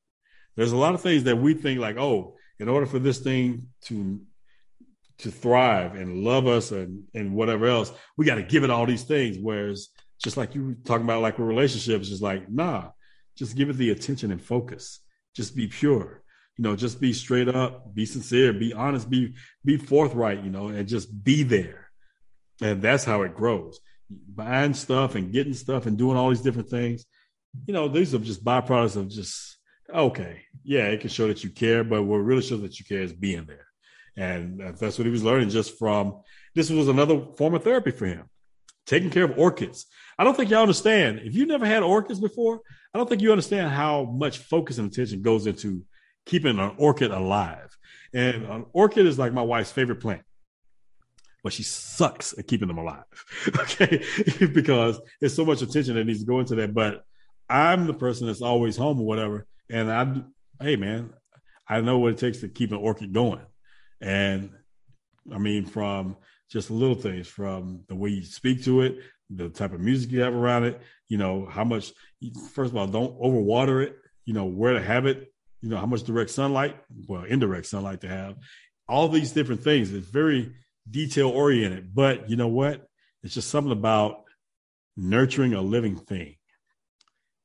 There's 0.58 0.72
a 0.72 0.76
lot 0.76 0.94
of 0.94 1.00
things 1.00 1.22
that 1.22 1.36
we 1.36 1.54
think 1.54 1.78
like, 1.78 1.98
oh, 1.98 2.34
in 2.58 2.68
order 2.68 2.84
for 2.84 2.98
this 2.98 3.20
thing 3.20 3.68
to 3.82 4.20
to 5.18 5.30
thrive 5.30 5.94
and 5.94 6.24
love 6.24 6.48
us 6.48 6.72
and, 6.72 7.04
and 7.14 7.32
whatever 7.32 7.66
else, 7.66 7.92
we 8.16 8.26
got 8.26 8.36
to 8.36 8.42
give 8.42 8.64
it 8.64 8.70
all 8.70 8.84
these 8.84 9.04
things. 9.04 9.36
Whereas 9.40 9.88
just 10.20 10.36
like 10.36 10.56
you 10.56 10.66
were 10.66 10.74
talking 10.84 11.04
about 11.04 11.22
like 11.22 11.38
relationships, 11.38 12.08
is 12.08 12.20
like, 12.20 12.50
nah, 12.50 12.88
just 13.36 13.54
give 13.54 13.70
it 13.70 13.74
the 13.74 13.90
attention 13.90 14.32
and 14.32 14.42
focus. 14.42 14.98
Just 15.36 15.54
be 15.54 15.68
pure. 15.68 16.24
You 16.56 16.64
know 16.64 16.74
just 16.74 17.00
be 17.00 17.12
straight 17.12 17.48
up 17.48 17.94
be 17.94 18.04
sincere 18.04 18.52
be 18.52 18.72
honest 18.72 19.08
be 19.08 19.36
be 19.64 19.76
forthright 19.76 20.42
you 20.42 20.50
know 20.50 20.66
and 20.68 20.88
just 20.88 21.22
be 21.22 21.44
there. 21.44 21.88
And 22.60 22.82
that's 22.82 23.04
how 23.04 23.22
it 23.22 23.36
grows. 23.36 23.78
Buying 24.10 24.74
stuff 24.74 25.14
and 25.14 25.32
getting 25.32 25.54
stuff 25.54 25.86
and 25.86 25.96
doing 25.96 26.16
all 26.16 26.30
these 26.30 26.42
different 26.42 26.68
things 26.68 27.06
you 27.66 27.72
know 27.72 27.86
these 27.86 28.12
are 28.12 28.18
just 28.18 28.44
byproducts 28.44 28.96
of 28.96 29.08
just 29.08 29.57
okay 29.92 30.42
yeah 30.64 30.84
it 30.86 31.00
can 31.00 31.10
show 31.10 31.28
that 31.28 31.42
you 31.42 31.50
care 31.50 31.84
but 31.84 32.02
what 32.02 32.16
really 32.18 32.42
shows 32.42 32.60
that 32.60 32.78
you 32.78 32.84
care 32.84 33.02
is 33.02 33.12
being 33.12 33.46
there 33.46 33.66
and 34.16 34.60
that's 34.78 34.98
what 34.98 35.06
he 35.06 35.10
was 35.10 35.24
learning 35.24 35.48
just 35.48 35.78
from 35.78 36.20
this 36.54 36.70
was 36.70 36.88
another 36.88 37.24
form 37.36 37.54
of 37.54 37.64
therapy 37.64 37.90
for 37.90 38.06
him 38.06 38.24
taking 38.86 39.10
care 39.10 39.24
of 39.24 39.38
orchids 39.38 39.86
I 40.18 40.24
don't 40.24 40.36
think 40.36 40.50
y'all 40.50 40.62
understand. 40.62 41.20
If 41.22 41.34
you 41.34 41.46
never 41.46 41.64
had 41.64 41.84
orchids 41.84 42.18
before, 42.18 42.60
I 42.92 42.98
don't 42.98 43.08
think 43.08 43.22
you 43.22 43.30
understand 43.30 43.70
how 43.70 44.04
much 44.04 44.38
focus 44.38 44.78
and 44.78 44.92
attention 44.92 45.22
goes 45.22 45.46
into 45.46 45.84
keeping 46.26 46.58
an 46.58 46.72
orchid 46.76 47.12
alive. 47.12 47.76
And 48.12 48.44
an 48.44 48.66
orchid 48.72 49.06
is 49.06 49.18
like 49.18 49.32
my 49.32 49.42
wife's 49.42 49.70
favorite 49.70 50.00
plant, 50.00 50.22
but 51.44 51.52
she 51.52 51.62
sucks 51.62 52.36
at 52.36 52.48
keeping 52.48 52.66
them 52.66 52.78
alive. 52.78 53.04
okay. 53.60 54.04
because 54.52 55.00
there's 55.20 55.36
so 55.36 55.44
much 55.44 55.62
attention 55.62 55.94
that 55.94 56.04
needs 56.04 56.20
to 56.20 56.26
go 56.26 56.40
into 56.40 56.56
that. 56.56 56.74
But 56.74 57.04
I'm 57.48 57.86
the 57.86 57.94
person 57.94 58.26
that's 58.26 58.42
always 58.42 58.76
home 58.76 59.00
or 59.00 59.06
whatever. 59.06 59.46
And 59.70 59.90
I, 59.90 60.22
hey, 60.64 60.76
man, 60.76 61.12
I 61.68 61.80
know 61.80 61.98
what 61.98 62.12
it 62.12 62.18
takes 62.18 62.38
to 62.38 62.48
keep 62.48 62.72
an 62.72 62.78
orchid 62.78 63.12
going. 63.12 63.40
And 64.00 64.50
I 65.32 65.38
mean, 65.38 65.66
from 65.66 66.16
just 66.50 66.70
little 66.70 66.94
things, 66.94 67.26
from 67.26 67.80
the 67.88 67.94
way 67.94 68.10
you 68.10 68.24
speak 68.24 68.64
to 68.64 68.80
it, 68.82 68.98
the 69.30 69.50
type 69.50 69.74
of 69.74 69.80
music 69.80 70.10
you 70.10 70.20
have 70.20 70.34
around 70.34 70.64
it, 70.64 70.80
you 71.08 71.18
know, 71.18 71.46
how 71.46 71.64
much, 71.64 71.92
first 72.52 72.72
of 72.72 72.76
all, 72.76 72.86
don't 72.86 73.20
overwater 73.20 73.82
it, 73.82 73.96
you 74.24 74.32
know, 74.32 74.46
where 74.46 74.72
to 74.72 74.82
have 74.82 75.04
it, 75.04 75.30
you 75.60 75.68
know, 75.68 75.76
how 75.76 75.86
much 75.86 76.04
direct 76.04 76.30
sunlight, 76.30 76.76
well, 77.06 77.24
indirect 77.24 77.66
sunlight 77.66 78.00
to 78.00 78.08
have, 78.08 78.36
all 78.88 79.08
these 79.08 79.32
different 79.32 79.62
things. 79.62 79.92
It's 79.92 80.08
very 80.08 80.54
detail 80.90 81.28
oriented, 81.28 81.94
but 81.94 82.30
you 82.30 82.36
know 82.36 82.48
what? 82.48 82.86
It's 83.22 83.34
just 83.34 83.50
something 83.50 83.72
about 83.72 84.24
nurturing 84.96 85.52
a 85.52 85.60
living 85.60 85.96
thing 85.96 86.36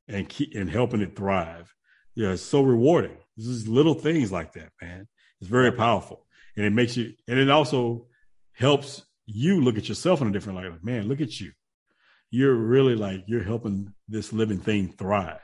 and 0.08 0.26
keep, 0.28 0.54
and 0.54 0.70
helping 0.70 1.02
it 1.02 1.16
thrive. 1.16 1.73
Yeah, 2.14 2.30
it's 2.30 2.42
so 2.42 2.62
rewarding. 2.62 3.16
This 3.36 3.46
is 3.46 3.68
little 3.68 3.94
things 3.94 4.30
like 4.30 4.52
that, 4.54 4.70
man. 4.80 5.08
It's 5.40 5.50
very 5.50 5.72
powerful. 5.72 6.26
And 6.56 6.64
it 6.64 6.72
makes 6.72 6.96
you, 6.96 7.14
and 7.26 7.38
it 7.38 7.50
also 7.50 8.06
helps 8.52 9.02
you 9.26 9.60
look 9.60 9.76
at 9.76 9.88
yourself 9.88 10.20
in 10.20 10.28
a 10.28 10.32
different 10.32 10.58
light. 10.58 10.70
Like, 10.70 10.84
man, 10.84 11.08
look 11.08 11.20
at 11.20 11.40
you 11.40 11.50
you're 12.34 12.56
really 12.56 12.96
like 12.96 13.22
you're 13.28 13.44
helping 13.44 13.94
this 14.08 14.32
living 14.32 14.58
thing 14.58 14.88
thrive. 14.88 15.38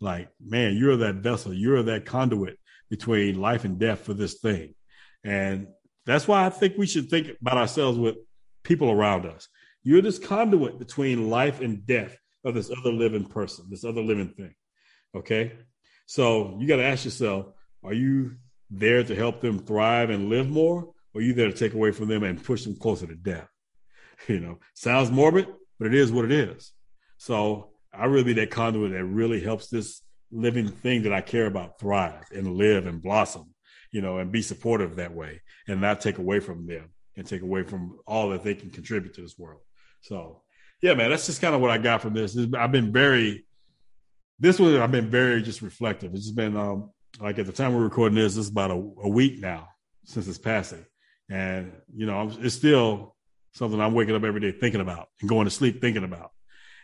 Like, 0.00 0.30
man, 0.44 0.76
you're 0.76 0.96
that 0.96 1.16
vessel, 1.16 1.54
you're 1.54 1.84
that 1.84 2.06
conduit 2.06 2.58
between 2.90 3.40
life 3.40 3.64
and 3.64 3.78
death 3.78 4.00
for 4.00 4.14
this 4.14 4.40
thing. 4.40 4.74
And 5.22 5.68
that's 6.06 6.26
why 6.26 6.44
I 6.44 6.50
think 6.50 6.76
we 6.76 6.88
should 6.88 7.08
think 7.08 7.28
about 7.40 7.56
ourselves 7.56 7.98
with 7.98 8.16
people 8.64 8.90
around 8.90 9.26
us. 9.26 9.46
You're 9.84 10.02
this 10.02 10.18
conduit 10.18 10.80
between 10.80 11.30
life 11.30 11.60
and 11.60 11.86
death 11.86 12.18
of 12.44 12.54
this 12.54 12.68
other 12.68 12.90
living 12.92 13.26
person, 13.26 13.66
this 13.70 13.84
other 13.84 14.02
living 14.02 14.30
thing. 14.30 14.56
Okay. 15.14 15.52
So 16.06 16.56
you 16.58 16.66
got 16.66 16.76
to 16.76 16.84
ask 16.84 17.04
yourself, 17.04 17.46
are 17.82 17.92
you 17.92 18.36
there 18.70 19.02
to 19.04 19.14
help 19.14 19.40
them 19.40 19.58
thrive 19.58 20.10
and 20.10 20.28
live 20.28 20.48
more? 20.48 20.92
Or 21.14 21.20
are 21.20 21.22
you 21.22 21.34
there 21.34 21.48
to 21.48 21.56
take 21.56 21.74
away 21.74 21.92
from 21.92 22.08
them 22.08 22.22
and 22.22 22.42
push 22.42 22.64
them 22.64 22.76
closer 22.76 23.06
to 23.06 23.14
death? 23.14 23.48
You 24.28 24.38
know, 24.38 24.60
sounds 24.74 25.10
morbid, 25.10 25.48
but 25.78 25.88
it 25.88 25.94
is 25.94 26.12
what 26.12 26.24
it 26.24 26.30
is. 26.30 26.72
So 27.18 27.72
I 27.92 28.06
really 28.06 28.24
be 28.24 28.32
that 28.34 28.52
conduit 28.52 28.92
that 28.92 29.04
really 29.04 29.40
helps 29.40 29.68
this 29.68 30.02
living 30.30 30.68
thing 30.68 31.02
that 31.02 31.12
I 31.12 31.20
care 31.20 31.46
about 31.46 31.80
thrive 31.80 32.24
and 32.32 32.54
live 32.54 32.86
and 32.86 33.02
blossom, 33.02 33.52
you 33.90 34.00
know, 34.02 34.18
and 34.18 34.30
be 34.30 34.40
supportive 34.40 34.96
that 34.96 35.12
way 35.12 35.42
and 35.66 35.80
not 35.80 36.00
take 36.00 36.18
away 36.18 36.38
from 36.38 36.66
them 36.66 36.90
and 37.16 37.26
take 37.26 37.42
away 37.42 37.64
from 37.64 37.98
all 38.06 38.30
that 38.30 38.44
they 38.44 38.54
can 38.54 38.70
contribute 38.70 39.14
to 39.14 39.20
this 39.20 39.36
world. 39.36 39.60
So 40.00 40.42
yeah, 40.80 40.94
man, 40.94 41.10
that's 41.10 41.26
just 41.26 41.40
kind 41.40 41.54
of 41.54 41.60
what 41.60 41.70
I 41.70 41.78
got 41.78 42.02
from 42.02 42.14
this. 42.14 42.36
I've 42.56 42.72
been 42.72 42.92
very, 42.92 43.46
this 44.38 44.58
was, 44.58 44.76
I've 44.76 44.92
been 44.92 45.10
very 45.10 45.42
just 45.42 45.62
reflective. 45.62 46.14
It's 46.14 46.24
just 46.24 46.36
been, 46.36 46.56
um, 46.56 46.90
like 47.20 47.38
at 47.38 47.46
the 47.46 47.52
time 47.52 47.74
we're 47.74 47.82
recording 47.82 48.16
this, 48.16 48.36
it's 48.36 48.48
about 48.48 48.70
a, 48.70 48.74
a 48.74 49.08
week 49.08 49.40
now 49.40 49.68
since 50.04 50.26
his 50.26 50.38
passing. 50.38 50.84
And, 51.30 51.72
you 51.94 52.06
know, 52.06 52.30
it's 52.40 52.54
still 52.54 53.14
something 53.52 53.80
I'm 53.80 53.94
waking 53.94 54.14
up 54.14 54.24
every 54.24 54.40
day 54.40 54.52
thinking 54.52 54.80
about 54.80 55.08
and 55.20 55.28
going 55.28 55.46
to 55.46 55.50
sleep 55.50 55.80
thinking 55.80 56.04
about. 56.04 56.30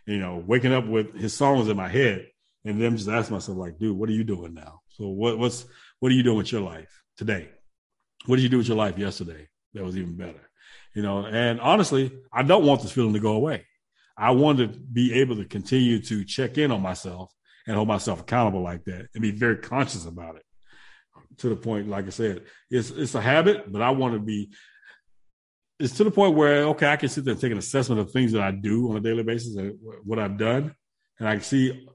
You 0.07 0.19
know, 0.19 0.43
waking 0.45 0.73
up 0.73 0.87
with 0.87 1.15
his 1.15 1.35
songs 1.35 1.69
in 1.69 1.77
my 1.77 1.89
head 1.89 2.27
and 2.65 2.81
then 2.81 2.97
just 2.97 3.09
ask 3.09 3.31
myself, 3.31 3.59
like, 3.59 3.79
dude, 3.79 3.97
what 3.97 4.09
are 4.09 4.13
you 4.13 4.25
doing 4.25 4.55
now? 4.55 4.81
So 4.89 5.09
what 5.09 5.39
what's 5.39 5.67
what 5.99 6.11
are 6.11 6.15
you 6.15 6.23
doing 6.23 6.39
with 6.39 6.51
your 6.53 6.63
life 6.63 7.03
today? 7.17 7.51
What 8.27 8.37
did 8.37 8.43
you 8.43 8.49
do 8.49 8.59
with 8.59 8.69
your 8.69 8.77
life 8.77 8.99
yesterday 8.99 9.49
that 9.75 9.85
was 9.85 9.97
even 9.97 10.17
better? 10.17 10.51
You 10.95 11.03
know, 11.03 11.27
and 11.27 11.61
honestly, 11.61 12.13
I 12.33 12.43
don't 12.43 12.65
want 12.65 12.83
this 12.83 12.93
feeling 12.93 13.13
to 13.13 13.21
go 13.21 13.33
away. 13.33 13.67
I 14.17 14.33
want 14.33 14.59
to 14.59 14.69
be 14.69 15.21
able 15.21 15.37
to 15.37 15.45
continue 15.45 16.01
to 16.03 16.25
check 16.25 16.59
in 16.59 16.71
on 16.71 16.83
myself 16.83 17.33
and 17.67 17.77
hold 17.77 17.89
myself 17.89 18.21
accountable 18.21 18.63
like 18.63 18.85
that 18.85 19.09
and 19.15 19.23
be 19.23 19.31
very 19.31 19.57
conscious 19.57 20.07
about 20.07 20.37
it 20.37 20.43
to 21.41 21.49
the 21.49 21.57
point, 21.57 21.89
like 21.89 22.07
I 22.07 22.11
said, 22.11 22.43
it's 22.71 22.91
it's 22.91 23.15
a 23.15 23.21
habit, 23.21 23.71
but 23.71 23.83
I 23.83 23.91
want 23.91 24.15
to 24.15 24.21
be. 24.21 24.51
It's 25.79 25.97
to 25.97 26.05
the 26.05 26.11
point 26.11 26.35
where 26.35 26.65
okay, 26.65 26.87
I 26.87 26.97
can 26.97 27.09
sit 27.09 27.25
there 27.25 27.33
and 27.33 27.41
take 27.41 27.53
an 27.53 27.59
assessment 27.59 28.01
of 28.01 28.11
things 28.11 28.33
that 28.33 28.43
I 28.43 28.51
do 28.51 28.91
on 28.91 28.97
a 28.97 29.01
daily 29.01 29.23
basis 29.23 29.57
and 29.57 29.79
what 30.05 30.19
I've 30.19 30.37
done, 30.37 30.75
and 31.19 31.29
I 31.29 31.35
can 31.35 31.43
see 31.43 31.89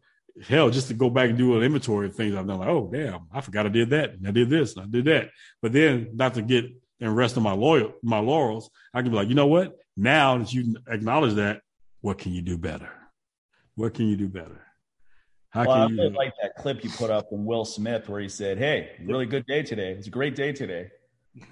hell 0.47 0.69
just 0.69 0.87
to 0.87 0.93
go 0.93 1.09
back 1.09 1.29
and 1.29 1.37
do 1.37 1.55
an 1.57 1.63
inventory 1.63 2.07
of 2.07 2.15
things 2.15 2.35
I've 2.35 2.47
done. 2.47 2.59
Like, 2.59 2.69
oh 2.69 2.89
damn, 2.91 3.27
I 3.31 3.41
forgot 3.41 3.67
I 3.67 3.69
did 3.69 3.91
that, 3.91 4.13
and 4.13 4.27
I 4.27 4.31
did 4.31 4.49
this, 4.49 4.75
and 4.75 4.85
I 4.85 4.87
did 4.89 5.05
that. 5.05 5.29
But 5.61 5.73
then 5.73 6.09
not 6.13 6.33
to 6.33 6.41
get 6.41 6.65
and 6.99 7.15
rest 7.15 7.37
on 7.37 7.43
my 7.43 7.53
loyal 7.53 7.93
my 8.01 8.19
laurels, 8.19 8.69
I 8.93 9.01
can 9.01 9.11
be 9.11 9.17
like, 9.17 9.29
you 9.29 9.35
know 9.35 9.47
what? 9.47 9.75
Now 9.95 10.39
that 10.39 10.51
you 10.51 10.75
acknowledge 10.87 11.35
that, 11.35 11.61
what 12.01 12.17
can 12.17 12.33
you 12.33 12.41
do 12.41 12.57
better? 12.57 12.89
What 13.75 13.93
can 13.93 14.07
you 14.07 14.17
do 14.17 14.27
better? 14.27 14.64
How 15.55 15.65
well, 15.65 15.71
I 15.71 15.85
really 15.85 16.09
like 16.09 16.33
that 16.41 16.57
clip 16.57 16.83
you 16.83 16.89
put 16.89 17.09
up 17.09 17.29
from 17.29 17.45
Will 17.45 17.63
Smith 17.63 18.09
where 18.09 18.19
he 18.19 18.27
said, 18.27 18.57
"Hey, 18.57 18.91
really 19.05 19.25
good 19.25 19.45
day 19.45 19.63
today. 19.63 19.93
It's 19.93 20.07
a 20.07 20.09
great 20.09 20.35
day 20.35 20.51
today." 20.51 20.89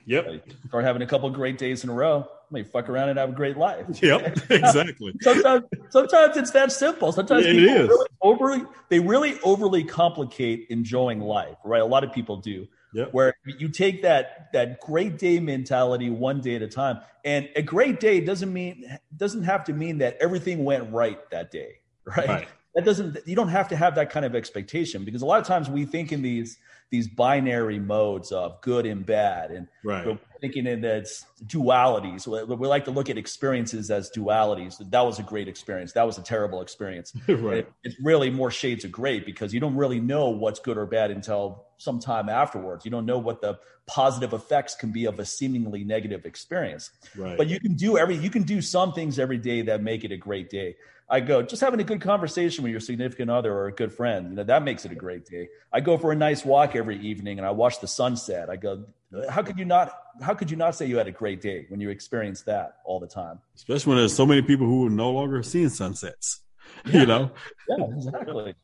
Yep. 0.06 0.44
Start 0.68 0.84
having 0.84 1.02
a 1.04 1.06
couple 1.06 1.30
great 1.30 1.58
days 1.58 1.86
in 1.86 1.90
a 1.90 1.94
row. 1.94 2.28
May 2.52 2.64
fuck 2.64 2.90
around 2.90 3.10
and 3.10 3.18
have 3.18 3.30
a 3.30 3.34
great 3.34 3.56
life. 3.56 3.86
Yep. 4.02 4.52
Exactly. 4.52 5.14
sometimes, 5.22 5.64
sometimes 5.90 6.36
it's 6.36 6.52
that 6.52 6.74
simple. 6.74 7.14
Sometimes 7.14 7.46
yeah, 7.46 7.54
people 7.54 7.88
really 7.88 8.10
overly, 8.22 8.66
they 8.90 9.00
really 9.00 9.40
overly 9.42 9.86
complicate 9.86 10.68
enjoying 10.70 11.22
life. 11.22 11.56
Right. 11.64 11.82
A 11.82 11.86
lot 11.86 12.04
of 12.04 12.12
people 12.12 12.36
do. 12.36 12.68
Yep. 12.94 13.14
Where 13.14 13.34
you 13.58 13.70
take 13.70 14.02
that 14.02 14.52
that 14.52 14.82
great 14.82 15.18
day 15.18 15.40
mentality 15.40 16.10
one 16.10 16.42
day 16.42 16.56
at 16.56 16.62
a 16.62 16.68
time, 16.68 17.00
and 17.24 17.48
a 17.56 17.62
great 17.62 18.02
day 18.02 18.20
doesn't 18.20 18.52
mean 18.52 18.86
doesn't 19.16 19.44
have 19.44 19.64
to 19.64 19.74
mean 19.74 20.00
that 20.00 20.18
everything 20.20 20.66
went 20.66 20.92
right 20.92 21.20
that 21.32 21.52
day. 21.52 21.78
Right. 22.06 22.28
right 22.28 22.48
that 22.76 22.86
doesn't 22.86 23.18
you 23.26 23.36
don't 23.36 23.50
have 23.50 23.68
to 23.70 23.76
have 23.76 23.96
that 23.96 24.10
kind 24.10 24.26
of 24.26 24.36
expectation 24.36 25.04
because 25.04 25.22
a 25.22 25.26
lot 25.26 25.40
of 25.40 25.46
times 25.46 25.70
we 25.70 25.86
think 25.86 26.12
in 26.12 26.22
these 26.22 26.58
these 26.90 27.08
binary 27.08 27.80
modes 27.80 28.32
of 28.32 28.60
good 28.62 28.86
and 28.86 29.06
bad 29.06 29.52
and 29.52 29.68
right. 29.84 30.06
we're 30.06 30.20
thinking 30.42 30.68
in 30.68 30.82
that's 30.82 31.26
dualities. 31.46 32.28
We, 32.28 32.56
we, 32.56 32.68
like 32.68 32.86
to 32.86 32.92
look 32.92 33.10
at 33.10 33.18
experiences 33.18 33.90
as 33.90 34.12
dualities. 34.12 34.78
That 34.92 35.02
was 35.02 35.18
a 35.18 35.24
great 35.24 35.48
experience. 35.48 35.94
That 35.94 36.06
was 36.06 36.18
a 36.18 36.22
terrible 36.22 36.62
experience. 36.62 37.14
Right. 37.28 37.60
It, 37.60 37.74
it's 37.84 37.96
really 38.00 38.30
more 38.30 38.52
shades 38.52 38.86
of 38.86 38.92
great 38.92 39.26
because 39.26 39.54
you 39.54 39.60
don't 39.60 39.76
really 39.76 40.00
know 40.00 40.30
what's 40.30 40.60
good 40.60 40.78
or 40.78 40.86
bad 40.86 41.10
until 41.10 41.66
sometime 41.78 42.30
afterwards. 42.30 42.86
You 42.86 42.92
don't 42.92 43.06
know 43.06 43.18
what 43.18 43.42
the 43.42 43.58
positive 43.88 44.34
effects 44.34 44.76
can 44.76 44.92
be 44.92 45.06
of 45.06 45.20
a 45.20 45.26
seemingly 45.26 45.84
negative 45.84 46.26
experience. 46.26 46.92
Right. 47.18 47.38
but 47.38 47.48
you 47.48 47.60
can 47.60 47.74
do 47.74 47.98
every 47.98 48.16
you 48.16 48.30
can 48.30 48.44
do 48.44 48.62
some 48.62 48.94
things 48.94 49.18
every 49.18 49.40
day 49.40 49.64
that 49.64 49.82
make 49.82 50.04
it 50.04 50.12
a 50.12 50.18
great 50.18 50.50
day 50.50 50.76
I 51.14 51.20
go 51.20 51.44
just 51.44 51.62
having 51.62 51.80
a 51.80 51.84
good 51.84 52.02
conversation 52.02 52.64
with 52.64 52.72
your 52.72 52.80
significant 52.80 53.30
other 53.30 53.54
or 53.54 53.68
a 53.68 53.72
good 53.72 53.94
friend. 53.94 54.32
You 54.32 54.36
know 54.38 54.44
that 54.46 54.64
makes 54.64 54.84
it 54.84 54.92
a 54.92 54.96
great 54.96 55.26
day. 55.26 55.48
I 55.72 55.80
go 55.80 55.96
for 55.96 56.12
a 56.12 56.16
nice 56.16 56.44
walk 56.44 56.76
every 56.76 57.00
evening 57.00 57.38
and 57.38 57.46
I 57.46 57.52
watch 57.52 57.80
the 57.80 57.88
sunset. 57.88 58.50
I 58.50 58.56
go, 58.56 58.86
how 59.30 59.44
could 59.44 59.60
you 59.60 59.66
not? 59.66 59.96
How 60.24 60.34
could 60.34 60.50
you 60.50 60.58
not 60.58 60.76
say 60.76 60.88
you 60.88 60.98
had 60.98 61.08
a 61.08 61.12
great 61.12 61.40
day 61.40 61.68
when 61.70 61.80
you 61.80 61.92
experience 61.92 62.42
that 62.44 62.78
all 62.84 63.00
the 63.00 63.06
time? 63.08 63.38
Especially 63.56 63.92
when 63.92 64.00
there's 64.00 64.16
so 64.16 64.26
many 64.26 64.42
people 64.42 64.66
who 64.66 64.88
are 64.88 64.90
no 64.90 65.12
longer 65.12 65.44
seeing 65.44 65.70
sunsets. 65.70 66.40
Yeah. 66.86 67.02
You 67.02 67.06
know? 67.06 67.32
Yeah, 67.70 67.86
exactly. 67.96 68.56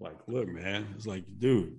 like, 0.00 0.18
look, 0.26 0.48
man, 0.48 0.86
it's 0.94 1.06
like, 1.06 1.24
dude, 1.38 1.78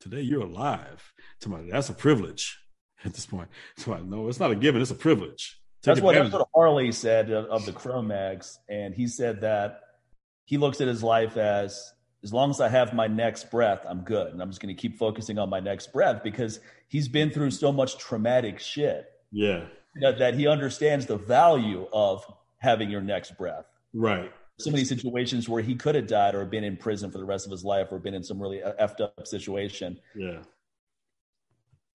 today 0.00 0.22
you're 0.22 0.42
alive. 0.42 1.12
Somebody, 1.40 1.70
that's 1.70 1.90
a 1.90 1.94
privilege 1.94 2.58
at 3.04 3.12
this 3.12 3.26
point. 3.26 3.48
So 3.76 3.92
I 3.92 4.00
know 4.00 4.28
it's 4.28 4.40
not 4.40 4.50
a 4.50 4.54
given; 4.54 4.80
it's 4.80 4.90
a 4.90 4.94
privilege. 4.94 5.59
That's 5.82 6.00
what, 6.00 6.14
that's 6.14 6.32
what 6.32 6.48
Harley 6.54 6.92
said 6.92 7.30
of, 7.30 7.64
the 7.64 7.72
Cro-Mags, 7.72 8.58
and 8.68 8.94
he 8.94 9.06
said 9.06 9.40
that 9.40 9.80
he 10.44 10.58
looks 10.58 10.80
at 10.80 10.88
his 10.88 11.02
life 11.02 11.36
as 11.36 11.92
as 12.22 12.34
long 12.34 12.50
as 12.50 12.60
I 12.60 12.68
have 12.68 12.92
my 12.92 13.06
next 13.06 13.50
breath, 13.50 13.80
I'm 13.88 14.02
good, 14.02 14.34
and 14.34 14.42
I'm 14.42 14.50
just 14.50 14.60
going 14.60 14.74
to 14.74 14.78
keep 14.78 14.98
focusing 14.98 15.38
on 15.38 15.48
my 15.48 15.58
next 15.58 15.90
breath 15.90 16.22
because 16.22 16.60
he's 16.88 17.08
been 17.08 17.30
through 17.30 17.50
so 17.50 17.72
much 17.72 17.96
traumatic 17.96 18.60
shit. 18.60 19.06
Yeah, 19.32 19.64
that, 20.02 20.18
that 20.18 20.34
he 20.34 20.46
understands 20.46 21.06
the 21.06 21.16
value 21.16 21.86
of 21.94 22.30
having 22.58 22.90
your 22.90 23.00
next 23.00 23.38
breath. 23.38 23.64
Right. 23.94 24.30
So 24.58 24.70
many 24.70 24.84
situations 24.84 25.48
where 25.48 25.62
he 25.62 25.74
could 25.74 25.94
have 25.94 26.06
died 26.06 26.34
or 26.34 26.44
been 26.44 26.64
in 26.64 26.76
prison 26.76 27.10
for 27.10 27.16
the 27.16 27.24
rest 27.24 27.46
of 27.46 27.52
his 27.52 27.64
life 27.64 27.88
or 27.90 27.98
been 27.98 28.12
in 28.12 28.22
some 28.22 28.38
really 28.38 28.58
effed 28.58 29.00
up 29.00 29.26
situation. 29.26 29.98
Yeah 30.14 30.40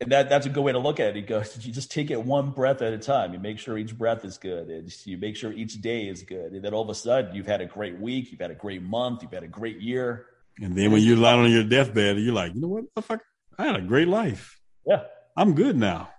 and 0.01 0.11
that 0.11 0.29
that's 0.29 0.45
a 0.45 0.49
good 0.49 0.63
way 0.63 0.71
to 0.71 0.79
look 0.79 0.99
at 0.99 1.07
it. 1.09 1.15
He 1.15 1.21
goes, 1.21 1.57
you 1.65 1.71
just 1.71 1.91
take 1.91 2.11
it 2.11 2.23
one 2.23 2.51
breath 2.51 2.81
at 2.81 2.93
a 2.93 2.97
time. 2.97 3.33
You 3.33 3.39
make 3.39 3.59
sure 3.59 3.77
each 3.77 3.97
breath 3.97 4.25
is 4.25 4.37
good. 4.37 4.69
And 4.69 5.05
you 5.05 5.17
make 5.17 5.35
sure 5.35 5.51
each 5.51 5.81
day 5.81 6.07
is 6.07 6.23
good. 6.23 6.53
And 6.53 6.63
then 6.63 6.73
all 6.73 6.83
of 6.83 6.89
a 6.89 6.95
sudden, 6.95 7.35
you've 7.35 7.47
had 7.47 7.61
a 7.61 7.65
great 7.65 7.99
week, 7.99 8.31
you've 8.31 8.41
had 8.41 8.51
a 8.51 8.55
great 8.55 8.81
month, 8.81 9.21
you've 9.21 9.31
had 9.31 9.43
a 9.43 9.47
great 9.47 9.79
year. 9.79 10.27
And 10.59 10.75
then 10.75 10.91
when 10.91 11.01
you 11.01 11.17
lie 11.17 11.33
on 11.33 11.51
your 11.51 11.65
deathbed, 11.65 12.17
you're 12.17 12.33
like, 12.33 12.55
you 12.55 12.61
know 12.61 12.67
what, 12.67 12.85
fuck? 13.03 13.21
I 13.57 13.65
had 13.65 13.75
a 13.75 13.81
great 13.81 14.07
life. 14.07 14.59
Yeah, 14.85 15.03
I'm 15.35 15.53
good 15.53 15.77
now. 15.77 16.09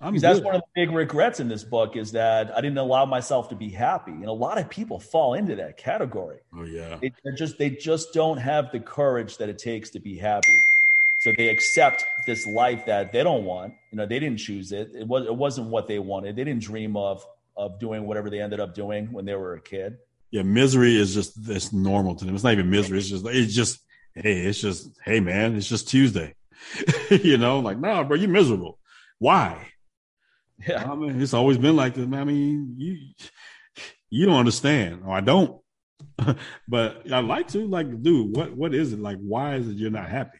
I'm 0.00 0.18
that's 0.18 0.40
one 0.40 0.54
of 0.54 0.60
the 0.60 0.86
big 0.86 0.94
regrets 0.94 1.40
in 1.40 1.48
this 1.48 1.64
book 1.64 1.96
is 1.96 2.12
that 2.12 2.54
I 2.56 2.60
didn't 2.60 2.78
allow 2.78 3.06
myself 3.06 3.48
to 3.50 3.56
be 3.56 3.70
happy, 3.70 4.12
and 4.12 4.26
a 4.26 4.32
lot 4.32 4.58
of 4.58 4.68
people 4.68 4.98
fall 5.00 5.34
into 5.34 5.56
that 5.56 5.78
category. 5.78 6.38
Oh 6.54 6.64
yeah, 6.64 6.98
they 7.00 7.12
just 7.36 7.58
they 7.58 7.70
just 7.70 8.12
don't 8.12 8.36
have 8.36 8.70
the 8.70 8.80
courage 8.80 9.38
that 9.38 9.48
it 9.48 9.58
takes 9.58 9.90
to 9.90 10.00
be 10.00 10.16
happy. 10.18 10.58
So 11.24 11.32
they 11.38 11.48
accept 11.48 12.04
this 12.26 12.46
life 12.46 12.84
that 12.84 13.10
they 13.10 13.22
don't 13.22 13.44
want. 13.44 13.72
You 13.90 13.96
know, 13.96 14.04
they 14.04 14.18
didn't 14.18 14.36
choose 14.36 14.72
it. 14.72 14.90
It 14.94 15.08
was 15.08 15.24
it 15.24 15.34
wasn't 15.34 15.68
what 15.68 15.88
they 15.88 15.98
wanted. 15.98 16.36
They 16.36 16.44
didn't 16.44 16.62
dream 16.62 16.98
of 16.98 17.24
of 17.56 17.80
doing 17.80 18.06
whatever 18.06 18.28
they 18.28 18.42
ended 18.42 18.60
up 18.60 18.74
doing 18.74 19.10
when 19.10 19.24
they 19.24 19.34
were 19.34 19.54
a 19.54 19.60
kid. 19.60 19.96
Yeah, 20.32 20.42
misery 20.42 21.00
is 21.00 21.14
just 21.14 21.32
it's 21.48 21.72
normal 21.72 22.14
to 22.16 22.26
them. 22.26 22.34
It's 22.34 22.44
not 22.44 22.52
even 22.52 22.68
misery. 22.68 22.98
It's 22.98 23.08
just 23.08 23.26
it's 23.26 23.54
just 23.54 23.80
hey, 24.14 24.40
it's 24.40 24.60
just 24.60 24.90
hey 25.02 25.18
man, 25.20 25.56
it's 25.56 25.66
just 25.66 25.88
Tuesday. 25.88 26.34
you 27.10 27.38
know, 27.38 27.58
like 27.60 27.78
no, 27.78 27.94
nah, 27.94 28.04
bro, 28.04 28.18
you're 28.18 28.28
miserable. 28.28 28.78
Why? 29.18 29.70
Yeah, 30.68 30.84
I 30.84 30.94
mean, 30.94 31.22
it's 31.22 31.32
always 31.32 31.56
been 31.56 31.74
like 31.74 31.94
this. 31.94 32.04
I 32.04 32.24
mean, 32.24 32.74
you 32.76 32.98
you 34.10 34.26
don't 34.26 34.36
understand, 34.36 35.04
or 35.06 35.16
I 35.16 35.22
don't. 35.22 35.58
but 36.68 37.10
I 37.10 37.20
like 37.20 37.48
to 37.48 37.66
like, 37.66 38.02
dude, 38.02 38.36
what 38.36 38.54
what 38.54 38.74
is 38.74 38.92
it 38.92 39.00
like? 39.00 39.16
Why 39.22 39.54
is 39.54 39.68
it 39.68 39.78
you're 39.78 39.90
not 39.90 40.10
happy? 40.10 40.38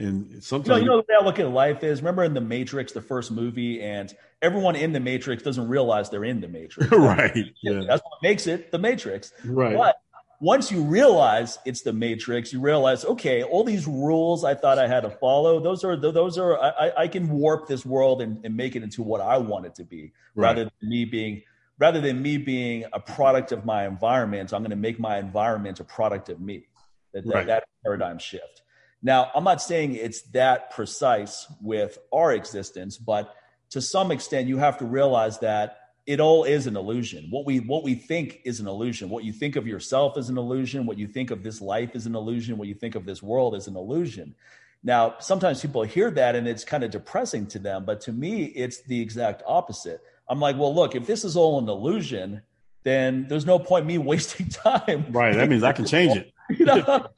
And 0.00 0.42
sometimes 0.42 0.80
you 0.80 0.86
know, 0.86 0.94
you 0.94 0.98
know 0.98 1.04
the 1.06 1.12
way 1.12 1.18
I 1.20 1.24
look 1.24 1.38
at 1.38 1.50
life 1.50 1.84
is 1.84 2.00
remember 2.00 2.24
in 2.24 2.32
the 2.32 2.40
Matrix, 2.40 2.92
the 2.92 3.02
first 3.02 3.30
movie, 3.30 3.82
and 3.82 4.12
everyone 4.40 4.74
in 4.74 4.92
the 4.92 5.00
Matrix 5.00 5.42
doesn't 5.42 5.68
realize 5.68 6.08
they're 6.08 6.24
in 6.24 6.40
the 6.40 6.48
Matrix. 6.48 6.90
right. 6.92 7.52
Yeah. 7.62 7.82
That's 7.86 8.02
what 8.02 8.22
makes 8.22 8.46
it 8.46 8.72
the 8.72 8.78
Matrix. 8.78 9.32
Right. 9.44 9.76
But 9.76 9.96
once 10.40 10.72
you 10.72 10.82
realize 10.82 11.58
it's 11.66 11.82
the 11.82 11.92
Matrix, 11.92 12.50
you 12.50 12.60
realize, 12.60 13.04
okay, 13.04 13.42
all 13.42 13.62
these 13.62 13.86
rules 13.86 14.42
I 14.42 14.54
thought 14.54 14.78
I 14.78 14.88
had 14.88 15.02
to 15.02 15.10
follow, 15.10 15.60
those 15.60 15.84
are 15.84 15.96
those 15.96 16.38
are 16.38 16.58
I, 16.58 16.92
I 16.96 17.08
can 17.08 17.28
warp 17.28 17.68
this 17.68 17.84
world 17.84 18.22
and, 18.22 18.42
and 18.44 18.56
make 18.56 18.76
it 18.76 18.82
into 18.82 19.02
what 19.02 19.20
I 19.20 19.36
want 19.36 19.66
it 19.66 19.74
to 19.76 19.84
be, 19.84 20.12
right. 20.34 20.48
rather 20.48 20.64
than 20.64 20.88
me 20.88 21.04
being 21.04 21.42
rather 21.78 22.00
than 22.00 22.22
me 22.22 22.38
being 22.38 22.84
a 22.92 23.00
product 23.00 23.52
of 23.52 23.66
my 23.66 23.86
environment. 23.86 24.54
I'm 24.54 24.62
going 24.62 24.70
to 24.70 24.76
make 24.76 24.98
my 24.98 25.18
environment 25.18 25.80
a 25.80 25.84
product 25.84 26.30
of 26.30 26.40
me. 26.40 26.66
That, 27.12 27.26
right. 27.26 27.46
that, 27.46 27.46
that 27.46 27.64
paradigm 27.84 28.18
shift. 28.18 28.59
Now, 29.02 29.30
I'm 29.34 29.44
not 29.44 29.62
saying 29.62 29.94
it's 29.94 30.22
that 30.32 30.70
precise 30.70 31.46
with 31.60 31.98
our 32.12 32.32
existence, 32.32 32.98
but 32.98 33.34
to 33.70 33.80
some 33.80 34.10
extent, 34.10 34.48
you 34.48 34.58
have 34.58 34.78
to 34.78 34.84
realize 34.84 35.38
that 35.38 35.78
it 36.06 36.20
all 36.20 36.44
is 36.44 36.66
an 36.66 36.76
illusion. 36.76 37.28
What 37.30 37.46
we 37.46 37.60
what 37.60 37.84
we 37.84 37.94
think 37.94 38.40
is 38.44 38.58
an 38.60 38.66
illusion. 38.66 39.10
What 39.10 39.24
you 39.24 39.32
think 39.32 39.56
of 39.56 39.66
yourself 39.66 40.18
is 40.18 40.28
an 40.28 40.38
illusion. 40.38 40.86
What 40.86 40.98
you 40.98 41.06
think 41.06 41.30
of 41.30 41.42
this 41.42 41.60
life 41.60 41.94
is 41.94 42.06
an 42.06 42.16
illusion. 42.16 42.58
What 42.58 42.68
you 42.68 42.74
think 42.74 42.94
of 42.94 43.04
this 43.04 43.22
world 43.22 43.54
is 43.54 43.68
an 43.68 43.76
illusion. 43.76 44.34
Now, 44.82 45.16
sometimes 45.18 45.60
people 45.60 45.82
hear 45.82 46.10
that 46.10 46.34
and 46.34 46.48
it's 46.48 46.64
kind 46.64 46.82
of 46.82 46.90
depressing 46.90 47.46
to 47.48 47.58
them, 47.58 47.84
but 47.84 48.00
to 48.02 48.12
me, 48.12 48.44
it's 48.44 48.82
the 48.82 49.00
exact 49.00 49.42
opposite. 49.46 50.00
I'm 50.28 50.40
like, 50.40 50.56
well, 50.56 50.74
look, 50.74 50.94
if 50.94 51.06
this 51.06 51.24
is 51.24 51.36
all 51.36 51.58
an 51.58 51.68
illusion, 51.68 52.42
then 52.82 53.26
there's 53.28 53.44
no 53.44 53.58
point 53.58 53.84
me 53.84 53.98
wasting 54.12 54.48
time. 54.48 55.06
Right. 55.10 55.36
That 55.36 55.48
means 55.48 55.62
I 55.62 55.72
can 55.72 55.84
change 55.84 56.16
it. 56.16 56.32
you 56.58 56.64
know, 56.66 57.08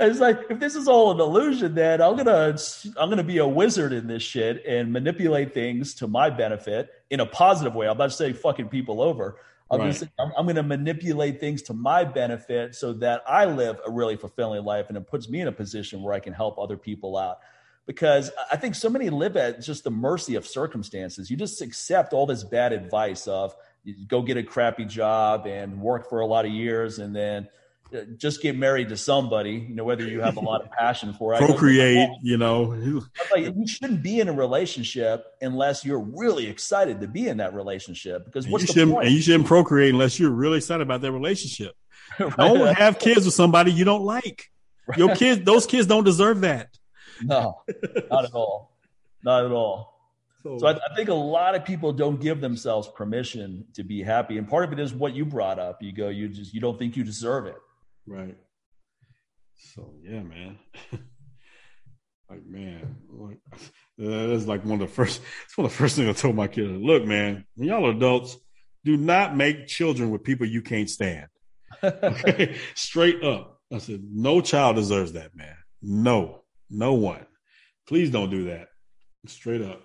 it's 0.00 0.20
like 0.20 0.40
if 0.48 0.58
this 0.58 0.74
is 0.74 0.88
all 0.88 1.12
an 1.12 1.20
illusion, 1.20 1.74
then 1.74 2.00
I'm 2.00 2.16
gonna 2.16 2.56
I'm 2.96 3.08
gonna 3.10 3.22
be 3.22 3.38
a 3.38 3.46
wizard 3.46 3.92
in 3.92 4.06
this 4.06 4.22
shit 4.22 4.64
and 4.66 4.92
manipulate 4.92 5.52
things 5.52 5.94
to 5.96 6.06
my 6.06 6.30
benefit 6.30 6.90
in 7.10 7.20
a 7.20 7.26
positive 7.26 7.74
way. 7.74 7.88
I'm 7.88 7.98
not 7.98 8.12
saying 8.12 8.34
fucking 8.34 8.68
people 8.68 9.00
over. 9.02 9.36
I'm, 9.70 9.80
right. 9.80 9.94
saying, 9.94 10.12
I'm, 10.18 10.32
I'm 10.36 10.54
to 10.54 10.62
manipulate 10.62 11.40
things 11.40 11.62
to 11.62 11.74
my 11.74 12.04
benefit 12.04 12.74
so 12.74 12.92
that 12.94 13.22
I 13.26 13.46
live 13.46 13.80
a 13.86 13.90
really 13.90 14.16
fulfilling 14.16 14.64
life, 14.64 14.86
and 14.88 14.96
it 14.96 15.06
puts 15.06 15.28
me 15.28 15.40
in 15.40 15.48
a 15.48 15.52
position 15.52 16.02
where 16.02 16.12
I 16.12 16.20
can 16.20 16.32
help 16.32 16.58
other 16.58 16.76
people 16.76 17.16
out. 17.16 17.38
Because 17.86 18.30
I 18.50 18.56
think 18.56 18.74
so 18.74 18.88
many 18.88 19.10
live 19.10 19.36
at 19.36 19.60
just 19.60 19.84
the 19.84 19.90
mercy 19.90 20.36
of 20.36 20.46
circumstances. 20.46 21.30
You 21.30 21.36
just 21.36 21.60
accept 21.60 22.14
all 22.14 22.24
this 22.24 22.42
bad 22.42 22.72
advice 22.72 23.26
of 23.26 23.54
go 24.06 24.22
get 24.22 24.38
a 24.38 24.42
crappy 24.42 24.86
job 24.86 25.46
and 25.46 25.80
work 25.80 26.08
for 26.08 26.20
a 26.20 26.26
lot 26.26 26.46
of 26.46 26.52
years, 26.52 26.98
and 26.98 27.14
then 27.14 27.48
just 28.16 28.42
get 28.42 28.56
married 28.56 28.88
to 28.88 28.96
somebody, 28.96 29.52
you 29.52 29.74
know, 29.74 29.84
whether 29.84 30.04
you 30.04 30.20
have 30.20 30.36
a 30.36 30.40
lot 30.40 30.62
of 30.62 30.70
passion 30.70 31.12
for 31.14 31.34
it. 31.34 31.38
Procreate, 31.38 32.08
you 32.22 32.36
know. 32.36 32.76
Like, 33.32 33.54
you 33.54 33.66
shouldn't 33.66 34.02
be 34.02 34.20
in 34.20 34.28
a 34.28 34.32
relationship 34.32 35.26
unless 35.40 35.84
you're 35.84 36.00
really 36.00 36.46
excited 36.46 37.00
to 37.00 37.08
be 37.08 37.28
in 37.28 37.38
that 37.38 37.54
relationship. 37.54 38.24
Because 38.24 38.48
what's 38.48 38.72
the 38.72 38.86
point? 38.86 39.06
And 39.06 39.14
you 39.14 39.22
shouldn't 39.22 39.46
procreate 39.46 39.92
unless 39.92 40.18
you're 40.18 40.30
really 40.30 40.58
excited 40.58 40.82
about 40.82 41.00
that 41.02 41.12
relationship. 41.12 41.74
right. 42.20 42.36
Don't 42.36 42.76
have 42.76 42.98
kids 42.98 43.24
with 43.24 43.34
somebody 43.34 43.72
you 43.72 43.84
don't 43.84 44.04
like. 44.04 44.50
Your 44.96 45.14
kids, 45.14 45.44
those 45.44 45.66
kids 45.66 45.86
don't 45.86 46.04
deserve 46.04 46.42
that. 46.42 46.68
No, 47.22 47.62
not 48.10 48.24
at 48.24 48.34
all. 48.34 48.76
Not 49.22 49.46
at 49.46 49.52
all. 49.52 49.94
So, 50.42 50.58
so 50.58 50.66
I, 50.66 50.72
I, 50.72 50.94
think 50.94 51.08
a 51.08 51.14
lot 51.14 51.54
of 51.54 51.64
people 51.64 51.92
don't 51.92 52.20
give 52.20 52.42
themselves 52.42 52.88
permission 52.88 53.64
to 53.72 53.82
be 53.82 54.02
happy, 54.02 54.36
and 54.36 54.46
part 54.46 54.64
of 54.64 54.72
it 54.72 54.78
is 54.78 54.92
what 54.92 55.14
you 55.14 55.24
brought 55.24 55.58
up. 55.58 55.82
You 55.82 55.92
go, 55.92 56.10
you 56.10 56.28
just 56.28 56.52
you 56.52 56.60
don't 56.60 56.78
think 56.78 56.96
you 56.98 57.04
deserve 57.04 57.46
it. 57.46 57.56
Right. 58.06 58.36
So 59.74 59.92
yeah, 60.02 60.22
man. 60.22 60.58
like 62.30 62.46
man, 62.46 62.96
like, 63.08 63.38
that's 63.98 64.46
like 64.46 64.64
one 64.64 64.80
of 64.80 64.88
the 64.88 64.94
first. 64.94 65.20
It's 65.44 65.56
one 65.56 65.66
of 65.66 65.72
the 65.72 65.78
first 65.78 65.96
things 65.96 66.08
I 66.08 66.12
told 66.12 66.36
my 66.36 66.48
kids. 66.48 66.70
Look, 66.70 67.04
man, 67.04 67.44
when 67.54 67.68
y'all 67.68 67.90
adults, 67.90 68.36
do 68.84 68.96
not 68.96 69.36
make 69.36 69.66
children 69.66 70.10
with 70.10 70.22
people 70.22 70.46
you 70.46 70.62
can't 70.62 70.90
stand. 70.90 71.26
Okay, 71.82 72.56
straight 72.74 73.22
up. 73.22 73.60
I 73.70 73.78
said, 73.78 74.02
no 74.10 74.40
child 74.40 74.76
deserves 74.76 75.12
that, 75.12 75.34
man. 75.36 75.56
No, 75.82 76.44
no 76.70 76.94
one. 76.94 77.26
Please 77.86 78.10
don't 78.10 78.30
do 78.30 78.44
that. 78.44 78.68
Straight 79.26 79.60
up. 79.60 79.82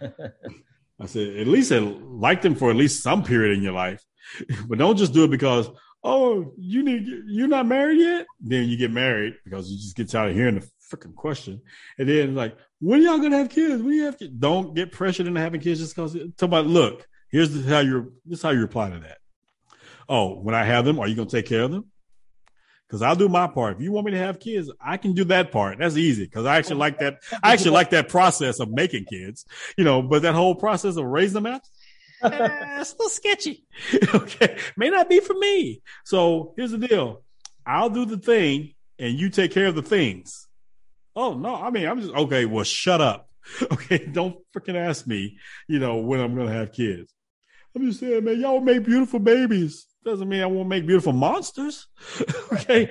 I 1.00 1.06
said, 1.06 1.36
at 1.36 1.46
least 1.46 1.70
like 1.72 2.40
them 2.40 2.54
for 2.54 2.70
at 2.70 2.76
least 2.76 3.02
some 3.02 3.22
period 3.22 3.56
in 3.56 3.62
your 3.62 3.72
life, 3.72 4.02
but 4.66 4.78
don't 4.78 4.96
just 4.96 5.12
do 5.12 5.24
it 5.24 5.30
because 5.30 5.68
oh 6.08 6.52
you 6.56 6.82
need 6.82 7.06
you're 7.26 7.48
not 7.48 7.66
married 7.66 8.00
yet. 8.00 8.26
Then 8.40 8.68
you 8.68 8.76
get 8.76 8.90
married 8.90 9.36
because 9.44 9.70
you 9.70 9.76
just 9.76 9.96
get 9.96 10.08
tired 10.08 10.30
of 10.30 10.36
hearing 10.36 10.56
the 10.56 10.68
freaking 10.90 11.14
question, 11.14 11.60
and 11.98 12.08
then 12.08 12.34
like 12.34 12.56
when 12.80 13.02
y'all 13.02 13.18
gonna 13.18 13.38
have 13.38 13.50
kids? 13.50 13.82
When 13.82 13.94
you 13.94 14.04
have 14.04 14.18
kids? 14.18 14.32
Don't 14.38 14.74
get 14.74 14.92
pressured 14.92 15.26
into 15.26 15.40
having 15.40 15.60
kids 15.60 15.80
just 15.80 15.94
because. 15.94 16.16
Uh, 16.16 16.26
talk 16.36 16.48
about 16.48 16.66
look. 16.66 17.06
Here's 17.30 17.66
how 17.66 17.80
you 17.80 18.12
this 18.24 18.38
is 18.38 18.42
how 18.42 18.50
you 18.50 18.60
reply 18.60 18.90
to 18.90 18.98
that. 19.00 19.18
Oh, 20.08 20.40
when 20.40 20.54
I 20.54 20.64
have 20.64 20.84
them, 20.84 20.98
are 20.98 21.06
you 21.06 21.14
gonna 21.14 21.28
take 21.28 21.46
care 21.46 21.62
of 21.62 21.70
them? 21.70 21.90
because 22.88 23.02
I'll 23.02 23.16
do 23.16 23.28
my 23.28 23.46
part. 23.46 23.76
If 23.76 23.82
you 23.82 23.92
want 23.92 24.06
me 24.06 24.12
to 24.12 24.18
have 24.18 24.40
kids, 24.40 24.72
I 24.80 24.96
can 24.96 25.12
do 25.12 25.24
that 25.24 25.52
part. 25.52 25.78
That's 25.78 25.96
easy 25.96 26.24
because 26.24 26.46
I 26.46 26.56
actually 26.56 26.76
like 26.76 26.98
that. 27.00 27.18
I 27.42 27.52
actually 27.52 27.72
like 27.72 27.90
that 27.90 28.08
process 28.08 28.60
of 28.60 28.70
making 28.70 29.04
kids, 29.04 29.44
you 29.76 29.84
know. 29.84 30.00
But 30.00 30.22
that 30.22 30.34
whole 30.34 30.54
process 30.54 30.96
of 30.96 31.04
raising 31.04 31.42
them 31.42 31.46
out, 31.46 31.60
eh, 32.22 32.80
it's 32.80 32.92
a 32.92 32.96
little 32.96 33.08
sketchy. 33.08 33.64
okay, 34.14 34.58
may 34.76 34.90
not 34.90 35.08
be 35.08 35.20
for 35.20 35.34
me. 35.34 35.82
So 36.04 36.54
here's 36.56 36.70
the 36.70 36.78
deal: 36.78 37.22
I'll 37.66 37.90
do 37.90 38.04
the 38.04 38.18
thing, 38.18 38.74
and 38.98 39.18
you 39.18 39.30
take 39.30 39.52
care 39.52 39.66
of 39.66 39.74
the 39.74 39.82
things. 39.82 40.46
Oh 41.16 41.34
no, 41.34 41.54
I 41.54 41.70
mean 41.70 41.86
I'm 41.86 42.00
just 42.00 42.14
okay. 42.14 42.44
Well, 42.44 42.64
shut 42.64 43.00
up. 43.00 43.26
Okay, 43.72 44.04
don't 44.04 44.36
freaking 44.54 44.74
ask 44.74 45.06
me. 45.06 45.38
You 45.68 45.78
know 45.78 45.96
when 45.96 46.20
I'm 46.20 46.36
gonna 46.36 46.52
have 46.52 46.72
kids. 46.72 47.14
I'm 47.74 47.86
just 47.86 48.00
saying, 48.00 48.24
man, 48.24 48.40
y'all 48.40 48.60
make 48.60 48.84
beautiful 48.84 49.20
babies 49.20 49.86
doesn't 50.08 50.28
mean 50.28 50.42
I 50.42 50.46
won't 50.46 50.68
make 50.68 50.86
beautiful 50.86 51.12
monsters. 51.12 51.86
okay. 52.52 52.90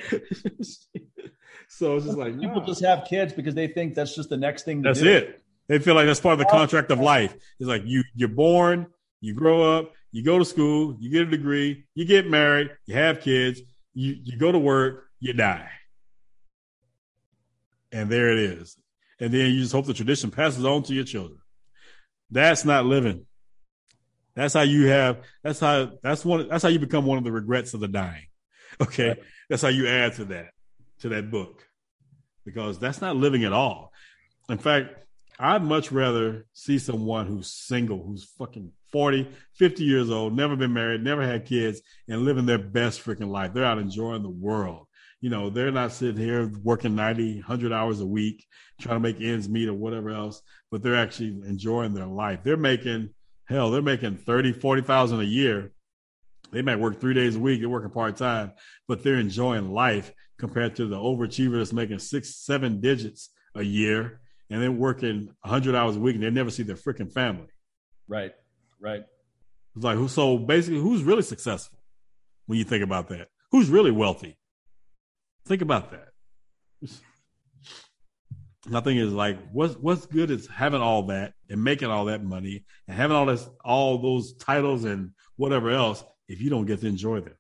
so 1.67 1.95
it's 1.95 2.05
just 2.05 2.17
like 2.17 2.39
people 2.39 2.61
nah. 2.61 2.65
just 2.65 2.84
have 2.84 3.05
kids 3.09 3.34
because 3.34 3.55
they 3.55 3.67
think 3.67 3.95
that's 3.95 4.15
just 4.15 4.30
the 4.30 4.38
next 4.38 4.63
thing. 4.63 4.82
that's 4.82 5.01
do. 5.01 5.09
it. 5.09 5.41
They 5.67 5.80
feel 5.80 5.95
like 5.95 6.05
that's 6.05 6.19
part 6.19 6.34
of 6.34 6.39
the 6.39 6.45
contract 6.45 6.91
of 6.91 6.99
life. 6.99 7.36
It's 7.59 7.67
like 7.67 7.84
you 7.86 8.03
you're 8.15 8.30
born, 8.30 8.88
you 9.22 9.34
grow 9.34 9.78
up, 9.78 9.91
you 10.11 10.24
go 10.24 10.39
to 10.39 10.45
school, 10.45 10.95
you 10.99 11.09
get 11.09 11.28
a 11.28 11.32
degree, 11.32 11.86
you 11.95 12.05
get 12.05 12.30
married, 12.30 12.72
you 12.86 12.95
have 12.95 13.22
kids, 13.22 13.61
you 13.93 14.15
you 14.24 14.38
go 14.38 14.51
to 14.51 14.59
work, 14.59 15.05
you 15.20 15.34
die, 15.34 15.70
and 17.91 18.09
there 18.09 18.30
it 18.32 18.39
is. 18.39 18.78
And 19.20 19.34
then 19.34 19.51
you 19.51 19.61
just 19.61 19.72
hope 19.72 19.86
the 19.86 19.93
tradition 19.93 20.30
passes 20.30 20.63
on 20.63 20.84
to 20.84 20.93
your 20.93 21.03
children. 21.03 21.39
That's 22.30 22.65
not 22.65 22.86
living. 22.86 23.26
That's 24.36 24.53
how 24.53 24.61
you 24.61 24.88
have. 24.88 25.24
That's 25.43 25.59
how. 25.59 25.93
That's 26.03 26.24
one. 26.24 26.47
That's 26.47 26.61
how 26.61 26.70
you 26.70 26.78
become 26.78 27.05
one 27.05 27.18
of 27.18 27.24
the 27.24 27.32
regrets 27.32 27.74
of 27.74 27.80
the 27.80 27.88
dying. 27.88 28.28
Okay, 28.80 29.07
right. 29.07 29.20
that's 29.49 29.63
how 29.63 29.70
you 29.70 29.88
add 29.88 30.13
to 30.15 30.26
that 30.26 30.49
to 30.99 31.09
that 31.09 31.32
book, 31.32 31.65
because 32.45 32.78
that's 32.78 33.01
not 33.01 33.15
living 33.15 33.43
at 33.43 33.53
all. 33.53 33.91
In 34.47 34.59
fact, 34.59 34.93
I'd 35.39 35.63
much 35.63 35.91
rather 35.91 36.45
see 36.53 36.78
someone 36.78 37.26
who's 37.26 37.51
single, 37.51 38.03
who's 38.03 38.26
fucking 38.38 38.72
40, 38.91 39.29
50 39.55 39.83
years 39.83 40.09
old, 40.09 40.35
never 40.35 40.55
been 40.55 40.73
married, 40.73 41.03
never 41.03 41.25
had 41.25 41.45
kids, 41.45 41.81
and 42.07 42.23
living 42.23 42.45
their 42.45 42.57
best 42.57 43.03
freaking 43.03 43.29
life. 43.29 43.53
They're 43.53 43.65
out 43.65 43.79
enjoying 43.79 44.23
the 44.23 44.29
world. 44.29 44.88
You 45.19 45.29
know, 45.29 45.49
they're 45.49 45.71
not 45.71 45.91
sitting 45.91 46.21
here 46.21 46.51
working 46.63 46.95
90, 46.95 47.35
100 47.35 47.73
hours 47.73 48.01
a 48.01 48.05
week, 48.05 48.45
trying 48.79 48.97
to 48.97 48.99
make 48.99 49.19
ends 49.19 49.49
meet 49.49 49.67
or 49.67 49.73
whatever 49.73 50.11
else, 50.11 50.41
but 50.69 50.83
they're 50.83 50.95
actually 50.95 51.29
enjoying 51.47 51.93
their 51.93 52.05
life. 52.05 52.41
They're 52.43 52.55
making 52.55 53.09
Hell, 53.47 53.71
they're 53.71 53.81
making 53.81 54.17
30, 54.17 54.53
40,000 54.53 55.21
a 55.21 55.23
year. 55.23 55.71
They 56.51 56.61
might 56.61 56.79
work 56.79 56.99
three 56.99 57.13
days 57.13 57.38
a 57.38 57.39
week. 57.39 57.61
They're 57.61 57.69
working 57.69 57.89
part 57.89 58.17
time, 58.17 58.51
but 58.88 59.03
they're 59.03 59.15
enjoying 59.15 59.71
life 59.71 60.11
compared 60.38 60.75
to 60.75 60.85
the 60.85 60.97
overachiever 60.97 61.57
that's 61.57 61.73
making 61.73 61.99
six, 61.99 62.35
seven 62.35 62.81
digits 62.81 63.29
a 63.55 63.63
year 63.63 64.19
and 64.49 64.61
they're 64.61 64.71
working 64.71 65.29
100 65.41 65.75
hours 65.75 65.95
a 65.95 65.99
week 65.99 66.15
and 66.15 66.23
they 66.23 66.29
never 66.29 66.49
see 66.49 66.63
their 66.63 66.75
freaking 66.75 67.11
family. 67.11 67.47
Right, 68.07 68.33
right. 68.80 69.03
It's 69.75 69.84
like, 69.84 70.09
so 70.09 70.38
basically, 70.38 70.80
who's 70.80 71.03
really 71.03 71.21
successful 71.21 71.78
when 72.47 72.57
you 72.57 72.65
think 72.65 72.84
about 72.84 73.09
that? 73.09 73.28
Who's 73.51 73.69
really 73.69 73.91
wealthy? 73.91 74.38
Think 75.45 75.61
about 75.61 75.91
that. 75.91 76.09
My 78.67 78.82
thing 78.82 78.97
is 78.97 79.13
like, 79.13 79.38
what's 79.51 79.75
what's 79.75 80.05
good 80.05 80.30
is 80.30 80.47
having 80.47 80.82
all 80.82 81.03
that 81.03 81.34
and 81.49 81.63
making 81.63 81.89
all 81.89 82.05
that 82.05 82.23
money 82.23 82.65
and 82.88 82.97
having 82.97 83.15
all 83.15 83.25
this 83.25 83.47
all 83.63 83.97
those 83.99 84.34
titles 84.34 84.84
and 84.84 85.11
whatever 85.38 85.69
else 85.71 86.03
if 86.28 86.41
you 86.41 86.49
don't 86.49 86.65
get 86.65 86.82
to 86.82 86.88
enjoy 86.88 87.21
them. 87.21 87.36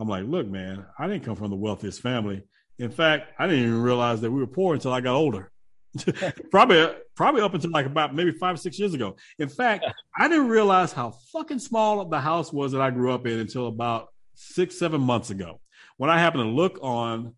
I'm 0.00 0.08
like, 0.08 0.24
look, 0.24 0.48
man, 0.48 0.86
I 0.98 1.06
didn't 1.06 1.24
come 1.24 1.36
from 1.36 1.50
the 1.50 1.56
wealthiest 1.56 2.00
family. 2.00 2.42
In 2.78 2.90
fact, 2.90 3.32
I 3.38 3.46
didn't 3.46 3.64
even 3.64 3.82
realize 3.82 4.20
that 4.22 4.32
we 4.32 4.40
were 4.40 4.48
poor 4.48 4.74
until 4.74 4.92
I 4.92 5.00
got 5.00 5.14
older. 5.14 5.52
probably 6.50 6.88
probably 7.14 7.42
up 7.42 7.54
until 7.54 7.70
like 7.70 7.86
about 7.86 8.14
maybe 8.14 8.32
five 8.32 8.54
or 8.54 8.58
six 8.58 8.78
years 8.78 8.94
ago. 8.94 9.16
In 9.38 9.48
fact, 9.48 9.86
I 10.16 10.28
didn't 10.28 10.48
realize 10.48 10.92
how 10.92 11.14
fucking 11.32 11.58
small 11.58 12.04
the 12.06 12.20
house 12.20 12.52
was 12.52 12.72
that 12.72 12.80
I 12.80 12.90
grew 12.90 13.12
up 13.12 13.26
in 13.26 13.38
until 13.38 13.68
about 13.68 14.08
six 14.34 14.78
seven 14.78 15.00
months 15.00 15.30
ago 15.30 15.60
when 15.96 16.10
I 16.10 16.18
happened 16.18 16.44
to 16.44 16.48
look 16.48 16.78
on 16.82 17.34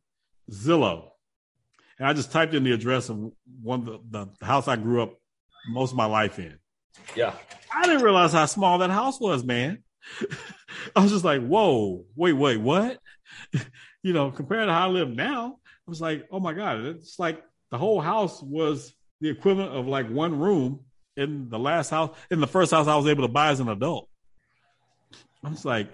Zillow 0.50 1.10
and 1.98 2.06
I 2.08 2.12
just 2.12 2.32
typed 2.32 2.54
in 2.54 2.64
the 2.64 2.72
address 2.72 3.08
of 3.08 3.32
one 3.62 3.88
of 3.88 4.10
the, 4.10 4.28
the 4.38 4.46
house 4.46 4.68
I 4.68 4.76
grew 4.76 5.02
up 5.02 5.14
most 5.68 5.92
of 5.92 5.96
my 5.96 6.06
life 6.06 6.38
in. 6.38 6.58
Yeah. 7.14 7.34
I 7.74 7.86
didn't 7.86 8.02
realize 8.02 8.32
how 8.32 8.46
small 8.46 8.78
that 8.78 8.90
house 8.90 9.20
was, 9.20 9.44
man. 9.44 9.82
I 10.96 11.00
was 11.00 11.10
just 11.10 11.24
like, 11.24 11.44
whoa, 11.44 12.04
wait, 12.14 12.34
wait, 12.34 12.58
what? 12.58 12.98
you 14.02 14.12
know, 14.12 14.30
compared 14.30 14.66
to 14.66 14.72
how 14.72 14.88
I 14.88 14.90
live 14.90 15.08
now, 15.08 15.58
I 15.64 15.90
was 15.90 16.00
like, 16.00 16.26
oh 16.30 16.40
my 16.40 16.52
God, 16.52 16.80
it's 16.80 17.18
like 17.18 17.42
the 17.70 17.78
whole 17.78 18.00
house 18.00 18.42
was 18.42 18.94
the 19.20 19.28
equivalent 19.28 19.72
of 19.72 19.86
like 19.86 20.08
one 20.08 20.38
room 20.38 20.80
in 21.16 21.48
the 21.48 21.58
last 21.58 21.90
house, 21.90 22.16
in 22.30 22.40
the 22.40 22.46
first 22.46 22.70
house 22.70 22.86
I 22.86 22.96
was 22.96 23.06
able 23.06 23.26
to 23.26 23.32
buy 23.32 23.50
as 23.50 23.60
an 23.60 23.68
adult. 23.68 24.08
I 25.42 25.50
was 25.50 25.64
like, 25.64 25.88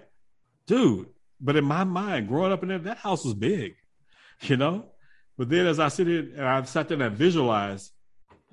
dude, 0.67 1.09
but 1.41 1.57
in 1.57 1.65
my 1.65 1.85
mind, 1.85 2.29
growing 2.29 2.53
up 2.53 2.63
in 2.63 2.69
there, 2.69 2.79
that 2.79 2.99
house 2.99 3.25
was 3.25 3.35
big, 3.35 3.75
you 4.43 4.57
know? 4.57 4.87
But 5.39 5.49
then 5.49 5.67
as 5.67 5.81
I 5.81 5.89
sit 5.89 6.07
here 6.07 6.29
and 6.37 6.47
I 6.47 6.63
sat 6.63 6.89
there 6.89 6.97
and 6.97 7.05
I 7.05 7.09
visualized 7.09 7.91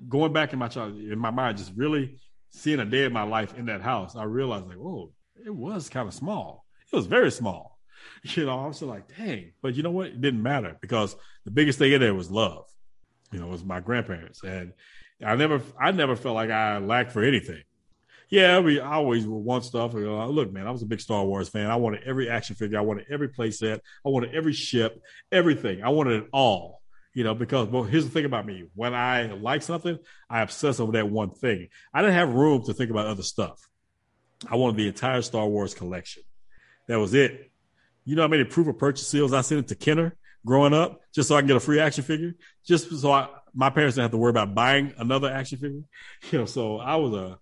going 0.08 0.32
back 0.32 0.52
in 0.52 0.58
my 0.58 0.68
child 0.68 0.96
in 0.96 1.18
my 1.18 1.30
mind, 1.30 1.58
just 1.58 1.72
really 1.76 2.18
seeing 2.50 2.80
a 2.80 2.84
day 2.84 3.04
of 3.04 3.12
my 3.12 3.22
life 3.22 3.56
in 3.56 3.66
that 3.66 3.80
house, 3.80 4.16
I 4.16 4.24
realized 4.24 4.66
like, 4.66 4.78
oh, 4.78 5.12
it 5.44 5.54
was 5.54 5.88
kind 5.88 6.08
of 6.08 6.14
small. 6.14 6.64
It 6.92 6.96
was 6.96 7.06
very 7.06 7.30
small. 7.30 7.78
You 8.22 8.46
know, 8.46 8.58
I 8.58 8.66
was 8.66 8.80
like, 8.80 9.14
dang. 9.14 9.52
But 9.62 9.74
you 9.74 9.82
know 9.82 9.90
what? 9.90 10.06
It 10.06 10.20
didn't 10.20 10.42
matter 10.42 10.76
because 10.80 11.14
the 11.44 11.50
biggest 11.50 11.78
thing 11.78 11.92
in 11.92 12.00
there 12.00 12.14
was 12.14 12.30
love. 12.30 12.64
You 13.32 13.40
know, 13.40 13.46
it 13.46 13.52
was 13.52 13.64
my 13.64 13.80
grandparents. 13.80 14.42
And 14.42 14.72
I 15.24 15.36
never 15.36 15.62
I 15.78 15.90
never 15.92 16.16
felt 16.16 16.34
like 16.34 16.50
I 16.50 16.78
lacked 16.78 17.12
for 17.12 17.22
anything. 17.22 17.62
Yeah, 18.28 18.60
we 18.60 18.78
always 18.78 19.26
want 19.26 19.64
stuff. 19.64 19.92
You 19.94 20.14
uh, 20.14 20.26
know, 20.26 20.30
look, 20.30 20.52
man, 20.52 20.66
I 20.66 20.70
was 20.70 20.82
a 20.82 20.86
big 20.86 21.00
Star 21.00 21.24
Wars 21.24 21.48
fan. 21.48 21.68
I 21.68 21.76
wanted 21.76 22.04
every 22.04 22.30
action 22.30 22.54
figure. 22.54 22.78
I 22.78 22.82
wanted 22.82 23.06
every 23.10 23.28
playset. 23.28 23.80
I 24.06 24.08
wanted 24.08 24.34
every 24.34 24.52
ship, 24.52 25.02
everything. 25.32 25.82
I 25.82 25.88
wanted 25.88 26.22
it 26.22 26.28
all 26.32 26.80
you 27.12 27.24
know, 27.24 27.34
because 27.34 27.68
well, 27.68 27.82
here's 27.82 28.04
the 28.04 28.10
thing 28.10 28.24
about 28.24 28.46
me: 28.46 28.66
when 28.74 28.94
I 28.94 29.26
like 29.32 29.62
something, 29.62 29.98
I 30.28 30.42
obsess 30.42 30.78
over 30.80 30.92
that 30.92 31.10
one 31.10 31.30
thing. 31.30 31.68
I 31.92 32.02
didn't 32.02 32.14
have 32.14 32.30
room 32.30 32.64
to 32.64 32.74
think 32.74 32.90
about 32.90 33.06
other 33.06 33.22
stuff. 33.22 33.60
I 34.48 34.56
wanted 34.56 34.76
the 34.76 34.88
entire 34.88 35.22
Star 35.22 35.46
Wars 35.46 35.74
collection. 35.74 36.22
That 36.86 36.98
was 36.98 37.14
it. 37.14 37.50
You 38.04 38.16
know 38.16 38.22
how 38.22 38.28
many 38.28 38.44
proof 38.44 38.68
of 38.68 38.78
purchase 38.78 39.06
seals 39.06 39.32
I 39.32 39.40
sent 39.40 39.60
it 39.60 39.68
to 39.68 39.74
Kenner 39.74 40.16
growing 40.46 40.72
up, 40.72 41.00
just 41.14 41.28
so 41.28 41.36
I 41.36 41.40
can 41.40 41.48
get 41.48 41.56
a 41.56 41.60
free 41.60 41.80
action 41.80 42.04
figure, 42.04 42.34
just 42.64 42.90
so 43.00 43.12
I, 43.12 43.28
my 43.54 43.70
parents 43.70 43.96
didn't 43.96 44.04
have 44.04 44.10
to 44.12 44.18
worry 44.18 44.30
about 44.30 44.54
buying 44.54 44.94
another 44.98 45.30
action 45.30 45.58
figure. 45.58 45.82
You 46.30 46.40
know, 46.40 46.44
so 46.46 46.78
I 46.78 46.96
was 46.96 47.14
a 47.14 47.38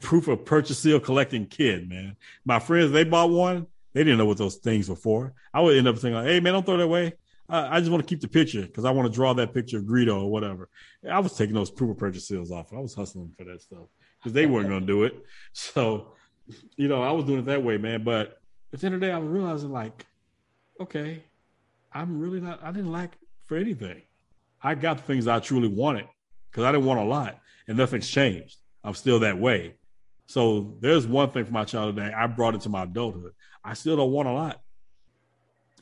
proof 0.00 0.28
of 0.28 0.44
purchase 0.44 0.78
seal 0.78 1.00
collecting 1.00 1.46
kid, 1.46 1.88
man. 1.88 2.16
My 2.44 2.58
friends, 2.58 2.92
they 2.92 3.04
bought 3.04 3.30
one. 3.30 3.66
They 3.92 4.04
didn't 4.04 4.18
know 4.18 4.26
what 4.26 4.38
those 4.38 4.56
things 4.56 4.88
were 4.88 4.96
for. 4.96 5.34
I 5.52 5.60
would 5.60 5.76
end 5.76 5.88
up 5.88 5.98
saying, 5.98 6.14
like, 6.14 6.26
"Hey, 6.26 6.40
man, 6.40 6.52
don't 6.52 6.66
throw 6.66 6.76
that 6.76 6.82
away. 6.84 7.14
I 7.48 7.78
just 7.78 7.92
want 7.92 8.02
to 8.02 8.08
keep 8.08 8.20
the 8.20 8.28
picture 8.28 8.62
because 8.62 8.84
I 8.84 8.90
want 8.90 9.10
to 9.10 9.14
draw 9.14 9.32
that 9.34 9.54
picture 9.54 9.78
of 9.78 9.84
Greedo 9.84 10.22
or 10.22 10.30
whatever." 10.30 10.68
I 11.08 11.18
was 11.20 11.36
taking 11.36 11.54
those 11.54 11.70
proof 11.70 11.90
of 11.90 11.98
purchase 11.98 12.28
seals 12.28 12.50
off. 12.50 12.72
I 12.72 12.78
was 12.78 12.94
hustling 12.94 13.32
for 13.38 13.44
that 13.44 13.62
stuff 13.62 13.86
because 14.18 14.32
they 14.32 14.46
weren't 14.46 14.68
going 14.68 14.80
to 14.80 14.86
do 14.86 15.04
it. 15.04 15.14
So, 15.52 16.12
you 16.76 16.88
know, 16.88 17.02
I 17.02 17.10
was 17.12 17.24
doing 17.24 17.38
it 17.38 17.46
that 17.46 17.62
way, 17.62 17.78
man. 17.78 18.04
But 18.04 18.38
at 18.72 18.80
the 18.80 18.86
end 18.86 18.94
of 18.96 19.00
the 19.00 19.06
day, 19.06 19.12
I 19.12 19.18
was 19.18 19.28
realizing, 19.28 19.72
like, 19.72 20.04
okay, 20.80 21.22
I'm 21.96 22.20
really 22.20 22.40
not. 22.40 22.62
I 22.62 22.72
didn't 22.72 22.92
lack 22.92 23.16
for 23.46 23.56
anything. 23.56 24.02
I 24.62 24.74
got 24.74 24.98
the 24.98 25.02
things 25.04 25.26
I 25.26 25.38
truly 25.38 25.68
wanted 25.68 26.06
because 26.50 26.64
I 26.64 26.72
didn't 26.72 26.84
want 26.86 27.00
a 27.00 27.04
lot, 27.04 27.38
and 27.66 27.78
nothing's 27.78 28.08
changed. 28.08 28.58
I'm 28.84 28.94
still 28.94 29.20
that 29.20 29.38
way. 29.38 29.76
So 30.26 30.76
there's 30.80 31.06
one 31.06 31.30
thing 31.30 31.44
from 31.44 31.54
my 31.54 31.64
childhood 31.64 31.96
that 31.96 32.14
I 32.14 32.26
brought 32.26 32.54
into 32.54 32.68
my 32.68 32.82
adulthood. 32.82 33.32
I 33.64 33.74
still 33.74 33.96
don't 33.96 34.12
want 34.12 34.28
a 34.28 34.32
lot. 34.32 34.60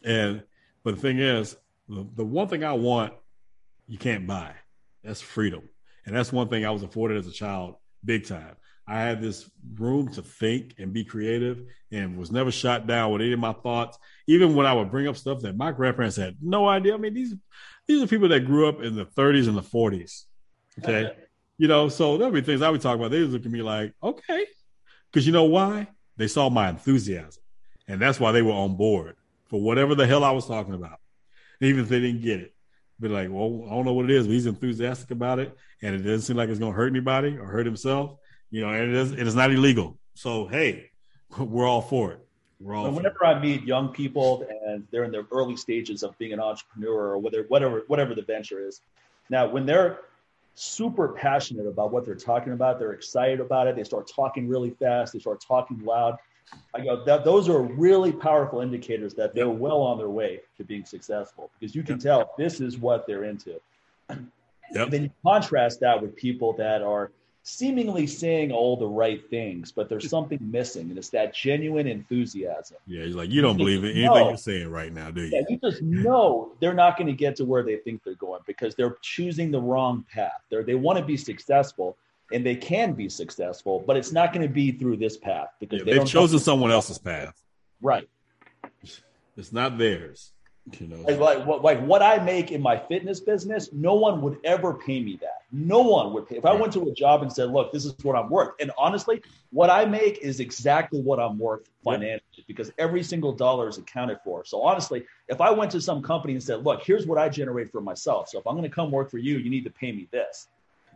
And 0.05 0.45
but 0.85 0.95
the 0.95 1.01
thing 1.01 1.19
is, 1.19 1.57
the, 1.89 2.07
the 2.15 2.25
one 2.25 2.47
thing 2.47 2.63
I 2.63 2.75
want, 2.75 3.15
you 3.89 3.99
can't 3.99 4.27
buy. 4.27 4.53
That's 5.03 5.21
freedom. 5.21 5.69
And 6.07 6.15
that's 6.15 6.33
one 6.33 6.49
thing 6.49 6.65
I 6.65 6.71
was 6.71 6.83
afforded 6.83 7.17
as 7.17 7.27
a 7.27 7.33
child, 7.33 7.75
big 8.05 8.27
time. 8.27 8.55
I 8.87 9.01
had 9.01 9.21
this 9.21 9.51
room 9.79 10.09
to 10.13 10.23
think 10.23 10.75
and 10.79 10.93
be 10.93 11.05
creative 11.05 11.63
and 11.91 12.19
was 12.19 12.31
never 12.31 12.53
shot 12.53 12.87
down 12.87 13.13
with 13.13 13.23
any 13.23 13.33
of 13.33 13.41
my 13.41 13.55
thoughts. 13.55 13.99
Even 14.27 14.55
when 14.55 14.67
I 14.67 14.73
would 14.73 14.91
bring 14.91 15.07
up 15.07 15.17
stuff 15.17 15.41
that 15.43 15.57
my 15.57 15.71
grandparents 15.71 16.17
had 16.17 16.37
no 16.41 16.69
idea. 16.69 16.95
I 16.95 16.97
mean, 16.97 17.15
these 17.15 17.35
these 17.87 18.03
are 18.03 18.07
people 18.07 18.29
that 18.29 18.47
grew 18.47 18.69
up 18.69 18.83
in 18.83 18.95
the 18.95 19.05
30s 19.05 19.49
and 19.49 19.57
the 19.57 19.63
40s. 19.63 20.25
Okay. 20.83 21.13
you 21.59 21.69
know, 21.69 21.89
so 21.89 22.17
there'll 22.17 22.33
be 22.33 22.41
things 22.41 22.63
I 22.63 22.71
would 22.71 22.81
talk 22.81 22.97
about. 22.97 23.11
They 23.11 23.21
would 23.21 23.31
look 23.31 23.45
at 23.45 23.53
me 23.53 23.63
like, 23.63 23.93
okay. 24.03 24.47
Because 25.13 25.27
you 25.27 25.33
know 25.33 25.45
why? 25.45 25.89
They 26.17 26.27
saw 26.27 26.49
my 26.49 26.69
enthusiasm. 26.69 27.43
And 27.87 28.01
that's 28.01 28.19
why 28.19 28.33
they 28.33 28.43
were 28.43 28.53
on 28.53 28.77
board 28.77 29.17
for 29.47 29.61
whatever 29.61 29.95
the 29.95 30.07
hell 30.07 30.25
I 30.25 30.31
was 30.31 30.47
talking 30.47 30.75
about. 30.75 30.99
Even 31.61 31.83
if 31.83 31.89
they 31.89 32.01
didn't 32.01 32.23
get 32.23 32.41
it. 32.41 32.55
Be 33.01 33.09
like, 33.09 33.29
well, 33.31 33.65
I 33.67 33.71
don't 33.71 33.85
know 33.85 33.93
what 33.93 34.07
it 34.07 34.13
is, 34.13 34.27
but 34.27 34.33
he's 34.33 34.47
enthusiastic 34.47 35.11
about 35.11 35.39
it. 35.39 35.57
And 35.83 35.95
it 35.95 35.99
doesn't 35.99 36.23
seem 36.23 36.37
like 36.37 36.49
it's 36.49 36.59
going 36.59 36.73
to 36.73 36.77
hurt 36.77 36.91
anybody 36.91 37.37
or 37.37 37.47
hurt 37.47 37.67
himself. 37.67 38.17
You 38.51 38.63
know, 38.63 38.71
and 38.71 38.91
it 38.91 38.95
is, 38.95 39.13
it 39.13 39.27
is 39.27 39.35
not 39.35 39.51
illegal. 39.51 39.99
So, 40.15 40.47
hey, 40.47 40.91
we're 41.39 41.69
all 41.69 41.83
for 41.83 42.13
it. 42.13 42.24
We're 42.61 42.89
whenever 42.91 43.25
I 43.25 43.39
meet 43.39 43.65
young 43.65 43.89
people 43.89 44.47
and 44.65 44.87
they're 44.91 45.05
in 45.05 45.11
their 45.11 45.27
early 45.33 45.57
stages 45.57 46.03
of 46.03 46.17
being 46.19 46.33
an 46.33 46.41
entrepreneur 46.41 47.11
or 47.11 47.19
whether 47.19 47.45
whatever 47.49 47.83
whatever 47.89 48.15
the 48.15 48.23
venture 48.23 48.67
is, 48.67 48.81
now 49.29 49.47
when 49.47 49.67
they're 49.67 50.01
super 50.55 51.09
passionate 51.09 51.67
about 51.67 51.93
what 51.93 52.05
they're 52.05 52.15
talking 52.15 52.53
about, 52.53 52.79
they're 52.79 52.93
excited 52.93 53.41
about 53.41 53.67
it. 53.67 53.77
They 53.77 53.85
start 53.85 54.09
talking 54.09 54.49
really 54.49 54.71
fast. 54.71 55.13
They 55.13 55.19
start 55.19 55.41
talking 55.41 55.85
loud. 55.85 56.17
I 56.75 56.81
go 56.81 57.05
that 57.05 57.25
those 57.25 57.49
are 57.49 57.63
really 57.63 58.13
powerful 58.13 58.61
indicators 58.61 59.15
that 59.15 59.35
they're 59.35 59.49
well 59.49 59.81
on 59.81 59.99
their 59.99 60.11
way 60.11 60.41
to 60.57 60.65
being 60.65 60.85
successful 60.85 61.51
because 61.59 61.75
you 61.75 61.83
can 61.83 61.99
tell 61.99 62.33
this 62.39 62.61
is 62.61 62.79
what 62.79 63.07
they're 63.07 63.25
into. 63.25 63.61
Yep. 64.73 64.91
then 64.91 65.03
you 65.05 65.11
contrast 65.25 65.81
that 65.81 66.01
with 66.01 66.17
people 66.17 66.53
that 66.55 66.83
are 66.83 67.13
seemingly 67.45 68.07
saying 68.07 68.51
all 68.51 68.77
the 68.77 68.89
right 68.89 69.29
things, 69.29 69.71
but 69.71 69.89
there's 69.89 70.09
something 70.09 70.39
missing, 70.41 70.89
and 70.89 70.99
it's 70.99 71.11
that 71.11 71.35
genuine 71.35 71.87
enthusiasm. 71.87 72.79
Yeah, 72.87 73.05
you're 73.05 73.17
like 73.17 73.31
you 73.31 73.43
don't 73.43 73.59
you 73.59 73.65
believe 73.65 73.85
in 73.85 73.91
anything 73.91 74.07
know, 74.07 74.29
you're 74.31 74.37
saying 74.37 74.71
right 74.71 74.93
now, 74.93 75.11
do 75.11 75.23
you? 75.23 75.29
Yeah, 75.29 75.43
you 75.49 75.59
just 75.63 75.83
know 75.83 76.53
they're 76.59 76.75
not 76.75 76.97
going 76.97 77.07
to 77.07 77.13
get 77.13 77.37
to 77.37 77.45
where 77.45 77.63
they 77.63 77.77
think 77.77 78.03
they're 78.03 78.15
going 78.15 78.41
because 78.47 78.75
they're 78.75 78.97
choosing 79.03 79.51
the 79.51 79.61
wrong 79.61 80.05
path. 80.13 80.43
They 80.51 80.63
they 80.63 80.75
want 80.75 80.99
to 80.99 81.05
be 81.05 81.19
successful, 81.19 81.97
and 82.33 82.45
they 82.45 82.57
can 82.57 82.95
be 82.95 83.11
successful, 83.11 83.85
but 83.87 83.97
it's 83.97 84.11
not 84.11 84.33
going 84.33 84.47
to 84.47 84.53
be 84.53 84.73
through 84.73 84.97
this 84.97 85.19
path 85.19 85.49
because 85.61 85.81
yeah, 85.81 85.85
they 85.85 85.99
have 85.99 86.09
chosen 86.09 86.39
someone 86.39 86.71
else's 86.71 86.99
path. 86.99 87.41
Right. 87.83 88.09
It's 89.37 89.53
not 89.53 89.79
theirs. 89.79 90.33
You 90.81 90.87
know, 90.87 90.97
like, 91.03 91.19
like, 91.19 91.63
like 91.63 91.81
what 91.85 92.03
I 92.03 92.19
make 92.25 92.51
in 92.51 92.63
my 92.63 92.79
fitness 92.79 93.21
business, 93.21 93.71
no 93.73 93.95
one 93.95 94.23
would 94.23 94.39
ever 94.45 94.73
pay 94.73 95.03
me 95.03 95.19
that. 95.21 95.43
No 95.53 95.83
one 95.83 96.15
would 96.15 96.27
pay. 96.27 96.37
If 96.37 96.47
I 96.47 96.55
went 96.55 96.73
to 96.73 96.89
a 96.89 96.93
job 96.95 97.21
and 97.21 97.31
said, 97.31 97.51
"Look, 97.51 97.71
this 97.71 97.85
is 97.85 97.95
what 98.03 98.17
I'm 98.17 98.31
worth," 98.31 98.55
and 98.59 98.73
honestly, 98.79 99.21
what 99.51 99.69
I 99.69 99.85
make 99.85 100.19
is 100.19 100.41
exactly 100.41 101.03
what 101.03 101.21
I'm 101.21 101.39
worth 101.39 101.69
financially 101.85 102.23
yep. 102.33 102.47
because 102.47 102.73
every 102.79 103.03
single 103.03 103.33
dollar 103.33 103.69
is 103.69 103.77
accounted 103.77 104.19
for. 104.25 104.43
So 104.47 104.63
honestly, 104.63 105.05
if 105.29 105.43
I 105.43 105.51
went 105.51 105.71
to 105.73 105.83
some 105.83 106.03
company 106.03 106.33
and 106.33 106.43
said, 106.43 106.65
"Look, 106.65 106.83
here's 106.83 107.07
what 107.07 107.19
I 107.19 107.29
generate 107.29 107.71
for 107.71 107.83
myself. 107.83 108.31
So 108.31 108.39
if 108.39 108.47
I'm 108.47 108.55
going 108.55 108.69
to 108.69 108.75
come 108.75 108.91
work 108.91 109.11
for 109.11 109.19
you, 109.19 109.37
you 109.37 109.51
need 109.51 109.65
to 109.65 109.71
pay 109.71 109.93
me 109.93 110.09
this," 110.13 110.49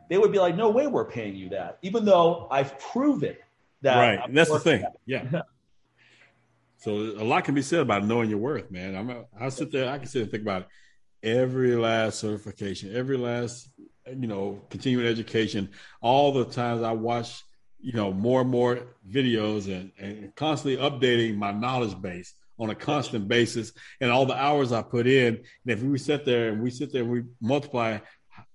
they 0.09 0.17
would 0.17 0.33
be 0.33 0.39
like, 0.39 0.57
"No 0.57 0.71
way, 0.71 0.87
we're 0.87 1.05
paying 1.05 1.37
you 1.37 1.51
that," 1.51 1.79
even 1.83 2.07
though 2.07 2.49
I've 2.51 2.79
proven 2.79 3.37
that. 3.83 3.99
Right, 3.99 4.19
I'm 4.19 4.33
that's 4.33 4.51
the 4.51 4.61
thing. 4.61 4.81
That. 4.81 4.97
Yeah. 5.05 5.43
So 6.79 6.93
a 6.93 7.25
lot 7.25 7.45
can 7.45 7.57
be 7.57 7.63
said 7.63 7.81
about 7.81 8.07
knowing 8.07 8.31
your 8.31 8.39
worth, 8.39 8.71
man. 8.71 8.95
I'm 8.95 9.11
a, 9.11 9.25
I 9.39 9.49
sit 9.49 9.73
there, 9.73 9.91
I 9.91 9.99
can 9.99 10.07
sit 10.07 10.23
and 10.23 10.31
think 10.31 10.43
about 10.43 10.69
every 11.25 11.75
last 11.75 12.21
certification, 12.21 12.95
every 12.95 13.17
last 13.17 13.69
you 14.07 14.29
know 14.29 14.63
continuing 14.71 15.07
education. 15.07 15.71
All 16.01 16.33
the 16.33 16.45
times 16.45 16.83
I 16.83 16.93
watch, 16.93 17.43
you 17.81 17.95
know, 17.95 18.13
more 18.13 18.43
and 18.43 18.51
more 18.51 18.95
videos 19.11 19.67
and, 19.67 19.91
and 19.99 20.35
constantly 20.37 20.81
updating 20.81 21.37
my 21.37 21.51
knowledge 21.51 22.01
base 22.01 22.35
on 22.61 22.71
a 22.71 22.77
constant 22.77 23.27
basis, 23.27 23.73
and 24.01 24.11
all 24.11 24.27
the 24.27 24.35
hours 24.35 24.73
I 24.73 24.83
put 24.83 25.09
in. 25.09 25.35
And 25.35 25.45
if 25.67 25.83
we 25.83 25.99
sit 25.99 26.25
there 26.25 26.51
and 26.51 26.63
we 26.63 26.71
sit 26.71 26.93
there 26.93 27.03
and 27.03 27.11
we 27.11 27.23
multiply, 27.41 27.99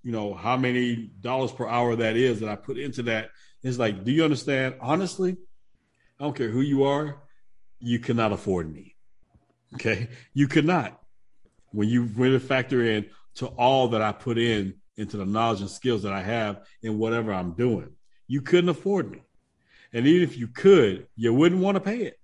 you 0.01 0.11
know, 0.13 0.33
how 0.33 0.55
many 0.55 1.11
dollars 1.19 1.51
per 1.51 1.67
hour 1.67 1.95
that 1.97 2.15
is 2.15 2.39
that 2.39 2.49
I 2.49 2.55
put 2.55 2.77
into 2.77 3.03
that, 3.03 3.31
it's 3.63 3.77
like, 3.77 4.05
do 4.05 4.11
you 4.13 4.23
understand? 4.23 4.75
Honestly, 4.79 5.35
I 6.19 6.23
don't 6.23 6.35
care 6.35 6.49
who 6.49 6.61
you 6.61 6.83
are 6.83 7.23
you 7.83 7.99
cannot 7.99 8.31
afford 8.31 8.73
me. 8.73 8.95
Okay. 9.75 10.07
You 10.33 10.47
could 10.47 10.65
not. 10.65 10.99
When 11.71 11.89
you 11.89 12.03
really 12.03 12.39
factor 12.39 12.83
in 12.83 13.07
to 13.35 13.47
all 13.47 13.89
that 13.89 14.01
I 14.01 14.11
put 14.11 14.37
in 14.37 14.75
into 14.95 15.17
the 15.17 15.25
knowledge 15.25 15.61
and 15.61 15.69
skills 15.69 16.03
that 16.03 16.13
I 16.13 16.21
have 16.21 16.61
in 16.81 16.97
whatever 16.97 17.33
I'm 17.33 17.53
doing, 17.53 17.89
you 18.27 18.41
couldn't 18.41 18.69
afford 18.69 19.11
me. 19.11 19.23
And 19.91 20.07
even 20.07 20.23
if 20.27 20.37
you 20.37 20.47
could, 20.47 21.07
you 21.15 21.33
wouldn't 21.33 21.61
want 21.61 21.75
to 21.75 21.81
pay 21.81 21.97
it. 22.03 22.19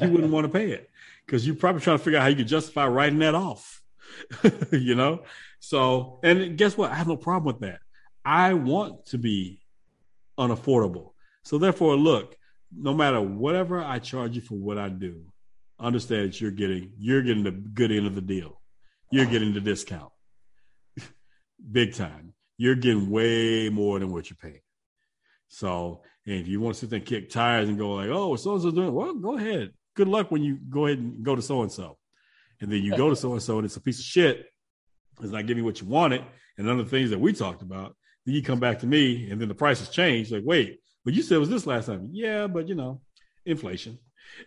You 0.00 0.10
wouldn't 0.10 0.32
want 0.32 0.44
to 0.44 0.52
pay 0.52 0.70
it 0.70 0.88
because 1.26 1.46
you're 1.46 1.56
probably 1.56 1.80
trying 1.80 1.98
to 1.98 2.04
figure 2.04 2.18
out 2.18 2.22
how 2.22 2.28
you 2.28 2.36
could 2.36 2.48
justify 2.48 2.86
writing 2.86 3.18
that 3.20 3.34
off. 3.34 3.82
you 4.72 4.94
know? 4.94 5.22
So, 5.58 6.20
and 6.22 6.56
guess 6.56 6.76
what? 6.76 6.90
I 6.90 6.94
have 6.94 7.08
no 7.08 7.16
problem 7.16 7.54
with 7.54 7.62
that. 7.62 7.80
I 8.24 8.54
want 8.54 9.06
to 9.06 9.18
be 9.18 9.62
unaffordable. 10.38 11.12
So 11.42 11.58
therefore, 11.58 11.96
look, 11.96 12.36
no 12.76 12.94
matter 12.94 13.20
whatever 13.20 13.82
I 13.82 13.98
charge 13.98 14.36
you 14.36 14.42
for 14.42 14.54
what 14.54 14.78
I 14.78 14.88
do, 14.88 15.24
understand 15.78 16.28
that 16.28 16.40
you're 16.40 16.50
getting 16.50 16.92
you're 16.98 17.22
getting 17.22 17.44
the 17.44 17.50
good 17.50 17.90
end 17.90 18.06
of 18.06 18.14
the 18.14 18.20
deal. 18.20 18.60
You're 19.10 19.26
getting 19.26 19.52
the 19.52 19.60
discount. 19.60 20.12
Big 21.72 21.94
time. 21.94 22.34
You're 22.56 22.76
getting 22.76 23.10
way 23.10 23.68
more 23.70 23.98
than 23.98 24.12
what 24.12 24.30
you're 24.30 24.36
paying. 24.36 24.60
So, 25.48 26.02
and 26.26 26.36
if 26.36 26.46
you 26.46 26.60
want 26.60 26.74
to 26.74 26.80
sit 26.80 26.90
there 26.90 26.98
and 26.98 27.06
kick 27.06 27.30
tires 27.30 27.68
and 27.68 27.78
go 27.78 27.94
like, 27.94 28.10
"Oh, 28.10 28.36
so 28.36 28.52
and 28.52 28.62
so 28.62 28.70
doing," 28.70 28.92
well, 28.92 29.14
go 29.14 29.36
ahead. 29.36 29.72
Good 29.96 30.08
luck 30.08 30.30
when 30.30 30.42
you 30.42 30.58
go 30.68 30.86
ahead 30.86 30.98
and 30.98 31.24
go 31.24 31.34
to 31.34 31.42
so 31.42 31.62
and 31.62 31.72
so, 31.72 31.98
and 32.60 32.70
then 32.70 32.82
you 32.82 32.96
go 32.96 33.10
to 33.10 33.16
so 33.16 33.32
and 33.32 33.42
so 33.42 33.56
and 33.56 33.64
it's 33.64 33.76
a 33.76 33.80
piece 33.80 33.98
of 33.98 34.04
shit. 34.04 34.46
It's 35.20 35.32
not 35.32 35.46
giving 35.46 35.62
you 35.62 35.64
what 35.64 35.80
you 35.80 35.88
wanted, 35.88 36.22
and 36.56 36.66
none 36.66 36.78
of 36.78 36.84
the 36.84 36.90
things 36.90 37.10
that 37.10 37.18
we 37.18 37.32
talked 37.32 37.62
about. 37.62 37.96
Then 38.24 38.34
you 38.34 38.42
come 38.42 38.60
back 38.60 38.78
to 38.80 38.86
me, 38.86 39.28
and 39.30 39.40
then 39.40 39.48
the 39.48 39.54
price 39.54 39.80
has 39.80 39.88
changed. 39.88 40.30
Like, 40.30 40.44
wait, 40.44 40.80
but 41.04 41.14
you 41.14 41.22
said 41.22 41.36
it 41.36 41.40
was 41.40 41.50
this 41.50 41.66
last 41.66 41.86
time. 41.86 42.10
Yeah, 42.12 42.46
but 42.46 42.68
you 42.68 42.74
know, 42.74 43.00
inflation 43.44 43.98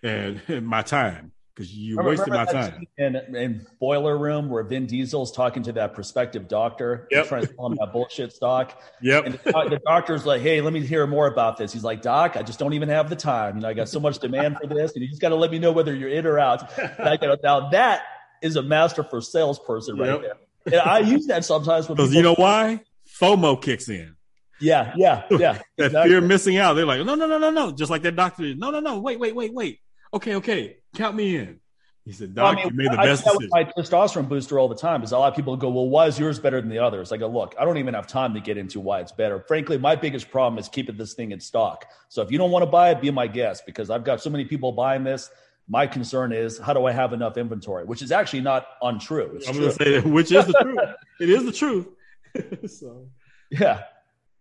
and, 0.02 0.42
and 0.48 0.66
my 0.66 0.82
time 0.82 1.32
because 1.54 1.74
you 1.74 1.98
wasted 2.02 2.30
my 2.30 2.46
time. 2.46 2.88
In, 2.98 3.16
in 3.16 3.66
Boiler 3.80 4.18
Room, 4.18 4.50
where 4.50 4.64
Vin 4.64 4.88
Diesel's 4.88 5.32
talking 5.32 5.62
to 5.64 5.72
that 5.74 5.94
prospective 5.94 6.48
doctor, 6.48 7.08
yep. 7.12 7.28
trying 7.28 7.46
to 7.46 7.54
tell 7.54 7.68
him 7.68 7.78
that 7.80 7.94
bullshit 7.94 8.34
stock. 8.34 8.82
Yep. 9.02 9.26
And 9.26 9.34
the, 9.36 9.68
the, 9.70 9.82
doctor's 9.86 10.26
like, 10.26 10.42
"Hey, 10.42 10.62
let 10.62 10.74
me 10.74 10.86
hear 10.86 11.06
more 11.06 11.28
about 11.28 11.58
this." 11.58 11.72
He's 11.72 11.84
like, 11.84 12.02
"Doc, 12.02 12.36
I 12.38 12.42
just 12.42 12.60
don't 12.60 12.74
even 12.74 12.90
have 12.90 13.10
the 13.10 13.16
time. 13.16 13.58
You 13.58 13.62
know, 13.62 13.70
I 13.70 13.74
got 13.74 13.90
so 13.90 14.00
much 14.00 14.20
demand 14.20 14.58
for 14.60 14.68
this, 14.68 14.94
and 14.94 15.04
you 15.04 15.10
just 15.10 15.22
got 15.22 15.30
to 15.30 15.36
let 15.36 15.52
me 15.52 15.60
know 15.60 15.72
whether 15.72 15.94
you're 15.94 16.10
in 16.10 16.26
or 16.26 16.40
out." 16.40 16.72
Now 17.44 17.70
that 17.72 18.04
is 18.42 18.56
a 18.56 18.62
master 18.62 19.04
for 19.04 19.22
salesperson 19.22 19.98
right 19.98 20.22
there. 20.22 20.34
And 20.66 20.76
I 20.76 21.00
use 21.00 21.28
that 21.28 21.46
sometimes 21.46 21.88
because 21.88 22.14
you 22.16 22.22
know 22.22 22.36
why 22.36 22.82
FOMO 23.20 23.62
kicks 23.62 23.90
in. 23.90 24.16
Yeah, 24.64 24.94
yeah, 24.96 25.24
yeah. 25.32 25.54
that 25.78 25.86
exactly. 25.88 26.10
fear 26.10 26.18
of 26.20 26.24
missing 26.24 26.58
out. 26.58 26.74
They're 26.74 26.86
like, 26.86 27.06
no, 27.06 27.16
no, 27.16 27.28
no, 27.28 27.38
no, 27.38 27.52
no. 27.52 27.72
Just 27.72 27.92
like 27.92 28.02
that 28.04 28.16
doctor. 28.16 28.56
No, 28.56 28.72
no, 28.72 28.80
no. 28.80 29.00
Wait, 29.00 29.20
wait, 29.20 29.36
wait, 29.36 29.54
wait. 29.54 29.80
Okay, 30.14 30.36
okay. 30.36 30.78
Count 30.96 31.16
me 31.16 31.36
in. 31.36 31.60
He 32.06 32.12
said, 32.12 32.36
Doc, 32.36 32.44
well, 32.44 32.52
I 32.52 32.56
mean, 32.56 32.68
you 32.68 32.78
made 32.78 32.92
the 32.92 33.00
I 33.00 33.06
best 33.06 33.24
decision. 33.24 33.50
my 33.52 33.64
testosterone 33.64 34.28
booster 34.28 34.60
all 34.60 34.68
the 34.68 34.76
time 34.76 35.00
because 35.00 35.14
a 35.14 35.18
lot 35.18 35.32
of 35.32 35.38
people 35.38 35.56
go, 35.56 35.70
well, 35.70 35.88
why 35.88 36.08
is 36.08 36.20
yours 36.20 36.38
better 36.38 36.60
than 36.60 36.70
the 36.70 36.80
others? 36.80 37.14
I 37.14 37.18
go, 37.18 37.28
look, 37.30 37.56
I 37.58 37.64
don't 37.64 37.78
even 37.78 37.94
have 37.94 38.08
time 38.08 38.34
to 38.34 38.42
get 38.42 38.58
into 38.58 38.82
why 38.82 39.00
it's 39.00 39.14
better. 39.14 39.40
Frankly, 39.40 39.78
my 39.78 39.96
biggest 39.96 40.30
problem 40.30 40.60
is 40.60 40.68
keeping 40.68 40.98
this 40.98 41.14
thing 41.14 41.32
in 41.32 41.40
stock. 41.40 41.86
So 42.10 42.22
if 42.22 42.30
you 42.30 42.38
don't 42.38 42.52
want 42.52 42.64
to 42.64 42.70
buy 42.70 42.92
it, 42.92 43.00
be 43.00 43.10
my 43.10 43.28
guest 43.28 43.66
because 43.66 43.90
I've 43.90 44.04
got 44.04 44.22
so 44.22 44.30
many 44.30 44.44
people 44.44 44.74
buying 44.74 45.06
this. 45.06 45.30
My 45.70 45.88
concern 45.88 46.34
is 46.34 46.60
how 46.60 46.74
do 46.74 46.86
I 46.86 46.92
have 46.92 47.14
enough 47.14 47.38
inventory, 47.38 47.86
which 47.86 48.02
is 48.02 48.12
actually 48.12 48.42
not 48.42 48.68
untrue. 48.82 49.36
It's 49.38 49.48
I'm 49.48 49.56
going 49.56 49.70
to 49.70 49.74
say 49.74 50.00
that, 50.00 50.06
which 50.06 50.30
is 50.30 50.46
the 50.46 50.54
truth. 50.62 50.80
It 51.22 51.30
is 51.30 51.46
the 51.46 51.54
truth. 51.54 51.88
so 52.68 53.08
yeah, 53.50 53.84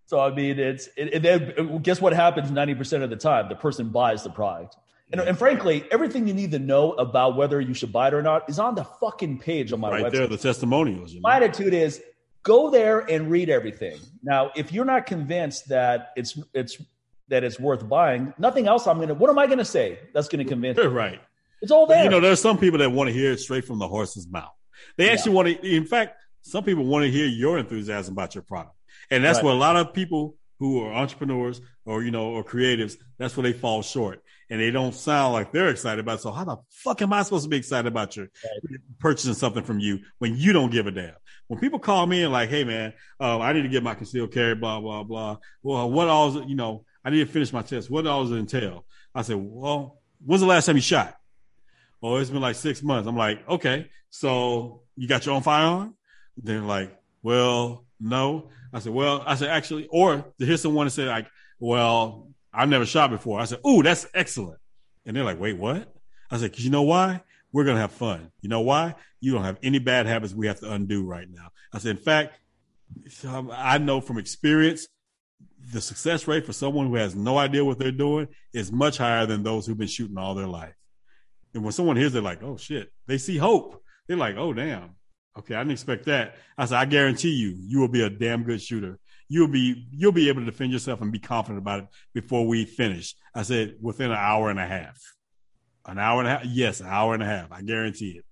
so 0.07 0.21
I 0.21 0.35
mean, 0.35 0.59
it's 0.59 0.89
it, 0.97 1.25
it, 1.25 1.25
it, 1.25 1.83
guess 1.83 2.01
what 2.01 2.13
happens 2.13 2.51
ninety 2.51 2.75
percent 2.75 3.03
of 3.03 3.11
the 3.11 3.17
time? 3.17 3.49
The 3.49 3.55
person 3.55 3.89
buys 3.89 4.23
the 4.23 4.31
product, 4.31 4.77
And, 5.11 5.21
and, 5.21 5.39
frankly, 5.39 5.85
everything 5.91 6.27
you 6.27 6.35
need 6.35 6.51
to 6.53 6.59
know 6.59 6.93
about 6.93 7.37
whether 7.37 7.61
you 7.61 7.75
should 7.75 7.93
buy 7.93 8.09
it 8.09 8.15
or 8.15 8.23
not 8.23 8.49
is 8.49 8.59
on 8.59 8.75
the 8.75 8.85
fucking 8.85 9.39
page 9.39 9.73
on 9.73 9.81
my 9.81 9.91
right 9.91 10.01
website. 10.01 10.05
Right 10.05 10.13
there, 10.13 10.27
the 10.27 10.37
testimonials. 10.37 11.13
You 11.13 11.21
know? 11.21 11.29
My 11.29 11.37
attitude 11.37 11.75
is 11.75 12.03
go 12.43 12.71
there 12.71 13.01
and 13.01 13.31
read 13.31 13.49
everything. 13.49 13.99
Now, 14.23 14.51
if 14.57 14.73
you're 14.73 14.85
not 14.85 15.07
convinced 15.07 15.69
that 15.69 16.13
it's 16.17 16.39
it's 16.55 16.81
that 17.29 17.45
it's 17.45 17.59
worth 17.59 17.89
buying, 17.89 18.35
nothing 18.39 18.67
else 18.67 18.87
I'm 18.87 19.01
gonna. 19.01 19.15
What 19.15 19.31
am 19.31 19.39
I 19.39 19.47
gonna 19.47 19.65
say 19.65 19.99
that's 20.13 20.29
gonna 20.29 20.45
convince? 20.45 20.79
You're 20.83 20.91
right. 20.91 21.21
It's 21.63 21.71
all 21.71 21.87
there. 21.87 22.05
You 22.05 22.11
know, 22.11 22.21
there's 22.21 22.41
some 22.41 22.59
people 22.59 22.79
that 22.81 22.91
want 22.91 23.09
to 23.09 23.15
hear 23.15 23.33
it 23.33 23.41
straight 23.41 23.65
from 23.65 23.79
the 23.79 23.89
horse's 23.89 24.29
mouth. 24.29 24.53
They 24.97 25.11
actually 25.11 25.33
yeah. 25.33 25.37
want 25.37 25.63
to. 25.63 25.77
In 25.77 25.87
fact, 25.87 26.17
some 26.43 26.65
people 26.65 26.85
want 26.85 27.05
to 27.05 27.11
hear 27.11 27.27
your 27.27 27.59
enthusiasm 27.59 28.13
about 28.13 28.35
your 28.35 28.43
product, 28.43 28.75
and 29.13 29.25
that's 29.25 29.39
right. 29.39 29.45
what 29.45 29.55
a 29.55 29.59
lot 29.59 29.77
of 29.77 29.93
people 29.93 30.37
who 30.59 30.81
are 30.83 30.93
entrepreneurs 30.93 31.61
or 31.85 32.03
you 32.03 32.11
know 32.11 32.31
or 32.31 32.45
creatives. 32.45 32.97
That's 33.19 33.37
where 33.37 33.43
they 33.43 33.53
fall 33.53 33.83
short, 33.83 34.23
and 34.51 34.61
they 34.61 34.71
don't 34.71 34.95
sound 34.95 35.33
like 35.33 35.53
they're 35.53 35.69
excited 35.69 36.01
about. 36.01 36.19
It. 36.19 36.23
So 36.23 36.31
how 36.33 36.45
the 36.45 36.57
fuck 36.71 37.03
am 37.03 37.13
I 37.13 37.23
supposed 37.23 37.45
to 37.45 37.51
be 37.51 37.57
excited 37.57 37.87
about 37.87 38.17
your 38.17 38.27
right. 38.45 38.81
purchasing 38.99 39.35
something 39.35 39.63
from 39.63 39.81
you 39.81 40.01
when 40.19 40.37
you 40.37 40.53
don't 40.53 40.71
give 40.71 40.87
a 40.87 40.91
damn? 40.91 41.15
When 41.49 41.61
people 41.61 41.79
call 41.79 42.07
me 42.07 42.23
and 42.23 42.33
like, 42.33 42.49
hey 42.49 42.65
man, 42.65 42.95
um, 43.21 43.43
I 43.43 43.53
need 43.53 43.63
to 43.63 43.69
get 43.69 43.83
my 43.83 43.95
concealed 43.95 44.33
carry, 44.33 44.55
blah 44.55 44.81
blah 44.81 45.03
blah. 45.03 45.39
Well, 45.63 45.91
what 45.91 46.09
all 46.09 46.29
is 46.29 46.49
you 46.49 46.57
know? 46.57 46.85
I 47.05 47.11
need 47.11 47.27
to 47.27 47.33
finish 47.33 47.53
my 47.53 47.63
test. 47.63 47.91
What 47.91 48.07
all 48.07 48.23
does 48.23 48.33
it 48.33 48.37
entail? 48.37 48.87
I 49.15 49.23
said, 49.23 49.37
well, 49.39 50.01
when's 50.25 50.41
the 50.41 50.47
last 50.47 50.67
time 50.67 50.77
you 50.77 50.83
shot? 50.83 51.17
Oh, 52.03 52.17
it's 52.17 52.31
been 52.31 52.41
like 52.41 52.57
six 52.57 52.83
months. 52.83 53.09
I'm 53.09 53.17
like, 53.17 53.47
okay, 53.49 53.91
so 54.11 54.83
you 54.97 55.09
got 55.09 55.27
your 55.27 55.35
own 55.35 55.43
firearm? 55.43 55.97
They're 56.37 56.61
like, 56.61 56.97
well, 57.23 57.85
no. 58.03 58.51
I 58.73 58.81
said, 58.81 58.93
well, 58.93 59.23
I 59.27 59.35
said, 59.37 59.51
actually, 59.51 59.87
or 59.91 60.25
to 60.39 60.47
hear 60.47 60.57
someone 60.57 60.91
say 60.91 61.07
like, 61.07 61.29
well, 61.59 62.29
I've 62.53 62.69
never 62.69 62.85
shot 62.85 63.11
before. 63.11 63.41
I 63.41 63.45
said, 63.45 63.61
ooh, 63.67 63.83
that's 63.83 64.07
excellent. 64.15 64.59
And 65.07 65.17
they're 65.17 65.25
like, 65.25 65.41
wait, 65.41 65.57
what? 65.57 65.95
I 66.31 66.39
said, 66.39 66.53
cause 66.53 66.65
you 66.65 66.71
know 66.71 66.83
why? 66.83 67.23
We're 67.53 67.65
going 67.65 67.77
to 67.77 67.81
have 67.81 67.93
fun. 67.93 68.31
You 68.41 68.49
know 68.49 68.61
why? 68.61 68.95
You 69.21 69.33
don't 69.33 69.45
have 69.45 69.59
any 69.63 69.79
bad 69.79 70.07
habits 70.07 70.35
we 70.35 70.47
have 70.47 70.61
to 70.61 70.73
undo 70.73 71.05
right 71.05 71.29
now. 71.31 71.49
I 71.73 71.79
said, 71.79 71.97
in 71.97 72.03
fact, 72.03 72.39
I 73.25 73.79
know 73.79 74.01
from 74.01 74.19
experience, 74.19 74.89
the 75.73 75.81
success 75.81 76.27
rate 76.27 76.45
for 76.45 76.53
someone 76.53 76.89
who 76.89 76.97
has 76.97 77.15
no 77.15 77.39
idea 77.39 77.65
what 77.65 77.79
they're 77.79 77.93
doing 77.93 78.29
is 78.53 78.73
much 78.73 78.99
higher 78.99 79.27
than 79.27 79.43
those 79.43 79.67
who've 79.67 79.79
been 79.79 79.87
shooting 79.87 80.19
all 80.19 80.35
their 80.35 80.47
life. 80.47 80.75
And 81.55 81.63
when 81.63 81.73
someone 81.73 81.97
hears, 81.97 82.13
they're 82.13 82.23
like, 82.23 82.43
oh 82.43 82.57
shit, 82.57 82.91
they 83.07 83.19
see 83.19 83.37
hope. 83.37 83.83
They're 84.07 84.17
like, 84.17 84.37
oh 84.37 84.53
damn, 84.53 84.97
okay, 85.39 85.55
I 85.55 85.61
didn't 85.61 85.73
expect 85.73 86.07
that. 86.07 86.37
I 86.57 86.67
said, 86.67 86.79
I 86.79 86.85
guarantee 86.85 87.31
you, 87.31 87.57
you 87.59 87.81
will 87.81 87.89
be 87.89 88.03
a 88.03 88.11
damn 88.11 88.43
good 88.43 88.61
shooter. 88.61 88.99
You'll 89.29 89.49
be 89.49 89.87
you'll 89.91 90.13
be 90.13 90.29
able 90.29 90.41
to 90.41 90.47
defend 90.47 90.73
yourself 90.73 91.01
and 91.01 91.11
be 91.11 91.19
confident 91.19 91.59
about 91.59 91.85
it 91.85 91.89
before 92.13 92.47
we 92.47 92.65
finish. 92.65 93.15
I 93.35 93.43
said 93.43 93.77
within 93.81 94.11
an 94.11 94.19
hour 94.19 94.51
and 94.51 94.61
a 94.61 94.67
half. 94.67 95.01
An 95.87 95.99
hour 95.99 96.21
and 96.21 96.29
a 96.29 96.31
half? 96.31 96.45
Yes, 96.45 96.81
an 96.81 96.87
hour 96.87 97.15
and 97.15 97.23
a 97.23 97.27
half. 97.27 97.51
I 97.51 97.63
guarantee 97.63 98.19
it. 98.19 98.25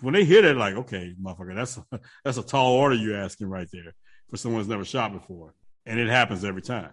When 0.00 0.12
they 0.12 0.24
hear 0.24 0.42
that, 0.42 0.56
like, 0.56 0.74
okay, 0.74 1.14
motherfucker, 1.22 1.54
that's 1.54 1.78
a, 1.78 2.00
that's 2.24 2.36
a 2.36 2.42
tall 2.42 2.74
order 2.74 2.96
you're 2.96 3.16
asking 3.16 3.48
right 3.48 3.68
there 3.72 3.94
for 4.28 4.36
someone 4.36 4.60
who's 4.60 4.68
never 4.68 4.84
shot 4.84 5.12
before. 5.12 5.54
And 5.86 5.98
it 5.98 6.08
happens 6.08 6.44
every 6.44 6.62
time. 6.62 6.90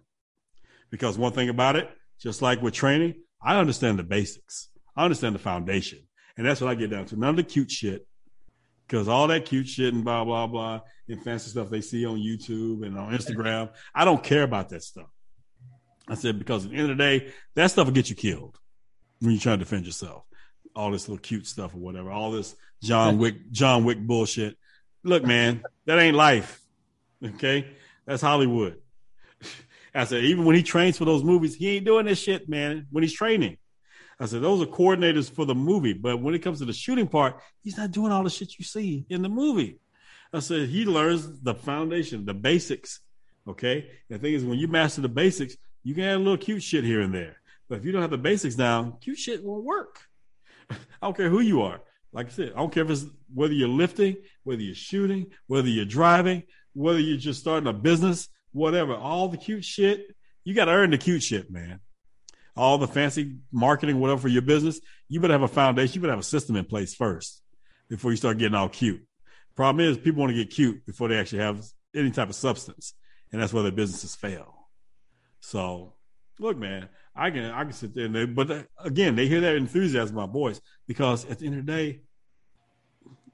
Because 0.91 1.17
one 1.17 1.33
thing 1.33 1.49
about 1.49 1.75
it, 1.75 1.89
just 2.19 2.41
like 2.41 2.61
with 2.61 2.73
training, 2.73 3.15
I 3.43 3.57
understand 3.57 3.97
the 3.97 4.03
basics. 4.03 4.69
I 4.95 5.03
understand 5.03 5.35
the 5.35 5.39
foundation. 5.39 5.99
And 6.38 6.45
that's 6.45 6.61
what 6.61 6.69
I 6.69 6.75
get 6.75 6.91
down 6.91 7.05
to. 7.07 7.19
None 7.19 7.31
of 7.31 7.35
the 7.38 7.43
cute 7.43 7.71
shit. 7.71 8.07
Because 8.91 9.07
all 9.07 9.27
that 9.27 9.45
cute 9.45 9.69
shit 9.69 9.93
and 9.93 10.03
blah, 10.03 10.26
blah, 10.26 10.47
blah, 10.47 10.81
and 11.07 11.23
fancy 11.23 11.49
stuff 11.49 11.69
they 11.69 11.80
see 11.80 12.05
on 12.05 12.18
YouTube 12.18 12.85
and 12.85 12.99
on 12.99 13.13
Instagram, 13.13 13.69
I 13.95 14.03
don't 14.03 14.22
care 14.22 14.43
about 14.43 14.68
that 14.69 14.84
stuff. 14.84 15.07
I 16.09 16.15
said, 16.15 16.38
because 16.38 16.65
at 16.65 16.72
the 16.72 16.77
end 16.77 16.91
of 16.91 16.97
the 16.97 17.01
day, 17.01 17.31
that 17.55 17.72
stuff 17.72 17.85
will 17.85 17.93
get 17.93 18.09
you 18.09 18.18
killed 18.18 18.59
when 19.22 19.31
you 19.31 19.39
try 19.39 19.53
to 19.53 19.57
defend 19.57 19.85
yourself. 19.85 20.26
All 20.76 20.91
this 20.91 21.07
little 21.07 21.22
cute 21.22 21.47
stuff 21.47 21.73
or 21.73 21.77
whatever, 21.77 22.11
all 22.11 22.31
this 22.31 22.53
John 22.84 23.18
Wick, 23.18 23.49
John 23.51 23.85
Wick 23.85 23.97
bullshit. 23.97 24.57
Look, 25.05 25.23
man, 25.23 25.63
that 25.85 25.97
ain't 25.97 26.18
life. 26.18 26.61
Okay. 27.23 27.68
That's 28.05 28.22
Hollywood. 28.22 28.76
I 29.95 30.03
said, 30.03 30.26
even 30.26 30.43
when 30.43 30.57
he 30.57 30.63
trains 30.63 30.97
for 30.97 31.05
those 31.05 31.23
movies, 31.23 31.55
he 31.55 31.77
ain't 31.77 31.85
doing 31.85 32.07
this 32.07 32.19
shit, 32.19 32.49
man, 32.49 32.88
when 32.91 33.03
he's 33.03 33.13
training. 33.13 33.57
I 34.22 34.27
said, 34.27 34.43
those 34.43 34.61
are 34.61 34.68
coordinators 34.68 35.31
for 35.31 35.45
the 35.45 35.56
movie. 35.56 35.93
But 35.93 36.22
when 36.22 36.35
it 36.35 36.39
comes 36.39 36.60
to 36.60 36.65
the 36.65 36.73
shooting 36.73 37.07
part, 37.07 37.41
he's 37.64 37.77
not 37.77 37.89
doing 37.89 38.11
all 38.11 38.23
the 38.23 38.30
shit 38.30 38.60
you 38.60 38.64
see 38.64 39.03
in 39.10 39.23
the 39.23 39.30
movie. 39.30 39.80
I 40.31 40.39
said, 40.39 40.69
he 40.69 40.85
learns 40.85 41.41
the 41.41 41.56
foundation, 41.56 42.26
the 42.26 42.35
basics. 42.35 42.99
Okay. 43.48 43.89
The 44.10 44.19
thing 44.19 44.34
is, 44.34 44.45
when 44.45 44.60
you 44.60 44.68
master 44.68 45.02
the 45.02 45.10
basics, 45.10 45.57
you 45.84 45.95
can 45.95 46.03
add 46.03 46.18
a 46.18 46.19
little 46.19 46.38
cute 46.38 46.61
shit 46.61 46.84
here 46.84 47.02
and 47.02 47.14
there. 47.14 47.38
But 47.68 47.80
if 47.80 47.85
you 47.85 47.91
don't 47.91 48.03
have 48.03 48.11
the 48.11 48.18
basics 48.19 48.53
down, 48.53 48.98
cute 49.02 49.18
shit 49.18 49.43
won't 49.43 49.64
work. 49.64 49.99
I 50.69 50.76
don't 51.02 51.18
care 51.18 51.30
who 51.30 51.39
you 51.39 51.64
are. 51.64 51.81
Like 52.14 52.27
I 52.27 52.30
said, 52.30 52.53
I 52.53 52.60
don't 52.60 52.72
care 52.72 52.84
if 52.84 52.91
it's 52.91 53.06
whether 53.34 53.53
you're 53.53 53.69
lifting, 53.69 54.18
whether 54.43 54.61
you're 54.61 54.76
shooting, 54.76 55.31
whether 55.48 55.68
you're 55.68 55.85
driving, 55.85 56.43
whether 56.73 56.99
you're 56.99 57.18
just 57.18 57.39
starting 57.39 57.68
a 57.68 57.73
business, 57.73 58.30
whatever. 58.52 58.93
All 58.93 59.30
the 59.30 59.38
cute 59.38 59.65
shit, 59.65 60.15
you 60.43 60.53
got 60.53 60.65
to 60.65 60.72
earn 60.72 60.91
the 60.91 60.98
cute 60.98 61.23
shit, 61.23 61.49
man 61.49 61.80
all 62.56 62.78
the 62.78 62.88
fancy 62.88 63.38
marketing, 63.52 63.99
whatever 63.99 64.22
for 64.22 64.28
your 64.28 64.41
business, 64.41 64.80
you 65.07 65.19
better 65.19 65.34
have 65.34 65.41
a 65.41 65.48
foundation. 65.48 65.95
You 65.95 66.02
better 66.02 66.14
have 66.14 66.19
a 66.19 66.23
system 66.23 66.56
in 66.56 66.65
place 66.65 66.94
first 66.94 67.41
before 67.90 68.11
you 68.11 68.18
start 68.18 68.38
getting 68.38 68.56
all 68.56 68.69
cute. 68.69 69.02
Problem 69.56 69.86
is, 69.86 69.98
people 69.98 70.22
want 70.22 70.32
to 70.32 70.38
get 70.38 70.53
cute 70.53 70.86
before 70.86 71.07
they 71.10 71.18
actually 71.18 71.40
have 71.40 71.64
any 71.95 72.11
type 72.11 72.30
of 72.30 72.36
substance, 72.36 72.94
and 73.32 73.41
that's 73.41 73.53
where 73.53 73.64
their 73.64 73.72
businesses 73.72 74.15
fail. 74.15 74.68
So, 75.40 75.94
look, 76.40 76.57
man, 76.57 76.88
I 77.15 77.32
can 77.32 77.45
I 77.45 77.64
can 77.64 77.73
sit 77.73 77.94
there, 77.94 78.06
and 78.06 78.15
they, 78.15 78.26
but 78.26 78.49
uh, 78.49 78.64
again, 78.80 79.15
they 79.15 79.28
hear 79.28 79.41
that 79.41 79.56
enthusiasm 79.56 80.18
in 80.18 80.26
my 80.26 80.32
voice 80.32 80.61
because 80.88 81.26
at 81.26 81.40
the 81.40 81.48
end 81.48 81.60
of 81.60 81.65
the 81.65 81.72
day, 81.72 82.02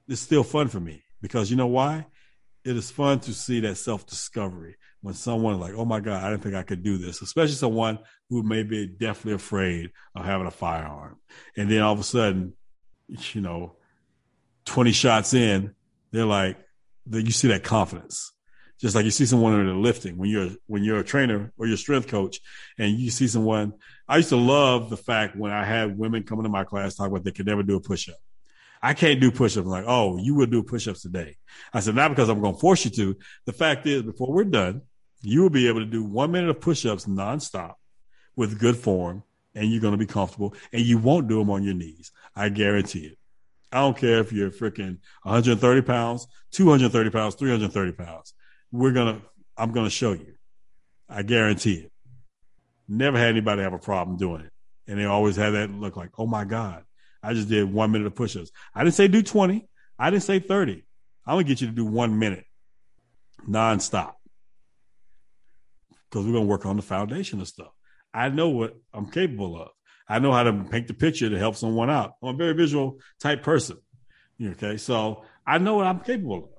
it's 0.08 0.20
still 0.20 0.42
fun 0.42 0.68
for 0.68 0.80
me 0.80 1.02
because 1.20 1.50
you 1.50 1.56
know 1.56 1.66
why? 1.66 2.06
It 2.64 2.76
is 2.76 2.90
fun 2.90 3.20
to 3.20 3.32
see 3.32 3.60
that 3.60 3.76
self 3.76 4.06
discovery 4.06 4.76
when 5.00 5.14
someone 5.14 5.60
like, 5.60 5.74
oh 5.74 5.84
my 5.84 6.00
God, 6.00 6.22
I 6.22 6.30
didn't 6.30 6.42
think 6.42 6.54
I 6.54 6.62
could 6.62 6.82
do 6.82 6.98
this, 6.98 7.22
especially 7.22 7.54
someone 7.54 7.98
who 8.30 8.42
may 8.42 8.62
be 8.62 8.86
definitely 8.86 9.34
afraid 9.34 9.90
of 10.14 10.24
having 10.24 10.46
a 10.46 10.50
firearm. 10.50 11.16
And 11.56 11.70
then 11.70 11.82
all 11.82 11.92
of 11.92 12.00
a 12.00 12.04
sudden, 12.04 12.54
you 13.08 13.40
know, 13.40 13.76
20 14.66 14.92
shots 14.92 15.34
in, 15.34 15.74
they're 16.10 16.24
like, 16.24 16.58
you 17.10 17.30
see 17.30 17.48
that 17.48 17.64
confidence. 17.64 18.32
Just 18.80 18.94
like 18.94 19.04
you 19.04 19.10
see 19.10 19.26
someone 19.26 19.58
in 19.58 19.66
the 19.66 19.74
lifting 19.74 20.16
when 20.18 20.30
you're 20.30 20.50
when 20.66 20.84
you're 20.84 21.00
a 21.00 21.04
trainer 21.04 21.52
or 21.58 21.66
your 21.66 21.76
strength 21.76 22.06
coach, 22.06 22.38
and 22.78 22.96
you 22.96 23.10
see 23.10 23.26
someone. 23.26 23.72
I 24.06 24.18
used 24.18 24.28
to 24.28 24.36
love 24.36 24.88
the 24.88 24.96
fact 24.96 25.36
when 25.36 25.50
I 25.50 25.64
had 25.64 25.98
women 25.98 26.22
coming 26.22 26.44
to 26.44 26.48
my 26.48 26.62
class 26.62 26.94
talk 26.94 27.08
about 27.08 27.24
they 27.24 27.32
could 27.32 27.46
never 27.46 27.64
do 27.64 27.74
a 27.74 27.80
push 27.80 28.08
up. 28.08 28.14
I 28.80 28.94
can't 28.94 29.20
do 29.20 29.30
push-ups. 29.30 29.64
I'm 29.64 29.70
like, 29.70 29.84
oh, 29.86 30.18
you 30.18 30.34
will 30.34 30.46
do 30.46 30.62
push-ups 30.62 31.02
today. 31.02 31.36
I 31.72 31.80
said, 31.80 31.96
not 31.96 32.10
because 32.10 32.28
I'm 32.28 32.40
going 32.40 32.54
to 32.54 32.60
force 32.60 32.84
you 32.84 32.90
to. 32.92 33.16
The 33.44 33.52
fact 33.52 33.86
is, 33.86 34.02
before 34.02 34.32
we're 34.32 34.44
done, 34.44 34.82
you 35.20 35.42
will 35.42 35.50
be 35.50 35.68
able 35.68 35.80
to 35.80 35.86
do 35.86 36.04
one 36.04 36.32
minute 36.32 36.50
of 36.50 36.60
push-ups 36.60 37.06
nonstop 37.06 37.74
with 38.36 38.58
good 38.58 38.76
form, 38.76 39.22
and 39.54 39.70
you're 39.70 39.80
going 39.80 39.92
to 39.92 39.98
be 39.98 40.06
comfortable, 40.06 40.54
and 40.72 40.82
you 40.82 40.98
won't 40.98 41.28
do 41.28 41.38
them 41.38 41.50
on 41.50 41.64
your 41.64 41.74
knees. 41.74 42.12
I 42.36 42.48
guarantee 42.48 43.06
it. 43.06 43.18
I 43.72 43.80
don't 43.80 43.96
care 43.96 44.20
if 44.20 44.32
you're 44.32 44.50
freaking 44.50 44.98
130 45.24 45.82
pounds, 45.82 46.26
230 46.52 47.10
pounds, 47.10 47.34
330 47.34 47.92
pounds. 47.92 48.32
We're 48.72 48.92
gonna, 48.92 49.20
I'm 49.56 49.72
gonna 49.72 49.90
show 49.90 50.12
you. 50.12 50.34
I 51.08 51.22
guarantee 51.22 51.74
it. 51.74 51.92
Never 52.88 53.18
had 53.18 53.28
anybody 53.28 53.62
have 53.62 53.74
a 53.74 53.78
problem 53.78 54.16
doing 54.16 54.42
it, 54.42 54.52
and 54.86 54.98
they 54.98 55.04
always 55.04 55.36
had 55.36 55.50
that 55.50 55.70
look 55.70 55.96
like, 55.96 56.10
oh 56.18 56.26
my 56.26 56.44
god, 56.44 56.84
I 57.22 57.34
just 57.34 57.48
did 57.48 57.70
one 57.70 57.90
minute 57.90 58.06
of 58.06 58.14
push-ups. 58.14 58.50
I 58.74 58.84
didn't 58.84 58.94
say 58.94 59.08
do 59.08 59.22
20. 59.22 59.68
I 59.98 60.10
didn't 60.10 60.22
say 60.22 60.38
30. 60.38 60.84
I'm 61.26 61.34
gonna 61.34 61.44
get 61.44 61.60
you 61.60 61.66
to 61.66 61.74
do 61.74 61.84
one 61.84 62.18
minute 62.18 62.46
nonstop 63.46 64.14
because 66.10 66.26
we're 66.26 66.32
gonna 66.32 66.46
work 66.46 66.66
on 66.66 66.76
the 66.76 66.82
foundation 66.82 67.40
of 67.40 67.48
stuff. 67.48 67.72
I 68.12 68.28
know 68.28 68.48
what 68.48 68.76
I'm 68.92 69.10
capable 69.10 69.60
of. 69.60 69.68
I 70.08 70.18
know 70.18 70.32
how 70.32 70.42
to 70.42 70.52
paint 70.64 70.88
the 70.88 70.94
picture 70.94 71.28
to 71.28 71.38
help 71.38 71.56
someone 71.56 71.90
out. 71.90 72.14
I'm 72.22 72.34
a 72.34 72.38
very 72.38 72.54
visual 72.54 72.98
type 73.20 73.42
person. 73.42 73.76
Okay, 74.42 74.76
so 74.76 75.24
I 75.46 75.58
know 75.58 75.76
what 75.76 75.86
I'm 75.86 76.00
capable 76.00 76.36
of, 76.36 76.50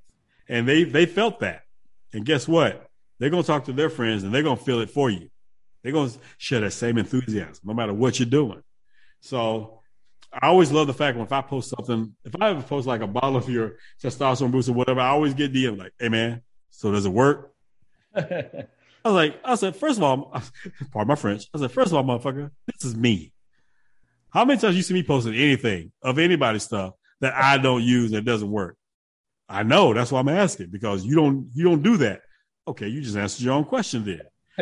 and 0.48 0.68
they 0.68 0.84
they 0.84 1.06
felt 1.06 1.40
that. 1.40 1.64
And 2.14 2.26
guess 2.26 2.48
what? 2.48 2.88
They're 3.20 3.30
gonna 3.30 3.44
talk 3.44 3.66
to 3.66 3.74
their 3.74 3.90
friends, 3.90 4.24
and 4.24 4.34
they're 4.34 4.44
gonna 4.44 4.58
feel 4.58 4.82
it 4.82 4.90
for 4.90 5.10
you. 5.10 5.30
They're 5.84 5.94
gonna 5.94 6.12
share 6.38 6.62
that 6.62 6.72
same 6.72 6.98
enthusiasm, 6.98 7.62
no 7.64 7.74
matter 7.74 7.94
what 7.94 8.20
you're 8.20 8.30
doing. 8.30 8.62
So 9.22 9.82
I 10.32 10.48
always 10.48 10.72
love 10.72 10.88
the 10.88 10.94
fact 10.94 11.18
when 11.18 11.26
if 11.26 11.32
I 11.32 11.42
post 11.42 11.74
something, 11.76 12.16
if 12.24 12.36
I 12.40 12.50
ever 12.50 12.62
post 12.62 12.86
like 12.86 13.02
a 13.02 13.08
bottle 13.08 13.38
of 13.38 13.50
your 13.50 13.78
testosterone 14.04 14.52
boost 14.52 14.70
or 14.70 14.74
whatever, 14.74 15.00
I 15.00 15.10
always 15.10 15.34
get 15.34 15.54
DM 15.54 15.78
like, 15.78 15.94
"Hey 16.00 16.10
man, 16.10 16.42
so 16.70 16.92
does 16.92 17.06
it 17.06 17.12
work?" 17.12 17.54
I 19.04 19.10
was 19.10 19.16
like, 19.16 19.40
I 19.44 19.56
said, 19.56 19.76
first 19.76 19.98
of 19.98 20.04
all, 20.04 20.32
pardon 20.92 21.08
my 21.08 21.16
French. 21.16 21.48
I 21.54 21.60
said, 21.60 21.72
first 21.72 21.92
of 21.92 21.98
all, 21.98 22.04
motherfucker, 22.04 22.52
this 22.68 22.86
is 22.86 22.96
me. 22.96 23.32
How 24.32 24.46
many 24.46 24.60
times 24.60 24.76
you 24.76 24.82
see 24.82 24.94
me 24.94 25.04
posting 25.04 25.34
anything 25.34 25.92
of 26.04 26.20
anybody's 26.20 26.64
stuff 26.64 26.94
that 27.22 27.34
I 27.34 27.58
don't 27.58 27.84
use 27.84 28.12
that 28.12 28.26
doesn't 28.26 28.50
work? 28.50 28.78
I 29.48 29.64
know 29.64 29.94
that's 29.94 30.12
why 30.12 30.20
I'm 30.20 30.30
asking 30.30 30.68
because 30.70 31.04
you 31.04 31.16
don't 31.16 31.50
you 31.56 31.64
don't 31.64 31.82
do 31.82 31.98
that. 31.98 32.22
Okay, 32.68 32.88
you 32.88 33.02
just 33.02 33.18
answered 33.18 33.44
your 33.44 33.56
own 33.56 33.66
question 33.66 34.06
then. 34.06 34.22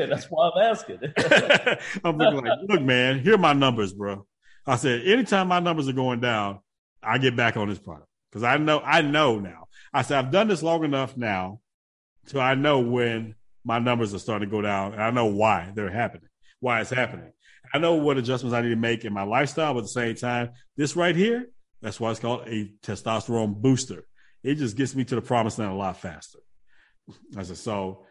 That's 0.10 0.28
why 0.28 0.50
I'm 0.50 0.72
asking. 0.72 1.00
I'm 2.06 2.18
looking 2.18 2.46
like, 2.46 2.60
look, 2.70 2.82
man, 2.82 3.20
here 3.20 3.36
are 3.36 3.40
my 3.40 3.54
numbers, 3.54 3.94
bro. 3.94 4.26
I 4.66 4.78
said, 4.78 5.06
anytime 5.06 5.48
my 5.48 5.60
numbers 5.60 5.90
are 5.90 5.94
going 5.94 6.22
down, 6.22 6.60
I 7.04 7.18
get 7.18 7.36
back 7.36 7.58
on 7.58 7.68
this 7.68 7.80
product 7.80 8.08
because 8.32 8.44
I 8.44 8.58
know, 8.58 8.80
I 8.80 9.02
know 9.02 9.40
now. 9.40 9.68
I 9.94 10.04
said, 10.04 10.20
I've 10.20 10.32
done 10.32 10.48
this 10.48 10.64
long 10.64 10.84
enough 10.84 11.18
now, 11.18 11.60
so 12.26 12.40
I 12.40 12.56
know 12.56 12.80
when 12.80 13.36
my 13.68 13.80
numbers 13.80 14.14
are 14.14 14.20
starting 14.20 14.48
to 14.48 14.52
go 14.52 14.62
down, 14.62 14.94
and 14.94 15.04
I 15.04 15.12
know 15.12 15.26
why 15.26 15.72
they're 15.76 15.92
happening, 15.92 16.30
why 16.62 16.80
it's 16.80 16.90
happening. 16.90 17.34
I 17.74 17.80
know 17.80 17.96
what 17.96 18.18
adjustments 18.18 18.56
I 18.56 18.62
need 18.62 18.70
to 18.70 18.78
make 18.78 19.04
in 19.04 19.12
my 19.12 19.24
lifestyle, 19.24 19.74
but 19.74 19.80
at 19.80 19.84
the 19.84 19.90
same 19.90 20.16
time, 20.16 20.52
this 20.78 20.96
right 20.96 21.16
here, 21.16 21.50
that's 21.82 22.00
why 22.00 22.12
it's 22.12 22.22
called 22.22 22.48
a 22.48 22.72
testosterone 22.82 23.58
booster. 23.58 24.08
It 24.42 24.56
just 24.56 24.78
gets 24.78 24.96
me 24.96 25.04
to 25.04 25.16
the 25.16 25.22
promised 25.22 25.60
land 25.60 25.74
a 25.74 25.76
lot 25.76 25.98
faster. 25.98 26.40
I 27.36 27.44
said, 27.44 27.58
so 27.58 28.06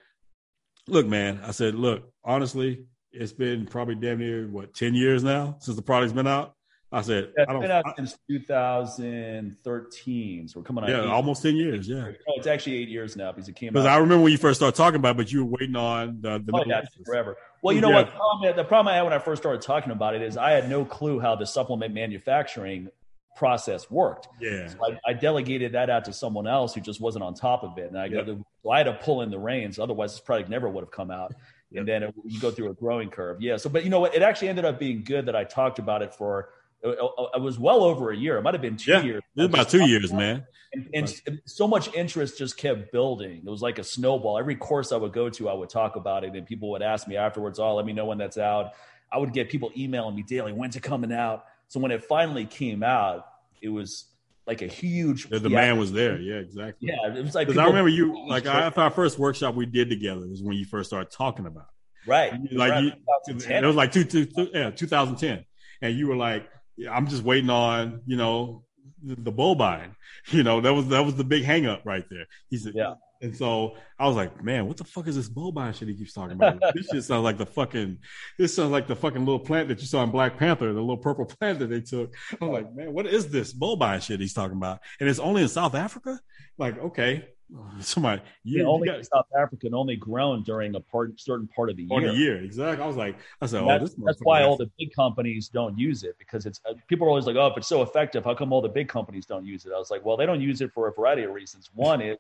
look, 0.89 1.07
man, 1.07 1.41
I 1.43 1.53
said, 1.53 1.75
look, 1.75 2.13
honestly, 2.23 2.85
it's 3.11 3.33
been 3.33 3.65
probably 3.65 3.95
damn 3.95 4.19
near 4.19 4.47
what, 4.47 4.75
10 4.75 4.95
years 4.95 5.25
now 5.25 5.57
since 5.61 5.77
the 5.77 5.83
product's 5.83 6.13
been 6.13 6.27
out. 6.27 6.55
I 6.93 7.03
said, 7.03 7.33
yeah, 7.37 7.43
it's 7.43 7.49
I 7.49 7.53
don't, 7.53 7.63
been 7.63 7.73
out 7.73 7.85
I, 7.87 7.95
since 7.97 8.17
2013. 8.29 10.49
So 10.49 10.61
we're 10.61 10.65
coming 10.65 10.85
on. 10.85 10.91
Yeah, 10.91 11.03
eight. 11.03 11.09
almost 11.09 11.43
10 11.43 11.57
years. 11.57 11.89
Yeah. 11.89 12.13
Oh, 12.29 12.35
it's 12.37 12.47
actually 12.47 12.77
eight 12.77 12.89
years 12.89 13.17
now 13.17 13.33
because 13.33 13.49
it 13.49 13.57
came 13.57 13.71
out. 13.71 13.73
Because 13.73 13.87
I 13.87 13.97
remember 13.97 14.23
when 14.23 14.31
you 14.33 14.39
first 14.39 14.61
started 14.61 14.77
talking 14.77 14.97
about 14.97 15.17
it, 15.17 15.19
but 15.19 15.33
you 15.33 15.45
were 15.45 15.57
waiting 15.59 15.75
on 15.75 16.21
the, 16.21 16.39
the 16.39 16.53
oh, 16.55 16.63
yeah, 16.65 16.83
forever. 17.05 17.37
Well, 17.63 17.75
you 17.75 17.81
know 17.81 17.89
yeah. 17.89 17.97
what? 17.97 18.07
The 18.07 18.13
problem, 18.13 18.57
the 18.57 18.65
problem 18.65 18.93
I 18.93 18.97
had 18.97 19.03
when 19.03 19.13
I 19.13 19.19
first 19.19 19.43
started 19.43 19.63
talking 19.63 19.91
about 19.91 20.15
it 20.15 20.23
is 20.23 20.37
I 20.37 20.53
had 20.53 20.71
no 20.71 20.85
clue 20.85 21.19
how 21.19 21.35
the 21.35 21.47
supplement 21.47 21.93
manufacturing 21.93 22.91
process 23.37 23.91
worked. 23.91 24.29
Yeah. 24.41 24.69
So 24.69 24.79
I, 24.85 25.11
I, 25.11 25.13
delegated 25.13 25.73
that 25.73 25.91
out 25.91 26.07
to 26.07 26.13
someone 26.13 26.47
else 26.47 26.75
who 26.75 26.81
just 26.81 27.03
wasn't 27.03 27.23
on 27.23 27.35
top 27.35 27.63
of 27.63 27.77
it. 27.77 27.89
And 27.89 27.99
I, 27.99 28.07
yep. 28.07 28.27
so 28.63 28.71
I 28.71 28.79
had 28.79 28.85
to 28.85 28.95
pull 28.95 29.21
in 29.21 29.31
the 29.31 29.39
reins. 29.39 29.79
Otherwise, 29.79 30.13
this 30.13 30.21
product 30.21 30.49
never 30.49 30.71
would 30.71 30.81
have 30.81 30.91
come 30.91 31.11
out. 31.11 31.35
Yep. 31.71 31.81
And 31.81 31.89
then 31.89 32.03
it, 32.05 32.15
you 32.25 32.41
go 32.41 32.51
through 32.51 32.71
a 32.71 32.75
growing 32.75 33.11
curve. 33.11 33.43
Yeah. 33.43 33.59
So, 33.59 33.69
but 33.69 33.85
you 33.85 33.91
know 33.91 34.01
what? 34.01 34.15
It 34.15 34.23
actually 34.23 34.49
ended 34.49 34.65
up 34.65 34.79
being 34.79 35.05
good 35.05 35.27
that 35.27 35.37
I 35.37 35.45
talked 35.45 35.79
about 35.79 36.01
it 36.01 36.15
for, 36.15 36.49
it, 36.91 36.99
it 37.37 37.41
was 37.41 37.59
well 37.59 37.83
over 37.85 38.11
a 38.11 38.17
year. 38.17 38.39
It 38.39 38.43
might 38.43 38.55
have 38.55 38.63
been 38.63 38.77
two 38.77 38.93
yeah, 38.93 39.03
years. 39.03 39.23
It 39.37 39.41
was 39.41 39.47
about 39.47 39.69
two 39.69 39.87
years, 39.87 40.13
man. 40.13 40.45
And, 40.73 40.89
and 41.27 41.41
so 41.47 41.67
much 41.67 41.93
interest 41.95 42.39
just 42.39 42.57
kept 42.57 42.93
building. 42.93 43.43
It 43.45 43.51
was 43.51 43.63
like 43.63 43.79
a 43.79 43.85
snowball. 43.85 44.39
Every 44.39 44.57
course 44.57 44.93
I 44.93 44.97
would 44.97 45.13
go 45.13 45.31
to, 45.31 45.49
I 45.49 45.55
would 45.55 45.71
talk 45.71 45.97
about 45.97 46.25
it. 46.25 46.35
And 46.35 46.47
people 46.47 46.71
would 46.71 46.83
ask 46.83 47.09
me 47.09 47.17
afterwards, 47.17 47.59
oh, 47.59 47.75
let 47.75 47.87
me 47.87 47.93
know 47.93 48.05
when 48.05 48.19
that's 48.19 48.39
out. 48.39 48.73
I 49.11 49.19
would 49.19 49.33
get 49.33 49.49
people 49.49 49.71
emailing 49.77 50.15
me 50.15 50.23
daily, 50.23 50.53
when's 50.53 50.77
it 50.77 50.83
coming 50.83 51.13
out? 51.13 51.47
So 51.69 51.81
when 51.81 51.91
it 51.91 52.05
finally 52.05 52.45
came 52.45 52.83
out, 52.83 53.27
it 53.63 53.69
was 53.69 54.07
like 54.47 54.63
a 54.63 54.67
huge. 54.67 55.29
The 55.29 55.41
demand 55.41 55.79
was 55.79 55.93
there. 55.93 56.19
Yeah, 56.19 56.37
exactly. 56.37 56.89
Yeah, 56.89 57.15
it 57.15 57.25
was 57.25 57.35
like 57.35 57.49
because 57.49 57.59
I 57.59 57.67
remember 57.67 57.89
you 57.89 58.27
like 58.29 58.47
I, 58.47 58.69
our 58.69 58.91
first 58.91 59.19
workshop 59.19 59.55
we 59.55 59.67
did 59.67 59.89
together 59.89 60.27
was 60.27 60.43
when 60.43 60.57
you 60.57 60.65
first 60.65 60.91
started 60.91 61.11
talking 61.11 61.47
about 61.47 61.65
it. 61.65 62.09
Right. 62.09 62.33
Like 62.53 62.85
you, 62.85 62.93
it 63.27 63.65
was 63.65 63.75
like 63.75 63.91
two, 63.91 64.05
two, 64.05 64.27
two, 64.27 64.49
yeah, 64.55 64.71
2010, 64.71 65.45
and 65.83 65.99
you 65.99 66.07
were 66.07 66.15
like, 66.15 66.49
I'm 66.91 67.07
just 67.07 67.23
waiting 67.23 67.51
on 67.51 68.03
you 68.07 68.17
know 68.17 68.65
the, 69.03 69.17
the 69.17 69.33
Bulbine. 69.33 69.93
You 70.33 70.43
know 70.43 70.61
that 70.61 70.75
was 70.75 70.89
that 70.89 71.05
was 71.05 71.15
the 71.15 71.23
big 71.23 71.45
hang 71.45 71.67
up 71.67 71.83
right 71.85 72.05
there. 72.11 72.27
He 72.51 72.59
said, 72.59 72.73
yeah. 72.75 72.95
And 73.23 73.37
so 73.37 73.77
I 73.99 74.07
was 74.07 74.17
like, 74.17 74.43
man, 74.43 74.67
what 74.67 74.77
the 74.77 74.85
fuck 74.85 75.07
is 75.07 75.17
this 75.17 75.29
Bulbine 75.29 75.75
shit 75.75 75.89
he 75.89 75.95
keeps 75.95 76.13
talking 76.13 76.33
about? 76.33 76.61
this 76.75 76.89
shit 76.93 77.05
sounds 77.05 77.25
like 77.25 77.39
the 77.39 77.47
fucking, 77.47 77.99
this 78.39 78.55
sounds 78.55 78.71
like 78.71 78.87
the 78.87 78.97
fucking 78.97 79.25
little 79.25 79.41
plant 79.41 79.69
that 79.69 79.81
you 79.81 79.87
saw 79.87 80.03
in 80.03 80.11
Black 80.11 80.37
Panther, 80.37 80.73
the 80.73 80.81
little 80.81 80.99
purple 80.99 81.25
plant 81.41 81.59
that 81.61 81.71
they 81.71 81.81
took. 81.81 82.15
I'm 82.41 82.51
like, 82.51 82.75
man, 82.75 82.93
what 82.93 83.07
is 83.07 83.29
this 83.29 83.53
Bulbine 83.53 84.01
shit 84.01 84.21
he's 84.21 84.35
talking 84.35 84.57
about? 84.57 84.81
And 85.01 85.09
it's 85.09 85.19
only 85.19 85.43
in 85.43 85.49
South 85.49 85.75
Africa? 85.75 86.21
Like, 86.59 86.79
okay. 86.79 87.29
Somebody, 87.81 88.23
yeah, 88.45 88.65
only 88.65 88.89
got, 88.89 89.05
South 89.07 89.27
Africa 89.39 89.67
and 89.67 89.75
only 89.75 89.97
grown 89.97 90.43
during 90.43 90.75
a 90.75 90.81
part, 90.81 91.19
certain 91.21 91.47
part 91.49 91.71
of 91.71 91.77
the 91.77 91.85
year. 91.85 92.13
the 92.13 92.19
year, 92.19 92.37
exactly. 92.43 92.83
I 92.83 92.87
was 92.87 92.97
like, 92.97 93.17
I 93.41 93.47
said, 93.47 93.63
oh, 93.63 93.69
that's, 93.69 93.95
this 93.95 94.05
that's 94.05 94.21
why 94.21 94.43
all 94.43 94.57
the 94.57 94.71
big 94.79 94.93
companies 94.93 95.49
don't 95.49 95.79
use 95.79 96.03
it 96.03 96.17
because 96.19 96.47
it's 96.47 96.61
uh, 96.69 96.75
people 96.89 97.07
are 97.07 97.11
always 97.11 97.27
like, 97.27 97.37
oh, 97.37 97.47
if 97.47 97.57
it's 97.57 97.69
so 97.69 97.83
effective, 97.83 98.25
how 98.25 98.35
come 98.35 98.53
all 98.53 98.61
the 98.61 98.69
big 98.69 98.89
companies 98.89 99.27
don't 99.27 99.47
use 99.47 99.65
it? 99.65 99.73
I 99.75 99.79
was 99.79 99.91
like, 99.91 100.05
well, 100.05 100.17
they 100.17 100.27
don't 100.27 100.41
use 100.41 100.61
it 100.61 100.73
for 100.73 100.89
a 100.89 100.93
variety 100.93 101.23
of 101.23 101.33
reasons. 101.33 101.71
One 101.75 102.01
is 102.01 102.17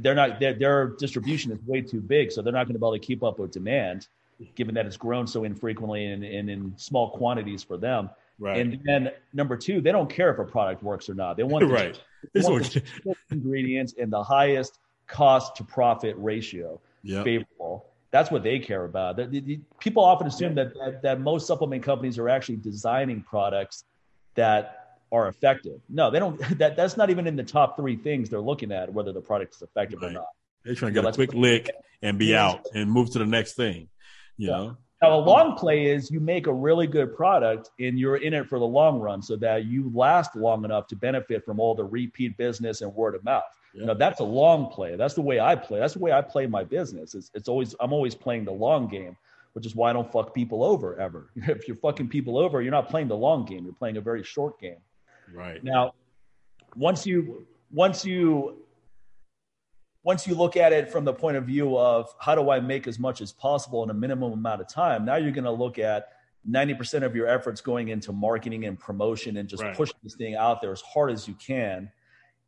they're 0.00 0.14
not 0.14 0.40
their, 0.40 0.54
their 0.54 0.86
distribution 0.98 1.52
is 1.52 1.58
way 1.66 1.82
too 1.82 2.00
big, 2.00 2.32
so 2.32 2.40
they're 2.40 2.52
not 2.52 2.64
going 2.66 2.74
to 2.74 2.78
be 2.78 2.86
able 2.86 2.92
to 2.92 2.98
keep 2.98 3.22
up 3.22 3.38
with 3.38 3.50
demand, 3.50 4.08
given 4.54 4.74
that 4.74 4.86
it's 4.86 4.96
grown 4.96 5.26
so 5.26 5.44
infrequently 5.44 6.06
and, 6.06 6.24
and 6.24 6.48
in 6.48 6.72
small 6.76 7.10
quantities 7.10 7.62
for 7.62 7.76
them. 7.76 8.08
Right. 8.38 8.58
And 8.58 8.80
then 8.84 9.10
number 9.32 9.56
two, 9.56 9.80
they 9.80 9.92
don't 9.92 10.10
care 10.10 10.32
if 10.32 10.38
a 10.38 10.44
product 10.44 10.82
works 10.82 11.08
or 11.08 11.14
not. 11.14 11.36
They 11.36 11.44
want 11.44 11.64
the, 11.68 11.72
right. 11.72 12.00
they 12.32 12.40
want 12.40 12.72
the 12.72 13.16
ingredients 13.30 13.94
and 13.98 14.12
the 14.12 14.22
highest 14.22 14.78
cost 15.06 15.56
to 15.56 15.64
profit 15.64 16.16
ratio 16.18 16.80
yep. 17.02 17.24
favorable. 17.24 17.86
That's 18.10 18.30
what 18.30 18.42
they 18.42 18.58
care 18.58 18.84
about. 18.84 19.16
The, 19.16 19.26
the, 19.26 19.60
people 19.80 20.04
often 20.04 20.26
assume 20.26 20.54
that, 20.54 20.72
that 20.74 21.02
that 21.02 21.20
most 21.20 21.46
supplement 21.46 21.82
companies 21.82 22.16
are 22.18 22.28
actually 22.28 22.56
designing 22.56 23.22
products 23.22 23.84
that 24.36 24.98
are 25.10 25.28
effective. 25.28 25.80
No, 25.88 26.10
they 26.10 26.18
don't. 26.18 26.40
That 26.58 26.76
that's 26.76 26.96
not 26.96 27.10
even 27.10 27.26
in 27.26 27.36
the 27.36 27.42
top 27.42 27.76
three 27.76 27.96
things 27.96 28.30
they're 28.30 28.40
looking 28.40 28.72
at 28.72 28.92
whether 28.92 29.12
the 29.12 29.20
product 29.20 29.56
is 29.56 29.62
effective 29.62 30.00
right. 30.00 30.10
or 30.10 30.14
not. 30.14 30.28
They're 30.64 30.74
trying 30.74 30.94
to 30.94 31.02
get 31.02 31.08
a 31.08 31.12
quick 31.12 31.34
lick 31.34 31.70
and 32.02 32.18
be 32.18 32.34
out 32.34 32.66
and 32.74 32.90
move 32.90 33.10
to 33.12 33.18
the 33.18 33.26
next 33.26 33.54
thing. 33.54 33.88
You 34.36 34.48
yeah. 34.48 34.56
know. 34.56 34.76
Now, 35.08 35.16
a 35.16 35.20
long 35.20 35.56
play 35.56 35.86
is 35.86 36.10
you 36.10 36.20
make 36.20 36.46
a 36.46 36.52
really 36.52 36.86
good 36.86 37.14
product 37.14 37.70
and 37.78 37.98
you're 37.98 38.16
in 38.16 38.34
it 38.34 38.48
for 38.48 38.58
the 38.58 38.66
long 38.66 39.00
run, 39.00 39.22
so 39.22 39.36
that 39.36 39.66
you 39.66 39.90
last 39.94 40.36
long 40.36 40.64
enough 40.64 40.86
to 40.88 40.96
benefit 40.96 41.44
from 41.44 41.60
all 41.60 41.74
the 41.74 41.84
repeat 41.84 42.36
business 42.36 42.80
and 42.80 42.94
word 42.94 43.14
of 43.14 43.24
mouth. 43.24 43.44
Yeah. 43.74 43.86
Now, 43.86 43.94
that's 43.94 44.20
a 44.20 44.24
long 44.24 44.70
play. 44.70 44.96
That's 44.96 45.14
the 45.14 45.22
way 45.22 45.40
I 45.40 45.56
play. 45.56 45.80
That's 45.80 45.94
the 45.94 46.00
way 46.00 46.12
I 46.12 46.22
play 46.22 46.46
my 46.46 46.64
business. 46.64 47.14
It's, 47.14 47.30
it's 47.34 47.48
always 47.48 47.74
I'm 47.80 47.92
always 47.92 48.14
playing 48.14 48.44
the 48.44 48.52
long 48.52 48.88
game 48.88 49.16
which 49.54 49.66
is 49.66 49.74
why 49.74 49.90
I 49.90 49.92
don't 49.92 50.10
fuck 50.10 50.34
people 50.34 50.62
over 50.62 50.98
ever. 51.00 51.30
If 51.36 51.66
you're 51.66 51.76
fucking 51.76 52.08
people 52.08 52.36
over, 52.38 52.60
you're 52.60 52.72
not 52.72 52.88
playing 52.90 53.08
the 53.08 53.16
long 53.16 53.44
game. 53.44 53.64
You're 53.64 53.72
playing 53.72 53.96
a 53.96 54.00
very 54.00 54.22
short 54.22 54.60
game. 54.60 54.82
Right. 55.32 55.62
Now, 55.64 55.94
once 56.76 57.06
you 57.06 57.46
once 57.72 58.04
you 58.04 58.63
once 60.04 60.26
you 60.26 60.34
look 60.34 60.56
at 60.56 60.72
it 60.72 60.90
from 60.90 61.04
the 61.04 61.12
point 61.12 61.36
of 61.36 61.44
view 61.44 61.76
of 61.76 62.14
how 62.20 62.34
do 62.34 62.50
I 62.50 62.60
make 62.60 62.86
as 62.86 62.98
much 62.98 63.20
as 63.22 63.32
possible 63.32 63.82
in 63.82 63.90
a 63.90 63.94
minimum 63.94 64.32
amount 64.32 64.60
of 64.60 64.68
time, 64.68 65.04
now 65.04 65.16
you're 65.16 65.32
going 65.32 65.44
to 65.44 65.50
look 65.50 65.78
at 65.78 66.08
90% 66.48 67.02
of 67.02 67.16
your 67.16 67.26
efforts 67.26 67.62
going 67.62 67.88
into 67.88 68.12
marketing 68.12 68.66
and 68.66 68.78
promotion 68.78 69.38
and 69.38 69.48
just 69.48 69.62
right. 69.62 69.74
pushing 69.74 69.96
this 70.02 70.14
thing 70.14 70.34
out 70.34 70.60
there 70.60 70.72
as 70.72 70.82
hard 70.82 71.10
as 71.10 71.26
you 71.26 71.34
can. 71.34 71.90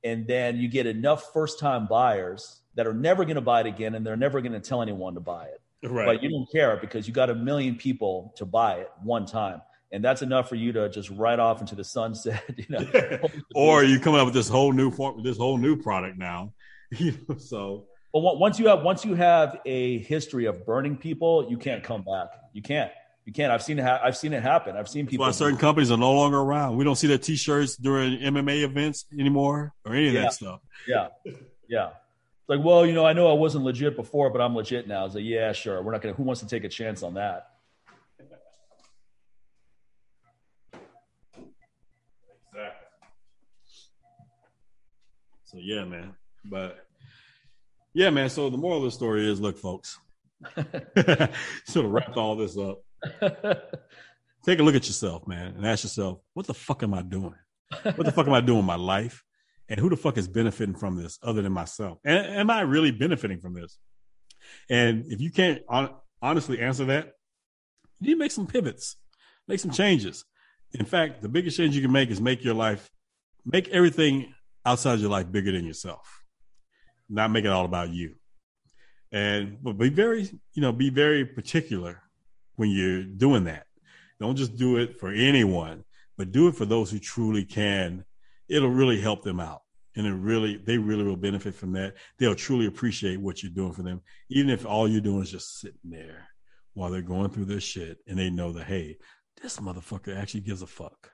And 0.05 0.27
then 0.27 0.59
you 0.59 0.69
get 0.69 0.87
enough 0.87 1.33
first 1.33 1.59
time 1.59 1.87
buyers 1.87 2.61
that 2.75 2.87
are 2.87 2.95
never 2.95 3.25
going 3.25 3.37
to 3.37 3.41
buy 3.41 3.61
it 3.61 3.67
again 3.67 3.95
and 3.95 4.07
they're 4.07 4.19
never 4.19 4.43
going 4.43 4.53
to 4.53 4.61
tell 4.61 4.83
anyone 4.83 5.15
to 5.15 5.21
buy 5.21 5.47
it. 5.47 5.63
Right. 5.83 6.05
But 6.05 6.23
you 6.23 6.29
don't 6.29 6.51
care 6.53 6.77
because 6.77 7.09
you 7.09 7.15
got 7.15 7.31
a 7.31 7.35
million 7.35 7.75
people 7.77 8.35
to 8.37 8.45
buy 8.45 8.81
it 8.81 8.91
one 9.03 9.25
time 9.25 9.63
and 9.93 10.05
that's 10.05 10.23
enough 10.23 10.49
for 10.49 10.57
you 10.57 10.73
to 10.73 10.89
just 10.89 11.11
ride 11.11 11.39
off 11.39 11.61
into 11.61 11.75
the 11.75 11.85
sunset. 11.85 12.43
You 12.57 12.65
know, 12.69 13.21
or 13.55 13.85
you 13.85 14.01
come 14.01 14.15
up 14.15 14.25
with 14.25 14.35
this 14.35 14.49
whole 14.49 14.73
new 14.73 14.91
form, 14.91 15.23
this 15.23 15.37
whole 15.37 15.59
new 15.59 15.77
product 15.77 16.19
now. 16.19 16.53
You 16.99 17.15
know, 17.29 17.37
so. 17.37 17.87
Well, 18.13 18.39
once 18.39 18.59
you 18.59 18.69
have 18.69 18.83
once 18.83 19.05
you 19.05 19.15
have 19.15 19.61
a 19.67 19.99
history 19.99 20.47
of 20.47 20.65
burning 20.65 20.97
people, 20.97 21.49
you 21.51 21.59
can't 21.59 21.83
come 21.83 22.03
back. 22.03 22.29
You 22.53 22.63
can't. 22.63 22.91
You 23.27 23.33
can't. 23.33 23.53
I've 23.53 23.63
seen 23.63 23.79
it. 23.81 23.83
Ha- 23.83 24.01
I've 24.03 24.17
seen 24.17 24.33
it 24.33 24.43
happen. 24.43 24.77
I've 24.77 24.89
seen 24.89 25.07
people. 25.07 25.27
Why 25.27 25.33
certain 25.33 25.59
companies 25.59 25.91
are 25.91 25.99
no 25.99 26.13
longer 26.13 26.39
around. 26.39 26.77
We 26.77 26.85
don't 26.85 26.95
see 26.95 27.09
their 27.09 27.19
T-shirts 27.19 27.77
during 27.77 28.19
MMA 28.21 28.63
events 28.63 29.05
anymore, 29.13 29.75
or 29.85 29.95
any 29.95 30.09
of 30.09 30.15
yeah. 30.15 30.23
that 30.23 30.33
stuff. 30.33 30.61
Yeah, 30.87 31.09
yeah. 31.69 31.89
It's 31.89 32.49
like, 32.49 32.65
well, 32.65 32.87
you 32.87 32.93
know, 32.93 33.05
I 33.05 33.13
know 33.13 33.29
I 33.29 33.33
wasn't 33.33 33.65
legit 33.65 33.97
before, 33.97 34.31
but 34.31 34.41
I'm 34.41 34.55
legit 34.55 34.87
now. 34.87 35.05
It's 35.07 35.17
like, 35.17 35.25
yeah, 35.25 35.53
sure. 35.53 35.83
We're 35.83 35.91
not 35.91 36.03
gonna. 36.03 36.15
Who 36.15 36.23
wants 36.23 36.41
to 36.43 36.47
take 36.47 36.63
a 36.63 36.69
chance 36.69 37.03
on 37.03 37.15
that? 37.15 37.51
Exactly. 38.21 38.39
So 45.45 45.59
yeah, 45.59 45.85
man. 45.85 46.15
But 46.51 46.87
yeah, 47.95 48.11
man. 48.11 48.29
So 48.29 48.51
the 48.51 48.59
moral 48.59 48.79
of 48.79 48.85
the 48.85 48.91
story 48.91 49.31
is, 49.31 49.41
look, 49.41 49.59
folks. 49.59 49.99
so 51.65 51.83
to 51.83 51.89
wrap 51.89 52.17
all 52.17 52.37
this 52.37 52.59
up, 52.59 52.83
take 54.45 54.59
a 54.59 54.63
look 54.63 54.75
at 54.75 54.87
yourself, 54.87 55.27
man, 55.27 55.55
and 55.57 55.67
ask 55.67 55.85
yourself, 55.85 56.19
what 56.35 56.47
the 56.47 56.55
fuck 56.55 56.83
am 56.83 56.95
I 56.95 57.03
doing? 57.03 57.35
What 57.83 58.05
the 58.05 58.13
fuck 58.13 58.27
am 58.27 58.35
I 58.35 58.41
doing 58.41 58.61
in 58.61 58.65
my 58.65 58.77
life? 58.77 59.23
And 59.69 59.81
who 59.81 59.91
the 59.91 59.97
fuck 59.97 60.17
is 60.17 60.29
benefiting 60.29 60.77
from 60.77 60.97
this 60.97 61.19
other 61.23 61.43
than 61.43 61.53
myself? 61.53 61.99
And 62.05 62.19
am 62.19 62.51
I 62.51 62.61
really 62.61 62.93
benefiting 62.93 63.41
from 63.41 63.55
this? 63.55 63.79
And 64.71 65.05
if 65.09 65.21
you 65.21 65.33
can't 65.33 65.63
on, 65.69 65.91
honestly 66.23 66.61
answer 66.61 66.85
that, 66.87 67.13
you 68.01 68.09
need 68.09 68.15
to 68.15 68.19
make 68.19 68.31
some 68.31 68.47
pivots, 68.47 68.97
make 69.49 69.59
some 69.59 69.71
changes. 69.71 70.25
In 70.73 70.85
fact, 70.85 71.23
the 71.23 71.29
biggest 71.29 71.57
change 71.57 71.75
you 71.75 71.83
can 71.83 71.93
make 71.93 72.11
is 72.11 72.21
make 72.21 72.45
your 72.45 72.55
life, 72.55 72.91
make 73.45 73.69
everything 73.69 74.35
outside 74.65 74.99
your 74.99 75.11
life 75.11 75.31
bigger 75.31 75.53
than 75.53 75.65
yourself. 75.65 76.23
Not 77.09 77.31
make 77.31 77.45
it 77.45 77.51
all 77.51 77.65
about 77.65 77.91
you. 77.91 78.15
And 79.13 79.59
but 79.63 79.79
be 79.79 79.89
very, 79.89 80.29
you 80.55 80.63
know, 80.63 80.73
be 80.73 80.91
very 80.91 81.25
particular 81.25 82.03
when 82.57 82.71
you're 82.71 83.05
doing 83.05 83.45
that. 83.45 83.67
Don't 84.21 84.37
just 84.37 84.57
do 84.57 84.77
it 84.77 84.99
for 84.99 85.11
anyone, 85.11 85.85
but 86.17 86.33
do 86.33 86.49
it 86.49 86.57
for 86.57 86.65
those 86.65 86.91
who 86.91 86.99
truly 86.99 87.45
can. 87.45 88.05
It'll 88.49 88.71
really 88.71 89.01
help 89.01 89.23
them 89.23 89.41
out. 89.41 89.63
And 89.95 90.07
it 90.07 90.13
really, 90.13 90.57
they 90.59 90.77
really 90.77 91.05
will 91.05 91.17
benefit 91.17 91.55
from 91.55 91.73
that. 91.73 91.95
They'll 92.19 92.35
truly 92.35 92.67
appreciate 92.67 93.21
what 93.21 93.43
you're 93.43 93.53
doing 93.53 93.73
for 93.73 93.83
them, 93.83 94.03
even 94.29 94.51
if 94.51 94.67
all 94.67 94.89
you're 94.89 95.01
doing 95.01 95.23
is 95.23 95.31
just 95.31 95.59
sitting 95.59 95.79
there 95.85 96.29
while 96.75 96.91
they're 96.91 97.01
going 97.01 97.31
through 97.31 97.47
their 97.47 97.61
shit 97.61 97.99
and 98.07 98.19
they 98.19 98.29
know 98.29 98.53
that, 98.53 98.65
hey, 98.65 98.99
this 99.41 99.59
motherfucker 99.59 100.15
actually 100.17 100.41
gives 100.41 100.61
a 100.61 100.67
fuck. 100.67 101.11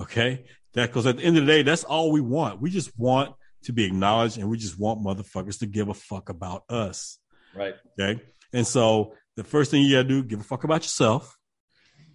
Okay. 0.00 0.46
That 0.72 0.86
because 0.86 1.06
at 1.06 1.18
the 1.18 1.24
end 1.24 1.36
of 1.36 1.44
the 1.44 1.52
day, 1.52 1.62
that's 1.62 1.84
all 1.84 2.10
we 2.10 2.22
want. 2.22 2.60
We 2.60 2.70
just 2.70 2.98
want 2.98 3.34
to 3.64 3.72
be 3.72 3.84
acknowledged 3.84 4.38
and 4.38 4.48
we 4.48 4.56
just 4.56 4.78
want 4.78 5.04
motherfuckers 5.04 5.58
to 5.58 5.66
give 5.66 5.88
a 5.88 5.94
fuck 5.94 6.28
about 6.28 6.64
us. 6.68 7.18
Right. 7.54 7.74
Okay. 7.98 8.22
And 8.52 8.66
so 8.66 9.14
the 9.36 9.44
first 9.44 9.70
thing 9.70 9.82
you 9.82 9.96
gotta 9.96 10.08
do, 10.08 10.22
give 10.22 10.40
a 10.40 10.44
fuck 10.44 10.64
about 10.64 10.82
yourself. 10.82 11.36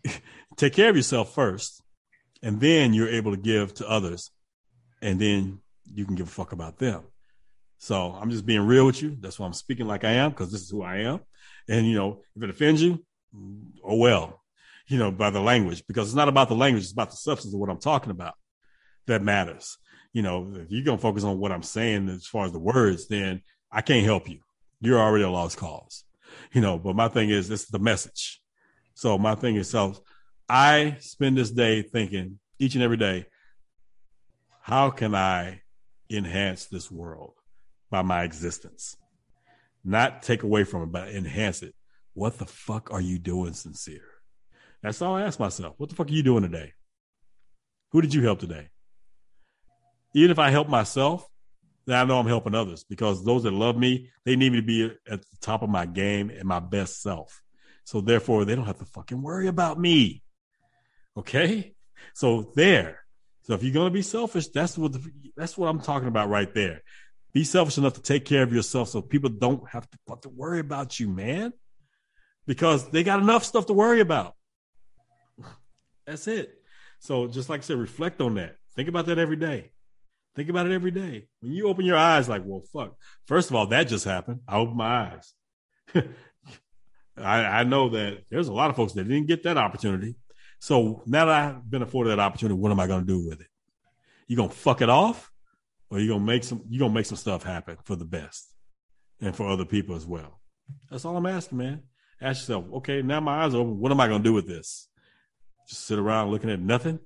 Take 0.57 0.73
care 0.73 0.89
of 0.89 0.95
yourself 0.95 1.33
first. 1.33 1.81
And 2.41 2.59
then 2.59 2.93
you're 2.93 3.09
able 3.09 3.31
to 3.31 3.41
give 3.41 3.73
to 3.75 3.89
others. 3.89 4.31
And 5.01 5.19
then 5.19 5.59
you 5.93 6.05
can 6.05 6.15
give 6.15 6.27
a 6.27 6.31
fuck 6.31 6.51
about 6.51 6.77
them. 6.77 7.03
So 7.77 8.17
I'm 8.19 8.31
just 8.31 8.45
being 8.45 8.61
real 8.61 8.85
with 8.85 9.01
you. 9.01 9.17
That's 9.19 9.39
why 9.39 9.45
I'm 9.45 9.53
speaking 9.53 9.87
like 9.87 10.03
I 10.03 10.13
am, 10.13 10.31
because 10.31 10.51
this 10.51 10.61
is 10.61 10.69
who 10.69 10.81
I 10.81 10.97
am. 10.97 11.19
And 11.67 11.85
you 11.85 11.95
know, 11.95 12.21
if 12.35 12.43
it 12.43 12.49
offends 12.49 12.81
you, 12.81 13.03
mm, 13.35 13.63
oh 13.83 13.97
well, 13.97 14.41
you 14.87 14.97
know, 14.97 15.11
by 15.11 15.29
the 15.29 15.41
language, 15.41 15.83
because 15.87 16.07
it's 16.07 16.15
not 16.15 16.29
about 16.29 16.47
the 16.47 16.55
language, 16.55 16.83
it's 16.83 16.93
about 16.93 17.09
the 17.09 17.17
substance 17.17 17.53
of 17.53 17.59
what 17.59 17.69
I'm 17.69 17.79
talking 17.79 18.11
about 18.11 18.35
that 19.07 19.21
matters. 19.21 19.77
You 20.15 20.21
know, 20.21 20.49
if 20.55 20.71
you're 20.71 20.85
gonna 20.85 20.97
focus 20.97 21.25
on 21.25 21.39
what 21.39 21.51
I'm 21.51 21.61
saying 21.61 22.07
as 22.07 22.25
far 22.25 22.45
as 22.45 22.53
the 22.53 22.57
words, 22.57 23.09
then 23.09 23.41
I 23.69 23.81
can't 23.81 24.05
help 24.05 24.29
you. 24.29 24.39
You're 24.79 24.97
already 24.97 25.25
a 25.25 25.29
lost 25.29 25.57
cause. 25.57 26.05
You 26.53 26.61
know, 26.61 26.79
but 26.79 26.95
my 26.95 27.09
thing 27.09 27.31
is 27.31 27.49
this 27.49 27.63
is 27.63 27.67
the 27.67 27.79
message. 27.79 28.41
So 28.93 29.17
my 29.17 29.35
thing 29.35 29.57
is 29.57 29.69
so 29.69 29.97
I 30.47 30.95
spend 31.01 31.37
this 31.37 31.51
day 31.51 31.81
thinking 31.81 32.39
each 32.59 32.75
and 32.75 32.83
every 32.83 32.95
day, 32.95 33.25
how 34.61 34.89
can 34.89 35.13
I 35.13 35.63
enhance 36.09 36.67
this 36.67 36.89
world 36.89 37.33
by 37.91 38.01
my 38.01 38.23
existence? 38.23 38.95
Not 39.83 40.23
take 40.23 40.43
away 40.43 40.63
from 40.63 40.83
it, 40.83 40.93
but 40.93 41.09
enhance 41.09 41.61
it. 41.61 41.75
What 42.13 42.37
the 42.37 42.45
fuck 42.45 42.89
are 42.89 43.01
you 43.01 43.19
doing, 43.19 43.51
sincere? 43.51 44.07
That's 44.81 45.01
all 45.01 45.15
I 45.15 45.23
ask 45.23 45.41
myself. 45.41 45.73
What 45.75 45.89
the 45.89 45.95
fuck 45.97 46.07
are 46.07 46.13
you 46.13 46.23
doing 46.23 46.43
today? 46.43 46.71
Who 47.91 48.01
did 48.01 48.13
you 48.13 48.23
help 48.23 48.39
today? 48.39 48.69
Even 50.15 50.31
if 50.31 50.39
I 50.39 50.49
help 50.49 50.69
myself, 50.69 51.27
then 51.85 51.99
I 51.99 52.05
know 52.05 52.17
I'm 52.17 52.25
helping 52.25 52.55
others 52.55 52.85
because 52.85 53.23
those 53.23 53.43
that 53.43 53.51
love 53.51 53.77
me, 53.77 54.09
they 54.23 54.35
need 54.35 54.53
me 54.53 54.61
to 54.61 54.65
be 54.65 54.85
at 55.07 55.21
the 55.21 55.37
top 55.41 55.61
of 55.61 55.69
my 55.69 55.85
game 55.85 56.29
and 56.31 56.45
my 56.45 56.59
best 56.59 57.01
self. 57.01 57.43
So 57.83 58.01
therefore, 58.01 58.45
they 58.45 58.55
don't 58.55 58.65
have 58.65 58.79
to 58.79 58.85
fucking 58.85 59.21
worry 59.21 59.47
about 59.47 59.79
me. 59.79 60.23
Okay. 61.17 61.75
So 62.13 62.51
there. 62.55 63.01
So 63.43 63.53
if 63.53 63.63
you're 63.63 63.83
to 63.83 63.91
be 63.91 64.01
selfish, 64.01 64.47
that's 64.47 64.77
what 64.77 64.93
the, 64.93 65.11
that's 65.35 65.57
what 65.57 65.67
I'm 65.67 65.81
talking 65.81 66.07
about 66.07 66.29
right 66.29 66.51
there. 66.53 66.81
Be 67.33 67.43
selfish 67.43 67.77
enough 67.77 67.93
to 67.95 68.01
take 68.01 68.23
care 68.23 68.41
of 68.41 68.53
yourself 68.53 68.87
so 68.87 69.01
people 69.01 69.29
don't 69.29 69.69
have 69.69 69.87
to 69.89 69.97
fucking 70.07 70.35
worry 70.35 70.59
about 70.59 70.97
you, 70.97 71.09
man, 71.09 71.51
because 72.47 72.89
they 72.89 73.03
got 73.03 73.19
enough 73.19 73.43
stuff 73.43 73.65
to 73.65 73.73
worry 73.73 73.99
about. 73.99 74.33
That's 76.07 76.27
it. 76.27 76.53
So 76.99 77.27
just 77.27 77.49
like 77.49 77.59
I 77.59 77.63
said, 77.63 77.77
reflect 77.77 78.21
on 78.21 78.35
that. 78.35 78.55
Think 78.75 78.87
about 78.87 79.07
that 79.07 79.19
every 79.19 79.35
day. 79.35 79.73
Think 80.35 80.49
about 80.49 80.65
it 80.65 80.73
every 80.73 80.91
day. 80.91 81.27
When 81.39 81.53
you 81.53 81.67
open 81.67 81.85
your 81.85 81.97
eyes, 81.97 82.27
like, 82.27 82.43
well, 82.45 82.63
fuck. 82.73 82.95
First 83.25 83.49
of 83.49 83.55
all, 83.55 83.67
that 83.67 83.87
just 83.87 84.05
happened. 84.05 84.41
I 84.47 84.57
opened 84.57 84.77
my 84.77 85.11
eyes. 85.11 85.33
I, 87.17 87.45
I 87.45 87.63
know 87.63 87.89
that 87.89 88.23
there's 88.29 88.49
a 88.49 88.53
lot 88.53 88.69
of 88.69 88.75
folks 88.75 88.93
that 88.93 89.07
didn't 89.07 89.27
get 89.27 89.43
that 89.43 89.57
opportunity. 89.57 90.15
So 90.59 91.03
now 91.05 91.25
that 91.25 91.35
I've 91.35 91.69
been 91.69 91.81
afforded 91.81 92.09
that 92.09 92.19
opportunity, 92.19 92.59
what 92.59 92.71
am 92.71 92.79
I 92.79 92.87
going 92.87 93.01
to 93.01 93.07
do 93.07 93.27
with 93.27 93.39
it? 93.39 93.47
You 94.27 94.35
gonna 94.35 94.49
fuck 94.49 94.81
it 94.81 94.89
off, 94.89 95.31
or 95.91 95.99
you 95.99 96.07
gonna 96.07 96.23
make 96.23 96.43
some? 96.43 96.63
You 96.67 96.79
gonna 96.79 96.93
make 96.93 97.05
some 97.05 97.15
stuff 97.15 97.43
happen 97.43 97.77
for 97.83 97.95
the 97.95 98.05
best, 98.05 98.51
and 99.21 99.35
for 99.35 99.47
other 99.47 99.65
people 99.65 99.95
as 99.95 100.03
well. 100.03 100.41
That's 100.89 101.05
all 101.05 101.15
I'm 101.15 101.27
asking, 101.27 101.59
man. 101.59 101.83
Ask 102.19 102.41
yourself, 102.41 102.65
okay, 102.77 103.03
now 103.03 103.19
my 103.19 103.43
eyes 103.43 103.53
are 103.53 103.59
open. 103.59 103.79
What 103.79 103.91
am 103.91 103.99
I 103.99 104.07
gonna 104.07 104.23
do 104.23 104.33
with 104.33 104.47
this? 104.47 104.89
just 105.67 105.85
sit 105.85 105.99
around 105.99 106.31
looking 106.31 106.49
at 106.49 106.59
nothing, 106.59 106.99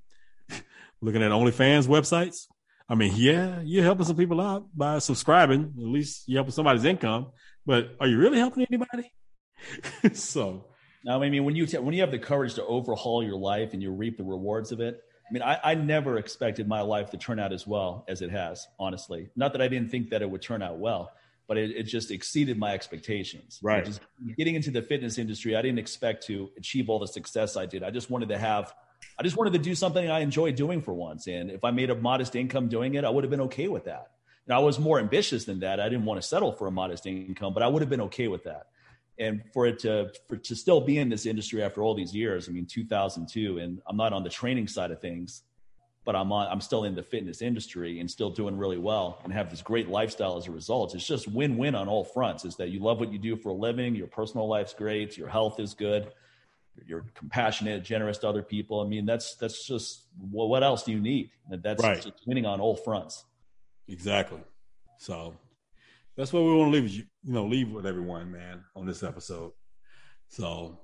looking 1.00 1.22
at 1.22 1.30
OnlyFans 1.30 1.86
websites. 1.86 2.46
I 2.90 2.96
mean, 2.96 3.12
yeah, 3.14 3.60
you're 3.62 3.84
helping 3.84 4.04
some 4.04 4.16
people 4.16 4.40
out 4.40 4.66
by 4.76 4.98
subscribing. 4.98 5.72
At 5.78 5.84
least 5.84 6.24
you're 6.26 6.38
helping 6.38 6.52
somebody's 6.52 6.84
income. 6.84 7.28
But 7.64 7.94
are 8.00 8.08
you 8.08 8.18
really 8.18 8.38
helping 8.38 8.66
anybody? 8.68 9.12
so, 10.12 10.64
now, 11.04 11.22
I 11.22 11.30
mean, 11.30 11.44
when 11.44 11.54
you 11.54 11.66
t- 11.66 11.78
when 11.78 11.94
you 11.94 12.00
have 12.00 12.10
the 12.10 12.18
courage 12.18 12.54
to 12.54 12.64
overhaul 12.64 13.22
your 13.22 13.36
life 13.36 13.74
and 13.74 13.82
you 13.82 13.92
reap 13.92 14.16
the 14.16 14.24
rewards 14.24 14.72
of 14.72 14.80
it, 14.80 15.00
I 15.28 15.32
mean, 15.32 15.42
I, 15.42 15.60
I 15.62 15.74
never 15.74 16.18
expected 16.18 16.66
my 16.66 16.80
life 16.80 17.10
to 17.10 17.16
turn 17.16 17.38
out 17.38 17.52
as 17.52 17.64
well 17.64 18.04
as 18.08 18.22
it 18.22 18.30
has. 18.30 18.66
Honestly, 18.80 19.28
not 19.36 19.52
that 19.52 19.62
I 19.62 19.68
didn't 19.68 19.90
think 19.90 20.10
that 20.10 20.20
it 20.20 20.28
would 20.28 20.42
turn 20.42 20.60
out 20.60 20.78
well, 20.78 21.12
but 21.46 21.56
it, 21.56 21.70
it 21.70 21.82
just 21.84 22.10
exceeded 22.10 22.58
my 22.58 22.74
expectations. 22.74 23.60
Right. 23.62 23.84
Just 23.84 24.00
getting 24.36 24.56
into 24.56 24.72
the 24.72 24.82
fitness 24.82 25.16
industry, 25.16 25.54
I 25.54 25.62
didn't 25.62 25.78
expect 25.78 26.26
to 26.26 26.50
achieve 26.58 26.90
all 26.90 26.98
the 26.98 27.06
success 27.06 27.56
I 27.56 27.66
did. 27.66 27.84
I 27.84 27.90
just 27.90 28.10
wanted 28.10 28.30
to 28.30 28.38
have, 28.38 28.74
I 29.18 29.22
just 29.22 29.36
wanted 29.36 29.52
to 29.54 29.58
do 29.58 29.74
something 29.74 30.10
I 30.10 30.20
enjoy 30.20 30.52
doing 30.52 30.82
for 30.82 30.94
once. 30.94 31.26
And 31.26 31.50
if 31.50 31.64
I 31.64 31.70
made 31.70 31.90
a 31.90 31.94
modest 31.94 32.36
income 32.36 32.68
doing 32.68 32.94
it, 32.94 33.04
I 33.04 33.10
would 33.10 33.24
have 33.24 33.30
been 33.30 33.42
okay 33.42 33.68
with 33.68 33.84
that. 33.84 34.12
And 34.46 34.54
I 34.54 34.58
was 34.58 34.78
more 34.78 34.98
ambitious 34.98 35.44
than 35.44 35.60
that. 35.60 35.80
I 35.80 35.88
didn't 35.88 36.04
want 36.04 36.20
to 36.20 36.26
settle 36.26 36.52
for 36.52 36.66
a 36.66 36.70
modest 36.70 37.06
income, 37.06 37.54
but 37.54 37.62
I 37.62 37.68
would 37.68 37.82
have 37.82 37.90
been 37.90 38.00
okay 38.02 38.28
with 38.28 38.44
that. 38.44 38.66
And 39.18 39.42
for 39.52 39.66
it 39.66 39.80
to 39.80 40.10
for 40.28 40.36
to 40.36 40.56
still 40.56 40.80
be 40.80 40.98
in 40.98 41.10
this 41.10 41.26
industry 41.26 41.62
after 41.62 41.82
all 41.82 41.94
these 41.94 42.14
years, 42.14 42.48
I 42.48 42.52
mean, 42.52 42.66
2002, 42.66 43.58
and 43.58 43.80
I'm 43.86 43.96
not 43.96 44.12
on 44.12 44.22
the 44.22 44.30
training 44.30 44.68
side 44.68 44.90
of 44.90 45.00
things 45.00 45.42
but 46.04 46.16
I'm 46.16 46.32
on, 46.32 46.48
I'm 46.48 46.60
still 46.60 46.84
in 46.84 46.94
the 46.94 47.02
fitness 47.02 47.42
industry 47.42 48.00
and 48.00 48.10
still 48.10 48.30
doing 48.30 48.56
really 48.56 48.78
well 48.78 49.20
and 49.24 49.32
have 49.32 49.50
this 49.50 49.62
great 49.62 49.88
lifestyle 49.88 50.36
as 50.36 50.46
a 50.46 50.50
result. 50.50 50.94
It's 50.94 51.06
just 51.06 51.28
win-win 51.28 51.74
on 51.74 51.88
all 51.88 52.04
fronts. 52.04 52.44
Is 52.44 52.56
that 52.56 52.70
you 52.70 52.80
love 52.80 53.00
what 53.00 53.12
you 53.12 53.18
do 53.18 53.36
for 53.36 53.50
a 53.50 53.54
living, 53.54 53.94
your 53.94 54.06
personal 54.06 54.48
life's 54.48 54.72
great, 54.72 55.16
your 55.18 55.28
health 55.28 55.60
is 55.60 55.74
good, 55.74 56.10
you're 56.86 57.04
compassionate, 57.14 57.84
generous 57.84 58.18
to 58.18 58.28
other 58.28 58.42
people. 58.42 58.80
I 58.80 58.86
mean, 58.86 59.06
that's 59.06 59.36
that's 59.36 59.66
just 59.66 60.06
well, 60.18 60.48
what 60.48 60.62
else 60.62 60.82
do 60.82 60.92
you 60.92 61.00
need? 61.00 61.30
That's 61.48 61.82
right. 61.82 62.00
just 62.00 62.26
winning 62.26 62.46
on 62.46 62.60
all 62.60 62.76
fronts. 62.76 63.24
Exactly. 63.88 64.40
So 64.98 65.34
that's 66.16 66.32
what 66.32 66.42
we 66.42 66.54
want 66.54 66.72
to 66.72 66.80
leave 66.80 66.90
you, 66.90 67.04
you 67.24 67.32
know, 67.32 67.46
leave 67.46 67.70
with 67.70 67.86
everyone, 67.86 68.30
man, 68.30 68.64
on 68.76 68.86
this 68.86 69.02
episode. 69.02 69.52
So 70.28 70.78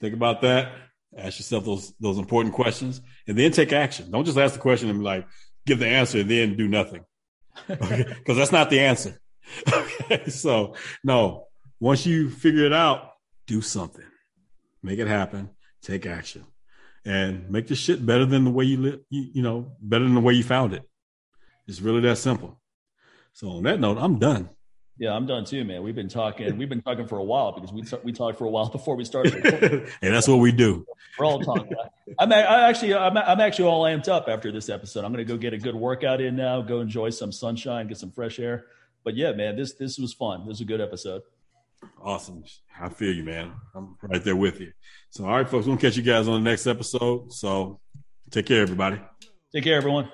think 0.00 0.14
about 0.14 0.40
that. 0.42 0.72
Ask 1.16 1.38
yourself 1.38 1.64
those 1.64 1.94
those 2.00 2.18
important 2.18 2.54
questions, 2.54 3.00
and 3.26 3.38
then 3.38 3.52
take 3.52 3.72
action. 3.72 4.10
Don't 4.10 4.24
just 4.24 4.38
ask 4.38 4.54
the 4.54 4.60
question 4.60 4.90
and 4.90 4.98
be 4.98 5.04
like 5.04 5.26
give 5.66 5.78
the 5.78 5.86
answer 5.86 6.20
and 6.20 6.30
then 6.30 6.56
do 6.56 6.68
nothing, 6.68 7.04
because 7.66 7.92
okay? 7.92 8.14
that's 8.26 8.52
not 8.52 8.70
the 8.70 8.80
answer. 8.80 9.18
okay, 9.72 10.28
so 10.28 10.74
no. 11.04 11.44
Once 11.78 12.06
you 12.06 12.30
figure 12.30 12.64
it 12.64 12.72
out, 12.72 13.10
do 13.46 13.60
something, 13.60 14.04
make 14.82 14.98
it 14.98 15.08
happen, 15.08 15.50
take 15.82 16.06
action, 16.06 16.44
and 17.04 17.50
make 17.50 17.68
the 17.68 17.74
shit 17.74 18.04
better 18.04 18.24
than 18.24 18.44
the 18.44 18.50
way 18.50 18.64
you 18.64 18.78
live. 18.78 19.00
You, 19.10 19.26
you 19.34 19.42
know, 19.42 19.72
better 19.80 20.04
than 20.04 20.14
the 20.14 20.20
way 20.20 20.34
you 20.34 20.44
found 20.44 20.72
it. 20.72 20.82
It's 21.66 21.80
really 21.80 22.00
that 22.02 22.18
simple. 22.18 22.60
So 23.32 23.50
on 23.50 23.64
that 23.64 23.80
note, 23.80 23.98
I'm 23.98 24.18
done. 24.18 24.50
Yeah, 24.98 25.12
I'm 25.12 25.26
done 25.26 25.44
too, 25.44 25.62
man. 25.64 25.82
We've 25.82 25.94
been 25.94 26.08
talking. 26.08 26.56
We've 26.56 26.68
been 26.68 26.80
talking 26.80 27.06
for 27.06 27.18
a 27.18 27.24
while 27.24 27.52
because 27.52 27.70
we 27.70 27.82
we 28.02 28.12
talked 28.12 28.38
for 28.38 28.46
a 28.46 28.50
while 28.50 28.68
before 28.70 28.96
we 28.96 29.04
started. 29.04 29.44
and 29.44 29.86
that's 30.00 30.26
what 30.26 30.36
we 30.36 30.52
do. 30.52 30.86
We're 31.18 31.26
all 31.26 31.40
talking. 31.40 31.76
I'm 32.18 32.32
I 32.32 32.68
actually 32.68 32.94
I'm, 32.94 33.16
I'm 33.16 33.40
actually 33.40 33.66
all 33.66 33.82
amped 33.82 34.08
up 34.08 34.28
after 34.28 34.50
this 34.50 34.70
episode. 34.70 35.04
I'm 35.04 35.12
going 35.12 35.24
to 35.26 35.30
go 35.30 35.36
get 35.36 35.52
a 35.52 35.58
good 35.58 35.74
workout 35.74 36.20
in 36.20 36.34
now. 36.36 36.62
Go 36.62 36.80
enjoy 36.80 37.10
some 37.10 37.30
sunshine, 37.30 37.88
get 37.88 37.98
some 37.98 38.10
fresh 38.10 38.38
air. 38.38 38.66
But 39.04 39.16
yeah, 39.16 39.32
man, 39.32 39.56
this 39.56 39.74
this 39.74 39.98
was 39.98 40.14
fun. 40.14 40.40
This 40.40 40.48
was 40.48 40.60
a 40.62 40.64
good 40.64 40.80
episode. 40.80 41.22
Awesome. 42.02 42.44
I 42.80 42.88
feel 42.88 43.12
you, 43.14 43.24
man. 43.24 43.52
I'm 43.74 43.96
right 44.02 44.22
there 44.22 44.36
with 44.36 44.60
you. 44.60 44.72
So, 45.10 45.24
all 45.24 45.36
right, 45.36 45.48
folks, 45.48 45.66
we'll 45.66 45.76
catch 45.76 45.96
you 45.96 46.02
guys 46.02 46.28
on 46.28 46.42
the 46.42 46.50
next 46.50 46.66
episode. 46.66 47.32
So, 47.32 47.80
take 48.30 48.46
care, 48.46 48.62
everybody. 48.62 49.00
Take 49.52 49.64
care, 49.64 49.76
everyone. 49.76 50.10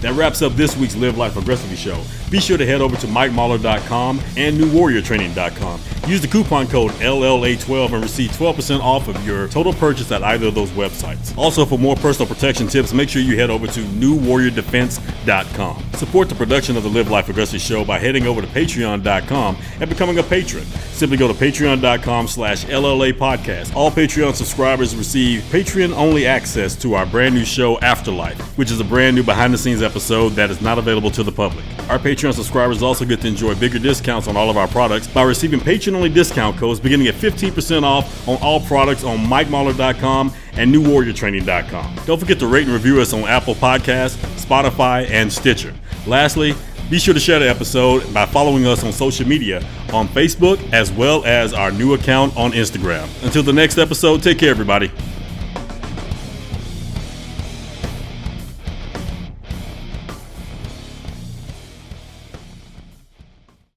That 0.00 0.14
wraps 0.16 0.42
up 0.42 0.52
this 0.52 0.76
week's 0.76 0.96
Live 0.96 1.16
Life 1.16 1.36
Aggressively 1.36 1.76
show. 1.76 2.02
Be 2.30 2.38
sure 2.38 2.58
to 2.58 2.66
head 2.66 2.82
over 2.82 2.96
to 2.96 3.06
MikeMahler.com 3.06 4.20
and 4.36 4.58
NewWarriorTraining.com. 4.58 5.80
Use 6.06 6.20
the 6.20 6.28
coupon 6.28 6.66
code 6.66 6.90
LLA12 6.92 7.94
and 7.94 8.02
receive 8.02 8.30
12% 8.32 8.80
off 8.80 9.08
of 9.08 9.26
your 9.26 9.48
total 9.48 9.72
purchase 9.72 10.12
at 10.12 10.22
either 10.22 10.48
of 10.48 10.54
those 10.54 10.68
websites. 10.70 11.36
Also, 11.38 11.64
for 11.64 11.78
more 11.78 11.96
personal 11.96 12.28
protection 12.28 12.66
tips, 12.66 12.92
make 12.92 13.08
sure 13.08 13.22
you 13.22 13.38
head 13.38 13.48
over 13.48 13.66
to 13.66 13.80
NewWarriorDefense.com. 13.80 15.82
Support 15.94 16.28
the 16.28 16.34
production 16.34 16.76
of 16.76 16.82
the 16.82 16.90
Live 16.90 17.10
Life 17.10 17.30
Aggressive 17.30 17.60
show 17.60 17.86
by 17.86 17.98
heading 17.98 18.26
over 18.26 18.42
to 18.42 18.46
Patreon.com 18.48 19.56
and 19.80 19.88
becoming 19.88 20.18
a 20.18 20.22
patron. 20.22 20.64
Simply 20.92 21.16
go 21.16 21.26
to 21.26 21.34
Patreon.com 21.34 22.28
slash 22.28 22.66
LLA 22.66 23.12
Podcast. 23.12 23.74
All 23.74 23.90
Patreon 23.90 24.34
subscribers 24.34 24.94
receive 24.94 25.40
Patreon-only 25.44 26.26
access 26.26 26.76
to 26.76 26.94
our 26.94 27.06
brand 27.06 27.34
new 27.34 27.44
show, 27.46 27.78
Afterlife, 27.80 28.38
which 28.58 28.70
is 28.70 28.78
a 28.78 28.84
brand 28.84 29.16
new 29.16 29.22
behind-the-scenes 29.22 29.82
episode 29.82 30.30
that 30.30 30.50
is 30.50 30.60
not 30.60 30.78
available 30.78 31.10
to 31.12 31.22
the 31.22 31.32
public. 31.32 31.64
Our 31.88 31.98
Patreon 31.98 32.34
subscribers 32.34 32.82
also 32.82 33.04
get 33.04 33.20
to 33.22 33.28
enjoy 33.28 33.54
bigger 33.54 33.78
discounts 33.78 34.28
on 34.28 34.36
all 34.36 34.50
of 34.50 34.56
our 34.56 34.68
products 34.68 35.06
by 35.06 35.22
receiving 35.22 35.60
patron-only 35.94 36.08
discount 36.10 36.56
codes 36.56 36.80
beginning 36.80 37.06
at 37.06 37.14
15% 37.14 37.84
off 37.84 38.28
on 38.28 38.36
all 38.42 38.60
products 38.60 39.04
on 39.04 39.18
MikeMahler.com 39.18 40.32
and 40.54 40.74
NewWarriorTraining.com. 40.74 42.00
Don't 42.04 42.18
forget 42.18 42.38
to 42.40 42.46
rate 42.46 42.64
and 42.64 42.72
review 42.72 43.00
us 43.00 43.12
on 43.12 43.20
Apple 43.24 43.54
Podcasts, 43.54 44.16
Spotify, 44.44 45.08
and 45.10 45.32
Stitcher. 45.32 45.72
Lastly, 46.06 46.54
Be 46.90 46.98
sure 46.98 47.14
to 47.14 47.20
share 47.20 47.38
the 47.38 47.48
episode 47.48 48.12
by 48.12 48.26
following 48.26 48.66
us 48.66 48.84
on 48.84 48.92
social 48.92 49.26
media 49.26 49.66
on 49.90 50.06
Facebook 50.06 50.60
as 50.70 50.92
well 50.92 51.24
as 51.24 51.54
our 51.54 51.70
new 51.72 51.94
account 51.94 52.36
on 52.36 52.52
Instagram. 52.52 53.08
Until 53.24 53.42
the 53.42 53.54
next 53.54 53.78
episode, 53.78 54.22
take 54.22 54.38
care, 54.38 54.50
everybody. 54.50 54.92